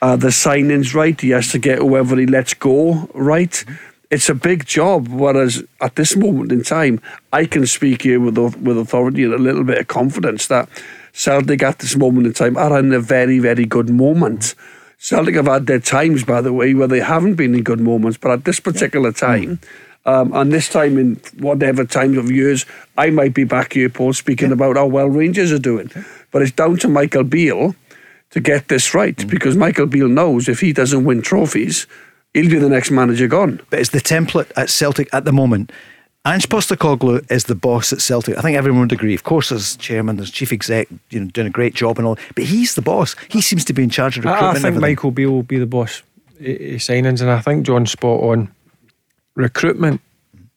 uh, 0.00 0.14
the 0.16 0.28
signings 0.28 0.94
right. 0.94 1.20
He 1.20 1.30
has 1.30 1.50
to 1.50 1.58
get 1.58 1.78
whoever 1.78 2.16
he 2.16 2.26
lets 2.26 2.54
go 2.54 3.10
right. 3.12 3.64
It's 4.10 4.28
a 4.28 4.34
big 4.34 4.64
job. 4.64 5.08
Whereas 5.08 5.64
at 5.80 5.96
this 5.96 6.14
moment 6.14 6.52
in 6.52 6.62
time, 6.62 7.00
I 7.32 7.46
can 7.46 7.66
speak 7.66 8.02
here 8.02 8.20
with, 8.20 8.38
with 8.38 8.78
authority 8.78 9.24
and 9.24 9.34
a 9.34 9.38
little 9.38 9.64
bit 9.64 9.78
of 9.78 9.88
confidence 9.88 10.46
that 10.46 10.68
Celtic 11.12 11.62
at 11.64 11.80
this 11.80 11.96
moment 11.96 12.28
in 12.28 12.32
time 12.32 12.56
are 12.56 12.78
in 12.78 12.92
a 12.92 13.00
very, 13.00 13.40
very 13.40 13.66
good 13.66 13.90
moment. 13.90 14.54
Celtic 14.98 15.34
have 15.34 15.46
had 15.46 15.66
their 15.66 15.80
times, 15.80 16.24
by 16.24 16.40
the 16.40 16.52
way, 16.52 16.74
where 16.74 16.86
they 16.86 17.00
haven't 17.00 17.34
been 17.34 17.54
in 17.54 17.64
good 17.64 17.80
moments, 17.80 18.18
but 18.18 18.30
at 18.30 18.44
this 18.44 18.60
particular 18.60 19.12
time, 19.12 19.58
um, 20.06 20.32
and 20.34 20.52
this 20.52 20.68
time 20.68 20.96
in 20.98 21.16
whatever 21.38 21.84
times 21.84 22.16
of 22.16 22.30
years, 22.30 22.64
I 22.96 23.10
might 23.10 23.34
be 23.34 23.44
back 23.44 23.72
here, 23.72 23.88
Paul, 23.88 24.12
speaking 24.12 24.48
yeah. 24.48 24.54
about 24.54 24.76
how 24.76 24.86
well 24.86 25.08
Rangers 25.08 25.52
are 25.52 25.58
doing. 25.58 25.90
But 26.30 26.42
it's 26.42 26.52
down 26.52 26.76
to 26.78 26.88
Michael 26.88 27.24
Beale 27.24 27.74
to 28.30 28.40
get 28.40 28.68
this 28.68 28.94
right 28.94 29.16
mm. 29.16 29.28
because 29.28 29.56
Michael 29.56 29.86
Beale 29.86 30.08
knows 30.08 30.48
if 30.48 30.60
he 30.60 30.72
doesn't 30.72 31.04
win 31.04 31.22
trophies, 31.22 31.86
he'll 32.34 32.48
be 32.48 32.58
the 32.58 32.68
next 32.68 32.90
manager 32.90 33.26
gone. 33.26 33.60
But 33.68 33.80
it's 33.80 33.90
the 33.90 34.00
template 34.00 34.50
at 34.56 34.70
Celtic 34.70 35.12
at 35.12 35.24
the 35.24 35.32
moment. 35.32 35.72
Ange 36.24 36.48
Postecoglou 36.48 37.28
is 37.30 37.44
the 37.44 37.54
boss 37.54 37.92
at 37.92 38.00
Celtic. 38.00 38.36
I 38.36 38.42
think 38.42 38.56
everyone 38.56 38.82
would 38.82 38.92
agree. 38.92 39.14
Of 39.14 39.22
course, 39.22 39.52
as 39.52 39.76
chairman, 39.76 40.18
as 40.18 40.30
chief 40.30 40.52
exec, 40.52 40.88
you 41.10 41.20
know, 41.20 41.26
doing 41.26 41.46
a 41.46 41.50
great 41.50 41.74
job 41.74 41.98
and 41.98 42.06
all. 42.06 42.18
But 42.34 42.44
he's 42.44 42.74
the 42.74 42.82
boss. 42.82 43.14
He 43.28 43.40
seems 43.40 43.64
to 43.66 43.72
be 43.72 43.84
in 43.84 43.90
charge 43.90 44.18
of 44.18 44.24
recruitment. 44.24 44.56
I, 44.58 44.70
think 44.70 44.80
Michael 44.80 45.12
Beale 45.12 45.30
will 45.30 45.44
be 45.44 45.58
the 45.58 45.66
boss. 45.66 46.02
Signings, 46.40 47.20
and 47.20 47.30
I 47.30 47.40
think 47.40 47.64
John's 47.64 47.92
spot 47.92 48.20
on 48.20 48.52
recruitment 49.36 50.00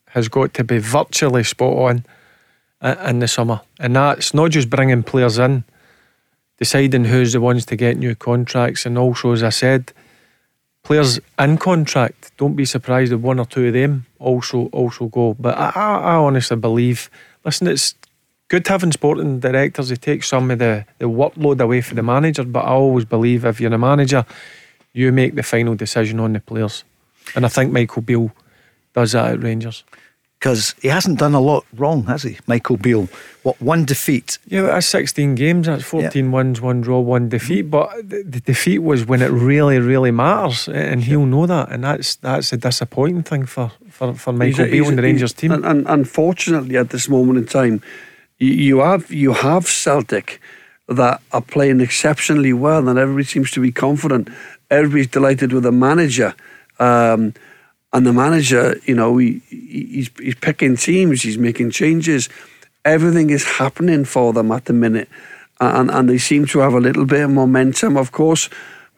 has 0.09 0.27
got 0.27 0.55
to 0.55 0.63
be 0.63 0.80
virtually 0.80 1.43
spot 1.43 1.73
on 1.77 2.05
in 2.82 3.19
the 3.19 3.27
summer. 3.27 3.61
And 3.80 3.95
that's 3.95 4.34
not 4.34 4.51
just 4.51 4.69
bringing 4.69 5.03
players 5.03 5.38
in, 5.38 5.63
deciding 6.57 7.05
who's 7.05 7.34
the 7.34 7.41
ones 7.41 7.65
to 7.67 7.75
get 7.75 7.97
new 7.97 8.15
contracts, 8.15 8.86
and 8.86 8.97
also, 8.97 9.34
as 9.34 9.43
I 9.43 9.49
said, 9.49 9.93
players 10.84 11.19
in 11.38 11.57
contract. 11.57 12.32
Don't 12.38 12.55
be 12.55 12.65
surprised 12.65 13.11
if 13.11 13.19
one 13.19 13.39
or 13.39 13.45
two 13.45 13.67
of 13.67 13.73
them 13.73 14.05
also 14.17 14.67
also 14.67 15.07
go. 15.07 15.36
But 15.39 15.57
I, 15.57 15.69
I, 15.75 16.15
honestly 16.15 16.57
believe. 16.57 17.09
Listen, 17.45 17.67
it's 17.67 17.95
good 18.47 18.67
having 18.67 18.91
sporting 18.91 19.39
directors. 19.39 19.89
They 19.89 19.95
take 19.95 20.23
some 20.23 20.49
of 20.51 20.59
the, 20.59 20.86
the 20.97 21.05
workload 21.05 21.61
away 21.61 21.82
from 21.82 21.97
the 21.97 22.03
manager. 22.03 22.43
But 22.43 22.65
I 22.65 22.71
always 22.71 23.05
believe 23.05 23.45
if 23.45 23.61
you're 23.61 23.73
a 23.73 23.77
manager, 23.77 24.25
you 24.93 25.11
make 25.11 25.36
the 25.36 25.43
final 25.43 25.75
decision 25.75 26.19
on 26.19 26.34
the 26.34 26.39
players. 26.39 26.84
And 27.36 27.45
I 27.45 27.49
think 27.49 27.71
Michael 27.71 28.01
Beale 28.01 28.32
does 28.93 29.13
that 29.13 29.33
at 29.33 29.43
Rangers. 29.43 29.83
Because 30.39 30.73
he 30.81 30.87
hasn't 30.87 31.19
done 31.19 31.33
a 31.33 31.41
lot 31.41 31.65
wrong, 31.75 32.05
has 32.05 32.23
he, 32.23 32.37
Michael 32.47 32.77
Beale? 32.77 33.09
What, 33.43 33.61
one 33.61 33.83
defeat? 33.83 34.37
Yeah, 34.47 34.61
that's 34.61 34.87
16 34.87 35.35
games. 35.35 35.67
That's 35.67 35.83
14 35.83 36.25
yeah. 36.25 36.31
wins, 36.31 36.61
one 36.61 36.79
draw, 36.79 37.01
one 37.01 37.27
defeat. 37.27 37.63
But 37.63 38.09
the, 38.09 38.23
the, 38.23 38.39
defeat 38.39 38.79
was 38.79 39.05
when 39.05 39.21
it 39.21 39.31
really, 39.31 39.79
really 39.79 40.11
matters. 40.11 40.69
And 40.69 41.03
he'll 41.03 41.25
know 41.25 41.45
that. 41.45 41.73
And 41.73 41.83
that's 41.83 42.15
that's 42.15 42.53
a 42.53 42.57
disappointing 42.57 43.23
thing 43.23 43.47
for, 43.47 43.73
for, 43.89 44.13
for 44.13 44.31
Michael 44.31 44.63
he's 44.63 44.71
Beale 44.71 44.87
and 44.87 44.97
the 44.97 45.01
Rangers 45.01 45.33
team. 45.33 45.51
And, 45.51 45.65
and, 45.65 45.85
unfortunately, 45.89 46.77
at 46.77 46.91
this 46.91 47.09
moment 47.09 47.39
in 47.39 47.45
time, 47.45 47.81
you, 48.37 48.53
you 48.53 48.79
have 48.79 49.11
you 49.11 49.33
have 49.33 49.67
Celtic 49.67 50.39
that 50.87 51.21
are 51.33 51.41
playing 51.41 51.81
exceptionally 51.81 52.53
well 52.53 52.87
and 52.87 52.97
everybody 52.97 53.25
seems 53.25 53.51
to 53.51 53.61
be 53.61 53.73
confident. 53.73 54.29
Everybody's 54.71 55.07
delighted 55.07 55.51
with 55.51 55.63
the 55.63 55.71
manager. 55.73 56.33
Um, 56.79 57.33
and 57.91 58.05
the 58.05 58.13
manager, 58.13 58.79
you 58.85 58.95
know, 58.95 59.17
he, 59.17 59.41
he's, 59.49 60.09
he's 60.19 60.35
picking 60.35 60.75
teams, 60.75 61.21
he's 61.21 61.37
making 61.37 61.71
changes. 61.71 62.29
Everything 62.85 63.29
is 63.29 63.43
happening 63.43 64.05
for 64.05 64.31
them 64.31 64.51
at 64.51 64.65
the 64.65 64.73
minute. 64.73 65.09
And, 65.59 65.89
and 65.91 66.07
they 66.07 66.17
seem 66.17 66.45
to 66.47 66.59
have 66.59 66.73
a 66.73 66.79
little 66.79 67.05
bit 67.05 67.21
of 67.21 67.31
momentum. 67.31 67.97
Of 67.97 68.11
course, 68.11 68.49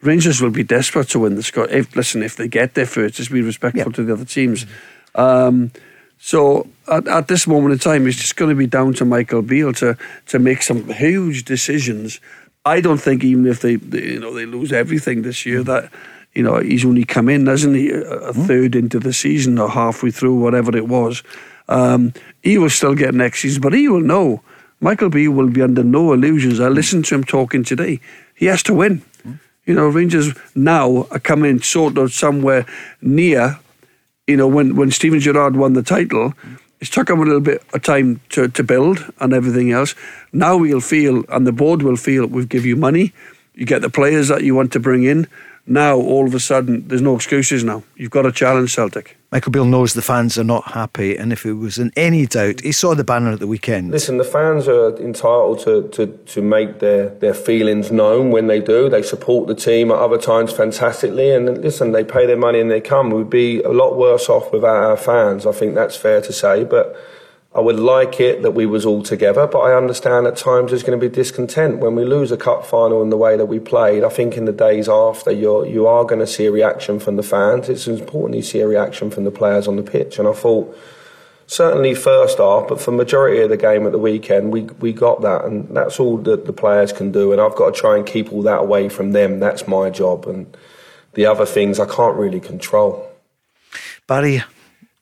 Rangers 0.02 0.40
will 0.40 0.50
be 0.50 0.62
desperate 0.62 1.08
to 1.10 1.20
win 1.20 1.36
the 1.36 1.42
Scott. 1.42 1.70
If, 1.70 1.96
listen, 1.96 2.22
if 2.22 2.36
they 2.36 2.48
get 2.48 2.74
there 2.74 2.86
first, 2.86 3.14
just 3.14 3.32
be 3.32 3.40
respectful 3.40 3.90
yeah. 3.90 3.96
to 3.96 4.04
the 4.04 4.12
other 4.12 4.24
teams. 4.24 4.66
Um, 5.14 5.72
so 6.18 6.68
at, 6.88 7.08
at, 7.08 7.28
this 7.28 7.46
moment 7.46 7.72
in 7.72 7.78
time, 7.78 8.06
it's 8.06 8.16
just 8.16 8.36
going 8.36 8.50
to 8.50 8.54
be 8.54 8.66
down 8.66 8.94
to 8.94 9.04
Michael 9.04 9.42
Beale 9.42 9.72
to 9.74 9.96
to 10.26 10.38
make 10.38 10.62
some 10.62 10.88
huge 10.88 11.44
decisions. 11.44 12.20
I 12.64 12.80
don't 12.80 13.00
think 13.00 13.24
even 13.24 13.46
if 13.46 13.60
they, 13.60 13.76
they 13.76 14.12
you 14.12 14.20
know 14.20 14.32
they 14.32 14.46
lose 14.46 14.72
everything 14.72 15.22
this 15.22 15.44
year 15.44 15.62
that 15.64 15.92
you 16.34 16.42
know, 16.42 16.60
he's 16.60 16.84
only 16.84 17.04
come 17.04 17.28
in, 17.28 17.46
hasn't 17.46 17.76
he, 17.76 17.90
a 17.90 18.32
hmm. 18.32 18.42
third 18.44 18.74
into 18.74 18.98
the 18.98 19.12
season 19.12 19.58
or 19.58 19.68
halfway 19.68 20.10
through, 20.10 20.38
whatever 20.38 20.76
it 20.76 20.88
was. 20.88 21.22
Um, 21.68 22.12
he 22.42 22.58
will 22.58 22.70
still 22.70 22.94
get 22.94 23.14
next 23.14 23.40
season, 23.40 23.60
but 23.60 23.72
he 23.72 23.88
will 23.88 24.00
know. 24.00 24.42
Michael 24.80 25.10
B 25.10 25.28
will 25.28 25.48
be 25.48 25.62
under 25.62 25.84
no 25.84 26.12
illusions. 26.12 26.58
I 26.58 26.68
listened 26.68 27.04
to 27.06 27.14
him 27.14 27.24
talking 27.24 27.62
today. 27.64 28.00
He 28.34 28.46
has 28.46 28.62
to 28.64 28.74
win. 28.74 29.02
Hmm. 29.22 29.34
You 29.66 29.74
know, 29.74 29.88
Rangers 29.88 30.34
now 30.54 31.06
are 31.10 31.20
coming 31.20 31.60
sort 31.60 31.98
of 31.98 32.12
somewhere 32.12 32.66
near, 33.00 33.58
you 34.26 34.36
know, 34.36 34.48
when, 34.48 34.74
when 34.74 34.90
Steven 34.90 35.20
Gerrard 35.20 35.54
won 35.54 35.74
the 35.74 35.82
title, 35.82 36.30
hmm. 36.30 36.54
it's 36.80 36.90
took 36.90 37.10
him 37.10 37.20
a 37.20 37.24
little 37.24 37.40
bit 37.40 37.62
of 37.74 37.82
time 37.82 38.20
to, 38.30 38.48
to 38.48 38.64
build 38.64 39.12
and 39.20 39.34
everything 39.34 39.70
else. 39.70 39.94
Now 40.32 40.56
we'll 40.56 40.80
feel, 40.80 41.24
and 41.28 41.46
the 41.46 41.52
board 41.52 41.82
will 41.82 41.96
feel, 41.96 42.26
we've 42.26 42.48
give 42.48 42.64
you 42.64 42.74
money, 42.74 43.12
you 43.54 43.66
get 43.66 43.82
the 43.82 43.90
players 43.90 44.28
that 44.28 44.42
you 44.42 44.54
want 44.54 44.72
to 44.72 44.80
bring 44.80 45.04
in, 45.04 45.26
now 45.66 45.96
all 45.96 46.26
of 46.26 46.34
a 46.34 46.40
sudden 46.40 46.86
there's 46.88 47.02
no 47.02 47.14
excuses 47.14 47.64
now. 47.64 47.82
You've 47.96 48.10
got 48.10 48.22
to 48.22 48.32
challenge 48.32 48.74
Celtic. 48.74 49.16
Michael 49.32 49.50
Beale 49.50 49.64
knows 49.64 49.94
the 49.94 50.02
fans 50.02 50.36
are 50.36 50.44
not 50.44 50.72
happy, 50.72 51.16
and 51.16 51.32
if 51.32 51.46
it 51.46 51.54
was 51.54 51.78
in 51.78 51.90
any 51.96 52.26
doubt, 52.26 52.60
he 52.60 52.70
saw 52.70 52.94
the 52.94 53.02
banner 53.02 53.32
at 53.32 53.38
the 53.38 53.46
weekend. 53.46 53.90
Listen, 53.90 54.18
the 54.18 54.24
fans 54.24 54.68
are 54.68 54.94
entitled 54.98 55.60
to, 55.60 55.88
to, 55.88 56.06
to 56.06 56.42
make 56.42 56.80
their, 56.80 57.08
their 57.08 57.32
feelings 57.32 57.90
known 57.90 58.30
when 58.30 58.46
they 58.46 58.60
do. 58.60 58.90
They 58.90 59.02
support 59.02 59.48
the 59.48 59.54
team 59.54 59.90
at 59.90 59.96
other 59.96 60.18
times 60.18 60.52
fantastically, 60.52 61.30
and 61.30 61.62
listen, 61.62 61.92
they 61.92 62.04
pay 62.04 62.26
their 62.26 62.36
money 62.36 62.60
and 62.60 62.70
they 62.70 62.82
come. 62.82 63.08
We'd 63.08 63.30
be 63.30 63.62
a 63.62 63.70
lot 63.70 63.96
worse 63.96 64.28
off 64.28 64.52
without 64.52 64.84
our 64.84 64.98
fans. 64.98 65.46
I 65.46 65.52
think 65.52 65.74
that's 65.74 65.96
fair 65.96 66.20
to 66.20 66.32
say, 66.32 66.64
but 66.64 66.94
I 67.54 67.60
would 67.60 67.78
like 67.78 68.18
it 68.18 68.40
that 68.42 68.52
we 68.52 68.64
was 68.64 68.86
all 68.86 69.02
together, 69.02 69.46
but 69.46 69.58
I 69.58 69.76
understand 69.76 70.26
at 70.26 70.36
times 70.36 70.70
there's 70.70 70.82
going 70.82 70.98
to 70.98 71.08
be 71.08 71.14
discontent 71.14 71.80
when 71.80 71.94
we 71.94 72.04
lose 72.04 72.32
a 72.32 72.38
cup 72.38 72.64
final 72.64 73.02
in 73.02 73.10
the 73.10 73.16
way 73.18 73.36
that 73.36 73.44
we 73.44 73.60
played. 73.60 74.04
I 74.04 74.08
think 74.08 74.38
in 74.38 74.46
the 74.46 74.52
days 74.52 74.88
after, 74.88 75.30
you're 75.30 75.66
you 75.66 75.86
are 75.86 76.04
going 76.04 76.20
to 76.20 76.26
see 76.26 76.46
a 76.46 76.52
reaction 76.52 76.98
from 76.98 77.16
the 77.16 77.22
fans. 77.22 77.68
It's 77.68 77.86
important 77.86 78.36
you 78.36 78.42
see 78.42 78.60
a 78.60 78.66
reaction 78.66 79.10
from 79.10 79.24
the 79.24 79.30
players 79.30 79.68
on 79.68 79.76
the 79.76 79.82
pitch, 79.82 80.18
and 80.18 80.26
I 80.26 80.32
thought 80.32 80.74
certainly 81.46 81.94
first 81.94 82.38
half, 82.38 82.68
but 82.68 82.80
for 82.80 82.90
majority 82.90 83.42
of 83.42 83.50
the 83.50 83.58
game 83.58 83.84
at 83.84 83.92
the 83.92 83.98
weekend, 83.98 84.50
we 84.50 84.62
we 84.80 84.94
got 84.94 85.20
that, 85.20 85.44
and 85.44 85.76
that's 85.76 86.00
all 86.00 86.16
that 86.18 86.46
the 86.46 86.54
players 86.54 86.90
can 86.90 87.12
do. 87.12 87.32
And 87.32 87.40
I've 87.40 87.54
got 87.54 87.74
to 87.74 87.80
try 87.80 87.96
and 87.98 88.06
keep 88.06 88.32
all 88.32 88.42
that 88.42 88.60
away 88.60 88.88
from 88.88 89.12
them. 89.12 89.40
That's 89.40 89.68
my 89.68 89.90
job, 89.90 90.26
and 90.26 90.56
the 91.12 91.26
other 91.26 91.44
things 91.44 91.78
I 91.78 91.84
can't 91.86 92.16
really 92.16 92.40
control. 92.40 93.10
Barry, 94.06 94.42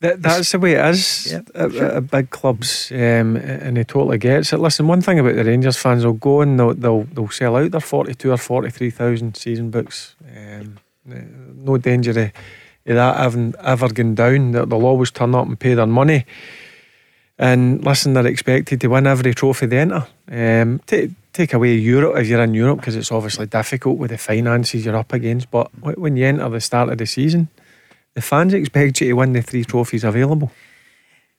that, 0.01 0.23
that's 0.23 0.53
the 0.53 0.59
way 0.59 0.73
it 0.73 0.85
is 0.87 1.33
Yep, 1.33 1.51
at, 1.55 1.73
sure. 1.73 1.85
at 1.87 2.11
big 2.11 2.31
clubs, 2.31 2.91
um, 2.93 3.37
and 3.37 3.77
he 3.77 3.85
totally 3.85 4.19
gets 4.19 4.53
it. 4.53 4.59
Listen, 4.59 4.87
one 4.87 5.03
thing 5.03 5.19
about 5.19 5.35
the 5.35 5.45
Rangers 5.45 5.77
fans, 5.77 6.03
they'll 6.03 6.13
go 6.13 6.41
and 6.41 6.59
they'll 6.59 6.75
they'll, 6.75 7.05
they'll 7.05 7.29
sell 7.31 7.57
out 7.57 7.71
their 7.71 7.81
forty-two 7.81 8.33
or 8.33 8.37
forty-three 8.37 8.91
thousand 8.91 9.37
season 9.37 9.71
books. 9.71 10.17
Um, 10.37 10.79
no 11.05 11.77
danger 11.79 12.11
of, 12.11 12.33
that 12.85 13.21
ever, 13.21 13.53
ever 13.63 13.89
going 13.89 14.15
down. 14.15 14.53
They'll 14.53 14.67
they'll 14.67 14.87
always 14.87 15.11
turn 15.11 15.35
up 15.35 15.47
and 15.47 15.59
pay 15.59 15.75
their 15.75 15.87
money. 15.87 16.25
And 17.39 17.83
listen, 17.83 18.13
they're 18.13 18.27
expected 18.27 18.83
to 18.83 18.89
win 18.89 19.07
every 19.07 19.33
trophy 19.33 19.65
they 19.65 19.79
enter. 19.79 20.07
Um, 20.31 20.79
take, 20.87 21.11
take 21.33 21.55
away 21.55 21.75
Europe 21.75 22.19
if 22.19 22.27
you're 22.27 22.43
in 22.43 22.53
Europe 22.53 22.81
because 22.81 22.97
it's 22.97 23.11
obviously 23.11 23.47
difficult 23.47 23.97
with 23.97 24.11
the 24.11 24.19
finances 24.19 24.85
you're 24.85 24.97
up 24.97 25.15
against. 25.15 25.51
But 25.51 25.71
when 25.97 26.19
you 26.19 26.27
enter 26.27 26.51
the 26.51 26.61
start 26.61 26.91
of 26.91 26.99
the 26.99 27.07
season, 27.07 27.49
the 28.15 28.23
fans 28.23 28.55
expect 28.55 29.01
you 29.01 29.09
to 29.09 29.13
win 29.15 29.33
the 29.33 29.43
three 29.43 29.65
trophies 29.65 30.05
available. 30.05 30.51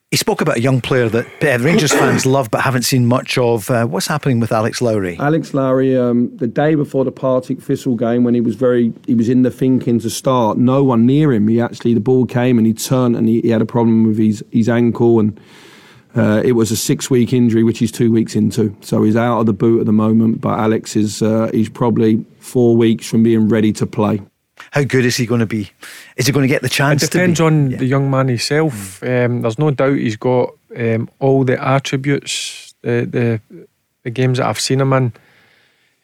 he 0.09 0.17
spoke 0.17 0.41
about 0.41 0.57
a 0.57 0.61
young 0.61 0.81
player 0.81 1.07
that 1.07 1.25
Rangers 1.61 1.93
fans 1.93 2.25
love 2.25 2.51
but 2.51 2.61
haven't 2.61 2.83
seen 2.83 3.05
much 3.05 3.37
of. 3.37 3.69
Uh, 3.69 3.85
what's 3.85 4.07
happening 4.07 4.41
with 4.41 4.51
Alex 4.51 4.81
Lowry? 4.81 5.17
Alex 5.19 5.53
Lowry, 5.53 5.97
um, 5.97 6.35
the 6.35 6.47
day 6.47 6.75
before 6.75 7.05
the 7.05 7.11
Partick 7.13 7.61
Thistle 7.61 7.95
game, 7.95 8.25
when 8.25 8.33
he 8.33 8.41
was 8.41 8.55
very, 8.55 8.93
he 9.05 9.15
was 9.15 9.29
in 9.29 9.43
the 9.43 9.51
thinking 9.51 9.99
to 9.99 10.09
start. 10.09 10.57
No 10.57 10.83
one 10.83 11.05
near 11.05 11.31
him. 11.31 11.47
He 11.47 11.61
actually, 11.61 11.93
the 11.93 12.01
ball 12.01 12.25
came 12.25 12.57
and 12.57 12.67
he 12.67 12.73
turned 12.73 13.15
and 13.15 13.29
he, 13.29 13.39
he 13.41 13.49
had 13.49 13.61
a 13.61 13.65
problem 13.65 14.05
with 14.05 14.17
his 14.17 14.43
his 14.51 14.69
ankle 14.69 15.19
and. 15.19 15.39
Uh, 16.13 16.41
it 16.43 16.51
was 16.51 16.71
a 16.71 16.75
six-week 16.75 17.31
injury, 17.31 17.63
which 17.63 17.79
he's 17.79 17.89
two 17.89 18.11
weeks 18.11 18.35
into, 18.35 18.75
so 18.81 19.01
he's 19.01 19.15
out 19.15 19.39
of 19.39 19.45
the 19.45 19.53
boot 19.53 19.79
at 19.79 19.85
the 19.85 19.93
moment. 19.93 20.41
But 20.41 20.59
Alex 20.59 20.97
is 20.97 21.21
uh, 21.21 21.49
he's 21.53 21.69
probably 21.69 22.25
four 22.39 22.75
weeks 22.75 23.07
from 23.07 23.23
being 23.23 23.47
ready 23.47 23.71
to 23.71 23.87
play. 23.87 24.19
How 24.71 24.83
good 24.83 25.03
is 25.03 25.17
he 25.17 25.25
going 25.25 25.41
to 25.41 25.45
be? 25.45 25.69
Is 26.15 26.27
he 26.27 26.33
going 26.33 26.47
to 26.47 26.53
get 26.53 26.61
the 26.61 26.69
chance? 26.69 27.03
It 27.03 27.11
depends 27.11 27.41
on 27.41 27.69
the 27.69 27.85
young 27.85 28.09
man 28.09 28.29
himself. 28.29 29.03
Um, 29.03 29.41
there's 29.41 29.59
no 29.59 29.71
doubt 29.71 29.97
he's 29.97 30.15
got 30.15 30.53
um, 30.75 31.09
all 31.19 31.43
the 31.43 31.61
attributes, 31.61 32.73
the, 32.81 33.05
the 33.05 33.65
the 34.03 34.09
games 34.09 34.37
that 34.37 34.47
I've 34.47 34.59
seen 34.59 34.81
him 34.81 34.93
in. 34.93 35.13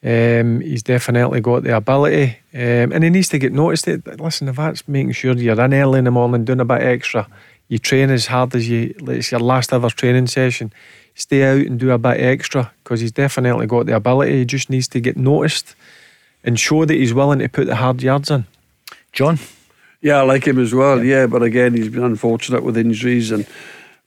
Um, 0.04 0.62
he's 0.62 0.84
definitely 0.84 1.42
got 1.42 1.64
the 1.64 1.76
ability, 1.76 2.38
um, 2.54 2.92
and 2.92 3.04
he 3.04 3.10
needs 3.10 3.30
to 3.30 3.40
get 3.40 3.54
noticed. 3.54 3.88
It 3.88 4.20
listen, 4.20 4.50
if 4.50 4.58
that's 4.58 4.88
making 4.88 5.14
sure 5.14 5.36
you're 5.36 5.60
in 5.60 5.74
early 5.74 6.00
in 6.00 6.06
the 6.06 6.12
morning, 6.12 6.46
doing 6.46 6.60
a 6.60 6.66
bit 6.66 6.84
extra, 6.84 7.28
you 7.70 7.80
train 7.80 8.10
as 8.10 8.28
hard 8.28 8.54
as 8.54 8.70
you. 8.70 8.94
It's 9.00 9.32
your 9.32 9.40
last 9.40 9.72
ever 9.72 9.90
training 9.90 10.28
session. 10.28 10.74
Stay 11.16 11.44
out 11.44 11.66
and 11.66 11.80
do 11.80 11.92
a 11.92 11.98
bit 11.98 12.20
extra 12.20 12.72
because 12.84 13.00
he's 13.00 13.14
definitely 13.14 13.66
got 13.66 13.86
the 13.86 13.96
ability. 13.96 14.40
He 14.40 14.46
just 14.46 14.70
needs 14.70 14.88
to 14.90 15.00
get 15.00 15.16
noticed 15.18 15.74
and 16.44 16.60
show 16.60 16.86
that 16.86 16.94
he's 16.94 17.14
willing 17.14 17.40
to 17.40 17.50
put 17.50 17.66
the 17.66 17.78
hard 17.78 18.04
yards 18.04 18.30
in. 18.30 18.46
John. 19.18 19.40
Yeah, 20.00 20.18
I 20.18 20.22
like 20.22 20.46
him 20.46 20.60
as 20.60 20.76
well. 20.76 21.04
Yeah, 21.04 21.26
but 21.26 21.42
again, 21.42 21.74
he's 21.74 21.90
been 21.90 22.04
unfortunate 22.04 22.62
with 22.62 22.78
injuries, 22.78 23.32
and 23.32 23.48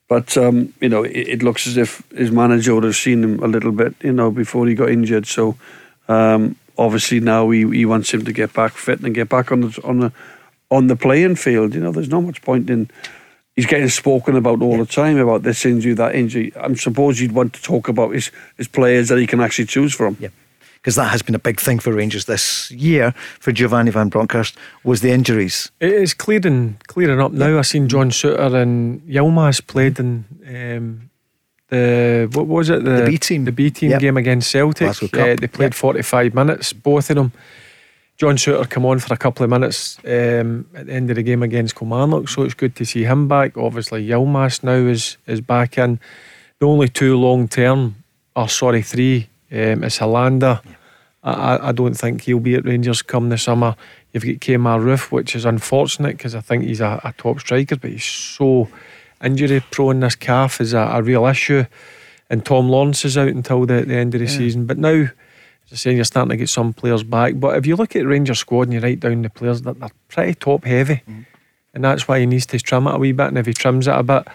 but 0.07 0.37
um, 0.37 0.73
you 0.79 0.87
know, 0.87 1.03
it, 1.03 1.27
it 1.27 1.43
looks 1.43 1.67
as 1.67 1.75
if 1.75 2.01
his 2.15 2.31
manager 2.31 2.73
would 2.73 2.85
have 2.85 2.95
seen 2.95 3.21
him 3.21 3.43
a 3.43 3.47
little 3.47 3.73
bit, 3.73 3.93
you 4.01 4.13
know, 4.13 4.31
before 4.31 4.67
he 4.67 4.73
got 4.73 4.89
injured. 4.89 5.27
So 5.27 5.57
um, 6.07 6.55
obviously 6.77 7.19
now 7.19 7.49
he, 7.49 7.69
he 7.69 7.85
wants 7.85 8.13
him 8.13 8.23
to 8.23 8.31
get 8.31 8.53
back 8.53 8.71
fit 8.71 9.01
and 9.01 9.13
get 9.13 9.27
back 9.27 9.51
on 9.51 9.59
the 9.59 9.81
on 9.83 9.99
the 9.99 10.13
on 10.69 10.87
the 10.87 10.95
playing 10.95 11.35
field. 11.35 11.75
You 11.75 11.81
know, 11.81 11.91
there's 11.91 12.07
not 12.07 12.21
much 12.21 12.41
point 12.41 12.69
in. 12.69 12.89
He's 13.57 13.65
getting 13.65 13.89
spoken 13.89 14.37
about 14.37 14.61
all 14.61 14.77
the 14.77 14.85
time 14.85 15.17
about 15.17 15.43
this 15.43 15.65
injury, 15.65 15.93
that 15.95 16.15
injury. 16.15 16.53
I'm 16.55 16.77
suppose 16.77 17.19
you'd 17.19 17.33
want 17.33 17.51
to 17.55 17.61
talk 17.61 17.89
about 17.89 18.11
his, 18.11 18.31
his 18.55 18.69
players 18.69 19.09
that 19.09 19.19
he 19.19 19.27
can 19.27 19.41
actually 19.41 19.65
choose 19.65 19.93
from. 19.93 20.15
Yeah. 20.21 20.29
Because 20.81 20.95
that 20.95 21.09
has 21.11 21.21
been 21.21 21.35
a 21.35 21.39
big 21.39 21.59
thing 21.59 21.77
for 21.79 21.93
Rangers 21.93 22.25
this 22.25 22.71
year 22.71 23.13
for 23.39 23.51
Giovanni 23.51 23.91
Van 23.91 24.09
Bronckhorst 24.09 24.57
was 24.83 25.01
the 25.01 25.11
injuries. 25.11 25.71
It 25.79 25.93
is 25.93 26.15
clearing 26.15 26.77
clearing 26.87 27.19
up 27.21 27.31
now. 27.31 27.59
I've 27.59 27.67
seen 27.67 27.87
John 27.87 28.09
Souttar 28.09 28.55
and 28.55 29.01
Yilmaz 29.01 29.61
played 29.67 29.99
in 29.99 30.25
um, 30.47 31.09
the 31.69 32.27
what 32.33 32.47
was 32.47 32.69
it 32.71 32.83
the, 32.83 32.91
The 33.03 33.05
B 33.11 33.17
team. 33.19 33.45
the 33.45 33.51
B 33.51 33.69
team 33.69 33.91
Yep. 33.91 33.99
game 34.01 34.17
against 34.17 34.49
Celtic. 34.49 34.87
Uh, 35.13 35.35
they 35.35 35.47
played 35.47 35.65
Yep. 35.67 35.73
forty 35.75 36.01
five 36.01 36.33
minutes, 36.33 36.73
both 36.73 37.09
of 37.11 37.15
them. 37.15 37.31
John 38.17 38.37
Souttar 38.37 38.67
come 38.69 38.85
on 38.85 38.99
for 38.99 39.13
a 39.13 39.17
couple 39.17 39.43
of 39.43 39.49
minutes 39.49 39.97
um, 40.05 40.65
at 40.75 40.85
the 40.87 40.93
end 40.93 41.09
of 41.11 41.15
the 41.15 41.23
game 41.23 41.41
against 41.43 41.75
Kilmarnock, 41.75 42.27
so 42.29 42.43
it's 42.43 42.53
good 42.55 42.75
to 42.75 42.85
see 42.85 43.03
him 43.03 43.27
back. 43.27 43.55
Obviously, 43.57 44.07
Yilmaz 44.07 44.63
now 44.63 44.73
is 44.89 45.17
is 45.27 45.41
back 45.41 45.77
in. 45.77 45.99
The 46.59 46.65
only 46.67 46.87
two 46.87 47.17
long 47.17 47.47
term, 47.47 47.95
or 48.35 48.47
sorry, 48.49 48.81
three 48.83 49.27
um, 49.51 49.83
is 49.83 49.97
Helander. 49.99 50.61
I, 51.23 51.31
I- 51.31 51.69
I 51.69 51.71
don't 51.71 51.93
think 51.93 52.21
he'll 52.23 52.39
be 52.39 52.55
at 52.55 52.65
Rangers 52.65 53.01
come 53.01 53.29
the 53.29 53.37
summer. 53.37 53.75
You've 54.11 54.23
got 54.25 54.35
Kemar 54.39 54.79
Roofe, 54.81 55.11
which 55.11 55.35
is 55.35 55.45
unfortunate 55.45 56.17
because 56.17 56.35
I 56.35 56.41
think 56.41 56.63
he's 56.65 56.81
a, 56.81 56.99
a 57.03 57.13
top 57.17 57.39
striker, 57.39 57.75
but 57.77 57.91
he's 57.91 58.03
so 58.05 58.67
injury 59.23 59.63
prone. 59.71 59.99
This 60.01 60.15
calf 60.15 60.59
is 60.59 60.73
a, 60.73 60.79
a 60.79 61.01
real 61.01 61.25
issue. 61.27 61.65
And 62.29 62.45
Tom 62.45 62.69
Lawrence 62.69 63.05
is 63.05 63.17
out 63.17 63.27
until 63.27 63.65
the, 63.65 63.81
the 63.81 63.95
end 63.95 64.15
of 64.15 64.21
the 64.21 64.27
season. 64.27 64.65
But 64.65 64.77
now, 64.77 64.89
as 65.03 65.73
I 65.73 65.75
say, 65.75 65.95
you're 65.95 66.03
starting 66.05 66.29
to 66.31 66.37
get 66.37 66.49
some 66.49 66.73
players 66.73 67.03
back. 67.03 67.33
But 67.37 67.57
if 67.57 67.65
you 67.65 67.75
look 67.75 67.95
at 67.95 68.05
Rangers 68.05 68.39
squad 68.39 68.63
and 68.63 68.73
you 68.73 68.79
write 68.79 68.99
down 69.01 69.21
the 69.21 69.29
players, 69.29 69.61
that 69.63 69.79
they're 69.79 69.89
pretty 70.07 70.33
top 70.35 70.63
heavy. 70.65 71.01
And 71.73 71.83
that's 71.83 72.07
why 72.07 72.19
he 72.19 72.25
needs 72.25 72.45
to 72.47 72.59
trim 72.59 72.87
it 72.87 72.95
a 72.95 72.97
wee 72.97 73.11
bit. 73.11 73.27
And 73.27 73.37
if 73.37 73.45
he 73.45 73.53
trims 73.53 73.87
it 73.87 73.95
a 73.95 74.03
bit, 74.03 74.27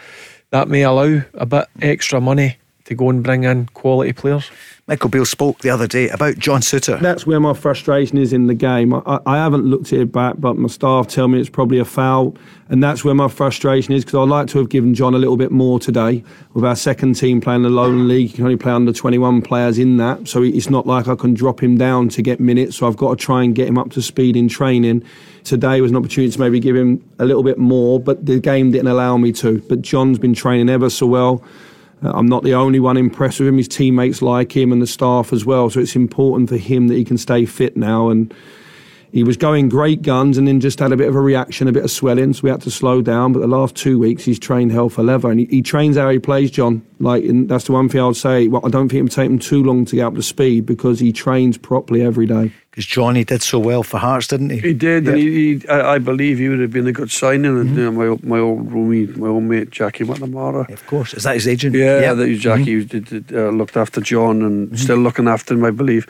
that 0.51 0.69
may 0.69 0.83
allow 0.83 1.23
a 1.35 1.47
bit 1.47 1.67
extra 1.83 2.21
money 2.21 2.57
to 2.87 2.95
go 2.95 3.11
and 3.11 3.23
bring 3.23 3.45
in 3.45 3.67
quality 3.67 4.13
players. 4.13 4.51
Michael 4.89 5.11
Beale 5.11 5.25
spoke 5.25 5.59
the 5.59 5.71
other 5.71 5.89
day 5.89 6.09
about 6.11 6.39
John 6.39 6.61
Souttar. 6.61 7.01
That's 7.01 7.27
where 7.27 7.41
my 7.41 7.55
frustration 7.55 8.19
is 8.19 8.33
in 8.33 8.47
the 8.47 8.55
game. 8.55 8.95
I, 8.95 9.19
I 9.27 9.37
haven't 9.37 9.65
looked 9.65 9.93
at 9.93 9.99
it 9.99 10.13
back, 10.13 10.37
but 10.39 10.57
my 10.57 10.69
staff 10.69 11.09
tell 11.09 11.27
me 11.27 11.41
it's 11.41 11.51
probably 11.51 11.81
a 11.81 11.85
foul, 11.85 12.37
and 12.69 12.85
that's 12.85 13.05
where 13.05 13.15
my 13.15 13.27
frustration 13.27 13.95
is 13.95 14.05
because 14.05 14.21
I'd 14.21 14.29
like 14.29 14.47
to 14.49 14.59
have 14.59 14.69
given 14.69 14.95
John 14.95 15.13
a 15.13 15.19
little 15.19 15.37
bit 15.37 15.51
more 15.51 15.81
today. 15.81 16.23
With 16.55 16.65
our 16.65 16.77
second 16.77 17.15
team 17.15 17.41
playing 17.41 17.63
the 17.63 17.69
Lowland 17.69 18.07
League, 18.07 18.31
you 18.31 18.37
can 18.37 18.45
only 18.45 18.57
play 18.57 18.71
under 18.71 18.93
21 18.93 19.43
players 19.43 19.77
in 19.77 19.97
that, 19.97 20.29
so 20.29 20.45
it's 20.45 20.71
not 20.71 20.87
like 20.87 21.09
I 21.09 21.17
can 21.17 21.35
drop 21.35 21.61
him 21.61 21.77
down 21.77 22.09
to 22.11 22.23
get 22.23 22.39
minutes. 22.39 22.77
So 22.77 22.87
I've 22.87 22.97
got 22.97 23.19
to 23.19 23.25
try 23.25 23.43
and 23.43 23.57
get 23.57 23.67
him 23.67 23.79
up 23.79 23.91
to 23.91 24.03
speed 24.03 24.37
in 24.37 24.47
training. 24.47 25.03
Today 25.43 25.81
was 25.81 25.91
an 25.91 25.97
opportunity 25.97 26.33
to 26.33 26.39
maybe 26.39 26.61
give 26.61 26.77
him 26.77 27.05
a 27.19 27.25
little 27.25 27.43
bit 27.43 27.59
more, 27.59 27.99
but 27.99 28.25
the 28.25 28.39
game 28.39 28.71
didn't 28.71 28.89
allow 28.89 29.17
me 29.17 29.33
to. 29.33 29.61
But 29.63 29.83
John's 29.83 30.21
been 30.21 30.35
training 30.35 30.69
ever 30.69 30.91
so 30.91 31.07
well. 31.07 31.43
Uh, 32.03 32.13
I'm 32.15 32.27
not 32.27 32.43
the 32.43 32.55
only 32.55 32.81
one 32.81 32.97
impressed 32.97 33.41
with 33.41 33.49
him. 33.49 33.57
His 33.57 33.69
teammates 33.69 34.23
like 34.23 34.57
him 34.57 34.73
and 34.73 34.83
the 34.83 34.87
staff 34.87 35.33
as 35.33 35.45
well. 35.45 35.71
So 35.71 35.81
it's 35.81 35.97
important 35.97 36.49
for 36.49 36.57
him 36.57 36.89
that 36.89 36.95
he 36.95 37.05
can 37.05 37.19
stay 37.19 37.47
fit 37.47 37.77
now. 37.77 38.09
And 38.09 38.33
he 39.13 39.23
was 39.25 39.37
going 39.37 39.69
great 39.69 40.03
guns 40.03 40.37
and 40.37 40.47
then 40.47 40.61
just 40.61 40.79
had 40.79 40.93
a 40.93 40.97
bit 40.97 41.09
of 41.09 41.15
a 41.17 41.21
reaction, 41.21 41.69
a 41.69 41.73
bit 41.73 41.85
of 41.85 41.91
swelling. 41.91 42.33
So 42.35 42.43
we 42.43 42.51
had 42.51 42.61
to 42.63 42.71
slow 42.71 43.01
down. 43.03 43.33
But 43.33 43.41
the 43.41 43.47
last 43.47 43.75
two 43.75 43.99
weeks, 43.99 44.25
he's 44.25 44.39
trained 44.39 44.73
hell 44.73 44.89
for 44.91 45.03
leather. 45.03 45.31
And 45.31 45.41
he, 45.41 45.47
he 45.47 45.63
trains 45.63 45.97
how 45.97 46.11
he 46.11 46.19
plays, 46.19 46.51
John. 46.51 46.85
Like, 46.99 47.25
and 47.25 47.49
that's 47.49 47.65
the 47.65 47.73
one 47.73 47.89
thing 47.89 48.01
I 48.01 48.07
would 48.07 48.17
say. 48.17 48.49
Well, 48.49 48.65
I 48.65 48.69
don't 48.69 48.89
think 48.89 48.99
it 48.99 49.03
would 49.03 49.13
take 49.13 49.31
him 49.31 49.39
too 49.39 49.63
long 49.63 49.85
to 49.87 49.97
get 49.97 50.05
up 50.05 50.15
to 50.15 50.23
speed 50.23 50.67
because 50.67 51.01
he 51.01 51.13
trains 51.13 51.57
properly 51.57 52.03
every 52.03 52.27
day. 52.27 52.53
Because 52.71 52.87
Johnny 52.87 53.25
did 53.25 53.41
so 53.41 53.59
well 53.59 53.83
for 53.83 53.97
Hearts, 53.97 54.27
didn't 54.27 54.51
he? 54.51 54.59
He 54.59 54.75
did, 54.75 55.09
and 55.09 55.17
he, 55.17 55.57
he 55.61 55.69
I, 55.69 55.95
I 55.95 55.99
believe 55.99 56.37
he 56.39 56.51
would 56.51 56.61
have 56.61 56.71
been 56.73 56.87
a 56.87 56.93
good 56.93 57.11
signing. 57.11 57.47
And 57.59 57.71
Mm-hmm. 57.71 57.79
you 57.79 57.91
know, 57.91 58.17
my 58.19 58.37
my 58.37 58.39
old 58.39 58.69
roomie, 58.71 59.17
my 59.17 59.29
old 59.29 59.45
mate 59.45 59.71
Jackie 59.71 60.05
McNamara. 60.05 60.69
Of 60.71 60.87
course. 60.87 61.15
Is 61.15 61.23
that 61.23 61.35
his 61.37 61.49
agent? 61.49 61.75
Yeah, 61.75 62.01
Yeah. 62.01 62.13
that 62.15 62.29
was 62.29 62.39
Jackie 62.39 62.83
Mm-hmm. 62.85 62.97
who 62.97 63.01
did, 63.01 63.27
did, 63.29 63.35
uh, 63.37 63.49
looked 63.49 63.79
after 63.79 64.03
John 64.03 64.43
and 64.43 64.79
still 64.79 64.99
looking 64.99 65.27
after 65.27 65.55
him, 65.55 65.65
I 65.65 65.71
believe. 65.71 66.07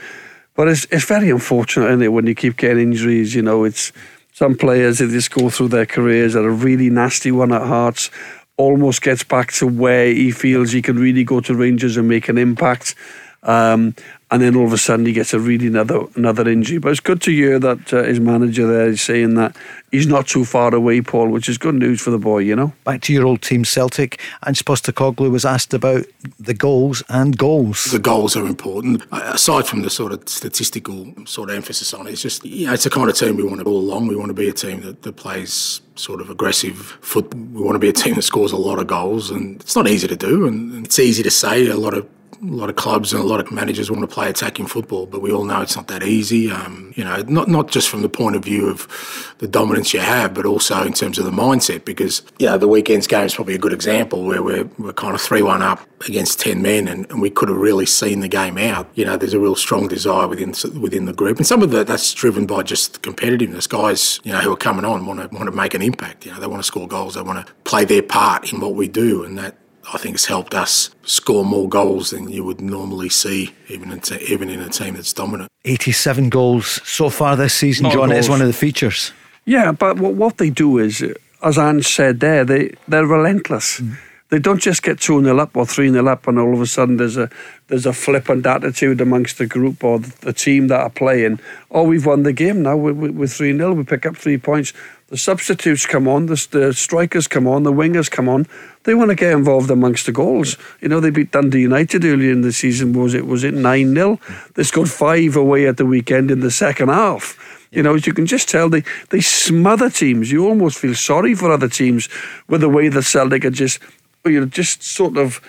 But 0.56 0.68
it's 0.68 0.86
it's 0.90 1.04
very 1.04 1.30
unfortunate, 1.30 1.86
isn't 1.88 2.02
it, 2.02 2.12
when 2.12 2.26
you 2.26 2.34
keep 2.34 2.56
getting 2.56 2.92
injuries. 2.92 3.34
You 3.34 3.42
know, 3.42 3.64
it's 3.64 3.92
some 4.32 4.56
players 4.56 4.98
that 4.98 5.10
just 5.10 5.30
go 5.30 5.50
through 5.50 5.68
their 5.68 5.86
careers 5.86 6.34
at 6.34 6.44
a 6.44 6.50
really 6.50 6.90
nasty 6.90 7.30
one 7.30 7.52
at 7.52 7.62
Hearts. 7.62 8.10
Almost 8.56 9.02
gets 9.02 9.22
back 9.22 9.52
to 9.52 9.66
where 9.66 10.06
he 10.06 10.30
feels 10.30 10.72
he 10.72 10.80
can 10.80 10.98
really 10.98 11.24
go 11.24 11.40
to 11.40 11.54
Rangers 11.54 11.98
and 11.98 12.08
make 12.08 12.28
an 12.28 12.38
impact. 12.38 12.94
Um, 13.42 13.94
and 14.30 14.42
then 14.42 14.56
all 14.56 14.66
of 14.66 14.72
a 14.72 14.78
sudden 14.78 15.06
he 15.06 15.12
gets 15.12 15.32
a 15.32 15.38
really 15.38 15.68
another 15.68 16.04
another 16.16 16.48
injury. 16.48 16.78
But 16.78 16.90
it's 16.90 17.00
good 17.00 17.20
to 17.22 17.30
hear 17.30 17.58
that 17.60 17.92
uh, 17.92 18.02
his 18.02 18.18
manager 18.18 18.66
there 18.66 18.88
is 18.88 19.00
saying 19.00 19.34
that 19.34 19.56
he's 19.92 20.06
not 20.06 20.26
too 20.26 20.44
far 20.44 20.74
away, 20.74 21.00
Paul, 21.00 21.28
which 21.28 21.48
is 21.48 21.58
good 21.58 21.76
news 21.76 22.00
for 22.00 22.10
the 22.10 22.18
boy, 22.18 22.38
you 22.38 22.56
know. 22.56 22.72
Back 22.84 23.02
to 23.02 23.12
your 23.12 23.24
old 23.24 23.42
team, 23.42 23.64
Celtic. 23.64 24.20
and 24.42 24.56
Postecoglou 24.56 25.30
was 25.30 25.44
asked 25.44 25.72
about 25.72 26.04
the 26.40 26.54
goals 26.54 27.04
and 27.08 27.38
goals. 27.38 27.84
The 27.84 28.00
goals 28.00 28.36
are 28.36 28.44
important. 28.44 29.04
Aside 29.12 29.66
from 29.66 29.82
the 29.82 29.90
sort 29.90 30.12
of 30.12 30.28
statistical 30.28 31.14
sort 31.24 31.50
of 31.50 31.56
emphasis 31.56 31.94
on 31.94 32.08
it, 32.08 32.12
it's 32.12 32.22
just, 32.22 32.44
you 32.44 32.66
know, 32.66 32.72
it's 32.72 32.84
the 32.84 32.90
kind 32.90 33.08
of 33.08 33.16
team 33.16 33.36
we 33.36 33.44
want 33.44 33.60
to 33.60 33.66
all 33.66 33.78
along. 33.78 34.08
We 34.08 34.16
want 34.16 34.30
to 34.30 34.34
be 34.34 34.48
a 34.48 34.52
team 34.52 34.80
that, 34.80 35.02
that 35.02 35.16
plays 35.16 35.80
sort 35.94 36.20
of 36.20 36.30
aggressive 36.30 36.98
foot. 37.00 37.32
We 37.32 37.62
want 37.62 37.76
to 37.76 37.78
be 37.78 37.88
a 37.88 37.92
team 37.92 38.16
that 38.16 38.22
scores 38.22 38.50
a 38.50 38.56
lot 38.56 38.80
of 38.80 38.88
goals, 38.88 39.30
and 39.30 39.60
it's 39.60 39.76
not 39.76 39.86
easy 39.88 40.08
to 40.08 40.16
do, 40.16 40.46
and 40.48 40.84
it's 40.84 40.98
easy 40.98 41.22
to 41.22 41.30
say. 41.30 41.68
A 41.68 41.76
lot 41.76 41.94
of 41.94 42.08
a 42.42 42.44
lot 42.44 42.68
of 42.68 42.76
clubs 42.76 43.12
and 43.12 43.22
a 43.22 43.26
lot 43.26 43.40
of 43.40 43.50
managers 43.50 43.90
want 43.90 44.02
to 44.02 44.06
play 44.06 44.28
attacking 44.28 44.66
football, 44.66 45.06
but 45.06 45.22
we 45.22 45.32
all 45.32 45.44
know 45.44 45.60
it's 45.62 45.76
not 45.76 45.88
that 45.88 46.02
easy. 46.02 46.50
Um, 46.50 46.92
you 46.96 47.04
know, 47.04 47.22
not 47.22 47.48
not 47.48 47.70
just 47.70 47.88
from 47.88 48.02
the 48.02 48.08
point 48.08 48.36
of 48.36 48.44
view 48.44 48.68
of 48.68 49.34
the 49.38 49.48
dominance 49.48 49.94
you 49.94 50.00
have, 50.00 50.34
but 50.34 50.44
also 50.44 50.82
in 50.82 50.92
terms 50.92 51.18
of 51.18 51.24
the 51.24 51.30
mindset. 51.30 51.84
Because 51.84 52.22
you 52.38 52.46
know, 52.46 52.58
the 52.58 52.68
weekend's 52.68 53.06
game 53.06 53.24
is 53.24 53.34
probably 53.34 53.54
a 53.54 53.58
good 53.58 53.72
example 53.72 54.24
where 54.24 54.42
we're 54.42 54.64
we're 54.78 54.92
kind 54.92 55.14
of 55.14 55.20
three 55.20 55.42
one 55.42 55.62
up 55.62 55.80
against 56.06 56.38
ten 56.40 56.62
men, 56.62 56.88
and, 56.88 57.10
and 57.10 57.20
we 57.20 57.30
could 57.30 57.48
have 57.48 57.58
really 57.58 57.86
seen 57.86 58.20
the 58.20 58.28
game 58.28 58.58
out. 58.58 58.88
You 58.94 59.04
know, 59.04 59.16
there's 59.16 59.34
a 59.34 59.40
real 59.40 59.56
strong 59.56 59.88
desire 59.88 60.28
within 60.28 60.54
within 60.80 61.06
the 61.06 61.14
group, 61.14 61.38
and 61.38 61.46
some 61.46 61.62
of 61.62 61.70
that 61.70 61.86
that's 61.86 62.12
driven 62.12 62.46
by 62.46 62.62
just 62.62 63.02
competitiveness. 63.02 63.68
Guys, 63.68 64.20
you 64.24 64.32
know, 64.32 64.40
who 64.40 64.52
are 64.52 64.56
coming 64.56 64.84
on 64.84 65.06
want 65.06 65.20
to 65.20 65.34
want 65.34 65.48
to 65.48 65.56
make 65.56 65.74
an 65.74 65.82
impact. 65.82 66.26
You 66.26 66.32
know, 66.32 66.40
they 66.40 66.46
want 66.46 66.60
to 66.60 66.66
score 66.66 66.86
goals, 66.86 67.14
they 67.14 67.22
want 67.22 67.46
to 67.46 67.52
play 67.64 67.84
their 67.84 68.02
part 68.02 68.52
in 68.52 68.60
what 68.60 68.74
we 68.74 68.88
do, 68.88 69.24
and 69.24 69.38
that 69.38 69.56
I 69.92 69.98
think 69.98 70.14
it's 70.14 70.26
helped 70.26 70.54
us 70.54 70.90
score 71.04 71.44
more 71.44 71.68
goals 71.68 72.10
than 72.10 72.28
you 72.28 72.44
would 72.44 72.60
normally 72.60 73.08
see, 73.08 73.54
even 73.68 73.92
in, 73.92 74.00
te- 74.00 74.24
even 74.32 74.48
in 74.48 74.60
a 74.60 74.68
team 74.68 74.94
that's 74.94 75.12
dominant. 75.12 75.50
87 75.64 76.28
goals 76.28 76.80
so 76.88 77.08
far 77.08 77.36
this 77.36 77.54
season, 77.54 77.84
Not 77.84 77.92
John. 77.92 78.12
It 78.12 78.18
is 78.18 78.28
one 78.28 78.40
of 78.40 78.46
the 78.46 78.52
features. 78.52 79.12
Yeah, 79.44 79.72
but 79.72 79.98
what 79.98 80.38
they 80.38 80.50
do 80.50 80.78
is, 80.78 81.04
as 81.42 81.58
Ange 81.58 81.86
said 81.86 82.18
there, 82.20 82.44
they, 82.44 82.74
they're 82.88 83.06
relentless. 83.06 83.80
Mm. 83.80 83.96
They 84.28 84.40
don't 84.40 84.60
just 84.60 84.82
get 84.82 84.98
2 84.98 85.22
0 85.22 85.38
up 85.38 85.56
or 85.56 85.64
3 85.64 85.90
0 85.90 86.08
up 86.08 86.26
and 86.26 86.38
all 86.38 86.52
of 86.52 86.60
a 86.60 86.66
sudden 86.66 86.96
there's 86.96 87.16
a 87.16 87.30
there's 87.68 87.86
a 87.86 87.92
flippant 87.92 88.44
attitude 88.44 89.00
amongst 89.00 89.38
the 89.38 89.46
group 89.46 89.84
or 89.84 90.00
the, 90.00 90.12
the 90.20 90.32
team 90.32 90.66
that 90.66 90.80
are 90.80 90.90
playing. 90.90 91.38
Oh, 91.70 91.84
we've 91.84 92.06
won 92.06 92.24
the 92.24 92.32
game 92.32 92.62
now. 92.62 92.76
We're 92.76 93.28
3 93.28 93.56
0. 93.56 93.72
We 93.74 93.84
pick 93.84 94.04
up 94.04 94.16
three 94.16 94.38
points. 94.38 94.72
The 95.08 95.16
substitutes 95.16 95.86
come 95.86 96.08
on, 96.08 96.26
the, 96.26 96.48
the 96.50 96.72
strikers 96.72 97.28
come 97.28 97.46
on, 97.46 97.62
the 97.62 97.72
wingers 97.72 98.10
come 98.10 98.28
on. 98.28 98.46
They 98.82 98.94
want 98.94 99.10
to 99.10 99.14
get 99.14 99.32
involved 99.32 99.70
amongst 99.70 100.06
the 100.06 100.12
goals. 100.12 100.56
You 100.80 100.88
know, 100.88 100.98
they 100.98 101.10
beat 101.10 101.30
Dundee 101.30 101.60
United 101.60 102.04
earlier 102.04 102.32
in 102.32 102.40
the 102.40 102.52
season. 102.52 102.92
Was 102.92 103.14
it 103.14 103.24
was 103.24 103.44
it 103.44 103.54
nine 103.54 103.94
0 103.94 104.18
They 104.54 104.64
scored 104.64 104.90
five 104.90 105.36
away 105.36 105.68
at 105.68 105.76
the 105.76 105.86
weekend 105.86 106.32
in 106.32 106.40
the 106.40 106.50
second 106.50 106.88
half. 106.88 107.38
You 107.70 107.84
know, 107.84 107.94
as 107.94 108.06
you 108.06 108.14
can 108.14 108.26
just 108.26 108.48
tell, 108.48 108.68
they, 108.68 108.82
they 109.10 109.20
smother 109.20 109.90
teams. 109.90 110.32
You 110.32 110.48
almost 110.48 110.78
feel 110.78 110.94
sorry 110.94 111.34
for 111.34 111.52
other 111.52 111.68
teams 111.68 112.08
with 112.48 112.60
the 112.60 112.68
way 112.68 112.88
that 112.88 113.02
Celtic 113.02 113.44
are 113.44 113.50
just, 113.50 113.78
you 114.24 114.40
know, 114.40 114.46
just 114.46 114.82
sort 114.82 115.16
of 115.16 115.40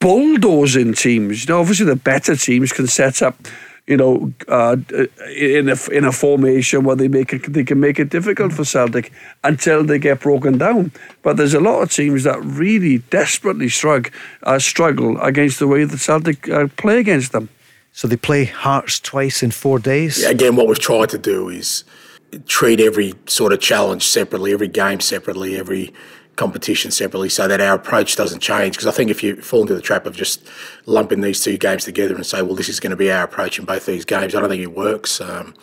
bulldozing 0.00 0.92
teams. 0.92 1.44
You 1.44 1.54
know, 1.54 1.60
obviously 1.60 1.86
the 1.86 1.96
better 1.96 2.36
teams 2.36 2.72
can 2.72 2.86
set 2.86 3.22
up 3.22 3.36
you 3.88 3.96
know, 3.96 4.32
uh, 4.48 4.76
in 5.34 5.70
a 5.70 5.76
in 5.90 6.04
a 6.04 6.12
formation 6.12 6.84
where 6.84 6.94
they 6.94 7.08
make 7.08 7.32
it, 7.32 7.50
they 7.52 7.64
can 7.64 7.80
make 7.80 7.98
it 7.98 8.10
difficult 8.10 8.52
for 8.52 8.64
Celtic 8.64 9.10
until 9.42 9.82
they 9.82 9.98
get 9.98 10.20
broken 10.20 10.58
down. 10.58 10.92
But 11.22 11.38
there's 11.38 11.54
a 11.54 11.60
lot 11.60 11.80
of 11.80 11.90
teams 11.90 12.24
that 12.24 12.38
really 12.44 12.98
desperately 12.98 13.70
struggle 13.70 14.12
uh, 14.42 14.58
struggle 14.58 15.18
against 15.22 15.58
the 15.58 15.66
way 15.66 15.84
that 15.84 15.98
Celtic 15.98 16.48
uh, 16.50 16.68
play 16.76 16.98
against 16.98 17.32
them. 17.32 17.48
So 17.92 18.06
they 18.06 18.16
play 18.16 18.44
Hearts 18.44 19.00
twice 19.00 19.42
in 19.42 19.50
four 19.50 19.78
days. 19.78 20.22
Yeah, 20.22 20.30
again, 20.30 20.54
what 20.54 20.68
we've 20.68 20.78
tried 20.78 21.08
to 21.08 21.18
do 21.18 21.48
is 21.48 21.84
treat 22.46 22.80
every 22.80 23.14
sort 23.26 23.54
of 23.54 23.60
challenge 23.60 24.04
separately, 24.04 24.52
every 24.52 24.68
game 24.68 25.00
separately, 25.00 25.56
every 25.56 25.94
competition 26.38 26.90
separately 26.90 27.28
so 27.28 27.46
that 27.48 27.60
our 27.60 27.74
approach 27.74 28.16
doesn't 28.16 28.40
change. 28.40 28.74
Because 28.76 28.86
I 28.86 28.92
think 28.92 29.10
if 29.10 29.22
you 29.22 29.36
fall 29.42 29.62
into 29.62 29.74
the 29.74 29.82
trap 29.82 30.06
of 30.06 30.16
just 30.16 30.42
lumping 30.86 31.20
these 31.20 31.42
two 31.42 31.58
games 31.58 31.84
together 31.84 32.14
and 32.14 32.24
say, 32.24 32.40
well, 32.40 32.54
this 32.54 32.68
is 32.68 32.80
going 32.80 32.92
to 32.92 32.96
be 32.96 33.10
our 33.10 33.24
approach 33.24 33.58
in 33.58 33.66
both 33.66 33.84
these 33.84 34.06
games, 34.06 34.34
I 34.34 34.40
don't 34.40 34.48
think 34.48 34.62
it 34.62 34.74
works. 34.74 35.20
Um, 35.20 35.54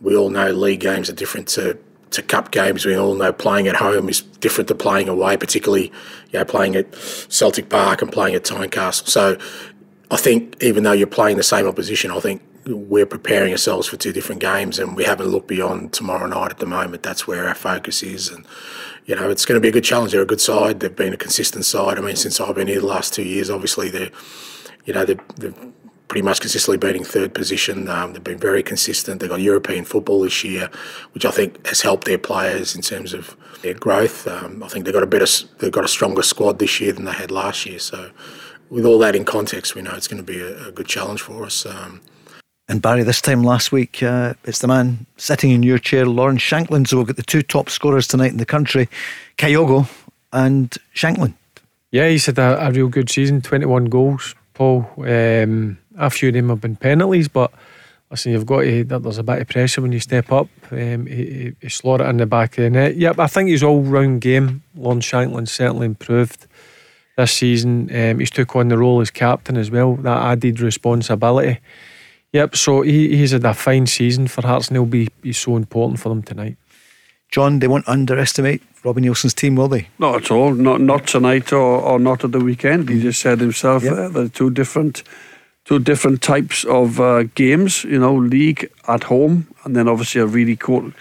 we 0.00 0.16
all 0.16 0.30
know 0.30 0.50
league 0.50 0.80
games 0.80 1.08
are 1.08 1.14
different 1.14 1.46
to, 1.48 1.78
to 2.10 2.22
cup 2.22 2.50
games. 2.50 2.84
We 2.84 2.96
all 2.96 3.14
know 3.14 3.32
playing 3.32 3.68
at 3.68 3.76
home 3.76 4.08
is 4.08 4.22
different 4.22 4.66
to 4.68 4.74
playing 4.74 5.08
away, 5.08 5.36
particularly 5.36 5.92
you 6.32 6.38
know, 6.38 6.44
playing 6.44 6.74
at 6.74 6.92
Celtic 7.28 7.68
Park 7.68 8.02
and 8.02 8.10
playing 8.10 8.34
at 8.34 8.42
Tynecastle. 8.42 9.06
So 9.06 9.38
I 10.10 10.16
think 10.16 10.60
even 10.62 10.82
though 10.82 10.92
you're 10.92 11.06
playing 11.06 11.36
the 11.36 11.42
same 11.44 11.66
opposition, 11.68 12.10
I 12.10 12.18
think 12.18 12.42
we're 12.66 13.06
preparing 13.06 13.52
ourselves 13.52 13.88
for 13.88 13.96
two 13.96 14.12
different 14.12 14.40
games 14.40 14.78
and 14.78 14.96
we 14.96 15.04
haven't 15.04 15.28
looked 15.28 15.48
beyond 15.48 15.92
tomorrow 15.92 16.26
night 16.26 16.50
at 16.50 16.58
the 16.58 16.66
moment. 16.66 17.02
That's 17.02 17.26
where 17.26 17.48
our 17.48 17.54
focus 17.54 18.02
is. 18.02 18.28
And 18.28 18.46
you 19.06 19.16
know, 19.16 19.30
it's 19.30 19.44
going 19.44 19.56
to 19.56 19.60
be 19.60 19.68
a 19.68 19.72
good 19.72 19.84
challenge. 19.84 20.12
They're 20.12 20.22
a 20.22 20.26
good 20.26 20.40
side. 20.40 20.80
They've 20.80 20.94
been 20.94 21.12
a 21.12 21.16
consistent 21.16 21.64
side. 21.64 21.98
I 21.98 22.00
mean, 22.00 22.16
since 22.16 22.40
I've 22.40 22.54
been 22.54 22.68
here 22.68 22.80
the 22.80 22.86
last 22.86 23.12
two 23.14 23.24
years, 23.24 23.50
obviously 23.50 23.90
they're, 23.90 24.10
you 24.84 24.94
know, 24.94 25.04
they're, 25.04 25.20
they're 25.36 25.54
pretty 26.08 26.22
much 26.22 26.40
consistently 26.40 26.76
beating 26.76 27.04
third 27.04 27.34
position. 27.34 27.88
Um, 27.88 28.12
they've 28.12 28.22
been 28.22 28.38
very 28.38 28.62
consistent. 28.62 29.20
They've 29.20 29.30
got 29.30 29.40
European 29.40 29.84
football 29.84 30.20
this 30.20 30.44
year, 30.44 30.70
which 31.12 31.24
I 31.24 31.30
think 31.30 31.66
has 31.66 31.80
helped 31.80 32.04
their 32.04 32.18
players 32.18 32.76
in 32.76 32.82
terms 32.82 33.12
of 33.14 33.36
their 33.62 33.74
growth. 33.74 34.28
Um, 34.28 34.62
I 34.62 34.68
think 34.68 34.84
they've 34.84 34.94
got 34.94 35.02
a 35.02 35.06
better, 35.06 35.26
they've 35.58 35.72
got 35.72 35.84
a 35.84 35.88
stronger 35.88 36.22
squad 36.22 36.58
this 36.58 36.80
year 36.80 36.92
than 36.92 37.06
they 37.06 37.12
had 37.12 37.30
last 37.30 37.66
year. 37.66 37.78
So, 37.78 38.10
with 38.68 38.84
all 38.84 38.98
that 39.00 39.16
in 39.16 39.24
context, 39.24 39.74
we 39.74 39.82
know 39.82 39.92
it's 39.94 40.08
going 40.08 40.24
to 40.24 40.32
be 40.32 40.40
a, 40.40 40.68
a 40.68 40.72
good 40.72 40.86
challenge 40.86 41.22
for 41.22 41.44
us. 41.44 41.66
Um, 41.66 42.00
and 42.68 42.80
Barry, 42.80 43.02
this 43.02 43.20
time 43.20 43.42
last 43.42 43.72
week, 43.72 44.02
uh, 44.02 44.34
it's 44.44 44.60
the 44.60 44.68
man 44.68 45.06
sitting 45.16 45.50
in 45.50 45.62
your 45.62 45.78
chair, 45.78 46.06
Lawrence 46.06 46.42
Shankland. 46.42 46.88
So 46.88 46.98
we've 46.98 47.06
got 47.06 47.16
the 47.16 47.22
two 47.22 47.42
top 47.42 47.68
scorers 47.68 48.06
tonight 48.06 48.30
in 48.30 48.38
the 48.38 48.46
country, 48.46 48.88
Kyogo 49.36 49.88
and 50.32 50.70
Shankland. 50.94 51.34
Yeah, 51.90 52.08
he's 52.08 52.26
had 52.26 52.38
a, 52.38 52.68
a 52.68 52.70
real 52.70 52.88
good 52.88 53.10
season 53.10 53.42
21 53.42 53.86
goals, 53.86 54.34
Paul. 54.54 54.88
Um, 54.98 55.78
a 55.98 56.08
few 56.08 56.28
of 56.28 56.34
them 56.34 56.48
have 56.48 56.60
been 56.60 56.76
penalties, 56.76 57.28
but 57.28 57.52
listen, 58.10 58.32
you've 58.32 58.46
got 58.46 58.62
to, 58.62 58.84
there's 58.84 59.18
a 59.18 59.22
bit 59.22 59.40
of 59.40 59.48
pressure 59.48 59.82
when 59.82 59.92
you 59.92 60.00
step 60.00 60.32
up. 60.32 60.48
Um, 60.70 61.06
he, 61.06 61.54
he 61.60 61.68
slot 61.68 62.00
it 62.00 62.08
in 62.08 62.16
the 62.16 62.26
back 62.26 62.56
of 62.56 62.64
the 62.64 62.70
net. 62.70 62.96
Yep, 62.96 63.18
I 63.18 63.26
think 63.26 63.50
his 63.50 63.62
all 63.62 63.82
round 63.82 64.20
game, 64.20 64.62
Lawrence 64.74 65.10
Shankland, 65.10 65.48
certainly 65.48 65.86
improved 65.86 66.46
this 67.16 67.32
season. 67.32 67.94
Um, 67.94 68.20
he's 68.20 68.30
took 68.30 68.56
on 68.56 68.68
the 68.68 68.78
role 68.78 69.00
as 69.00 69.10
captain 69.10 69.56
as 69.56 69.70
well, 69.70 69.96
that 69.96 70.22
added 70.22 70.60
responsibility. 70.60 71.58
Yep, 72.32 72.56
so 72.56 72.80
he, 72.82 73.16
he's 73.16 73.32
had 73.32 73.44
a 73.44 73.54
fine 73.54 73.86
season 73.86 74.26
for 74.26 74.46
Hearts 74.46 74.68
and 74.68 74.76
he'll 74.76 74.86
be, 74.86 75.08
be 75.20 75.32
so 75.32 75.56
important 75.56 76.00
for 76.00 76.08
them 76.08 76.22
tonight. 76.22 76.56
John, 77.30 77.58
they 77.58 77.68
won't 77.68 77.88
underestimate 77.88 78.62
Robbie 78.84 79.02
Neilson's 79.02 79.34
team, 79.34 79.56
will 79.56 79.68
they? 79.68 79.88
Not 79.98 80.16
at 80.16 80.30
all. 80.30 80.52
Not 80.54 80.80
not 80.80 81.06
tonight 81.06 81.52
or, 81.52 81.80
or 81.80 81.98
not 81.98 82.24
at 82.24 82.32
the 82.32 82.40
weekend. 82.40 82.88
He 82.88 83.00
just 83.00 83.20
said 83.20 83.40
himself 83.40 83.82
yep. 83.82 83.94
there. 83.94 84.08
They're 84.08 84.28
two 84.28 84.50
different 84.50 85.02
two 85.64 85.78
different 85.78 86.20
types 86.20 86.64
of 86.64 87.00
uh, 87.00 87.22
games. 87.34 87.84
You 87.84 87.98
know, 87.98 88.14
league 88.14 88.70
at 88.86 89.04
home, 89.04 89.46
and 89.64 89.74
then 89.74 89.88
obviously 89.88 90.20
a 90.20 90.26
really 90.26 90.56
quarter, 90.56 90.92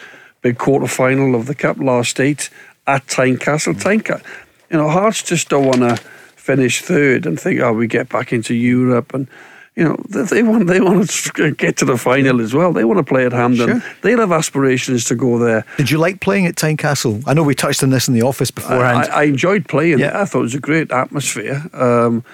big 0.41 0.57
quarter 0.57 0.87
final 0.87 1.35
of 1.35 1.47
the 1.47 1.55
cup 1.55 1.79
last 1.79 2.19
eight 2.19 2.49
at 2.87 3.05
Tynecastle. 3.07 3.73
Mm. 3.73 3.81
Tynecastle. 3.81 4.25
You 4.69 4.77
know, 4.77 4.89
Hearts 4.89 5.23
just 5.23 5.49
don't 5.49 5.65
want 5.65 5.79
to 5.79 5.97
finish 6.37 6.81
third 6.81 7.25
and 7.25 7.39
think, 7.39 7.59
oh, 7.59 7.73
we 7.73 7.87
get 7.87 8.07
back 8.07 8.31
into 8.31 8.53
Europe 8.53 9.13
and 9.13 9.27
you 9.75 9.85
know, 9.85 9.95
they 10.09 10.43
want 10.43 10.67
they 10.67 10.81
want 10.81 11.09
to 11.09 11.51
get 11.57 11.77
to 11.77 11.85
the 11.85 11.97
final 11.97 12.41
as 12.41 12.53
well. 12.53 12.73
They 12.73 12.83
want 12.83 12.97
to 12.97 13.03
play 13.03 13.25
at 13.25 13.31
Hampden. 13.31 13.79
Sure. 13.79 13.83
They 14.01 14.11
have 14.11 14.31
aspirations 14.31 15.05
to 15.05 15.15
go 15.15 15.39
there. 15.39 15.65
Did 15.77 15.89
you 15.89 15.97
like 15.97 16.19
playing 16.19 16.45
at 16.45 16.55
Tynecastle? 16.55 17.23
I 17.25 17.33
know 17.33 17.43
we 17.43 17.55
touched 17.55 17.81
on 17.81 17.89
this 17.89 18.07
in 18.07 18.13
the 18.13 18.21
office 18.21 18.51
beforehand. 18.51 19.09
I, 19.11 19.21
I 19.21 19.23
enjoyed 19.23 19.69
playing. 19.69 19.99
Yeah. 19.99 20.21
I 20.21 20.25
thought 20.25 20.39
it 20.39 20.43
was 20.43 20.55
a 20.55 20.59
great 20.59 20.91
atmosphere. 20.91 21.63
Um, 21.73 22.25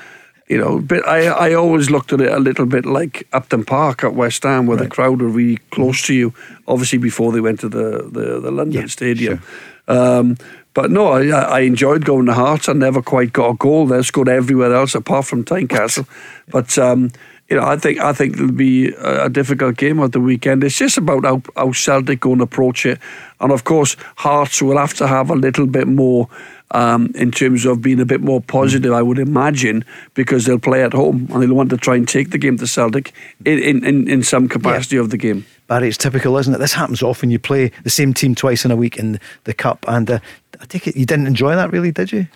you 0.48 0.58
know, 0.58 0.80
but 0.80 1.06
I, 1.08 1.28
I 1.28 1.54
always 1.54 1.92
looked 1.92 2.14
at 2.14 2.22
it 2.22 2.32
a 2.32 2.40
little 2.40 2.66
bit 2.66 2.86
like 2.86 3.28
Upton 3.34 3.66
Park 3.66 4.04
at 4.04 4.14
West 4.14 4.44
Ham, 4.44 4.66
where 4.66 4.78
right. 4.78 4.84
the 4.86 4.90
crowd 4.90 5.22
were 5.22 5.28
really 5.28 5.58
close 5.72 6.02
to 6.04 6.14
you. 6.14 6.34
Obviously, 6.68 6.98
before 6.98 7.32
they 7.34 7.42
went 7.42 7.60
to 7.60 7.70
the 7.70 8.10
the, 8.10 8.40
the 8.40 8.52
London 8.52 8.82
yeah, 8.82 8.88
Stadium. 8.88 9.40
Sure. 9.88 10.20
Um, 10.20 10.38
but 10.78 10.92
no, 10.92 11.08
I, 11.08 11.30
I 11.30 11.60
enjoyed 11.62 12.06
going 12.06 12.28
to 12.28 12.36
Hearts. 12.36 12.70
I 12.70 12.74
never 12.74 13.02
quite 13.02 13.34
got 13.34 13.50
a 13.50 13.54
goal 13.56 13.88
there. 13.88 14.04
Scored 14.04 14.30
everywhere 14.30 14.76
else 14.76 14.94
apart 14.94 15.26
from 15.26 15.44
Tynecastle. 15.44 16.08
But 16.52 16.78
um, 16.78 17.12
you 17.50 17.58
know, 17.58 17.66
I 17.66 17.78
think 17.78 18.00
I 18.00 18.14
think 18.14 18.36
it'll 18.36 18.52
be 18.52 18.90
a, 18.90 19.28
difficult 19.28 19.76
game 19.78 20.00
at 20.02 20.12
the 20.12 20.20
weekend. 20.20 20.64
It's 20.64 20.78
just 20.78 21.00
about 21.00 21.26
how, 21.26 21.42
how 21.56 21.72
Celtic 21.72 22.20
going 22.20 22.38
to 22.38 22.44
approach 22.44 22.86
it, 22.86 23.00
and 23.40 23.52
of 23.52 23.64
course, 23.64 23.98
Hearts 24.18 24.62
will 24.62 24.78
have 24.78 24.94
to 24.96 25.08
have 25.08 25.32
a 25.32 25.36
little 25.36 25.66
bit 25.66 25.88
more. 25.88 26.30
Um, 26.70 27.12
in 27.16 27.32
terms 27.32 27.66
of 27.66 27.82
being 27.82 28.02
a 28.02 28.06
bit 28.06 28.20
more 28.20 28.42
positive, 28.42 28.92
I 28.92 29.02
would 29.02 29.20
imagine, 29.20 29.86
because 30.16 30.46
they'll 30.46 30.60
play 30.60 30.84
at 30.84 30.92
home 30.92 31.30
and 31.32 31.42
they'll 31.42 31.54
want 31.54 31.70
to 31.70 31.78
try 31.78 31.96
and 31.96 32.06
take 32.06 32.32
the 32.32 32.38
game 32.38 32.58
to 32.58 32.68
Celtic 32.68 33.14
in, 33.46 33.86
in, 33.86 34.10
in 34.10 34.22
some 34.22 34.50
capacity 34.50 34.98
yeah. 34.98 35.02
of 35.02 35.10
the 35.10 35.18
game. 35.18 35.46
Barry, 35.68 35.90
it's 35.90 35.98
typical, 35.98 36.38
isn't 36.38 36.54
it? 36.54 36.60
This 36.60 36.74
happens 36.74 37.04
often. 37.04 37.30
You 37.30 37.40
play 37.40 37.72
the 37.84 37.90
same 37.90 38.14
team 38.14 38.36
twice 38.36 38.66
in 38.66 38.72
a 38.72 38.76
week 38.76 38.98
in 38.98 39.20
the 39.44 39.54
cup, 39.54 39.86
and 39.88 40.10
uh, 40.10 40.20
I 40.60 40.66
take 40.66 40.88
it 40.88 40.96
you 40.96 41.06
didn't 41.06 41.28
enjoy 41.28 41.56
that, 41.56 41.72
really, 41.72 41.92
did 41.92 42.12
you? 42.12 42.28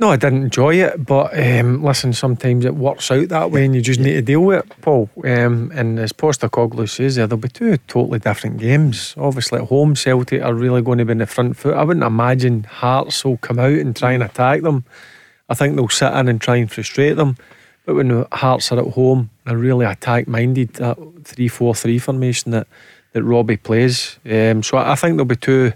No, 0.00 0.12
I 0.12 0.16
didn't 0.16 0.44
enjoy 0.44 0.76
it, 0.76 1.04
but 1.04 1.36
um, 1.36 1.82
listen, 1.82 2.12
sometimes 2.12 2.64
it 2.64 2.76
works 2.76 3.10
out 3.10 3.30
that 3.30 3.50
way, 3.50 3.64
and 3.64 3.74
you 3.74 3.82
just 3.82 3.98
need 3.98 4.12
to 4.12 4.22
deal 4.22 4.44
with 4.44 4.60
it, 4.60 4.80
Paul. 4.80 5.10
Um, 5.24 5.72
and 5.74 5.98
as 5.98 6.12
Postecoglou 6.12 6.88
says, 6.88 7.16
there, 7.16 7.26
there'll 7.26 7.40
be 7.40 7.48
two 7.48 7.76
totally 7.88 8.20
different 8.20 8.58
games. 8.58 9.14
Obviously, 9.18 9.58
at 9.58 9.66
home, 9.66 9.96
Celtic 9.96 10.40
are 10.40 10.54
really 10.54 10.82
going 10.82 10.98
to 10.98 11.04
be 11.04 11.10
in 11.10 11.18
the 11.18 11.26
front 11.26 11.56
foot. 11.56 11.74
I 11.74 11.82
wouldn't 11.82 12.06
imagine 12.06 12.62
Hearts 12.62 13.24
will 13.24 13.38
come 13.38 13.58
out 13.58 13.72
and 13.72 13.96
try 13.96 14.12
and 14.12 14.22
attack 14.22 14.62
them. 14.62 14.84
I 15.48 15.54
think 15.54 15.74
they'll 15.74 15.88
sit 15.88 16.12
in 16.12 16.28
and 16.28 16.40
try 16.40 16.56
and 16.56 16.70
frustrate 16.70 17.16
them. 17.16 17.36
But 17.88 17.94
when 17.94 18.26
Hearts 18.32 18.70
are 18.70 18.80
at 18.80 18.92
home, 18.92 19.30
they're 19.46 19.56
really 19.56 19.86
attack 19.86 20.28
minded. 20.28 20.74
That 20.74 20.98
three-four-three 21.24 21.98
formation 21.98 22.50
that 22.50 22.66
that 23.12 23.22
Robbie 23.22 23.56
plays. 23.56 24.18
Um, 24.30 24.62
so 24.62 24.76
I, 24.76 24.92
I 24.92 24.94
think 24.94 25.12
there'll 25.12 25.24
be 25.24 25.36
two 25.36 25.72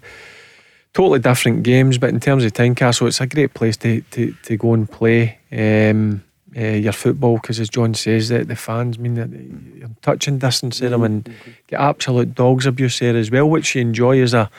totally 0.93 1.21
different 1.21 1.63
games, 1.63 1.97
but 1.97 2.11
in 2.11 2.21
terms 2.21 2.45
of 2.45 2.53
Tynecastle, 2.53 3.09
it's 3.09 3.23
a 3.23 3.27
great 3.27 3.55
place 3.55 3.79
to, 3.79 4.03
to, 4.03 4.35
to 4.43 4.57
go 4.59 4.75
and 4.75 4.91
play 4.91 5.39
um, 5.51 6.23
uh, 6.55 6.61
your 6.61 6.93
football 6.93 7.37
because, 7.37 7.59
as 7.59 7.71
John 7.71 7.95
says, 7.95 8.29
that 8.29 8.47
the 8.47 8.57
fans 8.57 8.99
mean 8.99 9.15
that 9.15 9.31
you're 9.31 9.89
touching 10.03 10.37
distance 10.37 10.83
of 10.83 10.91
them 10.91 11.05
and 11.05 11.35
get 11.67 11.81
absolute 11.81 12.35
dogs 12.35 12.67
abuse 12.67 12.99
there 12.99 13.17
as 13.17 13.31
well, 13.31 13.49
which 13.49 13.75
you 13.75 13.81
enjoy 13.81 14.21
as 14.21 14.35
a 14.35 14.51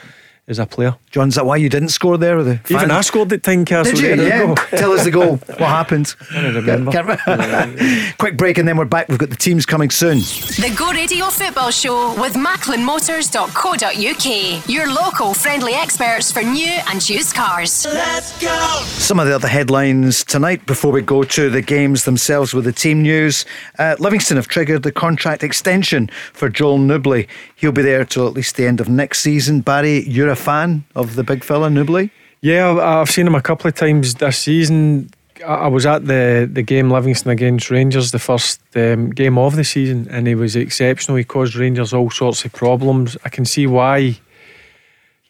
as 0.46 0.58
a 0.58 0.66
player. 0.66 0.94
John, 1.10 1.28
is 1.28 1.36
that 1.36 1.46
why 1.46 1.56
you 1.56 1.70
didn't 1.70 1.88
score 1.88 2.18
there? 2.18 2.42
The 2.42 2.60
Even 2.68 2.90
I 2.90 3.00
scored 3.00 3.32
at 3.32 3.40
Tynecastle. 3.42 3.94
Did 3.96 4.18
you? 4.18 4.24
Yeah. 4.26 4.54
Tell 4.76 4.92
us 4.92 5.04
the 5.04 5.10
goal. 5.10 5.36
What 5.54 5.68
happened? 5.70 6.14
I 6.32 6.42
don't 6.42 6.54
remember. 6.54 6.90
Can't- 6.92 8.14
Quick 8.18 8.36
break 8.36 8.58
and 8.58 8.68
then 8.68 8.76
we're 8.76 8.84
back. 8.84 9.08
We've 9.08 9.18
got 9.18 9.30
the 9.30 9.36
teams 9.36 9.64
coming 9.64 9.88
soon. 9.90 10.18
The 10.18 10.74
Go 10.76 10.90
Radio 10.92 11.26
Football 11.26 11.70
Show 11.70 12.20
with 12.20 12.34
MacklinMotors.co.uk. 12.34 14.68
Your 14.68 14.92
local 14.92 15.34
friendly 15.34 15.72
experts 15.74 16.32
for 16.32 16.42
new 16.42 16.72
and 16.88 17.08
used 17.08 17.34
cars. 17.34 17.84
Let's 17.86 18.38
go! 18.40 18.80
Some 18.84 19.20
of 19.20 19.26
the 19.26 19.34
other 19.34 19.48
headlines 19.48 20.24
tonight 20.24 20.66
before 20.66 20.92
we 20.92 21.02
go 21.02 21.22
to 21.24 21.50
the 21.50 21.62
games 21.62 22.04
themselves 22.04 22.52
with 22.52 22.64
the 22.64 22.72
team 22.72 23.02
news. 23.02 23.44
Uh, 23.78 23.96
Livingston 23.98 24.36
have 24.36 24.48
triggered 24.48 24.82
the 24.82 24.92
contract 24.92 25.42
extension 25.42 26.08
for 26.32 26.48
Joel 26.48 26.78
Nouble. 26.78 27.24
He'll 27.64 27.72
be 27.72 27.80
there 27.80 28.04
till 28.04 28.28
at 28.28 28.34
least 28.34 28.56
the 28.56 28.66
end 28.66 28.78
of 28.82 28.90
next 28.90 29.20
season. 29.20 29.62
Barry, 29.62 30.06
you're 30.06 30.28
a 30.28 30.36
fan 30.36 30.84
of 30.94 31.14
the 31.14 31.24
big 31.24 31.42
fella, 31.42 31.70
Nouble? 31.70 32.10
Yeah, 32.42 32.72
I've- 32.74 33.10
seen 33.10 33.26
him 33.26 33.34
a 33.34 33.40
couple 33.40 33.68
of 33.68 33.74
times 33.74 34.12
this 34.16 34.36
season. 34.36 35.08
I 35.42 35.54
I 35.54 35.68
was 35.68 35.86
at 35.86 36.04
the, 36.04 36.46
the 36.52 36.60
game 36.60 36.90
Livingston 36.90 37.30
against 37.30 37.70
Rangers, 37.70 38.10
the 38.10 38.18
first 38.18 38.60
um, 38.76 39.08
game 39.08 39.38
of 39.38 39.56
the 39.56 39.64
season, 39.64 40.08
and 40.10 40.26
he 40.26 40.34
was 40.34 40.56
exceptional. 40.56 41.16
He 41.16 41.24
caused 41.24 41.56
Rangers 41.56 41.94
all 41.94 42.10
sorts 42.10 42.44
of 42.44 42.52
problems. 42.52 43.16
I 43.24 43.30
can 43.30 43.46
see 43.46 43.66
why 43.66 44.18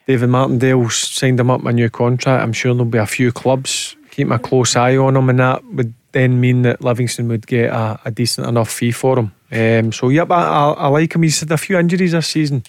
David 0.08 0.28
Martindale 0.28 0.90
signed 0.90 1.38
him 1.38 1.52
up 1.52 1.64
a 1.64 1.72
new 1.72 1.88
contract. 1.88 2.42
I'm 2.42 2.52
sure 2.52 2.74
there'll 2.74 2.84
be 2.84 2.98
a 2.98 3.06
few 3.06 3.30
clubs 3.30 3.94
keeping 4.10 4.32
a 4.32 4.40
close 4.40 4.74
eye 4.74 4.96
on 4.96 5.16
him, 5.16 5.30
and 5.30 5.38
that 5.38 5.64
would 5.66 5.94
then 6.10 6.40
mean 6.40 6.62
that 6.62 6.80
Livingston 6.82 7.28
would 7.28 7.46
get 7.46 7.70
a, 7.70 8.00
a 8.06 8.10
decent 8.10 8.48
enough 8.48 8.70
fee 8.72 8.90
for 8.90 9.20
him. 9.20 9.30
Um, 9.54 9.92
so, 9.92 10.08
yep, 10.08 10.30
I, 10.30 10.42
I, 10.42 10.70
I 10.72 10.86
like 10.88 11.14
him. 11.14 11.22
He's 11.22 11.40
had 11.40 11.50
a 11.52 11.56
few 11.56 11.78
injuries 11.78 12.12
this 12.12 12.26
season. 12.26 12.64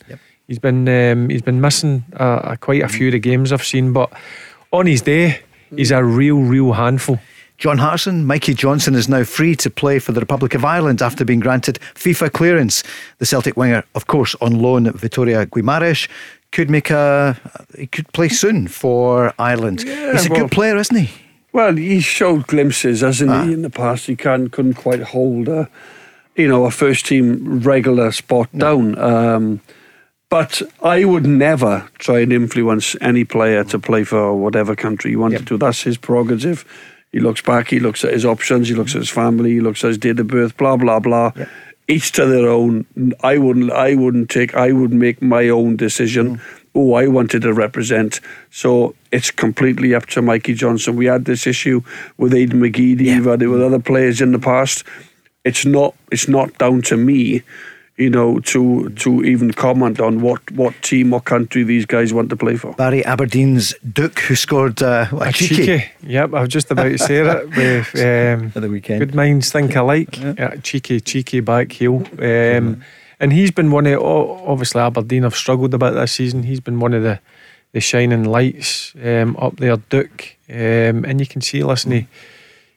He's 0.47 0.59
been 0.59 0.87
um, 0.87 1.29
he's 1.29 1.41
been 1.41 1.59
missing 1.59 2.03
uh, 2.15 2.55
quite 2.57 2.83
a 2.83 2.87
few 2.87 3.07
of 3.07 3.13
the 3.13 3.19
games 3.19 3.51
I've 3.51 3.63
seen, 3.65 3.93
but 3.93 4.11
on 4.71 4.85
his 4.85 5.01
day, 5.01 5.39
he's 5.75 5.89
a 5.91 6.03
real, 6.03 6.39
real 6.41 6.73
handful. 6.73 7.19
John 7.57 7.77
Hartson, 7.77 8.25
Mikey 8.25 8.53
Johnston 8.53 8.95
is 8.95 9.07
now 9.07 9.23
free 9.23 9.55
to 9.55 9.69
play 9.69 9.97
for 9.97 10.11
the 10.11 10.19
Republic 10.19 10.53
of 10.53 10.65
Ireland 10.65 11.01
after 11.01 11.23
being 11.25 11.39
granted 11.39 11.79
FIFA 11.95 12.33
clearance. 12.33 12.83
The 13.19 13.25
Celtic 13.25 13.55
winger, 13.57 13.83
of 13.95 14.07
course, 14.07 14.35
on 14.41 14.59
loan 14.61 14.87
at 14.87 14.95
Vitoria 14.95 15.45
Guimarães, 15.47 16.09
could 16.51 16.69
make 16.69 16.89
a 16.91 17.39
he 17.77 17.87
could 17.87 18.11
play 18.13 18.27
soon 18.29 18.67
for 18.67 19.33
Ireland. 19.39 19.83
Yeah, 19.83 20.11
He's 20.11 20.27
a 20.27 20.29
well- 20.29 20.41
good 20.41 20.51
player, 20.51 20.77
isn't 20.77 20.95
he? 20.97 21.09
Well, 21.53 21.75
he 21.77 22.01
showed 22.01 22.47
glimpses, 22.47 22.99
hasn't 22.99 23.31
he, 23.45 23.53
in 23.53 23.61
the 23.61 23.69
past? 23.69 24.07
He 24.07 24.17
can, 24.17 24.49
couldn't 24.49 24.73
quite 24.73 25.01
hold 25.01 25.47
a, 25.47 25.69
you 26.35 26.47
know, 26.47 26.65
a 26.65 26.71
first 26.71 27.05
team 27.05 27.61
regular 27.61 28.11
spot 28.11 28.49
down. 28.57 28.97
Um, 28.97 29.61
but 30.29 30.61
I 30.81 31.05
would 31.05 31.25
never 31.25 31.87
try 31.99 32.19
and 32.19 32.33
influence 32.33 32.95
any 32.99 33.23
player 33.23 33.63
to 33.65 33.79
play 33.79 34.03
for 34.03 34.35
whatever 34.35 34.75
country 34.75 35.11
he 35.11 35.15
wanted 35.15 35.47
to. 35.47 35.57
That's 35.57 35.83
his 35.83 35.97
prerogative. 35.97 36.65
He 37.11 37.19
looks 37.19 37.41
back, 37.41 37.69
he 37.69 37.79
looks 37.79 38.03
at 38.03 38.11
his 38.11 38.25
options, 38.25 38.67
he 38.67 38.75
looks 38.75 38.93
at 38.95 38.99
his 38.99 39.09
family, 39.09 39.51
he 39.51 39.61
looks 39.61 39.83
at 39.83 39.89
his 39.89 39.97
date 39.97 40.19
of 40.19 40.27
birth, 40.27 40.57
blah 40.57 40.75
blah 40.75 40.99
blah. 40.99 41.31
Each 41.87 42.11
to 42.13 42.25
their 42.25 42.49
own. 42.49 42.85
I 43.21 43.37
wouldn't. 43.37 43.71
I 43.71 43.93
wouldn't 43.93 44.29
take. 44.29 44.55
I 44.55 44.71
would 44.71 44.91
make 44.91 45.21
my 45.21 45.47
own 45.49 45.77
decision. 45.77 46.41
Who 46.73 46.95
I 46.95 47.07
wanted 47.07 47.43
to 47.43 47.53
represent. 47.53 48.19
So 48.49 48.95
it's 49.13 49.31
completely 49.31 49.95
up 49.95 50.07
to 50.07 50.21
Mikey 50.21 50.55
Johnston. 50.55 50.97
We 50.97 51.05
had 51.05 51.23
this 51.23 51.47
issue 51.47 51.81
with 52.17 52.33
Aidan 52.33 52.59
McGeady. 52.59 53.05
We've 53.15 53.23
had 53.23 53.41
it 53.41 53.47
with 53.47 53.61
other 53.61 53.79
players 53.79 54.19
in 54.19 54.33
the 54.33 54.39
past. 54.39 54.83
It's 55.45 55.65
not. 55.65 55.95
It's 56.11 56.27
not 56.27 56.57
down 56.57 56.81
to 56.84 56.97
me 56.97 57.43
you 57.97 58.09
know, 58.09 58.39
to 58.39 58.89
to 58.89 59.23
even 59.23 59.53
comment 59.53 60.01
on 60.01 60.19
what, 60.22 60.51
what 60.51 60.73
team 60.81 61.13
or 61.13 61.22
country 61.22 61.63
these 61.63 61.85
guys 61.85 62.13
want 62.13 62.30
to 62.30 62.35
play 62.35 62.57
for. 62.57 62.73
Barry 62.73 63.05
Aberdeen's 63.05 63.73
Duk, 63.93 64.19
who 64.19 64.35
scored 64.35 64.81
uh, 64.84 65.05
what, 65.07 65.27
a, 65.27 65.30
A 65.30 65.31
cheeky. 65.31 65.55
cheeky. 65.55 65.85
Yep, 66.03 66.34
I 66.34 66.41
was 66.41 66.49
just 66.49 66.72
about 66.72 66.89
to 66.89 66.97
say 66.97 67.23
that. 67.23 67.45
With 67.55 67.95
um, 67.95 68.51
the 68.61 68.69
weekend. 68.69 68.99
Good 68.99 69.15
minds 69.15 69.49
think 69.49 69.76
alike. 69.76 70.19
Yeah, 70.22 70.57
cheeky, 70.57 70.99
cheeky 70.99 71.39
back 71.39 71.72
heel. 71.72 72.03
Um, 72.19 72.84
And 73.17 73.31
he's 73.31 73.51
been 73.51 73.72
one 73.72 73.88
of, 73.88 74.01
obviously, 74.01 74.81
Aberdeen 74.81 75.23
have 75.23 75.35
struggled 75.38 75.73
a 75.73 75.77
bit 75.77 75.91
this 75.91 76.11
season. 76.11 76.43
He's 76.43 76.59
been 76.59 76.81
one 76.81 76.93
of 76.93 77.01
the, 77.01 77.22
the 77.72 77.80
shining 77.80 78.26
lights 78.26 78.93
um, 79.01 79.38
up 79.38 79.55
there, 79.55 79.77
Duk. 79.77 80.35
Um, 80.49 81.05
and 81.05 81.22
you 81.22 81.26
can 81.26 81.39
see, 81.39 81.63
listen, 81.63 81.93
he, 81.93 82.07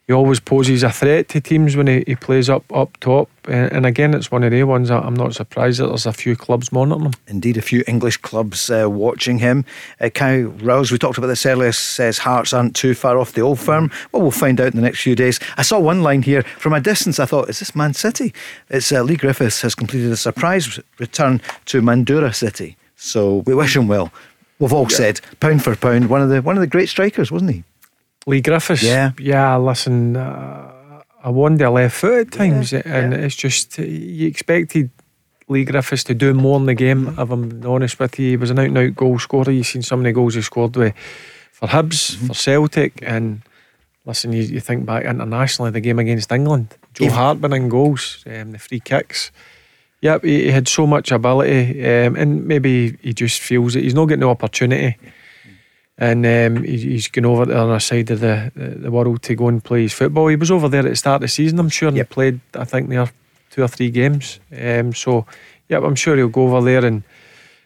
he 0.09 0.15
always 0.15 0.41
poses 0.41 0.83
a 0.83 0.91
threat 0.91 1.29
to 1.29 1.41
teams 1.41 1.77
when 1.77 1.87
he, 1.87 2.03
he 2.07 2.17
plays 2.17 2.49
up 2.49 2.65
up 2.73 2.97
top. 2.99 3.29
And, 3.47 3.71
and 3.71 3.87
again, 3.87 4.15
it's 4.15 4.31
one 4.31 4.43
of 4.43 4.51
the 4.51 4.65
ones 4.65 4.89
that 4.89 5.05
I'm 5.05 5.13
not 5.13 5.35
surprised 5.35 5.81
that 5.81 5.89
there's 5.89 6.07
a 6.07 6.15
few 6.15 6.35
clubs 6.35 6.73
monitoring 6.73 7.05
him. 7.05 7.13
Indeed, 7.27 7.59
a 7.59 7.63
few 7.63 7.85
English 7.87 8.17
clubs 8.17 8.71
uh, 8.71 8.89
watching 8.89 9.39
him. 9.39 9.67
Uh, 10.01 10.09
Kye 10.09 10.45
Rowles, 10.45 10.91
we 10.91 10.97
talked 10.97 11.19
about 11.19 11.27
this 11.27 11.45
earlier, 11.45 11.73
says 11.73 12.17
Hearts 12.17 12.55
aren't 12.55 12.75
too 12.75 12.95
far 12.95 13.19
off 13.19 13.33
the 13.33 13.43
old 13.43 13.61
firm. 13.61 13.91
Well, 14.11 14.23
we'll 14.23 14.31
find 14.31 14.59
out 14.63 14.69
in 14.69 14.77
the 14.77 14.83
next 14.83 15.03
few 15.03 15.15
days. 15.15 15.39
I 15.59 15.63
saw 15.63 15.79
one 15.79 16.03
line 16.03 16.23
here 16.23 16.43
from 16.43 16.73
a 16.73 16.81
distance. 16.81 17.21
I 17.21 17.27
thought, 17.27 17.51
is 17.51 17.59
this 17.59 17.77
Man 17.77 17.93
City? 17.93 18.33
It's 18.71 18.91
uh, 18.91 19.03
Leigh 19.03 19.17
Griffiths 19.17 19.61
has 19.61 19.75
completed 19.75 20.11
a 20.11 20.17
surprise 20.17 20.81
return 20.99 21.43
to 21.67 21.83
Mandurah 21.83 22.35
City. 22.35 22.79
So 22.97 23.43
we 23.47 23.55
wish 23.55 23.77
him 23.77 23.89
well. 23.89 24.11
We've 24.59 24.73
all 24.73 24.89
said, 24.89 25.21
pound 25.39 25.63
for 25.63 25.77
pound, 25.77 26.09
one 26.09 26.23
of 26.23 26.31
the 26.31 26.41
one 26.41 26.57
of 26.57 26.61
the 26.63 26.67
great 26.67 26.89
strikers, 26.89 27.31
wasn't 27.31 27.53
he? 27.53 27.65
Leigh 28.29 28.43
Griffiths. 28.43 28.83
Yeah. 28.83 29.13
Yeah, 29.19 29.57
listen, 29.57 30.17
uh, 30.17 31.03
I 31.25 31.31
wonder 31.31 31.69
left 31.71 31.97
foot 31.97 32.27
at 32.27 32.33
times, 32.33 32.73
and 32.73 33.15
it's 33.15 33.35
just, 33.35 33.79
you 33.79 34.27
expected 34.29 34.91
Leigh 35.49 35.65
Griffiths 35.65 36.05
to 36.05 36.15
do 36.15 36.35
more 36.35 36.59
in 36.59 36.67
the 36.67 36.75
game, 36.75 37.09
if 37.09 37.31
I'm 37.31 37.65
honest 37.67 37.99
with 37.99 38.19
you. 38.19 38.31
He 38.31 38.37
was 38.37 38.51
an 38.51 38.59
out 38.59 38.67
and 38.67 38.79
out 38.79 38.95
goal 38.95 39.19
scorer. 39.19 39.51
You've 39.51 39.67
seen 39.67 39.83
so 39.83 39.97
many 39.97 40.13
goals 40.13 40.35
he 40.35 40.43
scored 40.43 40.77
with 40.77 40.95
for 41.53 41.69
Hibs, 41.69 42.17
for 42.27 42.35
Celtic, 42.35 43.03
and 43.03 43.41
listen, 44.05 44.33
you, 44.33 44.43
you 44.43 44.61
think 44.61 44.87
back 44.87 45.05
internationally, 45.05 45.71
the 45.71 45.81
game 45.81 45.99
against 45.99 46.31
England, 46.31 46.77
Joe 46.95 47.07
Even- 47.07 47.17
Hart 47.17 47.39
winning 47.41 47.69
goals, 47.69 48.23
um, 48.27 48.53
the 48.53 48.59
free 48.59 48.81
kicks. 48.81 49.33
Yep, 50.01 50.23
he, 50.23 50.45
he 50.45 50.51
had 50.53 50.69
so 50.69 50.87
much 50.87 51.11
ability, 51.11 51.85
um, 51.85 52.15
and 52.15 52.47
maybe 52.47 52.97
he 53.03 53.13
just 53.13 53.41
feels 53.41 53.75
that 53.75 53.83
he's 53.83 53.95
not 53.95 54.07
getting 54.07 54.21
the 54.21 54.29
opportunity 54.29 54.97
and 55.99 56.25
um, 56.25 56.63
he, 56.65 56.79
he's 56.79 57.09
gone 57.09 57.25
over 57.27 57.45
to 57.45 57.53
the 57.53 57.59
other 57.59 57.81
side 57.81 58.11
of 58.11 58.21
the, 58.21 58.53
the, 58.55 58.69
the 58.69 58.91
world 58.91 59.23
to 59.23 59.35
go 59.35 59.49
and 59.49 59.63
play 59.63 59.83
his 59.83 59.93
football. 59.93 60.29
He 60.29 60.37
was 60.37 60.51
over 60.51 60.69
there 60.69 60.81
at 60.87 60.91
the 60.91 60.97
start 60.97 61.17
of 61.17 61.21
the 61.23 61.29
season, 61.29 61.59
I'm 61.59 61.69
sure, 61.69 61.89
and 61.89 61.97
he 61.97 62.05
played, 62.05 62.41
I 62.55 62.65
think, 62.65 62.89
there 62.89 63.11
two 63.51 63.63
or 63.63 63.69
three 63.69 63.91
games. 63.91 64.39
Um, 64.57 64.95
so, 64.95 65.27
yeah, 65.69 65.79
I'm 65.79 65.95
sure 65.97 66.17
he'll 66.17 66.29
go 66.29 66.45
over 66.55 66.65
there 66.65 66.85
and, 66.85 67.03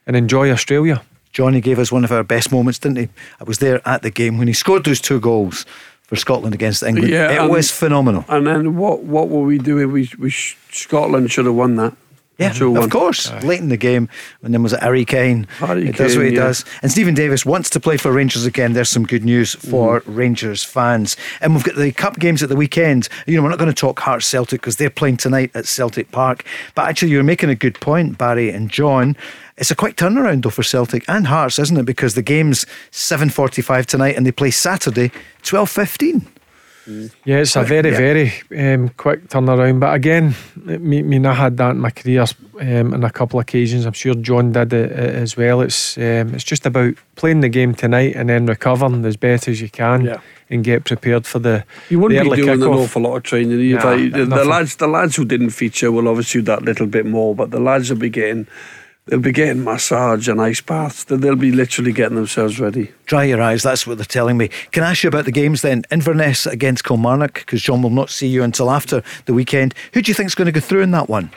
and 0.06 0.16
enjoy 0.16 0.50
Australia. 0.50 1.02
Johnny 1.32 1.60
gave 1.60 1.78
us 1.78 1.90
one 1.92 2.04
of 2.04 2.12
our 2.12 2.24
best 2.24 2.52
moments, 2.52 2.78
didn't 2.78 2.98
he? 2.98 3.08
I 3.40 3.44
was 3.44 3.58
there 3.58 3.86
at 3.88 4.02
the 4.02 4.10
game 4.10 4.38
when 4.38 4.48
he 4.48 4.54
scored 4.54 4.84
those 4.84 5.00
two 5.00 5.18
goals 5.20 5.64
for 6.02 6.16
Scotland 6.16 6.54
against 6.54 6.82
England. 6.82 7.08
Yeah, 7.10 7.30
it 7.30 7.38
and- 7.38 7.50
was 7.50 7.70
phenomenal. 7.70 8.24
And 8.28 8.46
then 8.46 8.76
what 8.76 9.02
what 9.02 9.28
were 9.30 9.42
we 9.42 9.58
doing? 9.58 9.90
We, 9.92 10.10
we 10.18 10.30
sh- 10.30 10.56
Scotland 10.70 11.30
should 11.32 11.46
have 11.46 11.54
won 11.54 11.76
that. 11.76 11.94
Yeah, 12.42 12.50
2-1. 12.52 12.84
of 12.84 12.90
course. 12.90 13.30
Late 13.42 13.60
in 13.60 13.68
the 13.68 13.76
game, 13.76 14.08
and 14.42 14.52
then 14.52 14.62
was 14.62 14.72
it 14.72 14.80
Harry 14.80 15.04
Kane? 15.04 15.46
Harry 15.58 15.86
he 15.86 15.92
does 15.92 16.16
what 16.16 16.26
he 16.26 16.32
yeah. 16.34 16.44
does. 16.44 16.64
And 16.82 16.90
Steven 16.90 17.14
Davis 17.14 17.44
wants 17.46 17.70
to 17.70 17.80
play 17.80 17.96
for 17.96 18.12
Rangers 18.12 18.44
again. 18.44 18.72
There's 18.72 18.90
some 18.90 19.04
good 19.06 19.24
news 19.24 19.54
for 19.54 20.00
Mm-hmm. 20.00 20.14
Rangers 20.14 20.62
fans. 20.64 21.16
And 21.40 21.54
we've 21.54 21.64
got 21.64 21.76
the 21.76 21.92
cup 21.92 22.18
games 22.18 22.42
at 22.42 22.48
the 22.48 22.56
weekend. 22.56 23.08
You 23.26 23.36
know, 23.36 23.42
we're 23.42 23.50
not 23.50 23.58
going 23.58 23.70
to 23.70 23.74
talk 23.74 23.98
Hearts 24.00 24.26
Celtic 24.26 24.60
because 24.60 24.76
they're 24.76 24.90
playing 24.90 25.16
tonight 25.16 25.50
at 25.54 25.66
Celtic 25.66 26.10
Park. 26.12 26.44
But 26.74 26.88
actually, 26.88 27.10
you're 27.10 27.22
making 27.22 27.50
a 27.50 27.54
good 27.54 27.80
point, 27.80 28.18
Barry 28.18 28.50
and 28.50 28.70
John. 28.70 29.16
It's 29.58 29.70
a 29.70 29.74
quick 29.74 29.96
turnaround 29.96 30.42
though 30.42 30.50
for 30.50 30.62
Celtic 30.62 31.04
and 31.08 31.26
Hearts, 31.26 31.58
isn't 31.58 31.76
it? 31.76 31.84
Because 31.84 32.14
the 32.14 32.22
game's 32.22 32.64
7:45 32.90 33.86
tonight, 33.86 34.16
and 34.16 34.24
they 34.26 34.32
play 34.32 34.50
Saturday 34.50 35.10
12:15. 35.42 36.26
Yeah, 37.24 37.38
it's 37.38 37.54
a 37.56 37.62
very, 37.62 37.90
Yeah. 37.90 37.96
very 37.96 38.74
um, 38.74 38.88
quick 38.96 39.28
turnaround. 39.28 39.78
But 39.80 39.94
again, 39.94 40.34
I 40.68 40.78
mean, 40.78 41.24
I 41.26 41.32
had 41.34 41.56
that 41.58 41.70
in 41.72 41.78
my 41.80 41.90
career 41.90 42.24
um, 42.60 42.92
on 42.94 43.04
a 43.04 43.10
couple 43.10 43.38
of 43.38 43.42
occasions. 43.42 43.86
I'm 43.86 43.92
sure 43.92 44.14
John 44.14 44.52
did 44.52 44.72
it, 44.72 44.90
uh, 44.90 44.94
as 45.22 45.36
well. 45.36 45.60
It's 45.60 45.96
um, 45.96 46.34
it's 46.34 46.44
just 46.44 46.66
about 46.66 46.94
playing 47.14 47.40
the 47.40 47.48
game 47.48 47.74
tonight 47.74 48.16
and 48.16 48.28
then 48.28 48.46
recovering 48.46 49.04
as 49.04 49.16
best 49.16 49.46
as 49.48 49.60
you 49.60 49.68
can 49.68 50.04
Yeah. 50.04 50.18
and 50.50 50.64
get 50.64 50.84
prepared 50.84 51.24
for 51.26 51.38
the. 51.38 51.64
You 51.88 52.00
wouldn't 52.00 52.24
the 52.24 52.30
be 52.36 52.42
doing 52.42 52.62
an 52.62 52.68
awful 52.68 53.02
lot 53.02 53.16
of 53.16 53.22
training. 53.22 53.70
Nah, 53.70 53.84
like- 53.90 54.12
the, 54.12 54.24
the 54.26 54.44
lads, 54.44 54.76
the 54.76 54.88
lads 54.88 55.14
who 55.16 55.24
didn't 55.24 55.50
feature 55.50 55.92
will 55.92 56.08
obviously 56.08 56.40
do 56.40 56.46
that 56.46 56.62
little 56.62 56.86
bit 56.86 57.06
more, 57.06 57.34
but 57.34 57.50
the 57.52 57.60
lads 57.60 57.90
will 57.90 57.98
be 57.98 58.10
getting, 58.10 58.46
they'll 59.06 59.18
be 59.20 59.32
getting 59.32 59.64
massage 59.64 60.28
and 60.28 60.40
ice 60.40 60.60
baths. 60.60 61.04
They'll- 61.04 61.36
be 61.36 61.50
literally 61.52 61.92
getting 61.92 62.16
themselves 62.16 62.60
ready. 62.60 62.92
Dry 63.06 63.24
your 63.24 63.40
eyes, 63.42 63.62
that's 63.62 63.86
what 63.86 63.98
they're 63.98 64.04
telling 64.04 64.36
me. 64.36 64.48
Can 64.70 64.84
I 64.84 64.90
ask 64.92 65.02
you 65.02 65.08
about 65.08 65.24
the 65.24 65.32
games 65.32 65.62
then? 65.62 65.82
Inverness 65.90 66.46
against 66.46 66.84
Kilmarnock, 66.84 67.34
because 67.34 67.62
John 67.62 67.82
will 67.82 67.90
not 67.90 68.10
see 68.10 68.28
you 68.28 68.42
until 68.42 68.70
after 68.70 69.02
the 69.24 69.34
weekend. 69.34 69.74
Who 69.94 70.02
do 70.02 70.10
you 70.10 70.14
think's 70.14 70.34
going 70.34 70.46
to 70.46 70.52
go 70.52 70.60
through 70.60 70.82
in 70.82 70.90
that 70.92 71.08
one? 71.08 71.30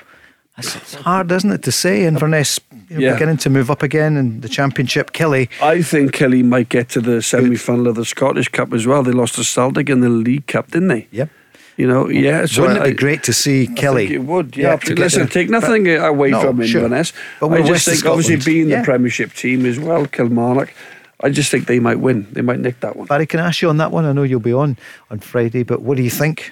It's 0.58 0.94
hard, 0.96 1.32
isn't 1.32 1.52
it, 1.52 1.64
to 1.64 1.72
say? 1.72 2.06
Inverness 2.06 2.60
you 2.90 2.96
know, 2.98 3.02
Yeah. 3.08 3.14
beginning 3.14 3.38
to 3.38 3.50
move 3.50 3.70
up 3.72 3.84
again 3.84 4.16
in 4.16 4.40
the 4.42 4.48
Championship. 4.48 5.12
Kelly, 5.12 5.50
I 5.62 5.82
think 5.82 6.14
Kelly 6.14 6.44
might 6.44 6.70
get 6.70 6.88
to 6.90 7.02
the 7.02 7.22
semi 7.22 7.56
final 7.58 7.88
of 7.88 7.96
the 7.96 8.06
Scottish 8.06 8.48
Cup 8.50 8.74
as 8.74 8.86
well. 8.88 9.04
They 9.04 9.12
lost 9.12 9.36
to 9.36 9.44
Celtic 9.44 9.90
in 9.90 10.00
the 10.02 10.08
League 10.10 10.48
Cup, 10.48 10.72
didn't 10.72 10.88
they? 10.90 11.08
Yep. 11.12 11.30
You 11.78 11.88
know, 11.88 12.08
yeah. 12.10 12.46
So 12.46 12.62
wouldn't 12.62 12.80
I, 12.82 12.86
it 12.86 12.90
be 12.92 12.96
great 12.96 13.24
to 13.24 13.34
see 13.34 13.68
Kelly? 13.68 14.08
think 14.08 14.22
it 14.22 14.24
would, 14.24 14.56
Yeah, 14.56 14.70
yeah. 14.72 14.76
to 14.78 14.96
Listen, 14.96 15.28
take 15.28 15.50
nothing 15.50 15.90
away 15.90 16.30
No, 16.32 16.42
from 16.42 16.66
sure. 16.66 16.84
Inverness. 16.84 17.12
But 17.40 17.50
we're 17.50 17.64
I 17.64 17.68
just 17.68 17.88
of 17.88 17.94
think, 17.94 18.06
obviously, 18.06 18.38
being 18.54 18.70
Yeah. 18.70 18.80
the 18.80 18.86
Premiership 18.86 19.34
team 19.34 19.66
as 19.66 19.78
well, 19.78 20.06
Kilmarnock, 20.06 20.74
I 21.22 21.30
just 21.30 21.52
think 21.52 21.68
they 21.68 21.80
might 21.80 22.00
win. 22.00 22.28
They 22.32 22.42
might 22.42 22.60
nick 22.60 22.80
that 22.80 22.96
one. 22.96 23.08
Barry, 23.08 23.26
can 23.26 23.40
I 23.42 23.48
ask 23.48 23.62
you 23.62 23.70
on 23.70 23.78
that 23.78 23.92
one? 23.92 24.06
I 24.06 24.14
know 24.14 24.24
you'll 24.24 24.40
be 24.40 24.54
on 24.54 24.78
on 25.12 25.20
Friday, 25.20 25.64
but 25.64 25.82
what 25.82 25.98
do 25.98 26.04
you 26.04 26.10
think? 26.10 26.52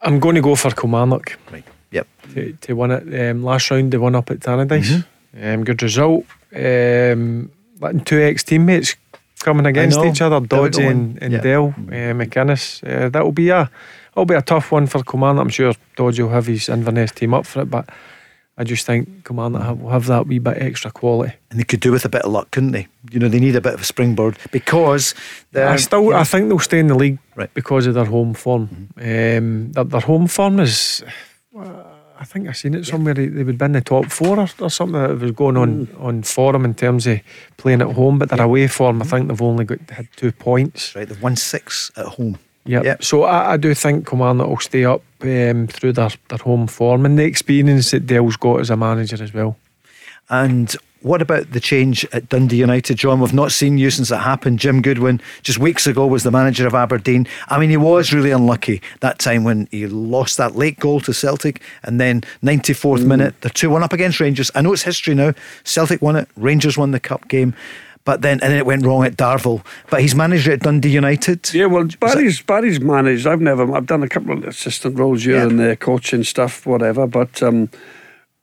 I'm 0.00 0.18
going 0.18 0.34
to 0.34 0.40
go 0.42 0.54
for 0.56 0.70
Kilmarnock. 0.70 1.38
Right. 1.52 1.64
Yep. 1.92 2.06
To, 2.34 2.52
to 2.62 2.72
win 2.74 2.90
it. 2.90 3.30
Um, 3.30 3.44
last 3.44 3.70
round, 3.70 3.92
they 3.92 3.98
won 3.98 4.14
up 4.16 4.30
at 4.30 4.40
Tannadice. 4.40 5.04
Mm-hmm. 5.36 5.44
Um, 5.60 5.64
good 5.64 5.82
result. 5.82 6.24
Um, 6.54 7.50
letting 7.80 8.04
two 8.04 8.20
ex 8.20 8.42
teammates 8.44 8.96
coming 9.40 9.66
against 9.66 9.98
each 10.00 10.20
other, 10.22 10.40
They 10.40 10.58
were 10.58 10.68
Doddsy 10.70 10.90
and, 10.90 11.22
and 11.22 11.32
yeah. 11.34 11.40
Dell, 11.40 11.74
uh, 11.76 12.14
McInnes. 12.14 12.82
Uh, 12.82 13.08
that'll 13.08 13.32
be 13.32 13.50
a 13.50 13.70
that'll 14.14 14.24
be 14.26 14.34
a 14.34 14.42
tough 14.42 14.70
one 14.72 14.86
for 14.86 15.02
Kilmarnock. 15.02 15.42
I'm 15.42 15.48
sure 15.50 15.72
Doddsy 15.96 16.20
will 16.22 16.30
have 16.30 16.46
his 16.46 16.68
Inverness 16.68 17.12
team 17.12 17.34
up 17.34 17.46
for 17.46 17.62
it, 17.62 17.66
but 17.70 17.88
I 18.56 18.62
just 18.64 18.86
think 18.86 19.24
Kilmarnock 19.26 19.62
have, 19.62 19.80
will 19.80 19.90
have 19.90 20.06
that 20.06 20.26
wee 20.28 20.38
bit 20.38 20.58
extra 20.62 20.90
quality. 20.92 21.34
And 21.50 21.58
they 21.58 21.64
could 21.64 21.80
do 21.80 21.90
with 21.90 22.04
a 22.04 22.08
bit 22.08 22.22
of 22.22 22.30
luck, 22.32 22.50
couldn't 22.52 22.70
they? 22.72 22.86
You 23.10 23.18
know, 23.18 23.28
they 23.28 23.40
need 23.40 23.56
a 23.56 23.60
bit 23.60 23.74
of 23.74 23.80
a 23.80 23.84
springboard 23.84 24.38
because 24.52 25.14
I 25.54 25.76
still, 25.76 26.04
you 26.04 26.10
know, 26.10 26.16
I 26.18 26.24
think 26.24 26.48
they'll 26.48 26.58
stay 26.60 26.78
in 26.78 26.86
the 26.86 26.94
league 26.94 27.18
Right. 27.36 27.52
because 27.52 27.86
of 27.88 27.94
their 27.94 28.04
home 28.04 28.32
form. 28.34 28.90
Um, 28.96 29.72
their, 29.72 29.84
their 29.84 30.00
home 30.00 30.28
form 30.28 30.60
is, 30.60 31.02
uh, 31.58 31.82
I 32.16 32.24
think 32.24 32.48
I 32.48 32.52
seen 32.52 32.74
it 32.74 32.86
somewhere. 32.86 33.12
They, 33.14 33.26
they 33.26 33.42
would 33.42 33.58
be 33.58 33.64
in 33.64 33.72
the 33.72 33.80
top 33.80 34.06
four 34.12 34.38
or, 34.38 34.48
or 34.60 34.70
something 34.70 35.00
that 35.02 35.18
was 35.18 35.32
going 35.32 35.56
on 35.56 35.88
on 35.98 36.22
forum 36.22 36.64
in 36.64 36.74
terms 36.74 37.08
of 37.08 37.18
playing 37.56 37.82
at 37.82 37.90
home, 37.90 38.20
but 38.20 38.28
their 38.28 38.40
away 38.42 38.68
form, 38.68 39.02
I 39.02 39.04
think 39.04 39.26
they've 39.26 39.42
only 39.42 39.64
got 39.64 39.80
had 39.90 40.06
two 40.14 40.30
points. 40.30 40.94
right. 40.94 41.08
They've 41.08 41.20
won 41.20 41.34
six 41.34 41.90
at 41.96 42.06
home. 42.06 42.38
Yep. 42.66 42.84
Yep. 42.84 43.04
So 43.04 43.24
I, 43.24 43.52
I 43.52 43.56
do 43.56 43.74
think 43.74 44.08
Kilmarnock 44.08 44.48
will 44.48 44.58
stay 44.58 44.84
up 44.84 45.02
um, 45.20 45.66
through 45.66 45.92
their, 45.92 46.10
their 46.28 46.38
home 46.38 46.66
form 46.66 47.04
and 47.04 47.18
the 47.18 47.24
experience 47.24 47.90
that 47.90 48.06
Dale's 48.06 48.36
got 48.36 48.60
as 48.60 48.70
a 48.70 48.76
manager 48.76 49.22
as 49.22 49.34
well. 49.34 49.56
And 50.30 50.74
what 51.04 51.20
about 51.20 51.50
the 51.50 51.60
change 51.60 52.06
at 52.12 52.30
Dundee 52.30 52.56
United, 52.56 52.96
John? 52.96 53.20
We've 53.20 53.34
not 53.34 53.52
seen 53.52 53.76
you 53.76 53.90
since 53.90 54.10
it 54.10 54.16
happened. 54.16 54.58
Jim 54.58 54.80
Goodwin, 54.80 55.20
just 55.42 55.58
weeks 55.58 55.86
ago, 55.86 56.06
was 56.06 56.22
the 56.22 56.30
manager 56.30 56.66
of 56.66 56.74
Aberdeen. 56.74 57.28
I 57.48 57.60
mean, 57.60 57.68
he 57.68 57.76
was 57.76 58.14
really 58.14 58.30
unlucky 58.30 58.80
that 59.00 59.18
time 59.18 59.44
when 59.44 59.68
he 59.70 59.86
lost 59.86 60.38
that 60.38 60.56
late 60.56 60.80
goal 60.80 61.00
to 61.02 61.12
Celtic, 61.12 61.60
and 61.82 62.00
then 62.00 62.22
94th 62.42 63.04
minute, 63.04 63.38
they're 63.42 63.50
2 63.50 63.68
1 63.68 63.82
up 63.82 63.92
against 63.92 64.18
Rangers. 64.18 64.50
I 64.54 64.62
know 64.62 64.72
it's 64.72 64.82
history 64.82 65.14
now. 65.14 65.34
Celtic 65.62 66.00
won 66.00 66.16
it, 66.16 66.26
Rangers 66.36 66.78
won 66.78 66.92
the 66.92 67.00
cup 67.00 67.28
game. 67.28 67.54
But 68.04 68.20
then, 68.20 68.40
and 68.42 68.52
then 68.52 68.58
it 68.58 68.66
went 68.66 68.84
wrong 68.84 69.04
at 69.04 69.16
Darvel. 69.16 69.64
But 69.90 70.02
he's 70.02 70.14
managed 70.14 70.46
at 70.48 70.60
Dundee 70.60 70.90
United. 70.90 71.52
Yeah, 71.54 71.66
well, 71.66 71.88
Barry's 72.00 72.42
Barry's 72.42 72.80
managed. 72.80 73.26
I've 73.26 73.40
never. 73.40 73.74
I've 73.74 73.86
done 73.86 74.02
a 74.02 74.08
couple 74.08 74.36
of 74.36 74.44
assistant 74.44 74.98
roles 74.98 75.24
here 75.24 75.36
Yeah. 75.36 75.44
and 75.44 75.58
there, 75.58 75.74
coaching 75.76 76.22
stuff, 76.24 76.66
whatever. 76.66 77.06
But 77.06 77.42
um, 77.42 77.70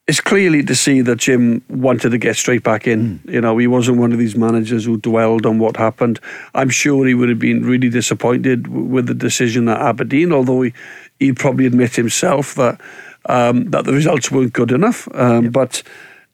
it's 0.07 0.19
clearly 0.19 0.63
to 0.63 0.73
see 0.75 1.01
that 1.01 1.19
Jim 1.19 1.61
wanted 1.69 2.09
to 2.09 2.17
get 2.17 2.35
straight 2.35 2.63
back 2.63 2.88
in. 2.88 3.17
Hmm. 3.19 3.29
You 3.29 3.41
know, 3.41 3.55
he 3.59 3.67
wasn't 3.67 3.99
one 3.99 4.11
of 4.11 4.17
these 4.17 4.35
managers 4.35 4.85
who 4.85 4.97
dwelled 4.97 5.45
on 5.45 5.59
what 5.59 5.77
happened. 5.77 6.19
I'm 6.55 6.69
sure 6.69 7.05
he 7.05 7.13
would 7.13 7.29
have 7.29 7.39
been 7.39 7.63
really 7.63 7.89
disappointed 7.89 8.67
with 8.67 9.05
the 9.05 9.13
decision 9.13 9.69
at 9.69 9.79
Aberdeen, 9.79 10.31
although 10.33 10.63
he 10.63 10.73
he'd 11.19 11.38
probably 11.38 11.67
admit 11.67 11.95
himself 11.95 12.55
that 12.55 12.81
um, 13.29 13.65
that 13.69 13.85
the 13.85 13.93
results 13.93 14.31
weren't 14.31 14.53
good 14.53 14.71
enough. 14.71 15.07
Um, 15.13 15.51
But 15.51 15.83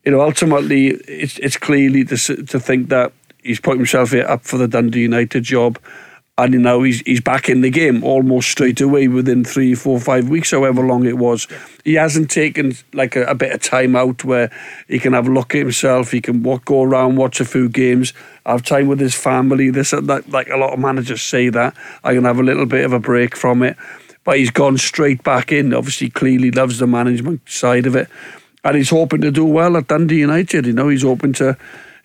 you 0.04 0.12
know, 0.12 0.22
ultimately, 0.22 0.86
it's 1.06 1.38
it's 1.40 1.58
clearly 1.58 2.04
to 2.06 2.16
to 2.16 2.58
think 2.58 2.88
that 2.88 3.12
he's 3.42 3.60
put 3.60 3.76
himself 3.76 4.12
up 4.14 4.42
for 4.42 4.58
the 4.58 4.68
Dundee 4.68 5.02
United 5.02 5.44
job 5.44 5.78
and 6.38 6.62
now 6.62 6.82
he's 6.82 7.00
he's 7.00 7.20
back 7.20 7.48
in 7.48 7.62
the 7.62 7.70
game 7.70 8.04
almost 8.04 8.48
straight 8.48 8.80
away 8.80 9.08
within 9.08 9.44
three, 9.44 9.74
four, 9.74 9.98
five 9.98 10.28
weeks, 10.28 10.52
however 10.52 10.82
long 10.82 11.04
it 11.04 11.18
was. 11.18 11.48
He 11.84 11.94
hasn't 11.94 12.30
taken 12.30 12.74
like 12.92 13.16
a, 13.16 13.24
a 13.24 13.34
bit 13.34 13.52
of 13.52 13.60
time 13.60 13.96
out 13.96 14.24
where 14.24 14.50
he 14.86 15.00
can 15.00 15.14
have 15.14 15.26
a 15.26 15.32
look 15.32 15.54
at 15.56 15.62
himself. 15.62 16.12
He 16.12 16.20
can 16.20 16.44
walk, 16.44 16.66
go 16.66 16.84
around, 16.84 17.16
watch 17.16 17.40
a 17.40 17.44
few 17.44 17.68
games, 17.68 18.12
have 18.46 18.62
time 18.62 18.86
with 18.86 19.00
his 19.00 19.16
family. 19.16 19.70
This 19.70 19.92
and 19.92 20.08
that. 20.08 20.30
Like 20.30 20.48
a 20.48 20.56
lot 20.56 20.72
of 20.72 20.78
managers 20.78 21.22
say 21.22 21.48
that 21.48 21.76
I 22.04 22.14
can 22.14 22.24
have 22.24 22.38
a 22.38 22.44
little 22.44 22.66
bit 22.66 22.84
of 22.84 22.92
a 22.92 23.00
break 23.00 23.36
from 23.36 23.64
it. 23.64 23.76
But 24.22 24.38
he's 24.38 24.50
gone 24.50 24.78
straight 24.78 25.24
back 25.24 25.50
in. 25.50 25.74
Obviously, 25.74 26.08
clearly 26.08 26.52
loves 26.52 26.78
the 26.78 26.86
management 26.86 27.48
side 27.48 27.86
of 27.86 27.96
it, 27.96 28.08
and 28.62 28.76
he's 28.76 28.90
hoping 28.90 29.22
to 29.22 29.32
do 29.32 29.44
well 29.44 29.76
at 29.76 29.88
Dundee 29.88 30.20
United. 30.20 30.66
You 30.66 30.72
know, 30.72 30.88
he's 30.88 31.02
hoping 31.02 31.32
to. 31.34 31.56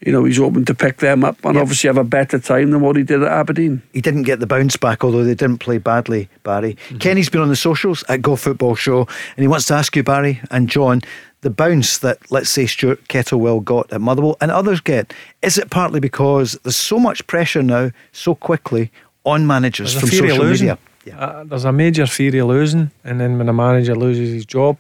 You 0.06 0.12
know, 0.12 0.26
he's 0.26 0.38
hoping 0.38 0.66
to 0.66 0.74
pick 0.74 0.98
them 0.98 1.24
up 1.24 1.44
and 1.46 1.58
obviously 1.58 1.88
have 1.88 1.98
a 1.98 2.04
better 2.04 2.38
time 2.38 2.72
than 2.72 2.82
what 2.82 2.98
he 2.98 3.04
did 3.04 3.24
at 3.24 3.32
Aberdeen. 3.32 3.82
He 3.94 4.02
didn't 4.02 4.24
get 4.24 4.42
the 4.42 4.48
bounce 4.48 4.76
back, 4.76 5.04
although 5.04 5.24
they 5.24 5.36
didn't 5.36 5.60
play 5.60 5.78
badly, 5.78 6.28
Barry. 6.44 6.76
Kenny's 7.00 7.30
been 7.30 7.42
on 7.42 7.48
the 7.48 7.56
socials 7.56 8.04
at 8.10 8.22
Go 8.22 8.36
Football 8.36 8.76
Show, 8.76 9.02
and 9.02 9.44
he 9.44 9.48
wants 9.48 9.68
to 9.68 9.76
ask 9.76 9.96
you, 9.96 10.04
Barry 10.04 10.42
and 10.52 10.68
John, 10.68 11.02
the 11.40 11.50
bounce 11.50 12.00
that, 12.00 12.20
let's 12.32 12.50
say, 12.50 12.66
Stuart 12.66 13.08
Kettlewell 13.08 13.64
got 13.64 13.94
at 13.94 14.02
Motherwell 14.02 14.36
and 14.42 14.52
others 14.52 14.82
get, 14.82 15.14
is 15.42 15.58
it 15.58 15.70
partly 15.70 16.02
because 16.02 16.54
there's 16.64 16.76
so 16.76 17.00
much 17.00 17.26
pressure 17.28 17.64
now, 17.64 17.92
so 18.12 18.36
quickly, 18.36 18.92
on 19.24 19.48
managers 19.48 19.94
There's 19.94 20.02
from 20.02 20.10
a 20.10 20.12
fear 20.12 20.26
of 20.26 20.30
social 20.32 20.46
losing. 20.46 20.68
media? 21.06 21.18
Uh, 21.18 21.44
there's 21.46 21.66
a 21.66 21.72
major 21.72 22.08
fear 22.08 22.42
of 22.42 22.50
losing, 22.50 22.92
and 23.06 23.22
then 23.22 23.38
when 23.38 23.48
a 23.48 23.54
manager 23.54 23.96
loses 23.96 24.34
his 24.34 24.46
job, 24.46 24.78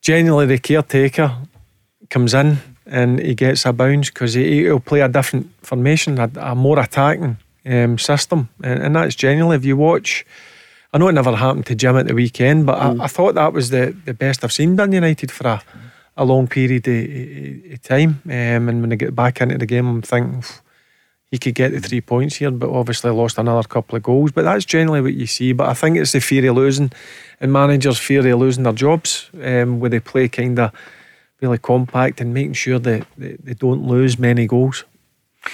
generally 0.00 0.46
the 0.46 0.58
caretaker 0.58 1.36
comes 2.08 2.32
in 2.32 2.58
and 2.86 3.20
he 3.20 3.34
gets 3.34 3.66
a 3.66 3.72
bounce 3.72 4.10
because 4.10 4.34
he, 4.34 4.62
he'll 4.62 4.80
play 4.80 5.00
a 5.00 5.08
different 5.08 5.50
formation, 5.62 6.18
a, 6.18 6.30
a 6.36 6.54
more 6.54 6.78
attacking 6.78 7.36
um, 7.64 7.98
system, 7.98 8.48
and, 8.62 8.82
and 8.82 8.96
that's 8.96 9.14
generally 9.14 9.56
if 9.56 9.64
you 9.64 9.76
watch. 9.76 10.24
I 10.92 10.98
know 10.98 11.08
it 11.08 11.12
never 11.12 11.34
happened 11.34 11.66
to 11.66 11.74
Jim 11.74 11.96
at 11.96 12.06
the 12.06 12.14
weekend, 12.14 12.64
but 12.64 12.78
I, 12.78 13.04
I 13.04 13.06
thought 13.06 13.34
that 13.34 13.52
was 13.52 13.70
the, 13.70 13.94
the 14.04 14.14
best 14.14 14.44
I've 14.44 14.52
seen 14.52 14.76
Dun 14.76 14.92
United 14.92 15.30
for 15.30 15.46
a, 15.46 15.62
a 16.16 16.24
long 16.24 16.46
period 16.46 16.86
of, 16.88 17.72
of 17.72 17.82
time. 17.82 18.22
Um, 18.24 18.68
and 18.68 18.80
when 18.80 18.92
I 18.92 18.96
get 18.96 19.14
back 19.14 19.40
into 19.40 19.58
the 19.58 19.66
game, 19.66 19.86
I'm 19.86 20.00
thinking 20.00 20.42
he 21.30 21.38
could 21.38 21.54
get 21.54 21.72
the 21.72 21.80
three 21.80 22.00
points 22.00 22.36
here, 22.36 22.50
but 22.50 22.70
obviously 22.70 23.10
lost 23.10 23.36
another 23.36 23.66
couple 23.66 23.96
of 23.96 24.04
goals. 24.04 24.32
But 24.32 24.44
that's 24.44 24.64
generally 24.64 25.02
what 25.02 25.14
you 25.14 25.26
see. 25.26 25.52
But 25.52 25.68
I 25.68 25.74
think 25.74 25.98
it's 25.98 26.12
the 26.12 26.20
fear 26.20 26.48
of 26.48 26.56
losing, 26.56 26.92
and 27.40 27.52
managers 27.52 27.98
fear 27.98 28.26
of 28.26 28.40
losing 28.40 28.62
their 28.62 28.72
jobs, 28.72 29.28
um, 29.42 29.80
where 29.80 29.90
they 29.90 30.00
play 30.00 30.28
kind 30.28 30.58
of 30.58 30.72
really 31.40 31.58
compact 31.58 32.20
and 32.20 32.32
making 32.34 32.54
sure 32.54 32.78
that 32.78 33.06
they, 33.18 33.32
they 33.42 33.54
don't 33.54 33.82
lose 33.86 34.18
many 34.18 34.46
goals. 34.46 34.84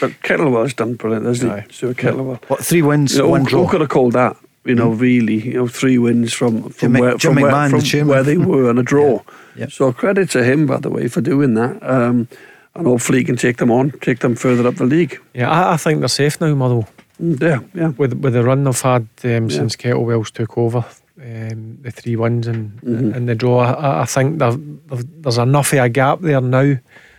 But 0.00 0.12
Kettlewell's 0.22 0.74
done 0.74 0.94
brilliant, 0.94 1.26
hasn't 1.26 1.52
he? 1.52 1.58
Aye. 1.58 1.66
Stuart 1.70 1.96
Kettlewell. 1.98 2.42
What, 2.48 2.64
three 2.64 2.82
wins, 2.82 3.12
You 3.14 3.22
know, 3.22 3.28
one 3.28 3.44
draw? 3.44 3.64
who 3.64 3.70
could 3.70 3.80
have 3.82 3.90
called 3.90 4.12
that? 4.14 4.36
You 4.64 4.74
know, 4.76 4.90
really, 4.90 5.40
you 5.42 5.54
know, 5.54 5.66
three 5.66 5.98
wins 5.98 6.32
from 6.32 6.70
from 6.70 6.92
Jim 6.94 7.02
where 7.02 7.16
Jim 7.16 7.34
from, 7.34 7.42
where, 7.42 7.52
McMahon, 7.52 7.64
the 7.72 7.76
from 7.78 7.80
chairman. 7.80 8.08
where 8.08 8.22
they 8.22 8.36
were 8.38 8.70
and 8.70 8.78
a 8.78 8.82
draw. 8.82 9.20
Yeah. 9.54 9.66
So 9.68 9.92
credit 9.92 10.30
to 10.30 10.42
him, 10.42 10.64
by 10.66 10.78
the 10.78 10.88
way, 10.88 11.08
for 11.08 11.20
doing 11.20 11.52
that. 11.54 11.82
Um, 11.82 12.26
and 12.74 12.86
hopefully 12.86 13.18
he 13.18 13.24
can 13.24 13.36
take 13.36 13.58
them 13.58 13.70
on, 13.70 13.90
take 14.00 14.20
them 14.20 14.34
further 14.34 14.66
up 14.66 14.76
the 14.76 14.86
league. 14.86 15.20
Yeah, 15.34 15.50
I, 15.50 15.74
I 15.74 15.76
think 15.76 15.98
they're 15.98 16.08
safe 16.08 16.40
now, 16.40 16.54
Motherwell. 16.54 16.88
Mm, 17.22 17.38
Yeah, 17.42 17.58
yeah. 17.74 17.88
with 17.88 18.14
with 18.14 18.32
the 18.32 18.42
run 18.42 18.64
they've 18.64 18.80
had 18.80 19.08
um, 19.24 19.30
Yeah. 19.30 19.48
since 19.48 19.76
Kettlewells 19.76 20.30
took 20.32 20.56
over, 20.56 20.86
um, 21.22 21.78
the 21.82 21.90
three 21.90 22.16
wins 22.16 22.46
and 22.46 22.80
Mhm. 22.82 23.14
and 23.16 23.28
the 23.28 23.34
draw. 23.34 23.60
I, 23.60 24.02
I 24.02 24.04
think 24.04 24.38
there- 24.38 24.52
there- 24.56 25.04
there's 25.20 25.38
enough 25.38 25.72
of 25.72 25.78
a 25.78 25.88
gap 25.88 26.20
there 26.20 26.40
now 26.40 26.76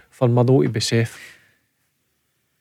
for 0.09 0.27
Motherwell 0.27 0.63
to 0.63 0.69
be 0.69 0.79
safe. 0.79 1.17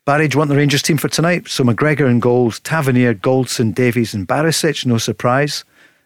Barry, 0.04 0.26
do 0.28 0.34
you 0.34 0.38
want 0.38 0.50
the 0.50 0.56
Rangers 0.56 0.82
team 0.82 0.96
for 0.98 1.08
tonight? 1.08 1.48
So 1.48 1.62
McGregor 1.64 2.08
in 2.10 2.18
goals, 2.20 2.58
Tavernier, 2.60 3.14
Goldson, 3.14 3.72
Davies, 3.74 4.14
and 4.14 4.26
Barisic, 4.26 4.84
no 4.86 4.98
surprise. 4.98 5.64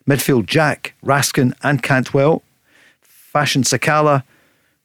Midfield 0.09 0.47
Jack, 0.47 0.95
Raskin, 1.05 1.53
and 1.63 1.83
Cantwell. 1.83 2.43
Fashion 3.03 3.63
Sakala, 3.63 4.23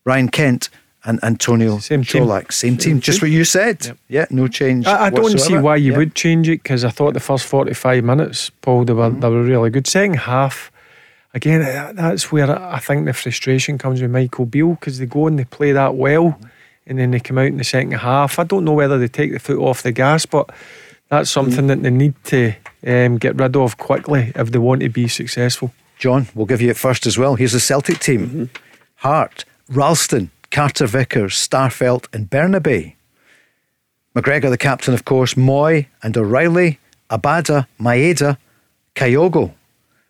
Ryan 0.06 0.30
Kent, 0.30 0.70
and 1.04 1.24
Antonio 1.24 1.80
Same 1.80 2.04
team. 2.04 2.24
Colak. 2.24 2.52
Same, 2.52 2.78
team, 2.78 3.00
just 3.00 3.22
what 3.22 3.32
you 3.32 3.44
said. 3.44 3.98
Yeah, 4.08 4.26
no 4.30 4.48
change. 4.48 4.86
I, 4.86 5.06
I 5.06 5.10
don't 5.10 5.40
see 5.40 5.58
why 5.58 5.76
you 5.78 5.92
Yeah. 5.94 5.98
would 5.98 6.14
change 6.16 6.48
it 6.48 6.62
because 6.64 6.84
I 6.86 6.90
thought 6.90 7.14
the 7.16 7.20
first 7.20 7.46
45 7.46 8.04
minutes, 8.04 8.52
Paul, 8.62 8.86
they 8.86 8.94
were, 8.94 9.10
Mm-hmm. 9.10 9.20
they 9.20 9.30
were 9.30 9.44
really 9.44 9.70
good. 9.72 9.88
Second 9.88 10.18
half, 10.18 10.72
again, 11.34 11.62
that's 11.96 12.32
where 12.32 12.50
I 12.60 12.78
think 12.80 13.06
the 13.06 13.14
frustration 13.14 13.78
comes 13.80 14.02
with 14.02 14.12
Michael 14.12 14.46
Beale 14.46 14.72
because 14.76 15.00
they 15.00 15.06
go 15.08 15.26
and 15.28 15.40
they 15.40 15.46
play 15.46 15.72
that 15.72 15.96
well 15.96 16.38
and 16.86 17.00
then 17.00 17.12
they 17.12 17.20
come 17.20 17.38
out 17.40 17.46
in 17.48 17.58
the 17.58 17.64
second 17.64 17.94
half. 17.94 18.38
I 18.38 18.44
don't 18.44 18.66
know 18.66 18.74
whether 18.74 19.00
they 19.00 19.08
take 19.08 19.32
the 19.34 19.40
foot 19.40 19.58
off 19.60 19.82
the 19.84 19.92
gas, 19.92 20.26
but 20.28 20.50
that's 21.10 21.30
something 21.32 21.68
that 21.68 21.82
they 21.82 21.90
need 21.90 22.14
to 22.26 22.54
um, 22.86 23.18
get 23.18 23.36
rid 23.38 23.56
of 23.56 23.78
quickly 23.78 24.32
if 24.36 24.52
they 24.52 24.60
want 24.60 24.82
to 24.82 24.90
be 24.90 25.08
successful. 25.08 25.72
John, 25.98 26.28
we'll 26.36 26.46
give 26.48 26.62
you 26.62 26.70
it 26.70 26.78
first 26.78 27.06
as 27.08 27.18
well. 27.18 27.36
Here's 27.36 27.52
the 27.54 27.60
Celtic 27.60 28.00
team 28.00 28.50
Hart, 28.98 29.46
Ralston, 29.70 30.30
Carter 30.52 30.86
Vickers, 30.86 31.34
Starfelt, 31.34 32.08
and 32.14 32.30
Bernabei. 32.30 32.94
McGregor, 34.16 34.50
the 34.50 34.58
captain, 34.58 34.94
of 34.94 35.06
course, 35.06 35.36
Mooy 35.36 35.88
and 36.04 36.18
O'Riley, 36.18 36.80
Abada, 37.10 37.68
Maeda, 37.80 38.38
Kyogo. 38.96 39.54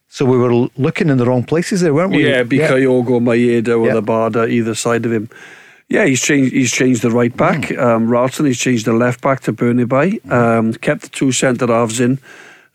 So 0.09 0.25
we 0.25 0.37
were 0.37 0.67
looking 0.75 1.09
in 1.09 1.17
the 1.17 1.25
wrong 1.25 1.43
places 1.43 1.81
there, 1.81 1.93
weren't 1.93 2.11
we? 2.11 2.27
Yeah, 2.27 2.43
be 2.43 2.57
Kyogo, 2.57 3.19
Maeda, 3.21 3.79
or 3.79 3.87
Yeah. 3.87 3.93
the 3.93 4.01
Barda 4.03 4.49
either 4.49 4.73
side 4.75 5.05
of 5.05 5.13
him. 5.13 5.29
Yeah, 5.87 6.05
he's 6.05 6.21
changed. 6.21 6.53
He's 6.53 6.71
changed 6.71 7.01
the 7.01 7.11
right 7.11 7.35
back. 7.35 7.61
Mm. 7.63 7.79
Um, 7.79 8.09
Ralston, 8.09 8.45
he's 8.45 8.59
changed 8.59 8.85
the 8.85 8.93
left 8.93 9.21
back 9.21 9.41
to 9.41 9.53
Bernabei. 9.53 10.19
Um, 10.31 10.73
kept 10.73 11.01
the 11.03 11.09
two 11.09 11.31
centre 11.31 11.67
halves 11.67 11.99
in, 11.99 12.17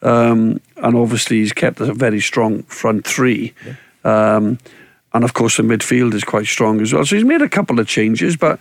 um, 0.02 0.60
and 0.76 0.96
obviously 0.96 1.38
he's 1.38 1.52
kept 1.52 1.80
a 1.80 1.92
very 1.94 2.20
strong 2.20 2.62
front 2.64 3.06
three. 3.06 3.54
Um, 4.04 4.58
and 5.12 5.24
of 5.24 5.32
course, 5.34 5.56
the 5.56 5.62
midfield 5.62 6.14
is 6.14 6.24
quite 6.24 6.46
strong 6.46 6.80
as 6.80 6.92
well. 6.92 7.04
So 7.04 7.16
he's 7.16 7.24
made 7.24 7.42
a 7.42 7.48
couple 7.48 7.80
of 7.80 7.86
changes, 7.88 8.36
but 8.36 8.58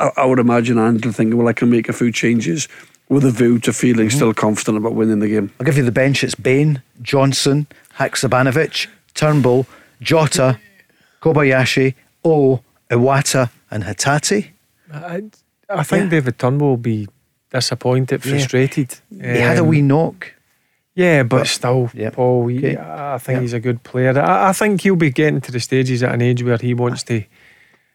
I, 0.00 0.10
I 0.16 0.24
would 0.26 0.38
imagine 0.38 0.78
Andrew 0.78 1.12
thinking, 1.12 1.36
well, 1.38 1.48
I 1.48 1.52
can 1.52 1.70
make 1.70 1.88
a 1.88 1.92
few 1.92 2.12
changes 2.12 2.68
with 3.08 3.24
a 3.24 3.30
view 3.30 3.58
to 3.60 3.72
feeling 3.72 4.08
Mm-hmm. 4.08 4.16
still 4.16 4.34
confident 4.34 4.76
about 4.78 4.94
winning 4.94 5.18
the 5.20 5.28
game. 5.28 5.50
I'll 5.60 5.66
give 5.66 5.76
you 5.76 5.84
the 5.84 5.92
bench. 5.92 6.24
It's 6.24 6.34
Bain, 6.34 6.82
Johnson, 7.02 7.66
Haksabanovic, 7.98 8.86
Turnbull, 9.14 9.66
Jota, 10.00 10.58
Kobayashi, 11.22 11.94
O, 12.24 12.62
Iwata, 12.90 13.50
and 13.70 13.84
Hatate. 13.84 14.48
I, 14.92 15.22
I 15.68 15.82
think 15.82 16.10
David 16.10 16.38
Turnbull 16.38 16.68
will 16.70 16.76
be 16.76 17.08
disappointed, 17.50 18.24
Yeah. 18.24 18.30
frustrated. 18.32 18.96
he 19.10 19.38
had 19.38 19.58
a 19.58 19.60
Um, 19.62 19.68
wee 19.68 19.82
knock. 19.82 20.32
Yeah, 20.94 21.24
but 21.24 21.46
still, 21.48 21.90
Paul, 22.12 22.46
he, 22.46 22.58
Okay. 22.58 22.76
I 22.78 23.18
think 23.18 23.40
he's 23.40 23.52
a 23.52 23.60
good 23.60 23.82
player. 23.82 24.16
I, 24.18 24.50
I 24.50 24.52
think 24.52 24.80
he'll 24.82 24.94
be 24.96 25.10
getting 25.10 25.40
to 25.40 25.50
the 25.52 25.58
stages 25.60 26.02
at 26.02 26.14
an 26.14 26.22
age 26.22 26.42
where 26.42 26.56
he 26.56 26.72
wants 26.72 27.02
to 27.04 27.24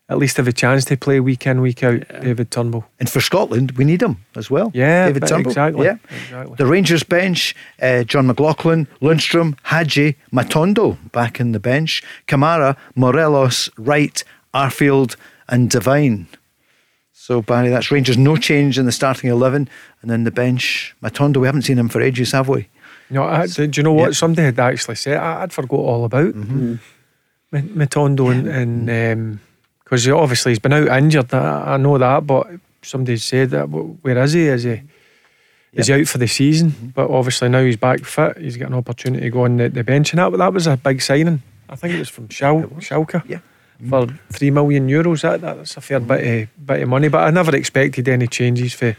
at 0.10 0.18
least 0.18 0.38
have 0.38 0.48
a 0.48 0.52
chance 0.52 0.84
to 0.86 0.98
play 0.98 1.20
week 1.20 1.46
in, 1.46 1.62
week 1.62 1.84
out, 1.84 2.02
David 2.22 2.50
Turnbull. 2.52 2.84
And 3.00 3.08
for 3.10 3.22
Scotland, 3.22 3.72
we 3.74 3.86
need 3.86 4.02
him 4.02 4.18
as 4.36 4.50
well. 4.50 4.72
Yeah, 4.74 5.06
David 5.06 5.28
Turnbull. 5.28 5.52
exactly, 5.52 5.86
Yeah. 5.86 5.98
exactly. 6.24 6.56
The 6.58 6.66
Rangers 6.66 7.04
bench, 7.04 7.56
uh, 7.82 8.04
John 8.04 8.26
McLaughlin, 8.28 8.88
Lundstram, 9.02 9.56
Hagi, 9.64 10.16
Matondo 10.34 10.98
back 11.12 11.40
in 11.40 11.52
the 11.52 11.60
bench, 11.60 12.02
Kamara, 12.28 12.76
Morelos, 12.96 13.70
Wright, 13.78 14.24
Arfield, 14.54 15.16
and 15.48 15.70
Devine. 15.70 16.28
So, 17.14 17.44
Barry, 17.44 17.70
that's 17.70 17.92
Rangers. 17.92 18.18
No 18.18 18.36
change 18.36 18.80
in 18.80 18.86
the 18.88 18.92
starting 18.92 19.30
11. 19.30 19.70
And 20.02 20.10
then 20.10 20.24
the 20.24 20.32
bench, 20.32 20.96
Matondo, 21.04 21.38
we 21.38 21.46
haven't 21.48 21.62
seen 21.62 21.78
him 21.78 21.88
for 21.88 22.02
ages, 22.02 22.32
have 22.32 22.50
we? 22.50 22.68
No, 23.10 23.24
I, 23.24 23.48
do 23.48 23.70
you 23.74 23.84
know 23.84 23.94
what? 23.94 24.16
Somebody 24.16 24.44
had 24.46 24.60
actually 24.60 24.96
said, 24.96 25.18
I, 25.18 25.42
I'd 25.44 25.54
forgot 25.54 25.78
all 25.80 26.06
about 26.06 26.34
Mm-hmm. 26.36 26.74
mm-hmm. 27.54 27.82
Matondo 27.82 28.32
and. 28.32 28.48
and 28.48 28.90
um, 28.90 29.42
because 29.84 30.08
obviously 30.08 30.52
he's 30.52 30.60
been 30.60 30.74
out 30.74 30.88
injured, 30.88 31.34
I, 31.34 31.74
I 31.74 31.78
know 31.78 31.98
that, 31.98 32.28
but 32.28 32.46
somebody 32.84 33.18
said 33.18 33.50
that. 33.50 33.66
wh- 33.70 34.04
Where 34.06 34.20
is 34.20 34.34
he? 34.34 34.46
Is 34.48 34.62
he? 34.64 34.84
Is 35.74 35.88
he 35.88 35.94
out 35.94 36.08
for 36.08 36.20
the 36.20 36.28
season? 36.28 36.70
Mm-hmm. 36.70 36.88
But 36.90 37.10
obviously 37.10 37.50
now 37.50 37.64
he's 37.64 37.76
back 37.78 38.02
fit. 38.06 38.38
He's 38.38 38.56
got 38.58 38.68
an 38.70 38.76
opportunity 38.76 39.24
to 39.24 39.30
go 39.32 39.46
on 39.46 39.58
the, 39.58 39.70
the 39.70 39.84
bench, 39.84 40.14
and 40.14 40.20
that, 40.20 40.38
that 40.38 40.54
was 40.54 40.68
a 40.68 40.78
big 40.78 41.02
signing. 41.02 41.42
I 41.68 41.76
think 41.76 41.96
it 41.96 42.00
was 42.00 42.10
from 42.10 42.28
Schal- 42.30 42.68
Schalke. 42.80 43.28
Yeah. 43.28 43.40
For 43.90 44.06
three 44.32 44.52
million 44.52 44.88
euros, 44.88 45.22
that 45.22 45.42
that's 45.42 45.76
a 45.78 45.82
fair 45.82 46.00
bit 46.02 46.44
of 46.44 46.68
bit 46.68 46.84
of 46.84 46.90
money. 46.90 47.08
But 47.08 47.24
I 47.28 47.32
never 47.32 47.56
expected 47.56 48.08
any 48.10 48.28
changes 48.28 48.74
for 48.76 48.94
for 48.94 48.98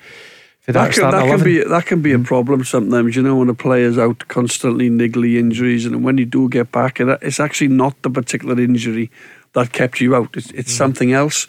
that, 0.66 0.72
That 0.74 0.94
can, 0.94 1.10
that 1.12 1.26
can 1.26 1.44
be 1.44 1.64
that 1.64 1.86
can 1.86 2.02
be 2.02 2.12
a 2.12 2.18
problem 2.18 2.64
sometimes. 2.64 3.16
You 3.16 3.22
know, 3.22 3.36
when 3.36 3.48
a 3.48 3.54
player's 3.54 3.98
out 3.98 4.28
constantly 4.28 4.90
niggly 4.90 5.38
injuries, 5.38 5.86
and 5.86 6.04
when 6.04 6.18
you 6.18 6.26
do 6.26 6.48
get 6.48 6.70
back, 6.72 7.00
it- 7.00 7.18
it's 7.22 7.40
actually 7.40 7.68
not 7.68 8.00
the 8.02 8.10
particular 8.10 8.60
injury 8.60 9.10
that 9.54 9.72
kept 9.72 10.00
you 10.00 10.14
out. 10.14 10.36
It's, 10.36 10.50
it's 10.52 10.72
something 10.72 11.12
else 11.12 11.46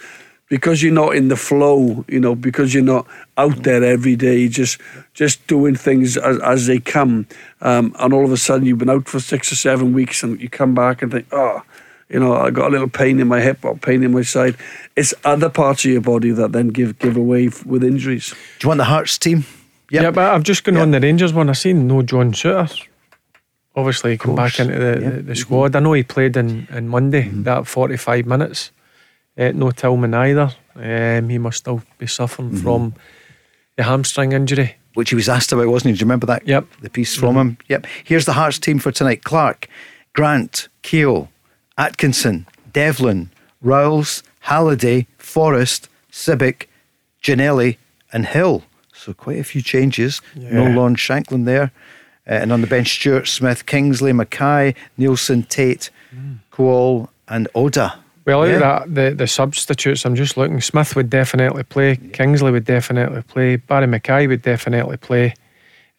because 0.50 0.82
you're 0.82 0.94
not 0.94 1.16
in 1.16 1.28
the 1.28 1.36
flow. 1.36 2.04
You 2.08 2.20
know, 2.20 2.36
because 2.36 2.74
you're 2.74 2.84
not 2.84 3.06
out 3.38 3.64
there 3.64 3.84
every 3.84 4.16
day, 4.16 4.48
just 4.48 4.80
just 5.14 5.46
doing 5.48 5.76
things 5.76 6.18
as, 6.18 6.40
as 6.40 6.66
they 6.68 6.80
come, 6.80 7.28
um, 7.62 7.94
and 8.00 8.14
all 8.14 8.26
of 8.26 8.32
a 8.32 8.38
sudden 8.38 8.66
you've 8.66 8.80
been 8.80 8.90
out 8.90 9.08
for 9.08 9.20
six 9.20 9.52
or 9.52 9.56
seven 9.56 9.94
weeks, 9.94 10.24
and 10.24 10.40
you 10.42 10.50
come 10.50 10.74
back 10.74 11.02
and 11.02 11.12
think, 11.12 11.28
oh. 11.32 11.62
You 12.12 12.20
know, 12.20 12.36
I 12.36 12.50
got 12.52 12.68
a 12.68 12.72
little 12.72 12.90
pain 12.90 13.20
in 13.20 13.28
my 13.28 13.40
hip 13.40 13.64
or 13.64 13.78
pain 13.78 14.04
in 14.04 14.12
my 14.12 14.22
side. 14.22 14.58
It's 14.98 15.14
other 15.24 15.50
parts 15.50 15.86
of 15.86 15.92
your 15.92 16.02
body 16.02 16.32
that 16.32 16.52
then 16.52 16.68
give 16.68 17.00
give 17.00 17.16
away 17.16 17.48
f- 17.48 17.66
with 17.66 17.84
injuries. 17.84 18.32
Do 18.60 18.66
you 18.66 18.68
want 18.68 18.80
the 18.80 18.84
Hearts 18.86 19.18
team? 19.18 19.46
Yeah, 19.90 20.12
but 20.12 20.34
I've 20.34 20.44
just 20.44 20.64
gone 20.64 20.78
on 20.78 20.92
the 20.92 21.00
Rangers 21.00 21.34
one. 21.34 21.50
I 21.50 21.54
seen 21.54 21.88
no 21.88 22.02
John 22.02 22.34
Souttar. 22.34 22.88
Obviously, 23.76 24.12
he 24.12 24.18
come 24.18 24.36
back 24.36 24.60
into 24.60 24.78
the, 24.78 25.00
the, 25.00 25.22
the 25.22 25.36
squad. 25.36 25.76
I 25.76 25.80
know 25.80 25.94
he 25.94 26.04
played 26.04 26.36
in, 26.36 26.68
in 26.72 26.90
Monday, 26.90 27.30
that 27.30 27.68
45 27.68 28.26
minutes. 28.26 28.72
Uh, 29.38 29.52
no 29.54 29.72
Tillman 29.72 30.14
either. 30.14 30.52
Um, 30.76 31.30
he 31.30 31.38
must 31.38 31.60
still 31.60 31.82
be 31.98 32.08
suffering 32.08 32.58
from 32.58 32.94
the 33.78 33.84
hamstring 33.84 34.34
injury. 34.34 34.76
Which 34.94 35.10
he 35.10 35.16
was 35.16 35.30
asked 35.30 35.54
about, 35.54 35.68
wasn't 35.68 35.92
he? 35.92 35.98
Do 35.98 36.00
you 36.02 36.06
remember 36.06 36.26
that? 36.28 36.46
Yep. 36.46 36.68
The 36.82 36.90
piece 36.90 37.16
from 37.16 37.38
him. 37.38 37.58
Yep. 37.70 37.88
Here's 38.04 38.26
the 38.26 38.34
Hearts 38.34 38.60
team 38.60 38.78
for 38.80 38.92
tonight 38.92 39.24
Clark, 39.24 39.70
Grant, 40.14 40.68
Keogh, 40.82 41.30
Atkinson, 41.82 42.46
Devlin, 42.74 43.30
Rowles, 43.62 44.22
Halliday, 44.42 45.08
Forrest, 45.18 45.90
Sibbick, 46.12 46.68
Ginnelly, 47.24 47.78
and 48.14 48.26
Hill. 48.26 48.64
So 48.94 49.14
quite 49.14 49.40
a 49.40 49.44
few 49.44 49.62
changes. 49.64 50.22
No 50.36 50.68
Yeah. 50.68 50.76
Lon 50.76 50.96
Shankland 50.96 51.46
there. 51.46 51.72
Uh, 52.30 52.34
and 52.42 52.52
on 52.54 52.62
the 52.62 52.68
bench, 52.68 52.90
Stuart 53.00 53.28
Smith, 53.28 53.66
Kingsley, 53.66 54.14
Mackay, 54.14 54.76
Nielsen, 54.98 55.42
Tate, 55.44 55.90
Koal, 56.52 57.10
and 57.28 57.48
Oda. 57.56 57.96
Well, 58.26 58.44
out 58.44 58.48
Yeah. 58.50 58.54
of 58.54 58.60
that, 58.62 58.96
the, 58.96 59.16
the 59.16 59.28
substitutes, 59.28 60.06
I'm 60.06 60.16
just 60.16 60.38
looking. 60.38 60.62
Smith 60.62 60.96
would 60.96 61.10
definitely 61.10 61.64
play. 61.64 61.96
Kingsley 61.96 62.52
would 62.52 62.66
definitely 62.66 63.24
play. 63.24 63.56
Barry 63.56 63.88
Mackay 63.88 64.28
would 64.28 64.44
definitely 64.44 64.98
play. 64.98 65.34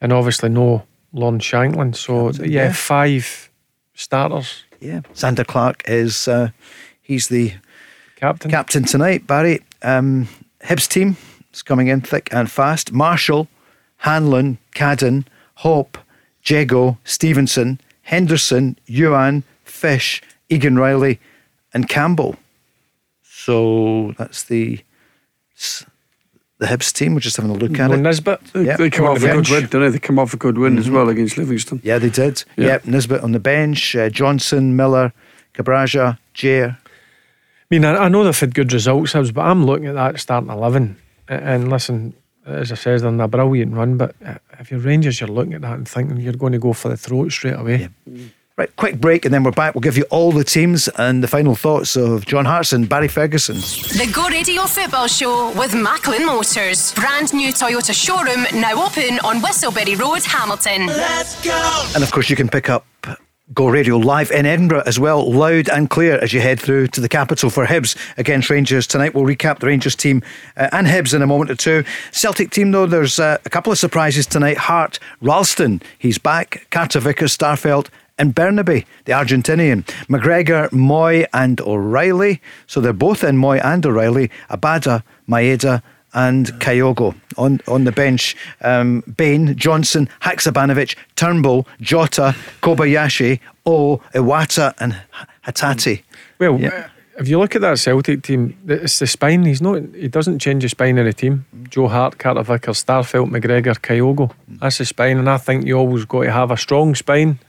And 0.00 0.12
obviously, 0.12 0.48
no 0.48 0.84
Lon 1.12 1.40
Shankland. 1.40 1.96
So, 1.96 2.30
yeah, 2.30 2.66
yeah. 2.66 2.72
five 2.72 3.50
starters. 3.94 4.62
Yeah. 4.82 5.00
Zander 5.14 5.46
Clark 5.46 5.84
is 5.86 6.26
uh, 6.26 6.50
he's 7.00 7.28
the 7.28 7.54
captain 8.16 8.50
captain 8.50 8.84
tonight. 8.84 9.26
Barry, 9.26 9.62
um, 9.82 10.28
Hibs 10.62 10.88
team 10.88 11.16
is 11.52 11.62
coming 11.62 11.86
in 11.86 12.00
thick 12.00 12.28
and 12.32 12.50
fast. 12.50 12.92
Marshall, 12.92 13.46
Hanlon, 13.98 14.58
Cadden, 14.74 15.24
Hope, 15.56 15.98
Jago, 16.44 16.98
Stevenson, 17.04 17.80
Henderson, 18.02 18.76
Youan, 18.88 19.44
Fish, 19.64 20.20
Egan 20.48 20.76
Riley, 20.76 21.20
and 21.72 21.88
Campbell. 21.88 22.36
So 23.22 24.14
that's 24.18 24.42
the 24.42 24.80
the 26.62 26.68
Hibs 26.68 26.92
team. 26.92 27.14
We're 27.14 27.20
just 27.20 27.36
having 27.36 27.50
a 27.50 27.54
look 27.54 27.78
at 27.78 27.88
No 27.90 27.94
it. 27.94 27.98
Nisbet. 27.98 28.40
They, 28.52 28.64
Yeah. 28.64 28.76
they 28.76 28.88
come 28.90 29.06
off 29.06 29.16
a 29.18 29.20
good 29.20 29.48
win, 29.50 29.66
don't 29.66 29.82
they? 29.82 29.88
They 29.90 29.98
come 29.98 30.18
off 30.18 30.32
a 30.32 30.36
good 30.36 30.56
win 30.58 30.78
as 30.78 30.88
Mhm. 30.88 30.92
well 30.94 31.08
against 31.08 31.36
Livingston. 31.36 31.80
Yeah, 31.82 31.98
they 31.98 32.08
did. 32.10 32.44
Yeah. 32.56 32.66
Yep, 32.66 32.86
Nisbet 32.86 33.20
on 33.22 33.32
the 33.32 33.40
bench. 33.40 33.94
Uh, 33.96 34.08
Johnson, 34.08 34.76
Miller, 34.76 35.12
Cabraja, 35.54 36.18
Jair. 36.34 36.76
I 36.76 37.66
mean, 37.70 37.84
I, 37.84 38.04
I 38.04 38.08
know 38.08 38.22
they've 38.24 38.38
had 38.38 38.54
good 38.54 38.72
results, 38.72 39.12
Hibs, 39.14 39.32
but 39.34 39.42
I'm 39.42 39.64
looking 39.66 39.86
at 39.86 39.94
that 39.94 40.20
starting 40.20 40.50
11. 40.50 40.96
A- 41.28 41.32
And 41.32 41.70
listen, 41.70 42.14
as 42.46 42.70
I 42.72 42.74
said, 42.76 43.00
they're 43.00 43.08
in 43.08 43.20
a 43.20 43.28
brilliant 43.28 43.74
run, 43.74 43.96
but 43.96 44.14
uh, 44.24 44.34
if 44.60 44.70
you're 44.70 44.80
Rangers, 44.80 45.20
you're 45.20 45.28
looking 45.30 45.54
at 45.54 45.62
that 45.62 45.74
and 45.74 45.88
thinking 45.88 46.18
you're 46.18 46.32
going 46.34 46.52
to 46.52 46.58
go 46.58 46.72
for 46.72 46.88
the 46.88 46.96
throat 46.96 47.32
straight 47.32 47.54
away. 47.58 47.88
Right, 48.62 48.76
quick 48.76 49.00
break, 49.00 49.24
and 49.24 49.34
then 49.34 49.42
we're 49.42 49.50
back. 49.50 49.74
We'll 49.74 49.80
give 49.80 49.96
you 49.96 50.04
all 50.04 50.30
the 50.30 50.44
teams 50.44 50.86
and 50.96 51.20
the 51.20 51.26
final 51.26 51.56
thoughts 51.56 51.96
of 51.96 52.24
John 52.26 52.44
Hartson, 52.44 52.84
Barry 52.84 53.08
Ferguson. 53.08 53.56
The 53.56 54.08
Go 54.14 54.28
Radio 54.28 54.62
Football 54.66 55.08
Show 55.08 55.50
with 55.58 55.74
Macklin 55.74 56.24
Motors. 56.24 56.94
Brand 56.94 57.34
new 57.34 57.52
Toyota 57.52 57.92
showroom 57.92 58.46
now 58.54 58.86
open 58.86 59.18
on 59.24 59.40
Whistleberry 59.40 59.98
Road, 59.98 60.22
Hamilton. 60.22 60.86
Let's 60.86 61.44
go! 61.44 61.90
And 61.96 62.04
of 62.04 62.12
course, 62.12 62.30
you 62.30 62.36
can 62.36 62.48
pick 62.48 62.70
up 62.70 62.86
Go 63.52 63.68
Radio 63.68 63.96
live 63.96 64.30
in 64.30 64.46
Edinburgh 64.46 64.84
as 64.86 64.98
well, 64.98 65.30
loud 65.30 65.68
and 65.68 65.90
clear 65.90 66.18
as 66.22 66.32
you 66.32 66.40
head 66.40 66.58
through 66.58 66.86
to 66.86 67.00
the 67.00 67.08
capital 67.08 67.50
for 67.50 67.66
Hibs 67.66 67.96
against 68.16 68.48
Rangers 68.48 68.86
tonight. 68.86 69.12
We'll 69.12 69.24
recap 69.24 69.58
the 69.58 69.66
Rangers 69.66 69.96
team 69.96 70.22
uh, 70.56 70.68
and 70.72 70.86
Hibs 70.86 71.12
in 71.12 71.20
a 71.20 71.26
moment 71.26 71.50
or 71.50 71.56
two. 71.56 71.84
Celtic 72.12 72.50
team, 72.50 72.70
though, 72.70 72.86
there's 72.86 73.18
uh, 73.18 73.38
a 73.44 73.50
couple 73.50 73.72
of 73.72 73.78
surprises 73.78 74.24
tonight. 74.24 74.56
Hart, 74.56 74.98
Ralston, 75.20 75.82
he's 75.98 76.16
back. 76.16 76.66
Carter 76.70 77.00
Vickers, 77.00 77.36
Starfelt, 77.36 77.88
and 78.22 78.36
Bernabei, 78.36 78.84
the 79.04 79.12
Argentinian. 79.12 79.82
McGregor, 80.06 80.68
Mooy, 80.70 81.26
and 81.32 81.60
O'Riley. 81.60 82.40
So 82.68 82.80
they're 82.80 82.92
both 82.92 83.24
in 83.24 83.36
Mooy 83.36 83.60
and 83.64 83.84
O'Riley. 83.84 84.30
Abada, 84.48 85.02
Maeda, 85.28 85.82
and 86.14 86.46
Kyogo 86.60 87.16
on, 87.36 87.60
on 87.66 87.82
the 87.82 87.90
bench. 87.90 88.36
Um, 88.60 89.02
Bain, 89.16 89.56
Johnson, 89.56 90.08
Haksabanovic, 90.20 90.96
Turnbull, 91.16 91.66
Jota, 91.80 92.36
Kobayashi, 92.62 93.40
O, 93.66 94.00
Iwata, 94.14 94.72
and 94.78 94.96
Hatate. 95.44 96.04
Well, 96.38 96.60
yeah. 96.60 96.90
if 97.18 97.26
you 97.26 97.40
look 97.40 97.56
at 97.56 97.62
that 97.62 97.80
Celtic 97.80 98.22
team, 98.22 98.56
it's 98.68 99.00
the 99.00 99.08
spine. 99.08 99.44
He's 99.44 99.60
not. 99.60 99.82
He 99.96 100.06
doesn't 100.06 100.38
change 100.38 100.62
the 100.62 100.68
spine 100.68 100.96
of 100.98 101.06
the 101.06 101.12
team. 101.12 101.44
Joe 101.70 101.88
Hart, 101.88 102.18
Carter 102.18 102.44
Vickers, 102.44 102.84
Starfelt, 102.84 103.30
McGregor, 103.30 103.74
Kyogo. 103.80 104.30
That's 104.46 104.78
the 104.78 104.84
spine, 104.84 105.18
and 105.18 105.28
I 105.28 105.38
think 105.38 105.66
you 105.66 105.76
always 105.76 106.04
got 106.04 106.22
to 106.22 106.30
have 106.30 106.52
a 106.52 106.56
strong 106.56 106.94
spine 106.94 107.40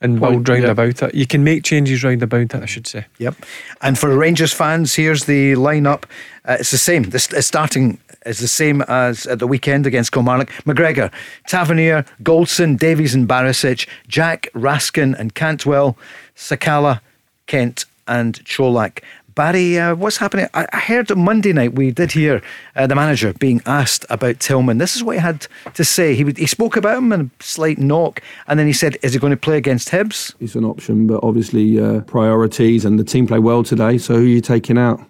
and 0.00 0.18
build 0.18 0.48
round 0.48 0.62
yeah. 0.62 0.70
about 0.70 1.02
it. 1.02 1.14
You 1.14 1.26
can 1.26 1.44
make 1.44 1.62
changes 1.62 2.02
round 2.02 2.22
about 2.22 2.40
it, 2.40 2.54
I 2.54 2.66
should 2.66 2.86
say. 2.86 3.06
Yep. 3.18 3.34
And 3.82 3.98
for 3.98 4.16
Rangers 4.16 4.52
fans, 4.52 4.94
here's 4.94 5.24
the 5.24 5.52
lineup. 5.52 6.04
Uh, 6.44 6.56
it's 6.60 6.70
the 6.70 6.78
same. 6.78 7.04
The 7.04 7.18
starting 7.18 7.98
is 8.24 8.38
the 8.38 8.48
same 8.48 8.82
as 8.82 9.26
at 9.26 9.38
the 9.38 9.46
weekend 9.46 9.86
against 9.86 10.12
Kilmarnock. 10.12 10.48
McGregor, 10.64 11.12
Tavernier, 11.46 12.04
Goldson, 12.22 12.78
Davies 12.78 13.14
and 13.14 13.28
Barisic, 13.28 13.86
Jack, 14.08 14.48
Raskin 14.54 15.18
and 15.18 15.34
Cantwell, 15.34 15.96
Sakala, 16.34 17.00
Kent 17.46 17.84
and 18.08 18.42
Čolak. 18.44 19.02
Barry, 19.40 19.78
uh, 19.78 19.94
what's 19.94 20.18
happening? 20.18 20.48
I, 20.52 20.66
I 20.70 20.80
heard 20.80 21.16
Monday 21.16 21.54
night 21.54 21.72
we 21.72 21.92
did 21.92 22.12
hear 22.12 22.42
uh, 22.76 22.86
the 22.86 22.94
manager 22.94 23.32
being 23.32 23.62
asked 23.64 24.04
about 24.10 24.38
Tillman. 24.38 24.76
This 24.76 24.96
is 24.96 25.02
what 25.02 25.16
he 25.16 25.22
had 25.22 25.46
to 25.72 25.82
say. 25.82 26.14
He, 26.14 26.24
he 26.36 26.44
spoke 26.44 26.76
about 26.76 26.98
him 26.98 27.10
and 27.10 27.30
a 27.40 27.42
slight 27.42 27.78
knock, 27.78 28.20
and 28.48 28.60
then 28.60 28.66
he 28.66 28.74
said, 28.74 28.98
"Is 29.00 29.14
he 29.14 29.18
going 29.18 29.30
to 29.30 29.38
play 29.38 29.56
against 29.56 29.88
Hibs?" 29.88 30.34
It's 30.40 30.56
an 30.56 30.66
option, 30.66 31.06
but 31.06 31.20
obviously 31.22 31.80
uh, 31.80 32.00
priorities, 32.00 32.84
and 32.84 32.98
the 32.98 33.02
team 33.02 33.26
play 33.26 33.38
well 33.38 33.62
today. 33.62 33.96
So 33.96 34.16
who 34.16 34.24
are 34.24 34.26
you 34.26 34.42
taking 34.42 34.76
out? 34.76 35.00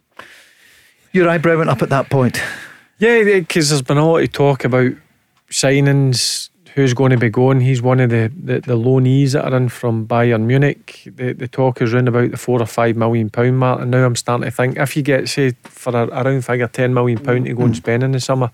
Your 1.10 1.28
eyebrow 1.28 1.58
went 1.58 1.70
up 1.70 1.82
at 1.82 1.88
that 1.88 2.08
point. 2.08 2.40
Yeah, 2.98 3.24
because 3.24 3.70
there's 3.70 3.82
been 3.82 3.98
a 3.98 4.06
lot 4.06 4.22
of 4.22 4.30
talk 4.30 4.64
about 4.64 4.92
signings 5.50 6.49
who's 6.74 6.94
going 6.94 7.10
to 7.10 7.18
be 7.18 7.28
going. 7.28 7.60
He's 7.60 7.82
one 7.82 8.00
of 8.00 8.10
the, 8.10 8.32
the, 8.34 8.60
the 8.60 8.76
loanees 8.76 9.32
that 9.32 9.44
are 9.44 9.56
in 9.56 9.68
from 9.68 10.06
Bayern 10.06 10.42
Munich. 10.42 11.02
The, 11.04 11.32
the 11.32 11.48
talk 11.48 11.82
is 11.82 11.92
around 11.92 12.08
about 12.08 12.30
the 12.30 12.36
four 12.36 12.60
or 12.62 12.66
five 12.66 12.96
million 12.96 13.30
pound 13.30 13.58
mark, 13.58 13.80
and 13.80 13.90
now 13.90 14.04
I'm 14.04 14.16
starting 14.16 14.44
to 14.44 14.50
think 14.50 14.76
if 14.76 14.96
you 14.96 15.02
get 15.02 15.28
say 15.28 15.52
for 15.64 15.94
a, 15.96 16.06
around 16.06 16.44
figure 16.44 16.68
ten 16.68 16.94
million 16.94 17.18
pound 17.18 17.46
to 17.46 17.54
go 17.54 17.64
and 17.64 17.76
spend 17.76 18.02
in 18.02 18.12
the 18.12 18.20
summer, 18.20 18.50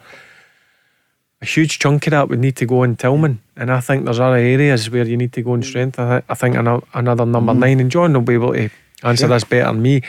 a 1.43 1.47
huge 1.47 1.79
chunk 1.79 2.07
of 2.07 2.13
that 2.13 2.29
would 2.29 2.39
need 2.39 2.57
to 2.57 2.67
go 2.67 2.83
in 2.83 2.97
Tillman, 2.97 3.41
and 3.57 3.71
I 3.71 3.81
think 3.81 4.05
there's 4.05 4.21
other 4.21 4.37
areas 4.37 4.91
where 4.91 5.05
you 5.05 5.17
need 5.17 5.33
to 5.35 5.43
go 5.43 5.55
and 5.55 5.65
strength. 5.65 5.99
I, 5.99 6.21
th- 6.21 6.25
I 6.29 6.35
think 6.35 6.57
another 6.57 7.27
number 7.27 7.53
mm. 7.53 7.59
nine, 7.59 7.81
and 7.81 7.91
John 7.91 8.15
will 8.15 8.23
be 8.23 8.35
able 8.35 8.55
to 8.55 8.71
answer 9.03 9.27
sure. 9.27 9.29
this 9.29 9.45
better 9.45 9.73
than 9.73 9.83
me. 9.83 10.03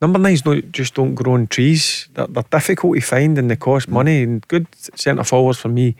Number 0.00 0.18
nines 0.18 0.42
don't 0.42 0.72
just 0.72 0.94
don't 0.94 1.14
grow 1.14 1.34
on 1.34 1.46
trees. 1.46 2.08
They're, 2.14 2.26
they're 2.26 2.42
difficult 2.50 2.96
to 2.96 3.00
find 3.00 3.38
and 3.38 3.48
they 3.50 3.56
cost 3.56 3.88
mm. 3.88 3.92
money. 3.92 4.22
And 4.22 4.46
good 4.48 4.66
centre 4.74 5.22
forwards 5.22 5.60
for 5.60 5.68
me 5.68 5.94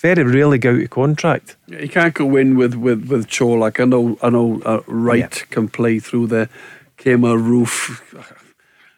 very 0.00 0.24
rarely 0.24 0.58
go 0.58 0.72
out 0.72 0.80
of 0.80 0.90
contract. 0.90 1.56
Yeah, 1.66 1.80
you 1.80 1.88
can't 1.88 2.14
go 2.14 2.36
in 2.36 2.56
with 2.56 2.74
with 2.74 3.08
with 3.08 3.26
Čolak. 3.28 3.80
I 3.80 3.84
know 3.84 4.18
I 4.22 4.30
know 4.30 4.60
uh, 4.64 4.80
Wright 4.86 5.20
yeah. 5.20 5.46
can 5.50 5.68
play 5.68 5.98
through 5.98 6.28
the 6.28 6.48
Kemar 6.98 7.38
Roofe. 7.38 8.00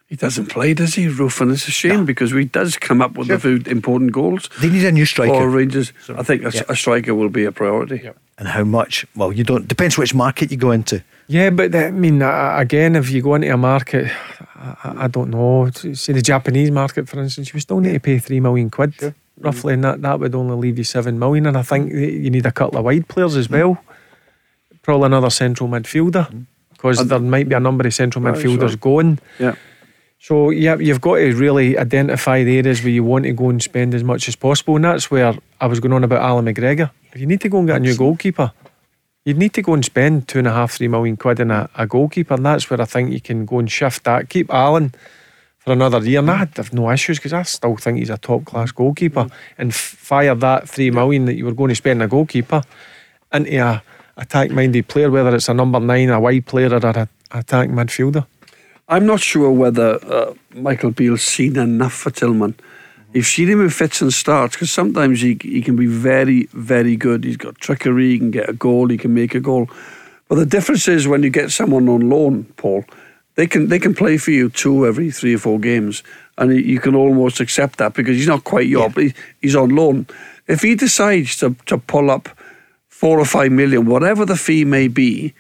He 0.07 0.17
doesn't 0.17 0.47
play, 0.47 0.75
does 0.75 0.95
he, 0.95 1.07
Roofe? 1.07 1.41
And 1.41 1.53
it's 1.53 1.67
a 1.67 1.71
shame 1.71 2.01
no. 2.01 2.05
because 2.05 2.33
he 2.33 2.45
does 2.45 2.77
come 2.77 3.01
up 3.01 3.17
with 3.17 3.29
sure. 3.29 3.37
a 3.37 3.41
few 3.41 3.63
important 3.67 4.13
goals. 4.13 4.51
They 4.61 4.69
need 4.69 4.85
a 4.85 4.93
new 4.93 5.07
striker. 5.07 5.33
For 5.33 5.49
Rangers, 5.49 5.95
so, 6.05 6.15
I 6.19 6.23
think 6.23 6.45
a, 6.45 6.51
yeah. 6.53 6.65
a, 6.69 6.77
striker 6.77 7.15
will 7.15 7.31
be 7.31 7.47
a 7.47 7.53
priority. 7.53 8.11
And 8.37 8.49
how 8.49 8.63
much? 8.63 9.07
Well, 9.17 9.33
you 9.33 9.43
don't. 9.43 9.67
Depends 9.67 9.97
which 9.97 10.15
market 10.15 10.51
you 10.51 10.59
go 10.59 10.71
into. 10.71 11.03
Yeah, 11.29 11.49
but 11.49 11.75
I 11.75 11.93
mean, 11.93 12.21
again, 12.21 12.95
if 12.95 13.11
you 13.11 13.23
go 13.23 13.37
into 13.37 13.55
a 13.55 13.57
market, 13.57 14.13
I, 14.55 15.05
I 15.05 15.09
don't 15.09 15.31
know. 15.31 15.71
Say 15.71 16.13
the 16.13 16.21
Japanese 16.21 16.71
market, 16.71 17.09
for 17.09 17.19
instance, 17.19 17.55
you 17.55 17.61
still 17.61 17.81
need 17.81 17.95
to 17.95 18.01
pay 18.01 18.19
three 18.19 18.41
million 18.41 18.69
quid. 18.69 18.95
Sure 18.95 19.15
Mm. 19.43 19.45
roughly, 19.45 19.75
and 19.75 19.85
that, 19.85 20.03
that 20.03 20.21
would 20.21 20.35
only 20.35 20.57
leave 20.57 20.79
you 20.79 20.85
seven 20.85 21.19
million. 21.19 21.47
And 21.47 21.57
I 21.57 21.63
think 21.63 21.93
mm. 21.93 22.23
you 22.23 22.31
need 22.31 22.47
a 22.47 22.53
couple 22.53 22.79
of 22.79 22.85
wide 22.85 23.09
players 23.09 23.37
as 23.37 23.49
mm. 23.49 23.59
well. 23.59 23.85
Probably 24.83 25.07
another 25.07 25.31
central 25.31 25.69
midfielder 25.69 26.47
because 26.83 27.07
there 27.07 27.19
might 27.21 27.49
be 27.49 27.55
a 27.55 27.61
number 27.61 27.87
of 27.87 27.95
central 27.95 28.25
midfielders 28.25 28.71
sure. 28.71 28.77
going. 28.79 29.19
Yeah. 29.39 29.55
So 30.19 30.51
yeah, 30.51 30.77
you've 30.77 31.01
got 31.01 31.17
to 31.17 31.35
really 31.35 31.79
identify 31.79 32.45
the 32.45 32.59
areas 32.59 32.83
where 32.83 32.91
you 32.93 33.05
want 33.05 33.25
to 33.25 33.33
go 33.33 33.51
and 33.51 33.63
spend 33.63 33.95
as 33.95 34.05
much 34.05 34.29
as 34.29 34.37
possible, 34.37 34.77
and 34.77 34.85
that's 34.85 35.11
where 35.11 35.35
I 35.61 35.67
was 35.67 35.81
going 35.81 35.93
on 35.93 36.05
about 36.05 36.23
Alan 36.23 36.45
McGregor. 36.45 36.91
If 37.13 37.21
you 37.21 37.27
need 37.27 37.41
to 37.41 37.49
go 37.49 37.59
and 37.59 37.67
get 37.67 37.77
a 37.77 37.81
new 37.81 37.97
goalkeeper, 37.97 38.53
you'd 39.25 39.39
need 39.39 39.53
to 39.55 39.63
go 39.63 39.75
and 39.75 39.85
spend 39.85 40.29
two 40.29 40.39
and 40.39 40.47
a 40.47 40.53
half, 40.53 40.73
three 40.73 40.89
million 40.89 41.17
quid 41.17 41.41
in 41.41 41.51
a, 41.51 41.69
a 41.77 41.87
goalkeeper, 41.87 42.35
and 42.35 42.47
that's 42.47 42.71
where 42.71 42.81
I 42.81 42.85
think 42.85 43.13
you 43.13 43.21
can 43.21 43.47
go 43.47 43.59
and 43.59 43.71
shift 43.71 44.05
that. 44.05 44.29
Keep 44.29 44.53
Alan 44.53 44.95
for 45.65 45.73
another 45.73 45.99
year. 45.99 46.19
And 46.19 46.31
I 46.31 46.47
have 46.57 46.73
no 46.73 46.91
issues 46.91 47.19
because 47.19 47.33
I 47.33 47.43
still 47.43 47.77
think 47.77 47.99
he's 47.99 48.11
a 48.11 48.19
top 48.19 48.45
class 48.45 48.73
goalkeeper. 48.73 49.29
And 49.59 49.75
fire 49.75 50.35
that 50.35 50.69
three 50.69 50.91
million 50.91 51.27
that 51.27 51.35
you 51.35 51.45
were 51.45 51.55
going 51.55 51.69
to 51.71 51.75
spend 51.75 52.03
on 52.03 52.07
a 52.07 52.09
goalkeeper 52.09 52.63
into 53.33 53.57
a 53.59 53.83
attack 54.17 54.51
minded 54.51 54.89
player, 54.89 55.11
whether 55.11 55.35
it's 55.35 55.49
a 55.49 55.55
number 55.55 55.81
nine, 55.81 56.11
a 56.11 56.21
wide 56.21 56.47
player, 56.47 56.73
or 56.73 56.87
an 56.87 57.09
attack 57.31 57.69
midfielder. 57.69 58.27
I'm 58.89 59.07
not 59.07 59.21
sure 59.21 59.51
whether 59.51 60.05
uh, 60.05 60.35
Michael 60.55 60.91
Beale's 60.91 61.23
seen 61.23 61.57
enough 61.57 61.95
for 61.95 62.11
Tillman. 62.11 62.57
You've 63.13 63.27
seen 63.27 63.49
him 63.49 63.61
in 63.61 63.71
fits 63.71 64.01
and 64.01 64.13
starts 64.13 64.57
because 64.57 64.73
sometimes 64.73 65.21
he, 65.21 65.39
he 65.41 65.61
can 65.63 65.77
be 65.77 65.87
very, 65.87 66.47
very 66.53 66.97
good. 66.97 67.25
He's 67.25 67.37
got 67.37 67.59
trickery, 67.59 68.11
he 68.11 68.19
can 68.19 68.31
get 68.31 68.49
a 68.49 68.55
goal, 68.55 68.89
he 68.89 68.97
can 68.97 69.15
make 69.15 69.35
a 69.35 69.41
goal. 69.41 69.69
But 70.29 70.37
the 70.37 70.47
difference 70.47 70.89
is 70.89 71.07
when 71.07 71.23
you 71.23 71.31
get 71.31 71.51
someone 71.51 71.89
on 71.89 72.09
loan, 72.09 72.45
Paul, 72.57 72.85
they 73.35 73.47
can 73.47 73.69
they 73.69 73.79
can 73.79 73.95
play 73.95 74.19
for 74.19 74.31
you 74.31 74.49
two 74.51 74.87
every 74.87 75.11
three 75.11 75.35
or 75.35 75.39
four 75.39 75.59
games, 75.59 76.03
and 76.39 76.55
you 76.55 76.81
can 76.81 76.95
almost 76.95 77.41
accept 77.41 77.79
that 77.79 77.95
because 77.95 78.17
he's 78.17 78.29
not 78.29 78.45
quite 78.45 78.67
your, 78.67 78.91
yeah. 78.97 79.11
he's 79.41 79.57
on 79.57 79.71
loan. 79.71 80.07
If 80.47 80.63
he 80.63 80.75
decides 80.75 81.37
to 81.39 81.57
to 81.67 81.79
pull 81.79 82.11
up 82.11 82.29
four 82.89 83.19
or 83.19 83.25
five 83.25 83.53
million, 83.53 83.87
whatever 83.87 84.25
the 84.25 84.37
fee 84.37 84.65
may 84.65 84.89
be, 84.89 85.35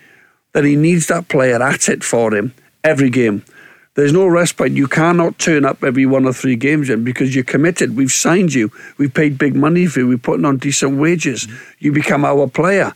then 0.52 0.64
he 0.64 0.77
needs 0.77 1.06
that 1.06 1.28
player 1.28 1.62
at 1.62 1.89
it 1.89 2.02
for 2.02 2.35
him 2.35 2.55
every 2.82 3.10
game. 3.10 3.44
There's 3.94 4.12
no 4.12 4.27
respite. 4.27 4.73
You 4.73 4.89
cannot 4.89 5.39
turn 5.39 5.66
up 5.66 5.85
every 5.85 6.06
one 6.06 6.24
or 6.24 6.32
three 6.32 6.56
games 6.56 6.89
in 6.89 7.05
because 7.05 7.35
you're 7.35 7.44
committed. 7.44 7.94
We've 7.94 8.10
signed 8.10 8.55
you. 8.55 8.73
We've 8.97 9.12
paid 9.12 9.36
big 9.36 9.55
money 9.55 9.86
for 9.86 10.01
you. 10.01 10.09
We're 10.09 10.16
putting 10.16 10.47
on 10.47 10.56
decent 10.56 10.98
wages. 10.98 11.47
Mm-hmm. 11.47 11.74
You 11.81 11.93
become 11.93 12.24
our 12.24 12.48
player. 12.48 12.94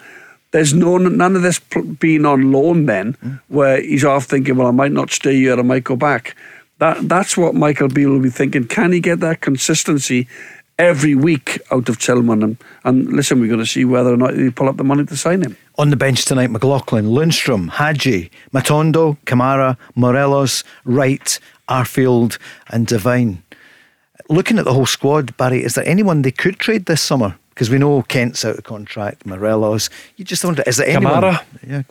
There's 0.57 0.73
no 0.73 0.97
none 0.97 1.37
of 1.37 1.43
this 1.43 1.59
being 1.99 2.24
on 2.24 2.51
loan 2.51 2.87
then, 2.87 3.12
mm. 3.23 3.39
where 3.49 3.78
he's 3.78 4.07
off 4.07 4.24
thinking, 4.24 4.57
well, 4.57 4.69
I 4.69 4.70
might 4.70 4.91
not 4.91 5.11
stay 5.11 5.35
here, 5.35 5.59
I 5.59 5.61
might 5.61 5.85
go 5.85 5.97
back. 5.97 6.35
That 6.78 7.07
that's 7.07 7.37
what 7.37 7.55
Michael 7.55 7.89
Beale 7.89 8.12
will 8.12 8.23
be 8.23 8.31
thinking. 8.31 8.66
Can 8.66 8.93
he 8.93 9.01
get 9.01 9.20
that 9.20 9.43
consistency 9.43 10.27
every 10.78 11.15
week 11.15 11.61
out 11.70 11.91
of 11.91 11.99
Tillman? 11.99 12.43
And, 12.43 12.57
and 12.85 13.12
listen, 13.12 13.39
we're 13.39 13.49
going 13.49 13.61
to 13.61 13.66
see 13.66 13.85
whether 13.85 14.11
or 14.11 14.16
not 14.16 14.33
he 14.33 14.49
pull 14.49 14.70
up 14.70 14.78
the 14.78 14.83
money 14.83 15.05
to 15.05 15.15
sign 15.15 15.43
him. 15.43 15.59
On 15.77 15.91
the 15.91 15.97
bench 15.97 16.24
tonight, 16.24 16.51
McLaughlin, 16.51 17.05
Lundstram, 17.05 17.69
Hagi, 17.69 18.31
Matondo, 18.55 19.19
Kamara, 19.27 19.77
Morelos, 19.95 20.65
Wright, 20.87 21.39
Arfield, 21.69 22.39
and 22.69 22.87
Devine. 22.87 23.43
Looking 24.31 24.59
at 24.59 24.65
the 24.65 24.73
whole 24.73 24.87
squad, 24.87 25.37
Barry, 25.37 25.62
is 25.62 25.74
there 25.74 25.87
anyone 25.87 26.23
they 26.23 26.31
could 26.33 26.59
trade 26.59 26.87
this 26.87 27.03
summer? 27.03 27.37
Because 27.57 27.70
we 27.70 27.78
know 27.78 28.03
Kent's 28.03 28.45
out 28.45 28.59
of 28.59 28.65
contract, 28.65 29.24
Morelos. 29.24 29.89
You 30.16 30.27
just 30.27 30.45
wonder, 30.45 30.62
is 30.66 30.77
there 30.77 30.87
anyone? 30.87 31.23
Kamara, 31.23 31.43
yeah. 31.66 31.83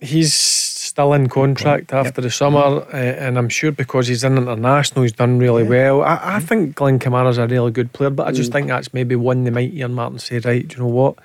he's 0.00 0.32
still 0.32 1.12
in 1.12 1.28
contract 1.28 1.92
yep. 1.92 2.06
after 2.06 2.22
the 2.22 2.30
summer, 2.30 2.58
uh, 2.58 2.96
and 2.96 3.36
I'm 3.36 3.50
sure 3.50 3.70
because 3.70 4.08
he's 4.08 4.24
in 4.24 4.38
international, 4.38 5.02
he's 5.02 5.12
done 5.12 5.38
really 5.38 5.64
yeah. 5.64 5.68
well. 5.68 6.02
I, 6.02 6.06
I 6.06 6.16
mm-hmm. 6.16 6.46
think 6.46 6.74
Glenn 6.76 6.98
Kamara's 6.98 7.36
a 7.36 7.46
really 7.46 7.70
good 7.70 7.92
player, 7.92 8.08
but 8.08 8.26
I 8.26 8.32
just 8.32 8.48
mm. 8.48 8.54
think 8.54 8.68
that's 8.68 8.94
maybe 8.94 9.14
one 9.14 9.44
they 9.44 9.50
might 9.50 9.74
earmark 9.74 10.12
Martin 10.12 10.18
say, 10.20 10.38
right, 10.38 10.66
do 10.66 10.74
you 10.74 10.82
know 10.82 10.88
what? 10.88 11.16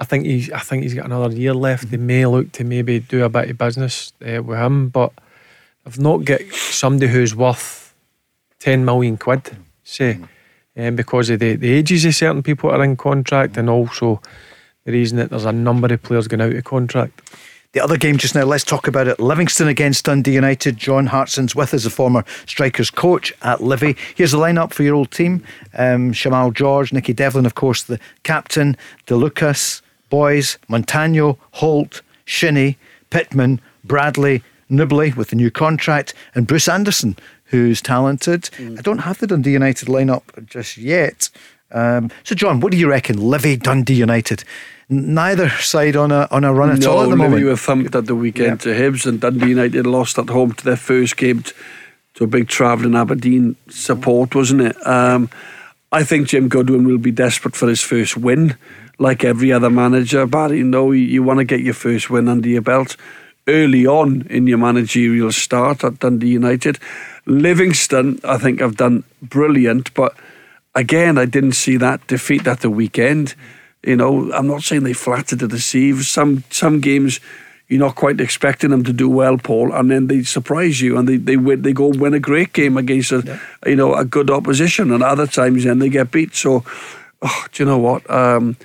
I 0.00 0.04
think 0.04 0.26
he's 0.26 0.50
I 0.50 0.58
think 0.58 0.82
he's 0.82 0.94
got 0.94 1.04
another 1.04 1.32
year 1.32 1.54
left. 1.54 1.92
They 1.92 1.98
may 1.98 2.26
look 2.26 2.50
to 2.52 2.64
maybe 2.64 2.98
do 2.98 3.22
a 3.22 3.28
bit 3.28 3.50
of 3.50 3.56
business 3.56 4.12
uh, 4.20 4.42
with 4.42 4.58
him, 4.58 4.88
but 4.88 5.12
I've 5.86 6.00
not 6.00 6.24
got 6.24 6.40
somebody 6.50 7.06
who's 7.06 7.36
worth 7.36 7.94
ten 8.58 8.84
million 8.84 9.16
quid, 9.16 9.56
say. 9.84 10.14
Mm 10.14 10.28
um, 10.76 10.96
because 10.96 11.30
of 11.30 11.40
the, 11.40 11.56
the 11.56 11.72
ages 11.72 12.04
of 12.04 12.14
certain 12.14 12.42
people 12.42 12.70
that 12.70 12.80
are 12.80 12.84
in 12.84 12.96
contract 12.96 13.56
and 13.56 13.70
also 13.70 14.20
the 14.84 14.92
reason 14.92 15.18
that 15.18 15.30
there's 15.30 15.44
a 15.44 15.52
number 15.52 15.92
of 15.92 16.02
players 16.02 16.28
going 16.28 16.40
out 16.40 16.52
of 16.52 16.64
contract. 16.64 17.22
The 17.72 17.82
other 17.82 17.98
game 17.98 18.16
just 18.16 18.34
now, 18.34 18.44
let's 18.44 18.64
talk 18.64 18.88
about 18.88 19.06
it. 19.06 19.20
Livingston 19.20 19.68
against 19.68 20.06
Dundee 20.06 20.32
United. 20.32 20.78
John 20.78 21.06
Hartson's 21.06 21.54
with 21.54 21.74
us, 21.74 21.84
a 21.84 21.90
former 21.90 22.24
strikers 22.46 22.90
coach 22.90 23.34
at 23.42 23.62
Livy. 23.62 23.96
Here's 24.14 24.32
the 24.32 24.38
lineup 24.38 24.72
for 24.72 24.82
your 24.82 24.94
old 24.94 25.10
team 25.10 25.44
um, 25.74 26.12
Shamal 26.12 26.54
George, 26.54 26.92
Nicky 26.92 27.12
Devlin, 27.12 27.44
of 27.44 27.54
course, 27.54 27.82
the 27.82 28.00
captain, 28.22 28.78
De 29.04 29.14
Lucas, 29.14 29.82
Boys, 30.08 30.56
Montano, 30.68 31.38
Holt, 31.50 32.00
Shinnie, 32.24 32.78
Pittman, 33.10 33.60
Bradley, 33.84 34.42
Nouble 34.70 35.14
with 35.14 35.28
the 35.28 35.36
new 35.36 35.50
contract, 35.50 36.14
and 36.34 36.46
Bruce 36.46 36.68
Anderson, 36.68 37.16
who's 37.46 37.80
talented. 37.80 38.42
Mm. 38.58 38.78
I 38.78 38.82
don't 38.82 38.98
have 38.98 39.18
the 39.18 39.26
Dundee 39.26 39.52
United 39.52 39.88
lineup 39.88 40.22
just 40.46 40.76
yet. 40.76 41.30
Um, 41.72 42.10
so, 42.24 42.34
John, 42.34 42.60
what 42.60 42.72
do 42.72 42.78
you 42.78 42.88
reckon? 42.88 43.16
Livy, 43.18 43.56
Dundee 43.56 43.94
United. 43.94 44.44
Neither 44.88 45.48
side 45.50 45.96
on 45.96 46.12
a 46.12 46.28
on 46.30 46.44
a 46.44 46.54
run 46.54 46.70
at 46.70 46.78
no, 46.78 46.92
all 46.92 47.02
at 47.02 47.10
the 47.10 47.16
moment. 47.16 47.44
were 47.44 47.56
thumped 47.56 47.94
at 47.96 48.06
the 48.06 48.14
weekend 48.14 48.60
to 48.60 48.68
Hibs, 48.68 49.04
and 49.04 49.20
Dundee 49.20 49.48
United 49.48 49.84
lost 49.84 50.16
at 50.16 50.28
home 50.28 50.52
to 50.52 50.64
their 50.64 50.76
first 50.76 51.16
game 51.16 51.42
to 52.14 52.24
a 52.24 52.26
big 52.28 52.48
travelling 52.48 52.94
Aberdeen 52.94 53.56
support, 53.68 54.34
wasn't 54.34 54.62
it? 54.62 54.86
Um, 54.86 55.28
I 55.90 56.04
think 56.04 56.28
Jim 56.28 56.48
Goodwin 56.48 56.86
will 56.86 56.98
be 56.98 57.10
desperate 57.10 57.56
for 57.56 57.68
his 57.68 57.80
first 57.80 58.16
win, 58.16 58.56
like 58.98 59.24
every 59.24 59.52
other 59.52 59.70
manager. 59.70 60.24
Barry, 60.24 60.62
no, 60.62 60.92
you, 60.92 61.02
you 61.02 61.22
want 61.24 61.38
to 61.38 61.44
get 61.44 61.60
your 61.60 61.74
first 61.74 62.08
win 62.08 62.28
under 62.28 62.48
your 62.48 62.62
belt 62.62 62.96
early 63.48 63.86
on 63.86 64.26
in 64.28 64.46
your 64.46 64.58
managerial 64.58 65.32
start 65.32 65.84
at 65.84 66.00
Dundee 66.00 66.28
United. 66.28 66.78
Livingston, 67.26 68.20
I 68.24 68.38
think, 68.38 68.60
have 68.60 68.76
done 68.76 69.04
brilliant, 69.22 69.92
but 69.94 70.16
again, 70.74 71.18
I 71.18 71.24
didn't 71.24 71.52
see 71.52 71.76
that 71.78 72.06
defeat 72.06 72.46
at 72.46 72.60
the 72.60 72.70
weekend. 72.70 73.34
You 73.82 73.96
know, 73.96 74.32
I'm 74.32 74.46
not 74.46 74.62
saying 74.62 74.84
they 74.84 74.92
flattered 74.92 75.40
to 75.40 75.48
deceive. 75.48 76.04
Some 76.04 76.44
some 76.50 76.80
games 76.80 77.20
you're 77.68 77.80
not 77.80 77.96
quite 77.96 78.20
expecting 78.20 78.70
them 78.70 78.84
to 78.84 78.92
do 78.92 79.08
well, 79.08 79.38
Paul, 79.38 79.72
and 79.72 79.90
then 79.90 80.06
they 80.06 80.22
surprise 80.22 80.80
you 80.80 80.96
and 80.96 81.08
they 81.08 81.16
they 81.16 81.36
win, 81.36 81.62
they 81.62 81.72
go 81.72 81.88
win 81.88 82.14
a 82.14 82.20
great 82.20 82.52
game 82.52 82.76
against 82.76 83.10
a 83.12 83.40
you 83.66 83.76
know 83.76 83.94
a 83.94 84.04
good 84.04 84.30
opposition, 84.30 84.92
and 84.92 85.02
other 85.02 85.26
times 85.26 85.64
then 85.64 85.80
they 85.80 85.88
get 85.88 86.10
beat. 86.12 86.34
So, 86.34 86.64
oh, 87.22 87.46
do 87.52 87.62
you 87.62 87.68
know 87.68 87.78
what? 87.78 88.08
Um, 88.08 88.56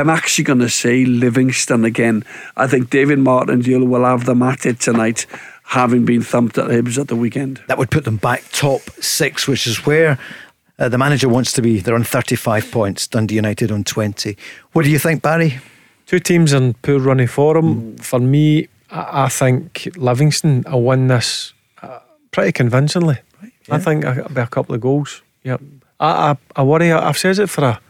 I'm 0.00 0.08
actually 0.08 0.44
going 0.44 0.60
to 0.60 0.70
say 0.70 1.04
Livingston 1.04 1.84
again. 1.84 2.24
I 2.56 2.66
think 2.66 2.88
David 2.88 3.18
Martindale 3.18 3.84
will 3.84 4.06
have 4.06 4.24
them 4.24 4.42
at 4.42 4.64
it 4.64 4.80
tonight, 4.80 5.26
having 5.64 6.06
been 6.06 6.22
thumped 6.22 6.56
at 6.56 6.70
Hibs 6.70 6.98
at 6.98 7.08
the 7.08 7.16
weekend. 7.16 7.62
That 7.68 7.76
would 7.76 7.90
put 7.90 8.04
them 8.04 8.16
back 8.16 8.42
top 8.50 8.80
six, 9.02 9.46
which 9.46 9.66
is 9.66 9.84
where 9.84 10.18
uh, 10.78 10.88
the 10.88 10.96
manager 10.96 11.28
wants 11.28 11.52
to 11.52 11.60
be. 11.60 11.80
They're 11.80 11.94
on 11.94 12.04
35 12.04 12.72
points, 12.72 13.06
Dundee 13.06 13.34
United 13.34 13.70
on 13.70 13.84
20. 13.84 14.38
What 14.72 14.86
do 14.86 14.90
you 14.90 14.98
think, 14.98 15.20
Barry? 15.20 15.58
Two 16.06 16.18
teams 16.18 16.54
in 16.54 16.72
poor 16.80 16.98
running 16.98 17.26
form. 17.26 17.98
For 17.98 18.18
me, 18.18 18.68
I, 18.90 19.24
I 19.24 19.28
think 19.28 19.86
Livingston 19.96 20.64
will 20.66 20.82
win 20.82 21.08
this 21.08 21.52
uh, 21.82 21.98
pretty 22.30 22.52
convincingly. 22.52 23.18
I 23.70 23.78
think 23.78 24.06
it'll 24.06 24.30
be 24.30 24.40
a 24.40 24.46
couple 24.46 24.74
of 24.74 24.80
goals. 24.80 25.20
Yep. 25.44 25.60
I, 26.00 26.30
I, 26.30 26.36
I 26.56 26.62
worry. 26.62 26.90
I've 26.90 27.18
said 27.18 27.38
it 27.38 27.48
for 27.48 27.64
a 27.64 27.80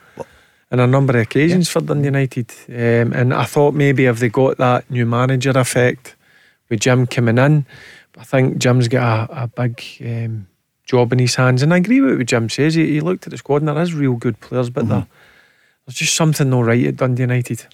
on 0.72 0.80
a 0.80 0.86
number 0.86 1.16
of 1.16 1.22
occasions 1.22 1.68
for 1.68 1.80
Dundee 1.80 2.06
United, 2.06 2.50
um, 2.68 3.12
and 3.12 3.34
I 3.34 3.44
thought 3.44 3.74
maybe 3.74 4.06
if 4.06 4.18
they 4.20 4.28
got 4.28 4.56
that 4.58 4.88
new 4.90 5.04
manager 5.06 5.50
effect 5.50 6.14
with 6.68 6.80
Jim 6.80 7.06
coming 7.06 7.38
in, 7.38 7.66
I 8.18 8.24
think 8.24 8.58
Jim's 8.58 8.88
got 8.88 9.30
a, 9.30 9.42
a 9.44 9.46
big 9.48 9.82
um, 10.04 10.46
job 10.84 11.12
in 11.12 11.18
his 11.18 11.34
hands. 11.34 11.62
And 11.62 11.74
I 11.74 11.78
agree 11.78 12.00
with 12.00 12.18
what 12.18 12.26
Jim 12.26 12.48
says. 12.48 12.74
He, 12.74 12.86
he 12.86 13.00
looked 13.00 13.26
at 13.26 13.30
the 13.32 13.38
squad 13.38 13.62
and 13.62 13.68
there 13.68 13.80
is 13.82 13.94
real 13.94 14.14
good 14.14 14.38
players, 14.40 14.70
but 14.70 14.88
there- 14.88 15.06
there's 15.86 15.96
just 15.96 16.14
something 16.14 16.50
not 16.50 16.66
right 16.66 16.86
at 16.86 16.96
Dundee 16.98 17.22
United. 17.22 17.66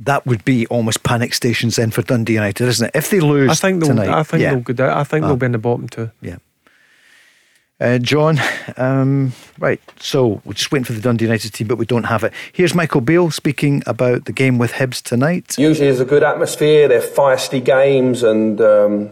That 0.00 0.26
would 0.26 0.44
be 0.44 0.66
almost 0.66 1.04
panic 1.04 1.32
stations 1.34 1.76
then 1.76 1.92
for 1.92 2.02
Dundee 2.02 2.32
United, 2.34 2.66
isn't 2.66 2.86
it? 2.86 2.96
If 2.96 3.10
they 3.10 3.20
lose 3.20 3.50
I 3.50 3.54
think 3.54 3.80
they'll. 3.80 3.90
tonight, 3.90 4.08
I 4.08 4.22
think 4.24 4.42
yeah. 4.42 4.50
they'll 4.50 4.60
go 4.62 4.72
down. 4.72 4.90
I 4.98 5.04
think 5.04 5.22
Ah. 5.24 5.28
they'll 5.28 5.36
be 5.36 5.46
in 5.46 5.52
the 5.52 5.58
bottom 5.58 5.88
two. 5.88 6.10
Yeah. 6.20 6.36
Uh, 7.82 7.98
John, 7.98 8.38
um, 8.76 9.32
right. 9.58 9.80
So 9.98 10.40
we're 10.44 10.52
just 10.52 10.70
waiting 10.70 10.84
for 10.84 10.92
the 10.92 11.00
Dundee 11.00 11.24
United 11.24 11.52
team, 11.52 11.66
but 11.66 11.78
we 11.78 11.84
don't 11.84 12.04
have 12.04 12.22
it. 12.22 12.32
Here's 12.52 12.76
Michael 12.76 13.00
Beale 13.00 13.32
speaking 13.32 13.82
about 13.88 14.26
the 14.26 14.32
game 14.32 14.56
with 14.56 14.74
Hibs 14.74 15.02
tonight. 15.02 15.58
Usually 15.58 15.88
there's 15.88 15.98
a 15.98 16.04
good 16.04 16.22
atmosphere, 16.22 16.86
they're 16.86 17.00
feisty 17.00 17.62
games, 17.62 18.22
and 18.22 18.60
um, 18.60 19.10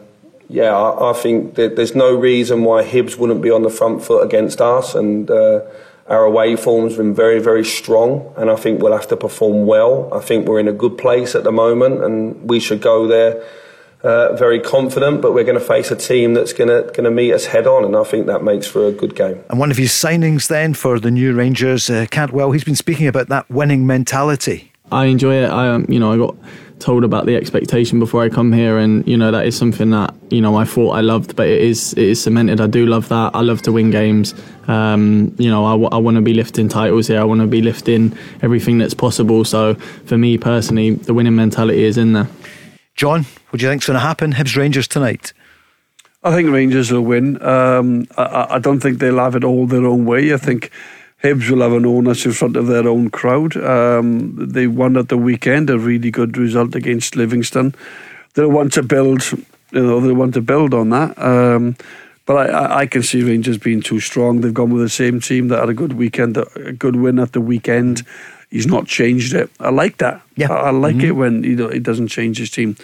yeah, 0.49 0.71
I, 0.71 1.11
I 1.11 1.13
think 1.15 1.57
that 1.57 1.75
there's 1.75 1.97
no 1.97 2.15
reason 2.15 2.63
why 2.63 2.85
Hibs 2.85 3.17
wouldn't 3.19 3.43
be 3.43 3.51
on 3.51 3.65
the 3.65 3.71
front 3.71 4.05
foot 4.05 4.25
against 4.25 4.61
us. 4.61 4.95
And 4.95 5.29
uh, 5.29 5.63
our 6.07 6.23
away 6.23 6.55
form's 6.55 6.97
been 6.97 7.13
very, 7.13 7.41
very 7.41 7.65
strong, 7.65 8.33
and 8.37 8.53
I 8.53 8.55
think 8.55 8.81
we'll 8.81 8.93
have 8.93 9.09
to 9.09 9.17
perform 9.17 9.67
well. 9.67 10.09
I 10.15 10.21
think 10.21 10.47
we're 10.47 10.61
in 10.61 10.69
a 10.69 10.73
good 10.73 10.97
place 10.97 11.35
at 11.35 11.43
the 11.43 11.51
moment, 11.51 12.05
and 12.05 12.49
we 12.49 12.61
should 12.61 12.81
go 12.81 13.09
there. 13.09 13.45
Uh, 14.03 14.35
very 14.35 14.59
confident, 14.59 15.21
but 15.21 15.35
we're 15.35 15.45
going 15.45 15.59
to 15.59 15.65
face 15.65 15.91
a 15.91 15.97
team 15.97 16.33
that's 16.33 16.55
going 16.55 16.69
to 16.69 16.91
going 16.93 17.05
to 17.05 17.11
meet 17.11 17.35
us 17.35 17.45
head 17.45 17.67
on, 17.67 17.85
and 17.85 17.95
I 17.95 18.03
think 18.03 18.27
that 18.27 18.43
makes 18.43 18.67
for 18.67 18.87
a 18.87 18.93
good 18.93 19.15
game. 19.15 19.45
And 19.51 19.59
one 19.59 19.71
of 19.71 19.77
his 19.77 19.91
signings 19.91 20.49
then 20.49 20.73
for 20.73 20.99
the 20.99 21.11
new 21.11 21.35
Rangers, 21.35 21.91
uh, 21.91 22.07
Cantwell, 22.11 22.53
he's 22.53 22.65
been 22.65 22.77
speaking 22.77 23.07
about 23.07 23.29
that 23.29 23.51
winning 23.51 23.87
mentality. 23.87 24.73
I 24.91 25.05
enjoy 25.05 25.35
it. 25.35 25.51
I, 25.51 25.69
um, 25.69 25.85
you 25.89 26.01
know, 26.01 26.13
I 26.13 26.17
got 26.17 26.35
told 26.81 27.05
about 27.05 27.27
the 27.27 27.37
expectation 27.37 27.99
before 27.99 28.23
I 28.23 28.31
come 28.31 28.53
here, 28.53 28.79
and 28.79 29.07
you 29.07 29.17
know 29.17 29.31
that 29.31 29.47
is 29.47 29.57
something 29.57 29.91
that 29.91 30.15
you 30.31 30.41
know 30.41 30.57
I 30.57 30.65
thought 30.65 30.93
I 30.93 31.03
loved, 31.03 31.37
but 31.37 31.47
it 31.47 31.61
is 31.61 31.93
it 31.93 32.05
is 32.05 32.23
cemented. 32.23 32.61
I 32.61 32.67
do 32.67 32.87
love 32.87 33.09
that. 33.11 33.33
I 33.35 33.43
love 33.43 33.63
to 33.63 33.73
win 33.73 33.91
games. 33.91 34.35
Um, 34.67 35.35
you 35.39 35.51
know, 35.51 35.65
I, 35.67 35.73
w- 35.73 35.91
I 35.93 35.99
want 35.99 36.17
to 36.17 36.23
be 36.23 36.33
lifting 36.33 36.69
titles 36.69 37.09
here. 37.09 37.21
I 37.21 37.25
want 37.25 37.41
to 37.41 37.47
be 37.47 37.61
lifting 37.61 38.17
everything 38.41 38.79
that's 38.79 38.95
possible. 38.95 39.45
So 39.45 39.75
for 40.07 40.17
me 40.17 40.39
personally, 40.39 40.93
the 40.93 41.13
winning 41.13 41.37
mentality 41.37 41.85
is 41.85 41.99
in 41.99 42.15
there. 42.15 42.29
John, 43.01 43.25
what 43.49 43.61
do 43.61 43.65
you 43.65 43.71
think's 43.71 43.87
going 43.87 43.95
to 43.95 44.01
happen? 44.01 44.35
Hibs 44.35 44.59
Rangers 44.59 44.87
tonight. 44.87 45.33
I 46.23 46.35
think 46.35 46.51
Rangers 46.51 46.93
will 46.93 47.01
win. 47.01 47.43
Um, 47.43 48.07
I- 48.19 48.49
I, 48.51 48.59
don't 48.59 48.81
think 48.81 48.99
they'll 48.99 49.17
have 49.17 49.35
it 49.35 49.43
all 49.43 49.67
their 49.67 49.87
own 49.87 50.05
way. 50.05 50.35
I 50.35 50.37
think 50.37 50.71
Hibs 51.25 51.49
will 51.49 51.63
have 51.63 51.73
an 51.73 51.87
onus 51.87 52.27
in 52.27 52.33
front 52.33 52.59
of 52.59 52.67
their 52.67 52.87
own 52.87 53.09
crowd. 53.09 53.57
Um, 53.57 54.35
they 54.37 54.67
won 54.67 54.99
at 54.99 55.09
the 55.09 55.17
weekend, 55.17 55.71
a 55.71 55.79
really 55.79 56.11
good 56.11 56.37
result 56.37 56.75
against 56.75 57.17
Livingston. 57.17 57.75
They'll 58.35 58.51
want 58.51 58.75
to 58.75 58.83
build, 58.83 59.33
you 59.33 59.47
know, 59.73 59.99
they 60.01 60.13
want 60.13 60.35
to 60.35 60.43
build 60.43 60.75
on 60.75 60.91
that. 60.91 61.19
Um, 61.19 61.77
but 62.27 62.51
I, 62.51 62.81
I, 62.81 62.87
can 62.87 63.03
see 63.03 63.23
Rangers 63.23 63.57
being 63.57 63.81
too 63.81 64.01
strong. 64.01 64.43
They've 64.43 64.53
gone 64.53 64.75
with 64.75 64.83
the 64.83 64.91
same 64.91 65.21
team 65.21 65.49
that 65.49 65.61
had 65.61 65.71
a 65.71 65.75
good 65.75 65.95
weekend, 65.95 66.37
a 66.37 66.75
good 66.75 66.97
win 66.97 67.19
at 67.19 67.33
the 67.33 67.41
weekend. 67.41 68.03
He's 68.51 68.67
not 68.67 68.87
changed 68.87 69.33
it. 69.35 69.49
I 69.61 69.71
like 69.71 69.99
that. 69.99 70.23
Yeah, 70.37 70.53
I, 70.53 70.69
I 70.69 70.71
like 70.71 70.97
it 70.97 71.13
when 71.13 71.45
you 71.45 71.57
know 71.57 71.69
he 71.69 71.79
doesn't 71.79 72.09
change 72.09 72.39
his 72.39 72.51
team. 72.51 72.77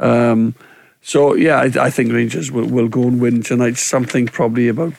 Um, 0.00 0.54
so 1.02 1.34
yeah, 1.34 1.56
I, 1.60 1.86
I 1.86 1.90
think 1.90 2.12
Rangers 2.12 2.50
will, 2.52 2.66
will 2.66 2.88
go 2.88 3.02
and 3.04 3.20
win 3.20 3.42
tonight. 3.42 3.76
Something 3.78 4.26
probably 4.26 4.68
about 4.68 4.92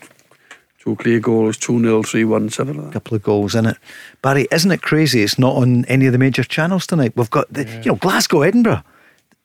two 0.80 0.96
clear 0.96 1.20
goals, 1.20 1.58
two 1.58 1.80
0 1.80 2.04
three 2.04 2.24
one, 2.26 2.50
something 2.50 2.76
like 2.78 2.86
that. 2.88 2.94
couple 2.94 3.16
of 3.16 3.24
goals 3.24 3.56
in 3.56 3.66
it. 3.68 3.78
Barry, 4.22 4.48
isn't 4.52 4.72
it 4.72 4.82
crazy? 4.82 5.22
It's 5.22 5.38
not 5.38 5.56
on 5.56 5.86
any 5.86 6.06
of 6.08 6.12
the 6.12 6.18
major 6.20 6.44
channels 6.44 6.88
tonight. 6.88 7.14
We've 7.16 7.30
got 7.30 7.52
the, 7.54 7.66
you 7.84 7.92
know, 7.92 7.96
Glasgow, 7.96 8.42
Edinburgh. 8.42 8.84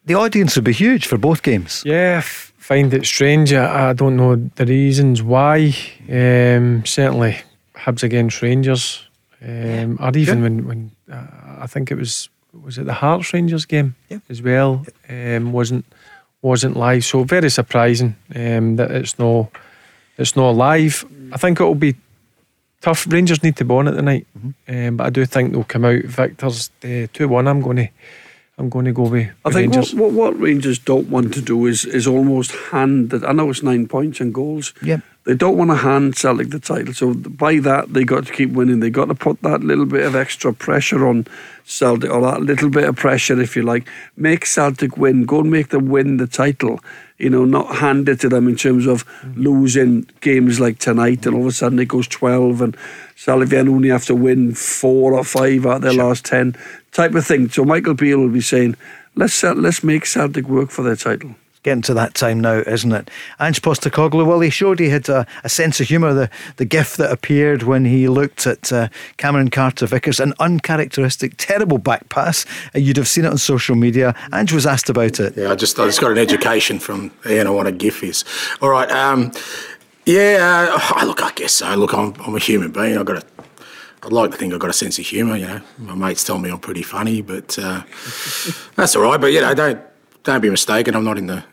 The 0.06 0.14
audience 0.14 0.56
would 0.56 0.64
be 0.64 0.72
huge 0.72 1.06
for 1.06 1.18
both 1.18 1.42
games. 1.42 1.82
Yeah, 1.84 2.14
I 2.14 2.18
f- 2.18 2.52
find 2.56 2.92
it 2.94 3.04
strange. 3.04 3.52
I, 3.52 3.90
I 3.90 3.92
don't 3.92 4.16
know 4.16 4.36
the 4.36 4.64
reasons 4.64 5.22
why. 5.22 5.74
Um, 6.08 6.84
certainly, 6.86 7.36
Hibs 7.74 8.02
against 8.02 8.40
Rangers, 8.42 9.06
um, 9.42 9.98
or 10.00 10.16
even 10.16 10.42
when 10.42 10.66
when 10.66 10.90
uh, 11.10 11.26
I 11.60 11.66
think 11.66 11.90
it 11.90 11.96
was 11.96 12.28
was 12.52 12.78
it 12.78 12.86
the 12.86 12.92
Hearts 12.94 13.32
Rangers 13.32 13.64
game 13.64 13.94
as 14.28 14.42
well. 14.42 14.84
Um, 15.08 15.52
wasn't 15.52 15.84
wasn't 16.42 16.76
live, 16.76 17.04
so 17.04 17.24
very 17.24 17.50
surprising 17.50 18.16
um, 18.34 18.76
that 18.76 18.90
it's 18.90 19.18
no 19.18 19.50
it's 20.18 20.36
not 20.36 20.50
live. 20.50 21.04
I 21.32 21.36
think 21.38 21.60
it 21.60 21.64
will 21.64 21.74
be 21.74 21.96
tough. 22.80 23.06
Rangers 23.10 23.42
need 23.42 23.56
to 23.56 23.64
be 23.64 23.74
on 23.74 23.88
it 23.88 23.92
tonight, 23.92 24.26
um, 24.68 24.96
but 24.96 25.06
I 25.06 25.10
do 25.10 25.24
think 25.26 25.52
they'll 25.52 25.64
come 25.64 25.84
out 25.84 26.04
victors. 26.04 26.70
Uh, 26.84 27.06
Two 27.12 27.28
one. 27.28 27.48
I'm 27.48 27.60
going 27.60 27.76
to 27.76 27.88
I'm 28.60 28.68
going 28.68 28.84
to 28.84 28.92
go 28.92 29.04
with, 29.04 29.26
I 29.42 29.48
with 29.48 29.54
think 29.54 29.70
what, 29.70 29.76
Rangers. 29.76 29.94
what, 29.94 30.12
what 30.12 30.38
Rangers 30.38 30.78
don't 30.78 31.08
want 31.08 31.32
to 31.32 31.40
do 31.40 31.64
is 31.64 31.86
is 31.86 32.06
almost 32.06 32.50
hand 32.70 33.08
that. 33.08 33.24
I 33.24 33.32
know 33.32 33.48
it's 33.48 33.62
nine 33.62 33.88
points 33.88 34.20
and 34.20 34.34
goals. 34.34 34.74
Yep. 34.82 35.00
They 35.24 35.34
don't 35.34 35.56
want 35.56 35.70
to 35.70 35.76
hand 35.76 36.16
Celtic 36.16 36.50
the 36.50 36.60
title. 36.60 36.92
So 36.92 37.14
by 37.14 37.58
that, 37.60 37.94
they 37.94 38.04
got 38.04 38.26
to 38.26 38.32
keep 38.32 38.50
winning. 38.50 38.80
They 38.80 38.90
got 38.90 39.06
to 39.06 39.14
put 39.14 39.40
that 39.40 39.62
little 39.62 39.86
bit 39.86 40.04
of 40.04 40.14
extra 40.14 40.52
pressure 40.52 41.06
on 41.06 41.26
Celtic, 41.64 42.10
or 42.10 42.20
that 42.20 42.42
little 42.42 42.68
bit 42.68 42.84
of 42.84 42.96
pressure, 42.96 43.40
if 43.40 43.56
you 43.56 43.62
like. 43.62 43.88
Make 44.16 44.44
Celtic 44.44 44.98
win. 44.98 45.24
Go 45.24 45.40
and 45.40 45.50
make 45.50 45.68
them 45.70 45.88
win 45.88 46.18
the 46.18 46.26
title. 46.26 46.80
You 47.20 47.28
know, 47.28 47.44
not 47.44 47.76
hand 47.76 48.08
it 48.08 48.20
to 48.20 48.30
them 48.30 48.48
in 48.48 48.56
terms 48.56 48.86
of 48.86 49.04
losing 49.36 50.08
games 50.22 50.58
like 50.58 50.78
tonight, 50.78 51.26
and 51.26 51.34
all 51.36 51.42
of 51.42 51.48
a 51.48 51.52
sudden 51.52 51.78
it 51.78 51.88
goes 51.88 52.08
twelve, 52.08 52.62
and 52.62 52.74
Celtic 53.14 53.50
then 53.50 53.68
only 53.68 53.90
have 53.90 54.06
to 54.06 54.14
win 54.14 54.54
four 54.54 55.12
or 55.12 55.24
five 55.24 55.66
out 55.66 55.76
of 55.76 55.82
their 55.82 55.92
last 55.92 56.24
ten, 56.24 56.56
type 56.92 57.14
of 57.14 57.26
thing. 57.26 57.50
So 57.50 57.64
Michael 57.64 57.92
Beale 57.92 58.20
will 58.20 58.30
be 58.30 58.40
saying, 58.40 58.74
"Let's 59.16 59.42
let's 59.42 59.84
make 59.84 60.06
Celtic 60.06 60.48
work 60.48 60.70
for 60.70 60.82
their 60.82 60.96
title." 60.96 61.34
Getting 61.62 61.82
to 61.82 61.94
that 61.94 62.14
time 62.14 62.40
now, 62.40 62.62
isn't 62.66 62.90
it? 62.90 63.10
Ange 63.38 63.60
Postecoglou, 63.60 64.24
well, 64.24 64.40
he 64.40 64.48
showed 64.48 64.78
he 64.78 64.88
had 64.88 65.10
a, 65.10 65.26
a 65.44 65.48
sense 65.50 65.78
of 65.78 65.88
humour, 65.88 66.14
the, 66.14 66.30
the 66.56 66.64
gift 66.64 66.96
that 66.96 67.12
appeared 67.12 67.64
when 67.64 67.84
he 67.84 68.08
looked 68.08 68.46
at 68.46 68.72
uh, 68.72 68.88
Cameron 69.18 69.50
Carter 69.50 69.86
Vickers, 69.86 70.20
an 70.20 70.32
uncharacteristic, 70.38 71.34
terrible 71.36 71.76
back 71.76 72.08
pass. 72.08 72.46
Uh, 72.74 72.78
you'd 72.78 72.96
have 72.96 73.08
seen 73.08 73.26
it 73.26 73.30
on 73.30 73.36
social 73.36 73.76
media. 73.76 74.14
Ange 74.32 74.54
was 74.54 74.64
asked 74.64 74.88
about 74.88 75.20
it. 75.20 75.36
Yeah, 75.36 75.50
I 75.50 75.54
just 75.54 75.78
I 75.78 75.84
just 75.84 76.00
got 76.00 76.12
an 76.12 76.18
education 76.18 76.78
from 76.78 77.10
Ian 77.28 77.46
on 77.46 77.54
what 77.54 77.66
a 77.66 77.72
GIF 77.72 78.02
is. 78.02 78.24
All 78.62 78.70
right. 78.70 78.90
Um, 78.90 79.30
yeah. 80.06 80.74
Uh, 80.96 81.04
look, 81.04 81.22
I 81.22 81.30
guess 81.32 81.52
so. 81.52 81.74
Look, 81.74 81.92
I'm, 81.92 82.14
I'm 82.20 82.34
a 82.34 82.38
human 82.38 82.72
being. 82.72 82.96
I've 82.96 83.04
got 83.04 83.22
a. 83.22 83.26
I'd 84.02 84.12
like 84.12 84.30
to 84.30 84.38
think 84.38 84.54
I've 84.54 84.60
got 84.60 84.70
a 84.70 84.72
sense 84.72 84.98
of 84.98 85.04
humour. 85.04 85.36
You 85.36 85.46
know, 85.46 85.60
my 85.76 85.94
mates 85.94 86.24
tell 86.24 86.38
me 86.38 86.50
I'm 86.50 86.58
pretty 86.58 86.82
funny, 86.82 87.20
but 87.20 87.58
uh, 87.58 87.82
that's 88.76 88.96
all 88.96 89.02
right. 89.02 89.20
But 89.20 89.32
you 89.34 89.42
know, 89.42 89.52
don't 89.52 89.78
don't 90.24 90.40
be 90.40 90.50
mistaken. 90.50 90.94
I'm 90.94 91.04
not 91.04 91.18
in 91.18 91.26
the 91.26 91.44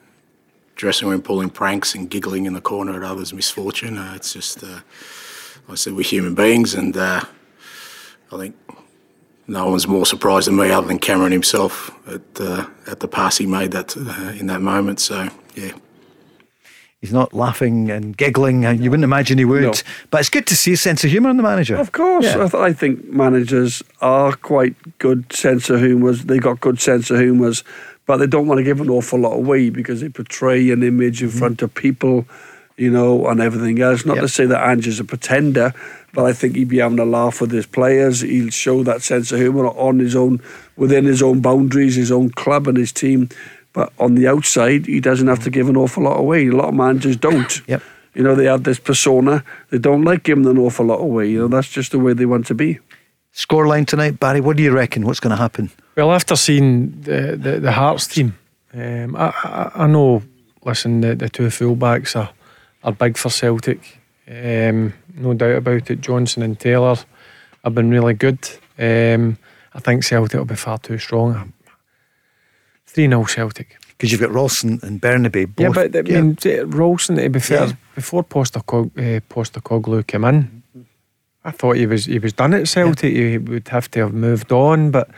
dressing 0.76 1.08
room 1.10 1.22
pulling 1.22 1.50
pranks 1.50 1.96
and 1.96 2.10
giggling 2.10 2.46
in 2.46 2.54
the 2.54 2.62
corner 2.62 2.96
at 2.96 3.04
others' 3.04 3.34
misfortune. 3.34 3.98
Uh, 3.98 4.14
it's 4.16 4.34
just, 4.34 4.64
uh, 4.64 4.68
like 4.68 5.72
I 5.72 5.76
said, 5.76 5.94
we're 5.94 6.04
human 6.04 6.36
beings, 6.36 6.74
and 6.76 6.96
uh, 6.96 7.22
I 8.32 8.38
think 8.38 8.56
no 9.48 9.70
one's 9.70 9.88
more 9.88 10.06
surprised 10.06 10.48
than 10.48 10.58
me 10.58 10.70
other 10.72 10.88
than 10.88 11.00
Cameron 11.00 11.32
himself 11.32 11.92
at 12.08 12.22
uh, 12.40 12.68
at 12.86 13.00
the 13.00 13.08
pass 13.08 13.38
he 13.38 13.46
made 13.46 13.72
that 13.72 13.96
uh, 13.98 14.34
in 14.40 14.48
that 14.48 14.62
moment. 14.62 15.00
So 15.00 15.30
yeah. 15.56 15.72
He's 17.00 17.14
not 17.14 17.32
laughing 17.32 17.92
and 17.92 18.18
giggling. 18.18 18.66
and 18.66 18.84
You 18.84 18.90
wouldn't 18.90 19.04
imagine 19.04 19.38
he 19.38 19.46
would. 19.46 19.62
No. 19.62 19.74
But 20.10 20.20
it's 20.22 20.32
good 20.32 20.48
to 20.48 20.56
see 20.56 20.74
a 20.74 20.78
sense 20.78 21.04
of 21.04 21.12
humour 21.12 21.30
in 21.30 21.38
the 21.38 21.44
manager. 21.44 21.76
Of 21.76 21.92
course, 21.92 22.26
Yeah. 22.26 22.44
I, 22.44 22.48
th- 22.48 22.54
I 22.56 22.74
think 22.74 23.06
managers 23.06 23.84
are 24.02 24.34
quite 24.36 24.74
good 24.98 25.32
sense 25.32 25.70
of 25.70 25.80
humours. 25.80 26.24
They've 26.26 26.42
got 26.42 26.60
good 26.60 26.82
sense 26.82 27.12
of 27.12 27.20
humours, 27.20 27.64
but 28.08 28.18
they 28.18 28.26
don't 28.26 28.48
want 28.48 28.58
to 28.58 28.64
give 28.64 28.82
an 28.82 28.90
awful 28.90 29.20
lot 29.20 29.34
away 29.34 29.70
because 29.70 30.02
they 30.02 30.10
portray 30.10 30.72
an 30.72 30.82
image 30.82 31.22
in 31.22 31.30
mm-hmm. 31.30 31.38
front 31.38 31.62
of 31.62 31.74
people, 31.76 32.26
you 32.78 32.90
know, 32.90 33.28
and 33.28 33.40
everything 33.42 33.80
else. 33.82 34.06
Not 34.06 34.16
to 34.16 34.30
say 34.30 34.46
that 34.48 34.68
Ange 34.68 34.88
is 34.88 35.00
a 35.00 35.04
pretender, 35.04 35.74
but 36.14 36.26
I 36.26 36.34
think 36.34 36.56
he'd 36.56 36.70
be 36.70 36.78
having 36.78 37.00
a 37.00 37.06
laugh 37.06 37.42
with 37.42 37.52
his 37.52 37.66
players. 37.66 38.22
He'll 38.22 38.50
show 38.50 38.82
that 38.84 39.04
sense 39.04 39.32
of 39.32 39.40
humour 39.40 39.68
on 39.68 40.00
his 40.00 40.16
own, 40.16 40.42
within 40.78 41.06
his 41.06 41.22
own 41.22 41.42
boundaries, 41.42 41.96
his 41.96 42.12
own 42.12 42.30
club 42.30 42.68
and 42.68 42.78
his 42.78 42.94
team. 42.94 43.30
But 43.74 43.92
on 44.00 44.16
the 44.16 44.28
outside, 44.28 44.86
he 44.88 45.02
doesn't 45.02 45.28
have 45.28 45.40
to 45.40 45.52
mm-hmm. 45.52 45.54
give 45.54 45.70
an 45.70 45.78
awful 45.78 46.04
lot 46.04 46.18
away. 46.18 46.48
A 46.48 46.52
lot 46.52 46.70
of 46.70 46.74
managers 46.74 47.18
don't. 47.18 47.62
Yep. 47.68 47.84
You 48.16 48.24
know, 48.24 48.34
they 48.34 48.46
have 48.46 48.64
this 48.64 48.80
persona. 48.80 49.44
They 49.70 49.78
don't 49.78 50.02
like 50.02 50.24
giving 50.24 50.48
an 50.48 50.58
awful 50.58 50.88
lot 50.88 51.00
away. 51.02 51.30
You 51.30 51.42
know, 51.42 51.48
that's 51.48 51.70
just 51.70 51.92
the 51.92 52.00
way 52.00 52.14
they 52.14 52.26
want 52.26 52.48
to 52.48 52.56
be. 52.56 52.80
Scoreline 53.32 53.86
tonight, 53.86 54.20
Barry. 54.20 54.42
What 54.42 54.58
do 54.58 54.64
you 54.64 54.72
reckon? 54.72 55.06
What's 55.06 55.20
going 55.20 55.36
to 55.36 55.38
happen? 55.38 55.70
Well, 55.98 56.14
after 56.14 56.36
seeing 56.36 57.02
the 57.02 57.36
the, 57.36 57.60
the 57.60 57.72
Hearts 57.72 58.06
team, 58.08 58.38
um, 58.74 59.16
I, 59.16 59.34
I 59.44 59.72
I 59.84 59.88
know. 59.88 60.22
Listen, 60.64 61.02
the, 61.02 61.16
the 61.16 61.28
two 61.30 61.48
fullbacks 61.48 62.16
are 62.16 62.30
are 62.84 62.92
big 62.94 63.18
for 63.18 63.30
Celtic. 63.32 64.00
Um, 64.30 64.94
no 65.16 65.34
doubt 65.34 65.56
about 65.58 65.90
it. 65.90 66.02
Johnston 66.02 66.44
and 66.44 66.60
Taylor 66.60 66.98
have 67.64 67.74
been 67.74 67.90
really 67.90 68.14
good. 68.14 68.38
Um, 68.78 69.38
I 69.74 69.80
think 69.80 70.04
Celtic 70.04 70.38
will 70.38 70.46
be 70.46 70.56
far 70.56 70.78
too 70.78 71.00
strong. 71.00 71.54
Three 72.86 73.08
0 73.08 73.24
Celtic. 73.26 73.78
Because 73.90 74.12
you've 74.12 74.22
got 74.22 74.32
Ralston 74.32 74.80
and 74.84 75.02
Bernabei. 75.02 75.48
Both, 75.56 75.60
yeah, 75.76 75.88
but 75.88 75.96
I 75.96 76.02
mean, 76.04 76.38
Ralston, 76.70 77.16
to 77.16 77.30
be 77.30 77.40
fair, 77.40 77.66
Yeah. 77.68 77.74
before 77.96 78.24
Postacog, 78.24 78.92
uh, 78.98 79.22
Postecoglou 79.30 80.06
came 80.06 80.26
in, 80.26 80.64
I 81.44 81.52
thought 81.52 81.78
he 81.78 81.88
was 81.88 82.06
he 82.06 82.20
was 82.20 82.34
done 82.34 82.54
at 82.54 82.68
Celtic. 82.68 83.14
He 83.14 83.38
would 83.40 83.68
have 83.70 83.90
to 83.92 84.00
have 84.02 84.14
moved 84.14 84.52
on, 84.52 84.92
but 84.92 85.10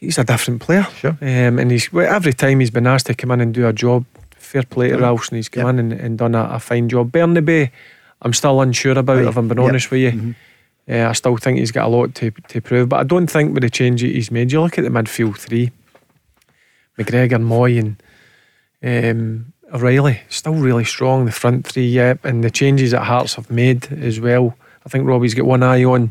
he's 0.00 0.18
a 0.18 0.24
different 0.24 0.60
player. 0.60 0.86
Sure. 0.96 1.16
Um, 1.20 1.58
and 1.58 1.70
he's 1.70 1.92
well, 1.92 2.12
every 2.12 2.32
time 2.32 2.60
he's 2.60 2.70
been 2.70 2.86
asked 2.86 3.06
to 3.06 3.14
come 3.14 3.30
in 3.30 3.40
and 3.40 3.54
do 3.54 3.66
a 3.68 3.72
job, 3.72 4.04
fair 4.36 4.62
play 4.64 4.88
to 4.88 4.94
Yeah. 4.96 5.00
Ralston. 5.02 5.36
He's 5.36 5.48
come 5.48 5.68
in 5.68 5.78
and, 5.78 5.92
and 5.92 6.18
done 6.18 6.34
a, 6.34 6.44
a 6.52 6.58
fine 6.58 6.88
job. 6.88 7.12
Bernabei, 7.12 7.70
I'm 8.22 8.32
still 8.32 8.60
unsure 8.60 8.98
about. 8.98 9.18
Right. 9.18 9.26
If 9.28 9.36
I'm 9.36 9.48
being 9.48 9.58
Yeah. 9.60 9.68
honest 9.68 9.90
with 9.90 10.14
you. 10.14 10.34
Uh, 10.88 11.08
I 11.08 11.12
still 11.12 11.36
think 11.36 11.58
he's 11.58 11.70
got 11.70 11.86
a 11.86 11.88
lot 11.88 12.16
to, 12.16 12.32
to 12.48 12.60
prove, 12.60 12.88
but 12.88 12.98
I 12.98 13.04
don't 13.04 13.28
think 13.28 13.54
with 13.54 13.62
the 13.62 13.70
change 13.70 14.00
he's 14.00 14.32
made, 14.32 14.50
you 14.50 14.60
look 14.60 14.76
at 14.76 14.82
the 14.82 14.90
midfield 14.90 15.36
three, 15.38 15.70
McGregor, 16.98 17.40
Mooy, 17.40 17.78
and 17.78 18.02
um, 18.82 19.52
O'Riley, 19.72 20.20
still 20.28 20.54
really 20.54 20.84
strong. 20.84 21.26
The 21.26 21.32
front 21.32 21.64
three, 21.66 21.86
yeah, 21.86 22.14
and 22.24 22.42
the 22.42 22.50
changes 22.50 22.90
that 22.90 23.04
Hearts 23.04 23.34
have 23.36 23.50
made 23.50 23.92
as 23.92 24.18
well. 24.18 24.56
I 24.84 24.88
think 24.88 25.06
Robbie's 25.06 25.34
got 25.34 25.46
one 25.46 25.62
eye 25.62 25.84
on 25.84 26.10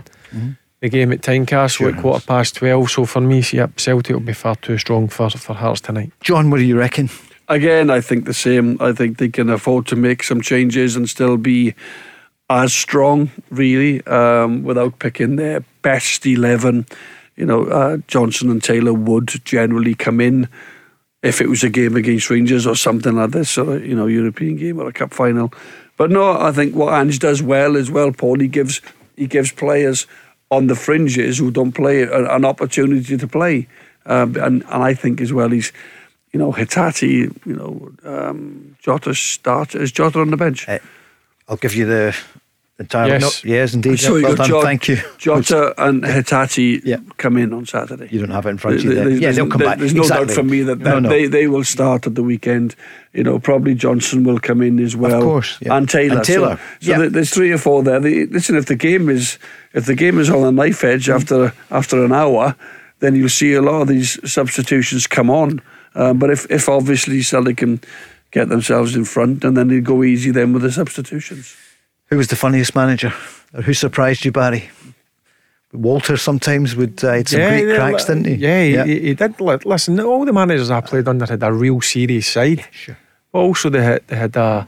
the 0.81 0.89
game 0.89 1.11
at 1.11 1.21
Tynecastle 1.21 1.69
Sure 1.69 1.89
at 1.89 1.97
quarter 1.97 2.25
past 2.25 2.55
12. 2.55 2.91
So 2.91 3.05
for 3.05 3.21
me, 3.21 3.43
yep, 3.51 3.79
Celtic 3.79 4.13
will 4.13 4.21
be 4.21 4.33
far 4.33 4.55
too 4.55 4.77
strong 4.77 5.07
for, 5.07 5.29
for 5.29 5.53
Hearts 5.53 5.81
tonight. 5.81 6.11
John, 6.21 6.49
what 6.49 6.57
do 6.57 6.63
you 6.63 6.77
reckon? 6.77 7.09
Again, 7.47 7.89
I 7.89 8.01
think 8.01 8.25
the 8.25 8.33
same. 8.33 8.77
I 8.79 8.93
think 8.93 9.17
they 9.17 9.29
can 9.29 9.49
afford 9.49 9.87
to 9.87 9.95
make 9.95 10.23
some 10.23 10.41
changes 10.41 10.95
and 10.95 11.09
still 11.09 11.37
be 11.37 11.73
as 12.49 12.73
strong, 12.73 13.31
really, 13.49 14.05
um, 14.05 14.63
without 14.63 14.99
picking 14.99 15.35
their 15.35 15.61
best 15.81 16.25
11. 16.25 16.85
You 17.35 17.45
know, 17.45 17.65
uh, 17.65 17.97
Johnston 18.07 18.49
and 18.49 18.63
Taylor 18.63 18.93
would 18.93 19.43
generally 19.45 19.95
come 19.95 20.21
in 20.21 20.47
if 21.21 21.41
it 21.41 21.49
was 21.49 21.63
a 21.63 21.69
game 21.69 21.95
against 21.95 22.29
Rangers 22.29 22.65
or 22.65 22.75
something 22.75 23.15
like 23.15 23.31
this, 23.31 23.57
or 23.57 23.77
a, 23.77 23.79
you 23.79 23.95
know, 23.95 24.07
European 24.07 24.55
game 24.55 24.79
or 24.79 24.87
a 24.87 24.93
cup 24.93 25.13
final. 25.13 25.51
But 25.97 26.11
no, 26.11 26.39
I 26.39 26.51
think 26.51 26.75
what 26.75 26.93
Ange 26.93 27.19
does 27.19 27.41
well 27.41 27.75
as 27.75 27.91
well, 27.91 28.11
Paul, 28.11 28.39
he 28.39 28.47
gives 28.47 28.81
he 29.17 29.27
gives 29.27 29.51
players 29.51 30.07
on 30.51 30.67
the 30.67 30.75
fringes 30.75 31.37
who 31.37 31.51
don't 31.51 31.71
play 31.73 32.03
an, 32.03 32.25
an 32.27 32.45
opportunity 32.45 33.17
to 33.17 33.27
play, 33.27 33.67
um, 34.05 34.35
and 34.37 34.63
and 34.69 34.83
I 34.83 34.93
think 34.93 35.21
as 35.21 35.31
well 35.33 35.49
he's. 35.49 35.71
You 36.31 36.37
know, 36.39 36.51
Hatate, 36.53 37.01
you 37.43 37.55
know, 37.55 37.91
um, 38.05 38.75
Jota 38.79 39.15
start. 39.15 39.73
Is 39.73 39.91
Jota 39.91 40.19
on 40.19 40.29
the 40.29 40.37
bench? 40.37 40.67
I'll 41.47 41.57
give 41.57 41.73
you 41.73 41.87
the 41.87 42.15
entire. 42.77 43.07
Yes. 43.17 43.43
No, 43.43 43.51
yes, 43.51 43.73
indeed. 43.73 43.99
So 43.99 44.15
Yeah, 44.17 44.27
well 44.27 44.35
done. 44.35 44.47
Jota, 44.47 44.63
Thank 44.67 44.87
you. 44.89 44.97
Jota 45.17 45.73
and 45.83 46.03
Hatate 46.03 47.17
come 47.17 47.35
in 47.37 47.51
on 47.51 47.65
Saturday. 47.65 48.09
You 48.11 48.19
don't 48.19 48.29
have 48.29 48.45
it 48.45 48.49
in 48.49 48.57
front 48.59 48.77
of 48.77 48.83
you. 48.83 48.93
There- 48.93 49.05
There. 49.05 49.13
Yeah, 49.13 49.19
there's- 49.21 49.35
they'll 49.37 49.47
come 49.49 49.57
there- 49.57 49.69
back. 49.69 49.79
There's 49.79 49.95
no 49.95 50.01
exactly. 50.03 50.27
doubt 50.27 50.35
for 50.35 50.43
me 50.43 50.61
that, 50.61 50.77
No, 50.77 50.83
that 50.91 51.01
no. 51.01 51.09
They, 51.09 51.25
they 51.25 51.47
will 51.47 51.63
start 51.63 52.05
at 52.05 52.13
the 52.13 52.21
weekend. 52.21 52.75
You 53.11 53.23
know, 53.23 53.39
probably 53.39 53.73
Johnston 53.73 54.23
will 54.23 54.39
come 54.39 54.61
in 54.61 54.77
as 54.79 54.95
well. 54.95 55.15
Of 55.17 55.23
course, 55.23 55.57
yeah. 55.61 55.75
And 55.75 55.89
Taylor. 55.89 56.17
And 56.17 56.23
Taylor, 56.23 56.57
So, 56.57 56.85
so 56.85 56.91
yeah. 56.91 56.97
there- 56.99 57.09
there's 57.09 57.31
three 57.31 57.51
or 57.51 57.57
four 57.57 57.81
there. 57.81 57.99
The, 57.99 58.27
listen, 58.27 58.55
if 58.55 58.67
the 58.67 58.75
game 58.75 59.09
is 59.09 59.39
if 59.73 59.85
the 59.85 59.95
game 59.95 60.19
is 60.19 60.29
on 60.29 60.43
a 60.43 60.51
knife 60.51 60.83
edge 60.83 61.07
Mm. 61.07 61.15
after 61.15 61.53
after 61.71 62.03
an 62.05 62.11
hour, 62.11 62.55
then 62.99 63.15
you'll 63.15 63.29
see 63.29 63.53
a 63.53 63.61
lot 63.61 63.81
of 63.81 63.87
these 63.87 64.19
substitutions 64.31 65.07
come 65.07 65.29
on. 65.29 65.61
Um, 65.95 66.19
but 66.19 66.29
if, 66.29 66.45
if 66.51 66.67
obviously 66.69 67.21
Celtic 67.21 67.57
can 67.57 67.79
get 68.31 68.49
themselves 68.49 68.95
in 68.95 69.05
front, 69.05 69.43
and 69.43 69.55
then 69.57 69.67
they 69.69 69.81
go 69.81 70.03
easy 70.03 70.31
then 70.31 70.53
with 70.53 70.61
the 70.61 70.71
substitutions. 70.71 71.55
Who 72.09 72.17
was 72.17 72.27
the 72.27 72.35
funniest 72.35 72.75
manager? 72.75 73.11
Or 73.53 73.61
who 73.63 73.73
surprised 73.73 74.23
you, 74.25 74.31
Barry? 74.31 74.69
Walter 75.71 76.17
sometimes 76.17 76.75
would 76.75 77.03
uh, 77.03 77.13
had 77.13 77.27
some 77.29 77.39
great 77.41 77.75
cracks, 77.75 78.05
didn't 78.05 78.25
he? 78.25 78.33
Yeah, 78.35 78.63
he, 78.85 78.93
he, 78.93 78.99
he 79.07 79.13
did. 79.13 79.39
Listen, 79.65 79.99
all 79.99 80.25
the 80.25 80.33
managers 80.33 80.71
I 80.71 80.81
played 80.81 81.07
under 81.07 81.25
had 81.27 81.43
a 81.43 81.51
real 81.53 81.81
serious 81.81 82.27
side. 82.27 82.65
sure. 82.71 82.97
But 83.31 83.39
also 83.39 83.69
they 83.69 83.83
had, 83.83 84.07
they 84.07 84.15
had 84.15 84.35
a, 84.35 84.67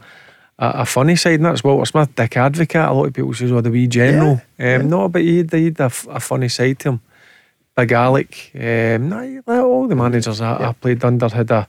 a, 0.59 0.67
a 0.81 0.85
funny 0.85 1.15
side, 1.15 1.35
and 1.35 1.45
that's 1.45 1.63
Walter 1.63 1.85
Smith, 1.85 2.15
Dick 2.15 2.31
Advocaat. 2.31 2.89
A 2.89 2.93
lot 2.93 3.05
of 3.07 3.13
people 3.13 3.33
say, 3.33 3.49
oh, 3.51 3.61
the 3.61 3.71
wee 3.71 3.87
general. 3.87 4.41
um, 4.59 4.89
No, 4.89 5.09
but 5.09 5.21
he 5.21 5.37
had, 5.39 5.51
he 5.53 5.65
had 5.65 5.79
a, 5.79 5.85
a 6.09 6.19
funny 6.19 6.49
side 6.49 6.79
to 6.79 6.89
him. 6.89 7.01
Big 7.75 7.91
Alec. 7.93 8.51
Um, 8.53 9.09
no, 9.09 9.65
all 9.65 9.87
the 9.87 9.95
managers 9.95 10.41
I, 10.41 10.69
I 10.69 10.73
played 10.73 11.03
under 11.05 11.29
had 11.29 11.51
a 11.51 11.67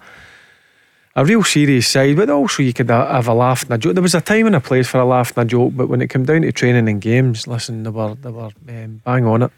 a 1.14 1.24
real 1.26 1.44
serious 1.44 1.86
side, 1.88 2.16
but 2.16 2.30
also 2.30 2.62
you 2.62 2.72
could 2.72 2.88
ha- 2.88 3.12
have 3.12 3.28
a 3.28 3.34
laugh 3.34 3.64
and 3.64 3.72
a 3.72 3.78
joke. 3.78 3.92
There 3.94 4.02
was 4.02 4.14
a 4.14 4.22
time 4.22 4.46
and 4.46 4.56
a 4.56 4.60
place 4.60 4.88
for 4.88 4.98
a 4.98 5.04
laugh 5.04 5.36
and 5.36 5.46
a 5.46 5.48
joke, 5.48 5.72
but 5.76 5.88
when 5.90 6.00
it 6.00 6.08
came 6.08 6.24
down 6.24 6.40
to 6.40 6.52
training 6.52 6.88
and 6.88 7.02
games, 7.02 7.46
listen, 7.46 7.82
they 7.82 7.90
were 7.90 8.14
they 8.14 8.30
were 8.30 8.48
um, 8.68 9.02
bang 9.04 9.26
on 9.26 9.42
it. 9.42 9.52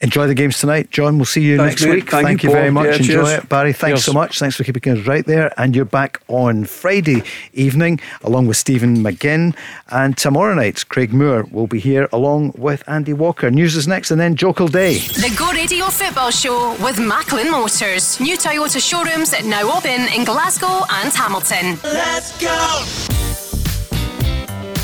Enjoy 0.00 0.28
the 0.28 0.34
games 0.34 0.60
tonight, 0.60 0.90
John. 0.92 1.16
We'll 1.18 1.24
see 1.24 1.42
you 1.42 1.56
Thanks, 1.56 1.82
next 1.82 1.84
mate. 1.84 1.94
week. 1.96 2.10
Thank 2.10 2.44
you, 2.44 2.50
you 2.50 2.54
very 2.54 2.70
much. 2.70 2.86
Yeah, 2.86 2.96
Enjoy 2.98 3.24
cheers. 3.24 3.30
it, 3.42 3.48
Barry. 3.48 3.72
Thanks 3.72 3.98
Cheers. 4.00 4.04
so 4.04 4.12
much. 4.12 4.38
Thanks 4.38 4.54
for 4.54 4.62
keeping 4.62 4.96
us 4.96 5.04
right 5.08 5.26
there. 5.26 5.52
And 5.60 5.74
you're 5.74 5.84
back 5.84 6.20
on 6.28 6.66
Friday 6.66 7.24
evening 7.52 7.98
along 8.22 8.46
with 8.46 8.56
Stephen 8.56 8.98
McGinn. 8.98 9.56
And 9.88 10.16
tomorrow 10.16 10.54
night, 10.54 10.88
Craig 10.88 11.12
Moore 11.12 11.48
will 11.50 11.66
be 11.66 11.80
here 11.80 12.08
along 12.12 12.52
with 12.56 12.84
Andy 12.88 13.12
Walker. 13.12 13.50
News 13.50 13.74
is 13.74 13.88
next, 13.88 14.12
and 14.12 14.20
then 14.20 14.36
Jokel 14.36 14.70
Day. 14.70 14.98
The 14.98 15.34
Go 15.36 15.50
Radio 15.50 15.86
Football 15.86 16.30
Show 16.30 16.76
with 16.80 17.00
Macklin 17.00 17.50
Motors. 17.50 18.20
New 18.20 18.36
Toyota 18.38 18.80
showrooms 18.80 19.32
now 19.44 19.68
open 19.76 20.06
in 20.14 20.24
Glasgow 20.24 20.84
and 20.90 21.12
Hamilton. 21.12 21.76
Let's 21.82 22.40
go! 22.40 23.27